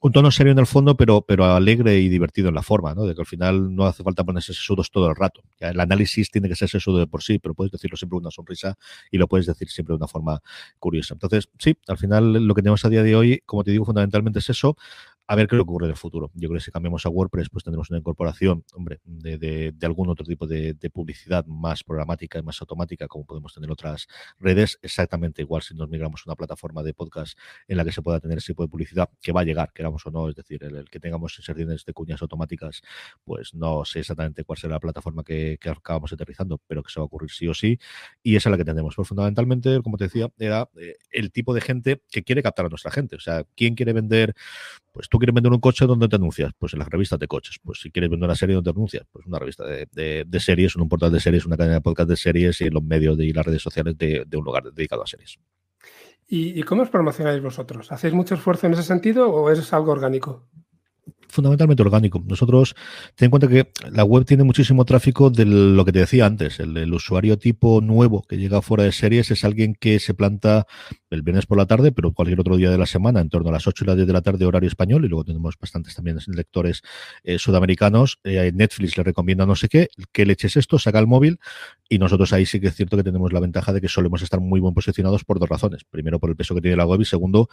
un 0.00 0.12
tono 0.12 0.30
serio 0.30 0.52
en 0.52 0.58
el 0.58 0.66
fondo, 0.66 0.96
pero, 0.96 1.22
pero 1.22 1.44
alegre 1.44 1.98
y 1.98 2.08
divertido 2.08 2.48
en 2.48 2.54
la 2.54 2.62
forma, 2.62 2.94
¿no? 2.94 3.04
De 3.04 3.14
que 3.14 3.20
al 3.20 3.26
final 3.26 3.74
no 3.74 3.86
hace 3.86 4.02
falta 4.02 4.24
ponerse 4.24 4.52
sesudos 4.52 4.90
todo 4.90 5.08
el 5.08 5.16
rato. 5.16 5.42
el 5.58 5.80
análisis 5.80 6.30
tiene 6.30 6.48
que 6.48 6.56
ser 6.56 6.68
sesudo 6.68 6.98
de 6.98 7.06
por 7.06 7.22
sí, 7.22 7.38
pero 7.38 7.54
puedes 7.54 7.72
decirlo 7.72 7.96
siempre 7.96 8.16
con 8.16 8.24
una 8.24 8.30
sonrisa 8.30 8.76
y 9.10 9.18
lo 9.18 9.28
puedes 9.28 9.46
decir 9.46 9.68
siempre 9.68 9.92
de 9.92 9.98
una 9.98 10.08
forma 10.08 10.40
curiosa. 10.78 11.14
Entonces, 11.14 11.48
sí, 11.58 11.76
al 11.88 11.98
final 11.98 12.32
lo 12.32 12.54
que 12.54 12.62
tenemos 12.62 12.84
a 12.84 12.88
día 12.88 13.02
de 13.02 13.16
hoy, 13.16 13.42
como 13.46 13.64
te 13.64 13.70
digo, 13.70 13.84
fundamentalmente 13.84 14.38
es 14.40 14.50
eso 14.50 14.76
a 15.28 15.34
ver 15.34 15.48
qué 15.48 15.56
ocurre 15.56 15.86
en 15.86 15.90
el 15.90 15.96
futuro. 15.96 16.30
Yo 16.34 16.48
creo 16.48 16.58
que 16.58 16.64
si 16.64 16.70
cambiamos 16.70 17.04
a 17.04 17.08
WordPress, 17.08 17.48
pues 17.50 17.64
tendremos 17.64 17.90
una 17.90 17.98
incorporación, 17.98 18.64
hombre, 18.74 19.00
de, 19.04 19.72
de, 19.72 19.86
algún 19.86 20.08
otro 20.08 20.24
tipo 20.24 20.46
de, 20.46 20.76
publicidad 20.92 21.44
más 21.46 21.82
programática 21.82 22.38
y 22.38 22.42
más 22.42 22.60
automática, 22.60 23.08
como 23.08 23.26
podemos 23.26 23.52
tener 23.52 23.70
otras 23.70 24.06
redes, 24.38 24.78
exactamente 24.82 25.42
igual 25.42 25.62
si 25.62 25.74
nos 25.74 25.88
migramos 25.88 26.20
a 26.20 26.30
una 26.30 26.36
plataforma 26.36 26.82
de 26.82 26.94
podcast 26.94 27.36
en 27.66 27.76
la 27.76 27.84
que 27.84 27.90
se 27.90 28.02
pueda 28.02 28.20
tener 28.20 28.38
ese 28.38 28.52
tipo 28.52 28.62
de 28.62 28.68
publicidad, 28.68 29.10
que 29.20 29.32
va 29.32 29.40
a 29.40 29.44
llegar, 29.44 29.72
queramos 29.72 30.06
o 30.06 30.10
no, 30.10 30.28
es 30.28 30.36
decir, 30.36 30.62
el, 30.62 30.88
que 30.88 31.00
tengamos 31.00 31.36
inserciones 31.38 31.84
de 31.84 31.92
cuñas 31.92 32.22
automáticas, 32.22 32.82
pues 33.24 33.52
no 33.52 33.84
sé 33.84 34.00
exactamente 34.00 34.44
cuál 34.44 34.58
será 34.58 34.74
la 34.74 34.80
plataforma 34.80 35.24
que, 35.24 35.58
acabamos 35.66 36.12
aterrizando, 36.12 36.60
pero 36.68 36.82
que 36.82 36.92
se 36.92 37.00
va 37.00 37.02
a 37.02 37.06
ocurrir 37.06 37.30
sí 37.30 37.48
o 37.48 37.54
sí, 37.54 37.78
y 38.22 38.36
esa 38.36 38.48
es 38.48 38.50
la 38.52 38.56
que 38.56 38.64
tenemos. 38.64 38.94
Pues 38.94 39.08
fundamentalmente, 39.08 39.82
como 39.82 39.96
te 39.96 40.04
decía, 40.04 40.30
era 40.38 40.70
eh, 40.76 40.94
el 41.10 41.32
tipo 41.32 41.52
de 41.52 41.60
gente 41.60 42.02
que 42.10 42.22
quiere 42.22 42.42
captar 42.42 42.66
a 42.66 42.68
nuestra 42.68 42.92
gente, 42.92 43.16
o 43.16 43.20
sea, 43.20 43.44
¿quién 43.56 43.74
quiere 43.74 43.92
vender? 43.92 44.34
Pues 44.96 45.10
tú 45.10 45.18
quieres 45.18 45.34
vender 45.34 45.52
un 45.52 45.60
coche, 45.60 45.84
¿dónde 45.84 46.08
te 46.08 46.16
anuncias? 46.16 46.52
Pues 46.58 46.72
en 46.72 46.78
las 46.78 46.88
revistas 46.88 47.18
de 47.18 47.28
coches. 47.28 47.58
Pues 47.62 47.80
si 47.80 47.90
quieres 47.90 48.08
vender 48.08 48.28
una 48.28 48.34
serie, 48.34 48.54
¿dónde 48.54 48.72
te 48.72 48.74
anuncias? 48.74 49.04
Pues 49.12 49.26
una 49.26 49.38
revista 49.38 49.66
de, 49.66 50.24
de, 50.26 50.40
series, 50.40 50.74
un 50.74 50.88
portal 50.88 51.12
de 51.12 51.20
series, 51.20 51.44
una 51.44 51.58
cadena 51.58 51.74
de 51.74 51.80
podcast 51.82 52.08
de 52.08 52.16
series 52.16 52.62
y 52.62 52.70
los 52.70 52.82
medios 52.82 53.18
de, 53.18 53.26
y 53.26 53.34
las 53.34 53.44
redes 53.44 53.60
sociales 53.60 53.98
de, 53.98 54.24
un 54.34 54.42
lugar 54.42 54.72
dedicado 54.72 55.02
a 55.02 55.06
series. 55.06 55.38
¿Y, 56.26 56.58
¿Y, 56.58 56.62
cómo 56.62 56.80
os 56.80 56.88
promocionáis 56.88 57.42
vosotros? 57.42 57.92
¿Hacéis 57.92 58.14
mucho 58.14 58.36
esfuerzo 58.36 58.68
en 58.68 58.72
ese 58.72 58.84
sentido 58.84 59.30
o 59.30 59.50
es 59.50 59.70
algo 59.74 59.92
orgánico? 59.92 60.48
Fundamentalmente 61.28 61.82
orgánico. 61.82 62.22
Nosotros, 62.26 62.74
ten 63.14 63.26
en 63.26 63.30
cuenta 63.30 63.48
que 63.48 63.70
la 63.90 64.04
web 64.04 64.24
tiene 64.24 64.44
muchísimo 64.44 64.84
tráfico 64.84 65.30
de 65.30 65.44
lo 65.44 65.84
que 65.84 65.92
te 65.92 66.00
decía 66.00 66.26
antes. 66.26 66.60
El, 66.60 66.92
usuario 66.92 67.38
tipo 67.38 67.80
nuevo 67.80 68.22
que 68.22 68.36
llega 68.36 68.62
fuera 68.62 68.84
de 68.84 68.92
series 68.92 69.30
es 69.30 69.44
alguien 69.44 69.74
que 69.74 69.98
se 69.98 70.14
planta 70.14 70.66
el 71.10 71.22
viernes 71.22 71.46
por 71.46 71.58
la 71.58 71.66
tarde, 71.66 71.92
pero 71.92 72.12
cualquier 72.12 72.40
otro 72.40 72.56
día 72.56 72.70
de 72.70 72.78
la 72.78 72.86
semana, 72.86 73.20
en 73.20 73.28
torno 73.28 73.50
a 73.50 73.52
las 73.52 73.66
8 73.66 73.84
y 73.84 73.86
las 73.86 73.96
10 73.96 74.06
de 74.06 74.12
la 74.12 74.22
tarde, 74.22 74.46
horario 74.46 74.68
español. 74.68 75.04
Y 75.04 75.08
luego 75.08 75.24
tenemos 75.24 75.56
bastantes 75.60 75.94
también 75.94 76.18
lectores 76.26 76.82
eh, 77.24 77.38
sudamericanos. 77.38 78.18
Eh, 78.24 78.52
Netflix 78.54 78.96
le 78.96 79.02
recomienda 79.02 79.46
no 79.46 79.56
sé 79.56 79.68
qué, 79.68 79.88
que 80.12 80.24
le 80.24 80.32
eches 80.32 80.56
esto, 80.56 80.78
saca 80.78 80.98
el 80.98 81.06
móvil. 81.06 81.38
Y 81.88 81.98
nosotros 81.98 82.32
ahí 82.32 82.46
sí 82.46 82.60
que 82.60 82.68
es 82.68 82.74
cierto 82.74 82.96
que 82.96 83.04
tenemos 83.04 83.32
la 83.32 83.40
ventaja 83.40 83.72
de 83.72 83.80
que 83.80 83.88
solemos 83.88 84.22
estar 84.22 84.40
muy 84.40 84.60
bien 84.60 84.74
posicionados 84.74 85.24
por 85.24 85.38
dos 85.38 85.48
razones. 85.48 85.84
Primero, 85.84 86.18
por 86.18 86.30
el 86.30 86.36
peso 86.36 86.54
que 86.54 86.60
tiene 86.60 86.76
la 86.76 86.86
web 86.86 87.00
y 87.00 87.04
segundo, 87.04 87.48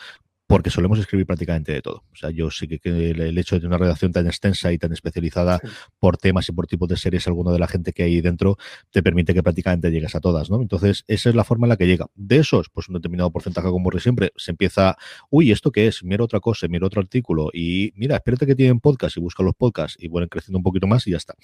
porque 0.47 0.69
solemos 0.69 0.99
escribir 0.99 1.25
prácticamente 1.25 1.71
de 1.71 1.81
todo. 1.81 2.03
O 2.11 2.15
sea, 2.15 2.29
yo 2.29 2.51
sí 2.51 2.67
que, 2.67 2.79
el, 2.83 3.37
hecho 3.37 3.55
de 3.55 3.61
tener 3.61 3.75
una 3.75 3.77
redacción 3.77 4.11
tan 4.11 4.27
extensa 4.27 4.71
y 4.71 4.77
tan 4.77 4.91
especializada 4.93 5.59
por 5.99 6.17
temas 6.17 6.47
y 6.49 6.51
por 6.51 6.67
tipos 6.67 6.89
de 6.89 6.97
series, 6.97 7.27
alguna 7.27 7.51
de 7.51 7.59
la 7.59 7.67
gente 7.67 7.93
que 7.93 8.03
hay 8.03 8.21
dentro 8.21 8.57
te 8.91 9.01
permite 9.01 9.33
que 9.33 9.41
prácticamente 9.41 9.89
llegues 9.89 10.15
a 10.15 10.19
todas, 10.19 10.49
¿no? 10.49 10.61
Entonces, 10.61 11.05
esa 11.07 11.29
es 11.29 11.35
la 11.35 11.43
forma 11.43 11.65
en 11.65 11.69
la 11.69 11.77
que 11.77 11.87
llega. 11.87 12.07
De 12.15 12.37
esos, 12.37 12.69
pues 12.69 12.89
un 12.89 12.95
determinado 12.95 13.31
porcentaje, 13.31 13.69
como 13.69 13.89
siempre, 13.99 14.31
se 14.35 14.51
empieza, 14.51 14.97
uy, 15.29 15.51
¿esto 15.51 15.71
qué 15.71 15.87
es? 15.87 16.03
Mira 16.03 16.23
otra 16.23 16.39
cosa, 16.39 16.67
mira 16.67 16.87
otro 16.87 17.01
artículo 17.01 17.49
y 17.53 17.93
mira, 17.95 18.15
espérate 18.15 18.45
que 18.45 18.55
tienen 18.55 18.79
podcast 18.79 19.17
y 19.17 19.19
busca 19.19 19.43
los 19.43 19.55
podcasts 19.55 19.97
y 19.99 20.07
vuelven 20.07 20.29
creciendo 20.29 20.57
un 20.57 20.63
poquito 20.63 20.87
más 20.87 21.07
y 21.07 21.11
ya 21.11 21.17
está. 21.17 21.35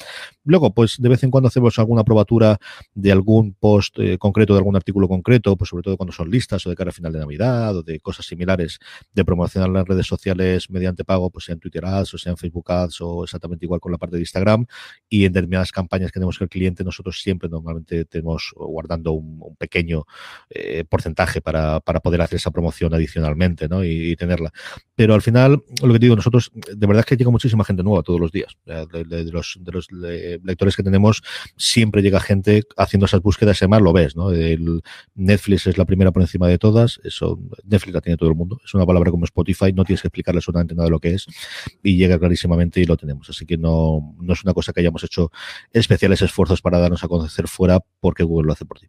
Luego, 0.44 0.74
pues 0.74 0.98
de 1.00 1.10
vez 1.10 1.24
en 1.24 1.32
cuando 1.32 1.48
hacemos 1.48 1.78
alguna 1.80 2.04
probatura 2.04 2.58
de 2.94 3.12
algún 3.12 3.54
post 3.54 3.98
eh, 4.00 4.18
concreto, 4.18 4.54
de 4.54 4.60
algún 4.60 4.76
artículo 4.76 5.08
concreto, 5.08 5.56
pues 5.56 5.70
sobre 5.70 5.84
todo 5.84 5.98
cuando 5.98 6.14
son 6.14 6.30
listas 6.30 6.66
o 6.66 6.70
de 6.70 6.76
cara 6.76 6.90
a 6.90 6.94
final 6.94 7.14
de 7.14 7.20
Navidad 7.20 7.78
o 7.78 7.84
de 7.84 8.00
cosas 8.00 8.26
similares 8.26 8.80
de 9.14 9.26
promocionar 9.26 9.70
las 9.70 9.88
redes 9.88 10.08
sociales 10.08 10.70
mediante 10.70 11.04
pago, 11.04 11.30
pues 11.30 11.46
sean 11.46 11.60
Twitter 11.60 11.86
Ads 11.86 12.14
o 12.14 12.18
sean 12.18 12.38
Facebook 12.38 12.72
Ads 12.72 13.02
o 13.02 13.24
exactamente 13.24 13.66
igual 13.66 13.80
con 13.80 13.92
la 13.92 13.98
parte 13.98 14.16
de 14.16 14.22
Instagram. 14.22 14.66
Y 15.08 15.26
en 15.26 15.34
determinadas 15.34 15.72
campañas 15.72 16.12
que 16.12 16.20
tenemos 16.20 16.38
que 16.38 16.44
el 16.44 16.50
cliente, 16.50 16.84
nosotros 16.84 17.22
siempre 17.22 17.50
normalmente 17.50 18.06
tenemos 18.06 18.54
guardando 18.56 19.14
un, 19.14 19.40
pequeño 19.58 20.06
eh, 20.50 20.86
porcentaje 20.88 21.42
para, 21.42 21.80
para, 21.80 22.00
poder 22.00 22.22
hacer 22.22 22.38
esa 22.38 22.52
promoción 22.52 22.94
adicionalmente 22.94 23.68
¿no? 23.68 23.84
y, 23.84 24.16
tenerla. 24.16 24.52
Pero 24.96 25.14
al 25.14 25.22
final, 25.22 25.64
lo 25.82 25.94
que 25.94 26.00
digo, 26.00 26.16
nosotros, 26.16 26.52
de 26.54 26.88
verdad 26.88 27.02
es 27.02 27.06
que 27.06 27.18
llega 27.18 27.32
muchísima 27.32 27.64
gente 27.64 27.84
nueva 27.84 28.04
todos 28.04 28.20
los 28.20 28.32
días. 28.32 28.58
De, 28.66 29.26
los, 29.32 29.58
de 29.60 29.72
los 29.72 29.88
lectores 29.92 30.76
que 30.76 30.84
tenemos, 30.84 31.22
siempre 31.58 32.02
llega 32.02 32.20
gente 32.20 32.64
haciendo 32.78 33.06
esas 33.06 33.22
búsquedas, 33.22 33.62
además 33.62 33.82
lo 33.82 33.94
ves, 33.94 34.16
¿no? 34.16 34.32
El 34.32 34.82
Netflix 35.16 35.68
es 35.68 35.78
la 35.78 35.86
primera 35.86 36.12
por 36.12 36.22
encima 36.22 36.48
de 36.48 36.58
todas, 36.58 37.00
eso 37.04 37.40
Netflix 37.64 37.94
la 37.94 38.02
tiene 38.02 38.18
todo 38.18 38.30
el 38.30 38.36
mundo, 38.36 38.60
es 38.64 38.74
palabra 38.86 39.12
como 39.12 39.26
Spotify, 39.26 39.74
no 39.74 39.84
tienes 39.84 40.02
que 40.02 40.08
explicarle 40.08 40.40
absolutamente 40.40 40.76
nada 40.76 40.86
de 40.86 40.92
lo 40.92 41.00
que 41.00 41.14
es 41.14 41.26
y 41.84 41.98
llega 41.98 42.20
clarísimamente 42.20 42.80
y 42.80 42.86
lo 42.86 42.98
tenemos. 42.98 43.30
Así 43.30 43.46
que 43.46 43.58
no, 43.58 44.16
no 44.20 44.34
es 44.34 44.44
una 44.44 44.54
cosa 44.54 44.74
que 44.74 44.82
hayamos 44.82 45.04
hecho 45.04 45.32
especiales 45.72 46.22
esfuerzos 46.22 46.62
para 46.62 46.80
darnos 46.80 47.04
a 47.04 47.08
conocer 47.08 47.48
fuera 47.48 47.80
porque 48.00 48.24
Google 48.24 48.48
lo 48.48 48.54
hace 48.54 48.66
por 48.66 48.80
ti. 48.80 48.88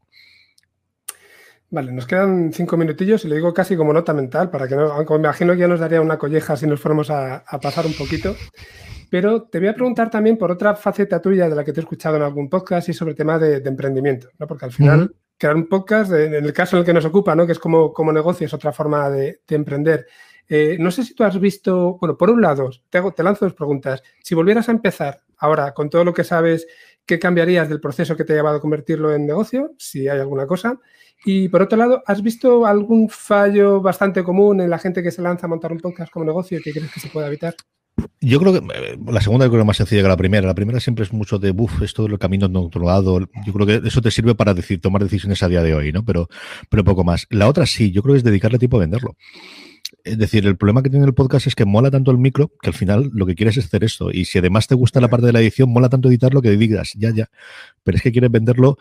Vale, 1.73 1.93
nos 1.93 2.05
quedan 2.05 2.53
cinco 2.53 2.77
minutillos 2.77 3.25
y 3.25 3.29
le 3.29 3.37
digo 3.37 3.55
casi 3.55 3.77
como 3.77 3.93
nota 3.93 4.13
mental, 4.13 4.51
para 4.51 4.67
que 4.67 4.75
no, 4.75 4.91
aunque 4.93 5.15
me 5.15 5.21
imagino 5.21 5.53
que 5.53 5.61
ya 5.61 5.69
nos 5.69 5.79
daría 5.79 6.01
una 6.01 6.19
colleja 6.19 6.57
si 6.57 6.67
nos 6.67 6.81
fuéramos 6.81 7.11
a, 7.11 7.45
pasar 7.63 7.87
un 7.87 7.95
poquito. 7.95 8.35
Pero 9.09 9.43
te 9.43 9.61
voy 9.61 9.69
a 9.69 9.75
preguntar 9.75 10.11
también 10.11 10.37
por 10.37 10.51
otra 10.51 10.75
faceta 10.75 11.23
tuya 11.23 11.49
de 11.49 11.55
la 11.55 11.65
que 11.65 11.73
te 11.73 11.81
he 11.81 11.83
escuchado 11.83 12.17
en 12.17 12.23
algún 12.23 12.49
podcast 12.49 12.89
y 12.89 12.93
sobre 12.93 13.13
el 13.13 13.17
tema 13.17 13.39
de, 13.39 13.57
emprendimiento, 13.59 14.29
¿no? 14.39 14.49
Porque 14.49 14.65
al 14.65 14.73
final, 14.73 15.15
crear 15.41 15.57
un 15.57 15.69
podcast, 15.69 16.13
en 16.13 16.35
el 16.35 16.53
caso 16.53 16.77
en 16.77 16.81
el 16.81 16.87
que 16.87 16.93
nos 16.93 17.07
ocupa, 17.07 17.35
¿no? 17.35 17.47
Que 17.47 17.53
es 17.53 17.59
como, 17.59 17.95
como 17.95 18.13
negocio, 18.13 18.47
es 18.47 18.53
otra 18.53 18.73
forma 18.73 19.09
de, 19.09 19.41
emprender. 19.49 20.07
Eh, 20.47 20.77
no 20.79 20.91
sé 20.91 21.03
si 21.03 21.15
tú 21.15 21.25
has 21.25 21.41
visto, 21.41 21.97
bueno, 21.99 22.19
por 22.19 22.29
un 22.29 22.43
lado, 22.43 22.69
te, 22.91 22.99
hago, 22.99 23.13
te 23.13 23.23
lanzo 23.23 23.47
dos 23.47 23.55
preguntas. 23.55 24.03
Si 24.23 24.35
volvieras 24.35 24.69
a 24.69 24.73
empezar 24.73 25.23
ahora 25.39 25.73
con 25.73 25.89
todo 25.89 26.05
lo 26.05 26.13
que 26.13 26.25
sabes, 26.25 26.67
¿qué 27.07 27.19
cambiarías 27.19 27.71
del 27.71 27.81
proceso 27.81 28.19
que 28.19 28.25
te 28.25 28.35
ha 28.35 28.37
llevado 28.37 28.59
a 28.59 28.61
convertirlo 28.61 29.15
en 29.15 29.27
negocio? 29.27 29.73
Si 29.79 30.09
hay 30.09 30.19
alguna 30.19 30.47
cosa. 30.47 30.79
Y 31.25 31.49
por 31.49 31.63
otro 31.63 31.79
lado, 31.79 32.03
¿has 32.05 32.23
visto 32.23 32.67
algún 32.67 33.09
fallo 33.09 33.81
bastante 33.81 34.23
común 34.23 34.61
en 34.61 34.69
la 34.69 34.79
gente 34.79 35.03
que 35.03 35.11
se 35.11 35.23
lanza 35.23 35.47
a 35.47 35.49
montar 35.49 35.73
un 35.73 35.81
podcast 35.81 36.13
como 36.13 36.27
negocio 36.27 36.59
y 36.59 36.63
que 36.63 36.73
crees 36.73 36.93
que 36.93 37.01
se 37.01 37.09
puede 37.09 37.29
evitar? 37.29 37.55
Yo 38.21 38.39
creo 38.41 38.53
que 38.53 38.59
eh, 38.59 38.99
la 39.07 39.21
segunda 39.21 39.47
creo 39.47 39.59
que 39.59 39.61
es 39.61 39.67
más 39.67 39.77
sencilla 39.77 40.03
que 40.03 40.09
la 40.09 40.17
primera. 40.17 40.47
La 40.47 40.55
primera 40.55 40.81
siempre 40.81 41.05
es 41.05 41.13
mucho 41.13 41.39
de, 41.39 41.53
buf, 41.53 41.83
esto 41.83 42.05
del 42.05 42.19
camino 42.19 42.49
no 42.49 42.63
controlado. 42.63 43.21
Yo 43.47 43.53
creo 43.53 43.67
que 43.67 43.89
eso 43.89 44.01
te 44.01 44.11
sirve 44.11 44.35
para 44.35 44.55
decir, 44.55 44.81
tomar 44.81 45.03
decisiones 45.03 45.43
a 45.43 45.49
día 45.49 45.63
de 45.63 45.75
hoy, 45.75 45.93
¿no? 45.93 46.05
Pero, 46.05 46.29
pero 46.69 46.85
poco 46.85 47.05
más. 47.05 47.27
La 47.31 47.49
otra 47.49 47.67
sí, 47.67 47.91
yo 47.91 48.03
creo 48.03 48.15
que 48.15 48.19
es 48.19 48.25
dedicarle 48.25 48.59
tiempo 48.59 48.77
a 48.77 48.81
venderlo. 48.81 49.17
Es 50.05 50.17
decir, 50.19 50.47
el 50.47 50.57
problema 50.57 50.83
que 50.83 50.91
tiene 50.91 51.05
el 51.05 51.15
podcast 51.15 51.47
es 51.47 51.55
que 51.55 51.65
mola 51.65 51.91
tanto 51.91 52.11
el 52.11 52.19
micro 52.19 52.53
que 52.63 52.71
al 52.71 52.75
final 52.75 53.11
lo 53.13 53.27
que 53.27 53.35
quieres 53.35 53.57
es 53.57 53.67
hacer 53.67 53.85
esto. 53.85 54.11
Y 54.11 54.25
si 54.25 54.39
además 54.39 54.67
te 54.67 54.75
gusta 54.75 55.01
la 55.01 55.09
parte 55.09 55.27
de 55.27 55.33
la 55.33 55.41
edición, 55.41 55.71
mola 55.71 55.89
tanto 55.89 56.09
editarlo 56.09 56.41
que 56.41 56.51
digas, 56.57 56.93
ya, 56.97 57.11
ya. 57.11 57.29
Pero 57.83 57.97
es 57.97 58.03
que 58.03 58.13
quieres 58.13 58.31
venderlo 58.31 58.79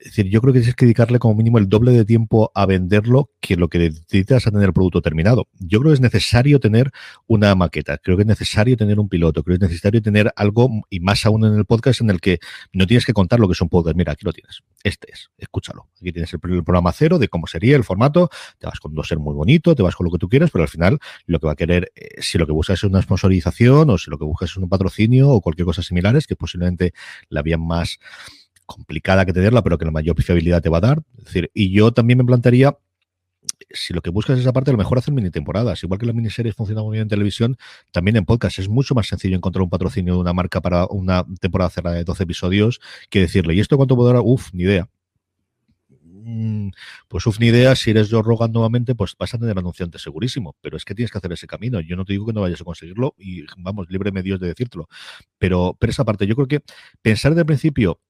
Es 0.00 0.06
decir, 0.06 0.30
yo 0.30 0.40
creo 0.40 0.54
que 0.54 0.60
tienes 0.60 0.76
que 0.76 0.86
dedicarle 0.86 1.18
como 1.18 1.34
mínimo 1.34 1.58
el 1.58 1.68
doble 1.68 1.92
de 1.92 2.06
tiempo 2.06 2.50
a 2.54 2.64
venderlo 2.64 3.30
que 3.38 3.56
lo 3.56 3.68
que 3.68 3.78
necesitas 3.78 4.46
a 4.46 4.50
tener 4.50 4.68
el 4.68 4.72
producto 4.72 5.02
terminado. 5.02 5.46
Yo 5.58 5.78
creo 5.80 5.90
que 5.90 5.96
es 5.96 6.00
necesario 6.00 6.58
tener 6.58 6.90
una 7.26 7.54
maqueta, 7.54 7.98
creo 7.98 8.16
que 8.16 8.22
es 8.22 8.26
necesario 8.26 8.78
tener 8.78 8.98
un 8.98 9.10
piloto, 9.10 9.42
creo 9.42 9.58
que 9.58 9.66
es 9.66 9.70
necesario 9.70 10.00
tener 10.00 10.32
algo, 10.36 10.70
y 10.88 11.00
más 11.00 11.26
aún 11.26 11.44
en 11.44 11.54
el 11.54 11.66
podcast, 11.66 12.00
en 12.00 12.08
el 12.08 12.18
que 12.18 12.38
no 12.72 12.86
tienes 12.86 13.04
que 13.04 13.12
contar 13.12 13.40
lo 13.40 13.46
que 13.46 13.52
es 13.52 13.60
un. 13.60 13.68
Mira, 13.94 14.12
aquí 14.12 14.24
lo 14.24 14.32
tienes. 14.32 14.62
Este 14.82 15.12
es, 15.12 15.30
escúchalo. 15.36 15.88
Aquí 16.00 16.12
tienes 16.12 16.32
el, 16.32 16.40
programa 16.40 16.92
cero 16.92 17.18
de 17.18 17.28
cómo 17.28 17.46
sería 17.46 17.76
el 17.76 17.84
formato, 17.84 18.30
te 18.58 18.66
vas 18.66 18.80
con 18.80 18.96
un 18.96 19.04
ser 19.04 19.18
muy 19.18 19.34
bonito, 19.34 19.74
te 19.74 19.82
vas 19.82 19.94
con 19.96 20.06
lo 20.06 20.10
que 20.10 20.18
tú 20.18 20.30
quieras, 20.30 20.50
pero 20.50 20.62
al 20.62 20.70
final 20.70 20.98
lo 21.26 21.38
que 21.40 21.46
va 21.46 21.52
a 21.52 21.56
querer, 21.56 21.92
eh, 21.94 22.22
si 22.22 22.38
lo 22.38 22.46
que 22.46 22.52
buscas 22.52 22.78
es 22.78 22.84
una 22.84 23.02
sponsorización 23.02 23.90
o 23.90 23.98
si 23.98 24.10
lo 24.10 24.16
que 24.16 24.24
buscas 24.24 24.50
es 24.50 24.56
un 24.56 24.68
patrocinio 24.68 25.28
o 25.28 25.42
cualquier 25.42 25.66
cosa 25.66 25.82
similares, 25.82 26.26
que 26.26 26.36
posiblemente 26.36 26.94
la 27.28 27.42
vía 27.42 27.58
más 27.58 27.98
complicada 28.74 29.26
que 29.26 29.32
tenerla, 29.32 29.62
pero 29.62 29.78
que 29.78 29.84
la 29.84 29.90
mayor 29.90 30.20
fiabilidad 30.22 30.62
te 30.62 30.68
va 30.68 30.78
a 30.78 30.80
dar. 30.80 31.02
Es 31.18 31.24
decir, 31.24 31.50
y 31.54 31.70
yo 31.72 31.92
también 31.92 32.18
me 32.18 32.24
plantearía 32.24 32.76
si 33.70 33.94
lo 33.94 34.00
que 34.00 34.10
buscas 34.10 34.36
es 34.36 34.42
esa 34.42 34.52
parte, 34.52 34.70
a 34.70 34.72
lo 34.72 34.78
mejor 34.78 34.98
hacer 34.98 35.14
mini 35.14 35.30
temporadas. 35.30 35.82
Igual 35.82 35.98
que 36.00 36.06
las 36.06 36.14
miniseries 36.14 36.54
funcionan 36.54 36.84
muy 36.84 36.94
bien 36.94 37.02
en 37.02 37.08
televisión, 37.08 37.56
también 37.92 38.16
en 38.16 38.24
podcast 38.24 38.58
es 38.58 38.68
mucho 38.68 38.94
más 38.94 39.06
sencillo 39.06 39.36
encontrar 39.36 39.62
un 39.62 39.70
patrocinio 39.70 40.14
de 40.14 40.20
una 40.20 40.32
marca 40.32 40.60
para 40.60 40.86
una 40.86 41.24
temporada 41.40 41.70
cerrada 41.70 41.96
de 41.96 42.04
12 42.04 42.22
episodios 42.24 42.80
que 43.08 43.20
decirle, 43.20 43.54
¿y 43.54 43.60
esto 43.60 43.76
cuánto 43.76 43.96
puedo 43.96 44.12
dar? 44.12 44.22
Uf, 44.24 44.52
ni 44.52 44.64
idea. 44.64 44.88
Mm, 46.22 46.70
pues 47.08 47.26
uf, 47.26 47.40
ni 47.40 47.46
idea, 47.46 47.74
si 47.76 47.90
eres 47.90 48.08
yo 48.08 48.22
Rogan 48.22 48.52
nuevamente, 48.52 48.94
pues 48.94 49.14
vas 49.18 49.32
a 49.34 49.38
tener 49.38 49.58
anunciante 49.58 49.98
segurísimo, 49.98 50.54
pero 50.60 50.76
es 50.76 50.84
que 50.84 50.94
tienes 50.94 51.10
que 51.10 51.18
hacer 51.18 51.32
ese 51.32 51.46
camino. 51.46 51.80
Yo 51.80 51.96
no 51.96 52.04
te 52.04 52.12
digo 52.12 52.26
que 52.26 52.32
no 52.32 52.42
vayas 52.42 52.60
a 52.60 52.64
conseguirlo 52.64 53.14
y 53.18 53.44
vamos, 53.58 53.86
libre 53.90 54.10
Dios 54.22 54.38
de 54.40 54.48
decírtelo. 54.48 54.88
Pero, 55.38 55.76
pero 55.78 55.90
esa 55.90 56.04
parte, 56.04 56.26
yo 56.26 56.34
creo 56.34 56.48
que 56.48 56.62
pensar 57.02 57.36
el 57.36 57.46
principio 57.46 58.00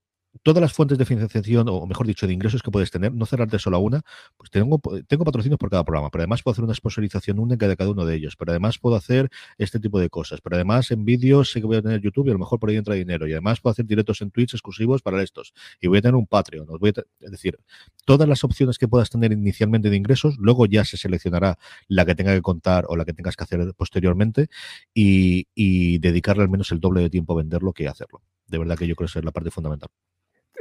todas 0.43 0.61
las 0.61 0.73
fuentes 0.73 0.99
de 0.99 1.05
financiación, 1.05 1.69
o 1.69 1.87
mejor 1.87 2.07
dicho, 2.07 2.27
de 2.27 2.33
ingresos 2.33 2.63
que 2.63 2.71
puedes 2.71 2.91
tener, 2.91 3.13
no 3.13 3.27
cerrarte 3.27 3.59
solo 3.59 3.77
a 3.77 3.81
una, 3.81 4.03
pues 4.37 4.51
tengo, 4.51 4.81
tengo 5.07 5.25
patrocinios 5.25 5.59
por 5.59 5.71
cada 5.71 5.85
programa, 5.85 6.11
pero 6.11 6.23
además 6.23 6.43
puedo 6.43 6.53
hacer 6.53 6.65
una 6.65 6.75
sponsorización 6.75 7.39
única 7.39 7.69
de 7.69 7.77
cada 7.77 7.91
uno 7.91 8.05
de 8.05 8.17
ellos, 8.17 8.37
pero 8.37 8.53
además 8.53 8.79
puedo 8.79 8.97
hacer 8.97 9.31
este 9.59 9.81
tipo 9.81 9.99
de 10.01 10.09
cosas, 10.09 10.41
pero 10.41 10.57
además 10.57 10.91
en 10.91 11.05
vídeos 11.05 11.51
sé 11.51 11.61
que 11.61 11.67
voy 11.67 11.77
a 11.77 11.83
tener 11.83 12.01
YouTube 12.01 12.29
y 12.29 12.31
a 12.31 12.33
lo 12.35 12.39
mejor 12.39 12.59
por 12.59 12.71
ahí 12.71 12.77
entra 12.77 12.95
dinero, 12.95 13.27
y 13.27 13.33
además 13.33 13.61
puedo 13.61 13.73
hacer 13.73 13.87
directos 13.87 14.21
en 14.23 14.31
Twitch 14.31 14.55
exclusivos 14.55 15.03
para 15.03 15.23
estos, 15.23 15.53
y 15.81 15.89
voy 15.89 15.99
a 15.99 16.03
tener 16.03 16.15
un 16.15 16.27
Patreon, 16.27 16.67
voy 16.79 16.93
es 17.21 17.31
decir, 17.31 17.59
todas 18.05 18.29
las 18.29 18.45
opciones 18.45 18.79
que 18.79 18.89
puedas 18.89 19.11
tener 19.11 19.33
inicialmente 19.33 19.91
de 19.91 19.97
ingresos, 19.97 20.37
luego 20.39 20.67
ya 20.67 20.85
se 20.85 20.97
seleccionará 20.97 21.59
la 21.89 22.05
que 22.05 22.15
tenga 22.15 22.35
que 22.35 22.43
contar 22.43 22.85
o 22.89 22.97
la 22.97 23.05
que 23.05 23.13
tengas 23.13 23.37
que 23.37 23.45
hacer 23.45 23.75
posteriormente, 23.77 24.49
y, 24.95 25.49
y 25.55 25.99
dedicarle 25.99 26.43
al 26.43 26.49
menos 26.49 26.71
el 26.73 26.81
doble 26.81 27.01
de 27.03 27.11
tiempo 27.11 27.33
a 27.33 27.37
venderlo 27.37 27.73
que 27.73 27.89
a 27.89 27.93
hacerlo. 27.93 28.23
De 28.47 28.59
verdad 28.59 28.77
que 28.77 28.87
yo 28.87 28.97
creo 28.97 29.07
que 29.07 29.11
esa 29.11 29.19
es 29.21 29.25
la 29.25 29.33
parte 29.33 29.51
fundamental. 29.51 29.91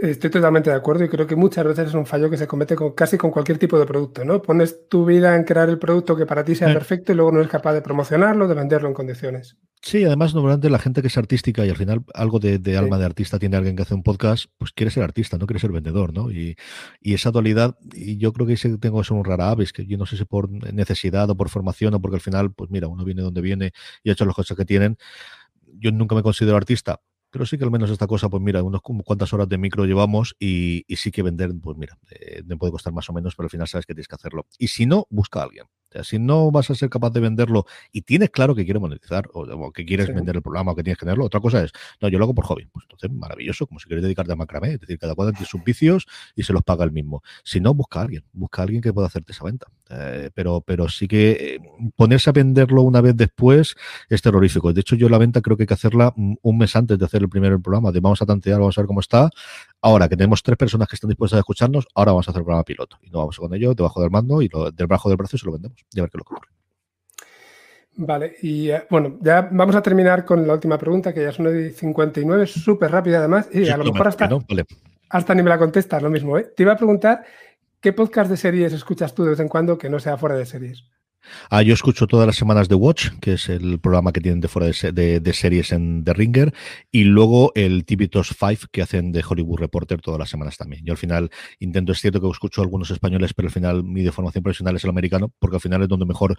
Estoy 0.01 0.29
totalmente 0.29 0.69
de 0.69 0.75
acuerdo 0.77 1.03
y 1.03 1.09
creo 1.09 1.27
que 1.27 1.35
muchas 1.35 1.65
veces 1.65 1.89
es 1.89 1.93
un 1.93 2.05
fallo 2.05 2.29
que 2.29 2.37
se 2.37 2.47
comete 2.47 2.75
con 2.75 2.93
casi 2.93 3.17
con 3.17 3.31
cualquier 3.31 3.57
tipo 3.57 3.77
de 3.77 3.85
producto, 3.85 4.23
¿no? 4.23 4.41
Pones 4.41 4.87
tu 4.87 5.05
vida 5.05 5.35
en 5.35 5.43
crear 5.43 5.67
el 5.67 5.77
producto 5.77 6.15
que 6.15 6.25
para 6.25 6.45
ti 6.45 6.55
sea 6.55 6.73
perfecto 6.73 7.11
y 7.11 7.15
luego 7.15 7.33
no 7.33 7.39
eres 7.39 7.51
capaz 7.51 7.73
de 7.73 7.81
promocionarlo, 7.81 8.47
de 8.47 8.55
venderlo 8.55 8.87
en 8.87 8.93
condiciones. 8.93 9.57
Sí, 9.81 10.03
además, 10.03 10.33
normalmente 10.33 10.69
la 10.69 10.79
gente 10.79 11.01
que 11.01 11.07
es 11.07 11.17
artística 11.17 11.65
y 11.65 11.69
al 11.69 11.75
final 11.75 12.03
algo 12.13 12.39
de, 12.39 12.77
alma 12.77 12.97
de 12.97 13.05
artista 13.05 13.39
tiene 13.39 13.57
alguien 13.57 13.75
que 13.75 13.83
hace 13.83 13.93
un 13.93 14.03
podcast, 14.03 14.45
pues 14.57 14.71
quiere 14.71 14.91
ser 14.91 15.03
artista, 15.03 15.37
no 15.37 15.47
quiere 15.47 15.59
ser 15.59 15.71
vendedor, 15.71 16.13
¿no? 16.13 16.31
Y, 16.31 16.55
esa 17.01 17.31
dualidad, 17.31 17.77
y 17.93 18.17
yo 18.17 18.31
creo 18.31 18.47
que 18.47 18.55
tengo 18.77 18.99
que 18.99 19.07
ser 19.07 19.17
un 19.17 19.25
rara 19.25 19.49
aves, 19.49 19.73
que 19.73 19.85
yo 19.85 19.97
no 19.97 20.05
sé 20.05 20.15
si 20.17 20.25
por 20.25 20.49
necesidad 20.49 21.29
o 21.29 21.35
por 21.35 21.49
formación 21.49 21.93
o 21.93 22.01
porque 22.01 22.15
al 22.15 22.21
final, 22.21 22.53
pues 22.53 22.69
mira, 22.69 22.87
uno 22.87 23.03
viene 23.03 23.21
donde 23.21 23.41
viene 23.41 23.71
y 24.03 24.09
ha 24.09 24.13
hecho 24.13 24.25
las 24.25 24.35
cosas 24.35 24.55
que 24.55 24.65
tienen. 24.65 24.97
Yo 25.77 25.91
nunca 25.91 26.15
me 26.15 26.23
considero 26.23 26.57
artista, 26.57 27.01
pero 27.29 27.45
sí 27.45 27.57
que 27.57 27.63
al 27.63 27.71
menos 27.71 27.89
esta 27.89 28.07
cosa, 28.07 28.29
pues 28.29 28.41
mira, 28.41 28.63
unos 28.63 28.81
cuantas 28.81 29.33
horas 29.33 29.49
de 29.49 29.57
micro 29.57 29.85
llevamos 29.85 30.35
y, 30.39 30.85
sí 30.95 31.11
que 31.11 31.23
vender, 31.23 31.51
pues 31.61 31.77
mira, 31.77 31.97
eh, 32.11 32.43
me 32.45 32.57
puede 32.57 32.71
costar 32.71 32.93
más 32.93 33.09
o 33.09 33.13
menos, 33.13 33.35
pero 33.35 33.45
al 33.45 33.51
final 33.51 33.67
sabes 33.67 33.85
que 33.85 33.93
tienes 33.93 34.07
que 34.07 34.15
hacerlo. 34.15 34.45
Y 34.57 34.69
si 34.69 34.85
no, 34.85 35.05
busca 35.09 35.41
a 35.41 35.43
alguien. 35.43 35.65
O 35.89 35.93
sea, 35.93 36.03
si 36.03 36.19
no 36.19 36.51
vas 36.51 36.69
a 36.69 36.75
ser 36.75 36.89
capaz 36.89 37.09
de 37.11 37.19
venderlo 37.19 37.65
y 37.91 38.01
tienes 38.01 38.29
claro 38.29 38.53
que 38.55 38.63
quieres 38.63 38.81
monetizar 38.81 39.27
o, 39.33 39.71
que 39.71 39.85
quieres 39.85 40.13
vender 40.13 40.35
el 40.35 40.41
programa 40.41 40.71
o 40.71 40.75
que 40.75 40.83
tienes 40.83 40.97
que 40.97 41.05
tenerlo, 41.05 41.25
otra 41.25 41.39
cosa 41.39 41.63
es, 41.63 41.71
no, 42.01 42.09
yo 42.09 42.19
lo 42.19 42.25
hago 42.25 42.35
por 42.35 42.45
hobby. 42.45 42.65
Pues 42.71 42.85
entonces, 42.85 43.11
maravilloso, 43.11 43.65
como 43.67 43.79
si 43.79 43.87
quieres 43.87 44.03
dedicarte 44.03 44.31
a 44.31 44.35
macramé. 44.35 44.73
Es 44.73 44.79
decir, 44.79 44.99
cada 44.99 45.15
cual 45.15 45.31
tiene 45.31 45.47
sus 45.47 45.63
vicios 45.63 46.07
y 46.35 46.43
se 46.43 46.53
los 46.53 46.63
paga 46.63 46.85
el 46.85 46.91
mismo. 46.91 47.23
Si 47.43 47.59
no, 47.59 47.73
busca 47.73 47.99
a 47.99 48.03
alguien, 48.03 48.23
busca 48.33 48.61
a 48.61 48.63
alguien 48.63 48.81
que 48.81 48.93
pueda 48.93 49.07
hacerte 49.07 49.31
esa 49.31 49.43
venta. 49.43 49.67
Eh, 49.89 50.29
pero, 50.33 50.61
pero 50.61 50.87
sí 50.87 51.07
que 51.07 51.31
eh, 51.31 51.59
ponerse 51.95 52.29
a 52.29 52.33
venderlo 52.33 52.83
una 52.83 53.01
vez 53.01 53.15
después 53.15 53.75
es 54.09 54.21
terrorífico. 54.21 54.71
De 54.73 54.81
hecho, 54.81 54.95
yo 54.95 55.09
la 55.09 55.17
venta 55.17 55.41
creo 55.41 55.57
que 55.57 55.63
hay 55.63 55.67
que 55.67 55.73
hacerla 55.73 56.13
un 56.15 56.57
mes 56.57 56.75
antes 56.75 56.99
de 56.99 57.05
hacer 57.05 57.21
el 57.23 57.29
primer 57.29 57.59
programa, 57.59 57.91
de 57.91 57.99
vamos 57.99 58.21
a 58.21 58.25
tantear, 58.25 58.59
vamos 58.59 58.77
a 58.77 58.81
ver 58.81 58.87
cómo 58.87 58.99
está. 58.99 59.29
Ahora 59.81 60.09
que 60.09 60.17
tenemos 60.17 60.43
tres 60.43 60.57
personas 60.57 60.87
que 60.87 60.95
están 60.95 61.09
dispuestas 61.09 61.37
a 61.37 61.39
escucharnos, 61.39 61.87
ahora 61.95 62.11
vamos 62.11 62.27
a 62.27 62.31
hacer 62.31 62.41
el 62.41 62.45
programa 62.45 62.63
piloto. 62.63 62.97
Y 63.01 63.09
no 63.09 63.19
vamos 63.19 63.37
con 63.37 63.53
ello 63.53 63.73
debajo 63.73 64.01
del 64.01 64.11
mando 64.11 64.41
y 64.41 64.49
lo, 64.49 64.71
debajo 64.71 65.09
del 65.09 65.17
brazo 65.17 65.37
se 65.37 65.45
lo 65.45 65.53
vendemos. 65.53 65.77
Y 65.93 65.99
a 65.99 66.03
ver 66.03 66.11
qué 66.11 66.17
lo 66.17 66.23
ocurre. 66.23 66.47
Vale, 68.01 68.35
y 68.41 68.69
eh, 68.69 68.83
bueno, 68.89 69.17
ya 69.21 69.49
vamos 69.51 69.75
a 69.75 69.81
terminar 69.81 70.23
con 70.23 70.47
la 70.47 70.53
última 70.53 70.77
pregunta, 70.77 71.13
que 71.13 71.21
ya 71.21 71.29
es 71.29 71.39
una 71.39 71.49
de 71.49 71.71
59, 71.71 72.47
súper 72.47 72.91
rápida 72.91 73.17
además, 73.17 73.49
y 73.51 73.67
a 73.67 73.75
lo 73.75 73.83
mejor 73.83 74.07
hasta, 74.07 74.29
hasta 75.09 75.35
ni 75.35 75.43
me 75.43 75.49
la 75.49 75.57
contestas, 75.57 76.01
lo 76.01 76.09
mismo. 76.09 76.37
¿eh? 76.37 76.53
Te 76.55 76.63
iba 76.63 76.71
a 76.71 76.77
preguntar, 76.77 77.25
¿qué 77.81 77.91
podcast 77.91 78.29
de 78.31 78.37
series 78.37 78.71
escuchas 78.71 79.13
tú 79.13 79.23
de 79.23 79.31
vez 79.31 79.39
en 79.41 79.49
cuando 79.49 79.77
que 79.77 79.89
no 79.89 79.99
sea 79.99 80.15
fuera 80.15 80.35
de 80.35 80.45
series? 80.45 80.85
Ah, 81.49 81.61
yo 81.61 81.73
escucho 81.73 82.07
todas 82.07 82.27
las 82.27 82.35
semanas 82.35 82.67
The 82.67 82.75
Watch, 82.75 83.09
que 83.21 83.33
es 83.33 83.49
el 83.49 83.79
programa 83.79 84.11
que 84.11 84.21
tienen 84.21 84.39
de 84.39 84.47
fuera 84.47 84.67
de, 84.67 85.33
series 85.33 85.71
en 85.71 86.03
The 86.03 86.13
Ringer, 86.13 86.53
y 86.91 87.03
luego 87.03 87.51
el 87.55 87.85
TV 87.85 88.09
5 88.11 88.67
que 88.71 88.81
hacen 88.81 89.11
de 89.11 89.23
Hollywood 89.27 89.59
Reporter 89.59 90.01
todas 90.01 90.19
las 90.19 90.29
semanas 90.29 90.57
también. 90.57 90.85
Yo 90.85 90.93
al 90.93 90.97
final 90.97 91.29
intento, 91.59 91.91
es 91.91 91.99
cierto 91.99 92.21
que 92.21 92.29
escucho 92.29 92.61
algunos 92.61 92.91
españoles, 92.91 93.33
pero 93.33 93.47
al 93.47 93.53
final 93.53 93.83
mi 93.83 94.03
de 94.03 94.11
formación 94.11 94.43
profesional 94.43 94.75
es 94.75 94.83
el 94.83 94.89
americano, 94.89 95.33
porque 95.39 95.57
al 95.57 95.61
final 95.61 95.81
es 95.83 95.87
donde 95.87 96.05
mejor 96.05 96.37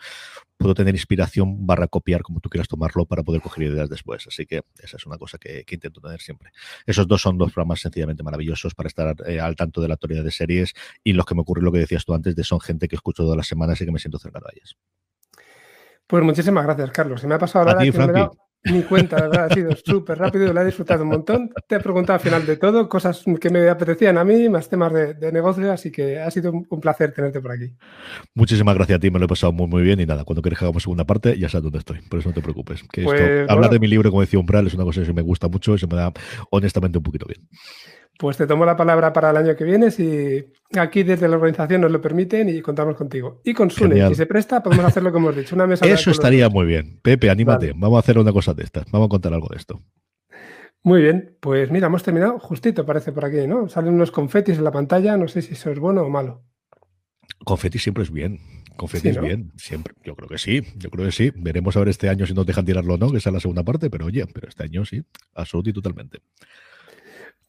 puedo 0.56 0.74
tener 0.74 0.94
inspiración 0.94 1.66
barra 1.66 1.88
copiar, 1.88 2.22
como 2.22 2.40
tú 2.40 2.48
quieras 2.48 2.68
tomarlo, 2.68 3.06
para 3.06 3.22
poder 3.22 3.40
coger 3.40 3.64
ideas 3.64 3.88
después. 3.88 4.26
Así 4.26 4.46
que 4.46 4.62
esa 4.78 4.96
es 4.96 5.06
una 5.06 5.18
cosa 5.18 5.38
que, 5.38 5.64
intento 5.70 6.00
tener 6.00 6.20
siempre. 6.20 6.50
Esos 6.86 7.06
dos 7.06 7.22
son 7.22 7.38
dos 7.38 7.52
programas 7.52 7.80
sencillamente 7.80 8.22
maravillosos 8.22 8.74
para 8.74 8.88
estar 8.88 9.16
eh, 9.26 9.40
al 9.40 9.56
tanto 9.56 9.80
de 9.80 9.88
la 9.88 9.94
actualidad 9.94 10.24
de 10.24 10.30
series 10.30 10.74
y 11.04 11.12
los 11.12 11.24
que 11.24 11.34
me 11.34 11.42
ocurre 11.42 11.62
lo 11.62 11.72
que 11.72 11.78
decías 11.78 12.04
tú 12.04 12.12
antes, 12.12 12.36
de 12.36 12.44
son 12.44 12.60
gente 12.60 12.88
que 12.88 12.96
escucho 12.96 13.22
todas 13.22 13.36
las 13.36 13.46
semanas 13.46 13.80
y 13.80 13.84
que 13.84 13.92
me 13.92 13.98
siento 13.98 14.18
cercano 14.18 14.46
a 14.48 14.52
ellas. 14.54 14.76
Pues 16.06 16.24
muchísimas 16.24 16.64
gracias, 16.64 16.90
Carlos. 16.90 17.20
Se 17.20 17.26
me 17.26 17.34
ha 17.34 17.38
pasado 17.38 17.66
la 17.66 17.72
hora 17.72 17.84
que 17.84 17.92
me 17.92 18.20
he 18.20 18.28
ni 18.62 18.82
cuenta, 18.82 19.16
la 19.16 19.28
verdad, 19.28 19.44
ha 19.50 19.54
sido 19.54 19.70
súper 19.74 20.18
rápido, 20.18 20.52
lo 20.52 20.60
he 20.60 20.64
disfrutado 20.64 21.02
un 21.02 21.08
montón. 21.08 21.50
Te 21.66 21.76
he 21.76 21.80
preguntado 21.80 22.18
al 22.18 22.20
final 22.20 22.44
de 22.44 22.56
todo, 22.58 22.88
cosas 22.88 23.24
que 23.40 23.48
me 23.48 23.68
apetecían 23.68 24.18
a 24.18 24.24
mí, 24.24 24.48
más 24.50 24.68
temas 24.68 24.92
de, 24.92 25.32
negocio, 25.32 25.72
así 25.72 25.90
que 25.90 26.18
ha 26.18 26.30
sido 26.30 26.52
un, 26.52 26.80
placer 26.80 27.12
tenerte 27.12 27.40
por 27.40 27.52
aquí. 27.52 27.74
Muchísimas 28.34 28.74
gracias 28.74 28.96
a 28.98 29.00
ti, 29.00 29.10
me 29.10 29.18
lo 29.18 29.24
he 29.24 29.28
pasado 29.28 29.52
muy, 29.52 29.66
muy 29.66 29.82
bien 29.82 30.00
y 30.00 30.06
nada, 30.06 30.24
cuando 30.24 30.42
quieras 30.42 30.58
que 30.58 30.64
hagamos 30.66 30.82
segunda 30.82 31.04
parte, 31.04 31.38
ya 31.38 31.48
sabes 31.48 31.64
dónde 31.64 31.78
estoy, 31.78 32.00
por 32.02 32.18
eso 32.18 32.28
no 32.28 32.34
te 32.34 32.42
preocupes. 32.42 32.82
Que 32.92 33.02
pues, 33.02 33.48
hablar 33.48 33.70
de 33.70 33.78
mi 33.78 33.86
libro, 33.86 34.10
como 34.10 34.20
decía 34.20 34.38
Umbral, 34.38 34.66
es 34.66 34.74
una 34.74 34.84
cosa 34.84 35.02
que 35.02 35.12
me 35.12 35.22
gusta 35.22 35.48
mucho 35.48 35.74
y 35.74 35.78
se 35.78 35.86
me 35.86 35.96
da 35.96 36.12
honestamente 36.50 36.98
un 36.98 37.04
poquito 37.04 37.26
bien. 37.26 37.48
Pues 38.20 38.36
te 38.36 38.46
tomo 38.46 38.66
la 38.66 38.76
palabra 38.76 39.14
para 39.14 39.30
el 39.30 39.36
año 39.38 39.56
que 39.56 39.64
viene 39.64 39.90
si 39.90 40.44
aquí 40.78 41.04
desde 41.04 41.26
la 41.26 41.36
organización 41.36 41.80
nos 41.80 41.90
lo 41.90 42.02
permiten 42.02 42.50
y 42.50 42.60
contamos 42.60 42.94
contigo. 42.94 43.40
Y 43.44 43.54
con 43.54 43.70
Sune, 43.70 44.06
si 44.08 44.14
se 44.14 44.26
presta, 44.26 44.62
podemos 44.62 44.84
hacer 44.84 45.02
lo 45.02 45.10
que 45.10 45.16
hemos 45.16 45.34
dicho, 45.34 45.54
una 45.54 45.66
mesa 45.66 45.86
Eso 45.88 46.10
estaría 46.10 46.50
muy 46.50 46.66
bien. 46.66 47.00
Pepe, 47.00 47.30
anímate, 47.30 47.72
vamos 47.74 47.96
a 47.96 48.00
hacer 48.00 48.18
una 48.18 48.30
cosa 48.30 48.52
de 48.52 48.64
estas, 48.64 48.84
vamos 48.90 49.06
a 49.06 49.08
contar 49.08 49.32
algo 49.32 49.48
de 49.48 49.56
esto. 49.56 49.80
Muy 50.82 51.00
bien, 51.00 51.38
pues 51.40 51.70
mira, 51.70 51.86
hemos 51.86 52.02
terminado 52.02 52.38
justito, 52.38 52.84
parece 52.84 53.10
por 53.10 53.24
aquí, 53.24 53.46
¿no? 53.46 53.70
Salen 53.70 53.94
unos 53.94 54.10
confetis 54.10 54.58
en 54.58 54.64
la 54.64 54.70
pantalla, 54.70 55.16
no 55.16 55.26
sé 55.26 55.40
si 55.40 55.54
eso 55.54 55.70
es 55.70 55.78
bueno 55.78 56.02
o 56.02 56.10
malo. 56.10 56.44
Confeti 57.46 57.78
siempre 57.78 58.02
es 58.02 58.10
bien. 58.10 58.38
Confeti 58.76 59.08
es 59.08 59.20
bien, 59.20 59.50
siempre. 59.56 59.94
Yo 60.04 60.14
creo 60.14 60.28
que 60.28 60.36
sí, 60.36 60.60
yo 60.76 60.90
creo 60.90 61.06
que 61.06 61.12
sí. 61.12 61.32
Veremos 61.36 61.74
a 61.74 61.80
ver 61.80 61.88
este 61.88 62.10
año 62.10 62.26
si 62.26 62.34
nos 62.34 62.44
dejan 62.44 62.66
tirarlo 62.66 62.94
o 62.94 62.98
no, 62.98 63.10
que 63.10 63.16
esa 63.16 63.30
es 63.30 63.34
la 63.34 63.40
segunda 63.40 63.62
parte, 63.62 63.88
pero 63.88 64.04
oye, 64.04 64.26
pero 64.26 64.46
este 64.46 64.64
año 64.64 64.84
sí, 64.84 65.02
absolutamente 65.34 65.70
y 65.70 65.72
totalmente. 65.72 66.18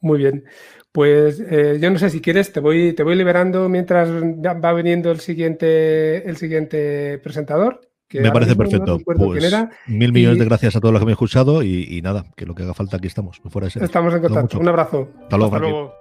Muy 0.01 0.17
bien. 0.17 0.43
Pues 0.91 1.39
eh, 1.39 1.77
yo 1.79 1.89
no 1.89 1.97
sé 1.97 2.09
si 2.09 2.19
quieres, 2.19 2.51
te 2.51 2.59
voy, 2.59 2.93
te 2.93 3.03
voy 3.03 3.15
liberando 3.15 3.69
mientras 3.69 4.09
va 4.09 4.73
viniendo 4.73 5.09
el 5.11 5.21
siguiente, 5.21 6.27
el 6.27 6.35
siguiente 6.35 7.17
presentador. 7.19 7.79
me 8.13 8.31
parece 8.31 8.57
perfecto. 8.57 8.99
pues, 9.05 9.55
mil 9.87 10.11
millones 10.11 10.39
de 10.39 10.45
gracias 10.45 10.75
a 10.75 10.81
todos 10.81 10.91
los 10.91 10.99
que 10.99 11.05
me 11.05 11.11
han 11.11 11.13
escuchado 11.13 11.63
y, 11.63 12.01
nada, 12.01 12.25
que 12.35 12.45
lo 12.45 12.55
que 12.55 12.63
haga 12.63 12.73
falta 12.73 12.97
aquí 12.97 13.07
estamos. 13.07 13.39
estamos 13.81 14.13
en 14.13 14.21
contacto. 14.21 14.59
Un 14.59 14.67
abrazo. 14.67 15.07
Hasta 15.21 15.37
luego. 15.37 16.00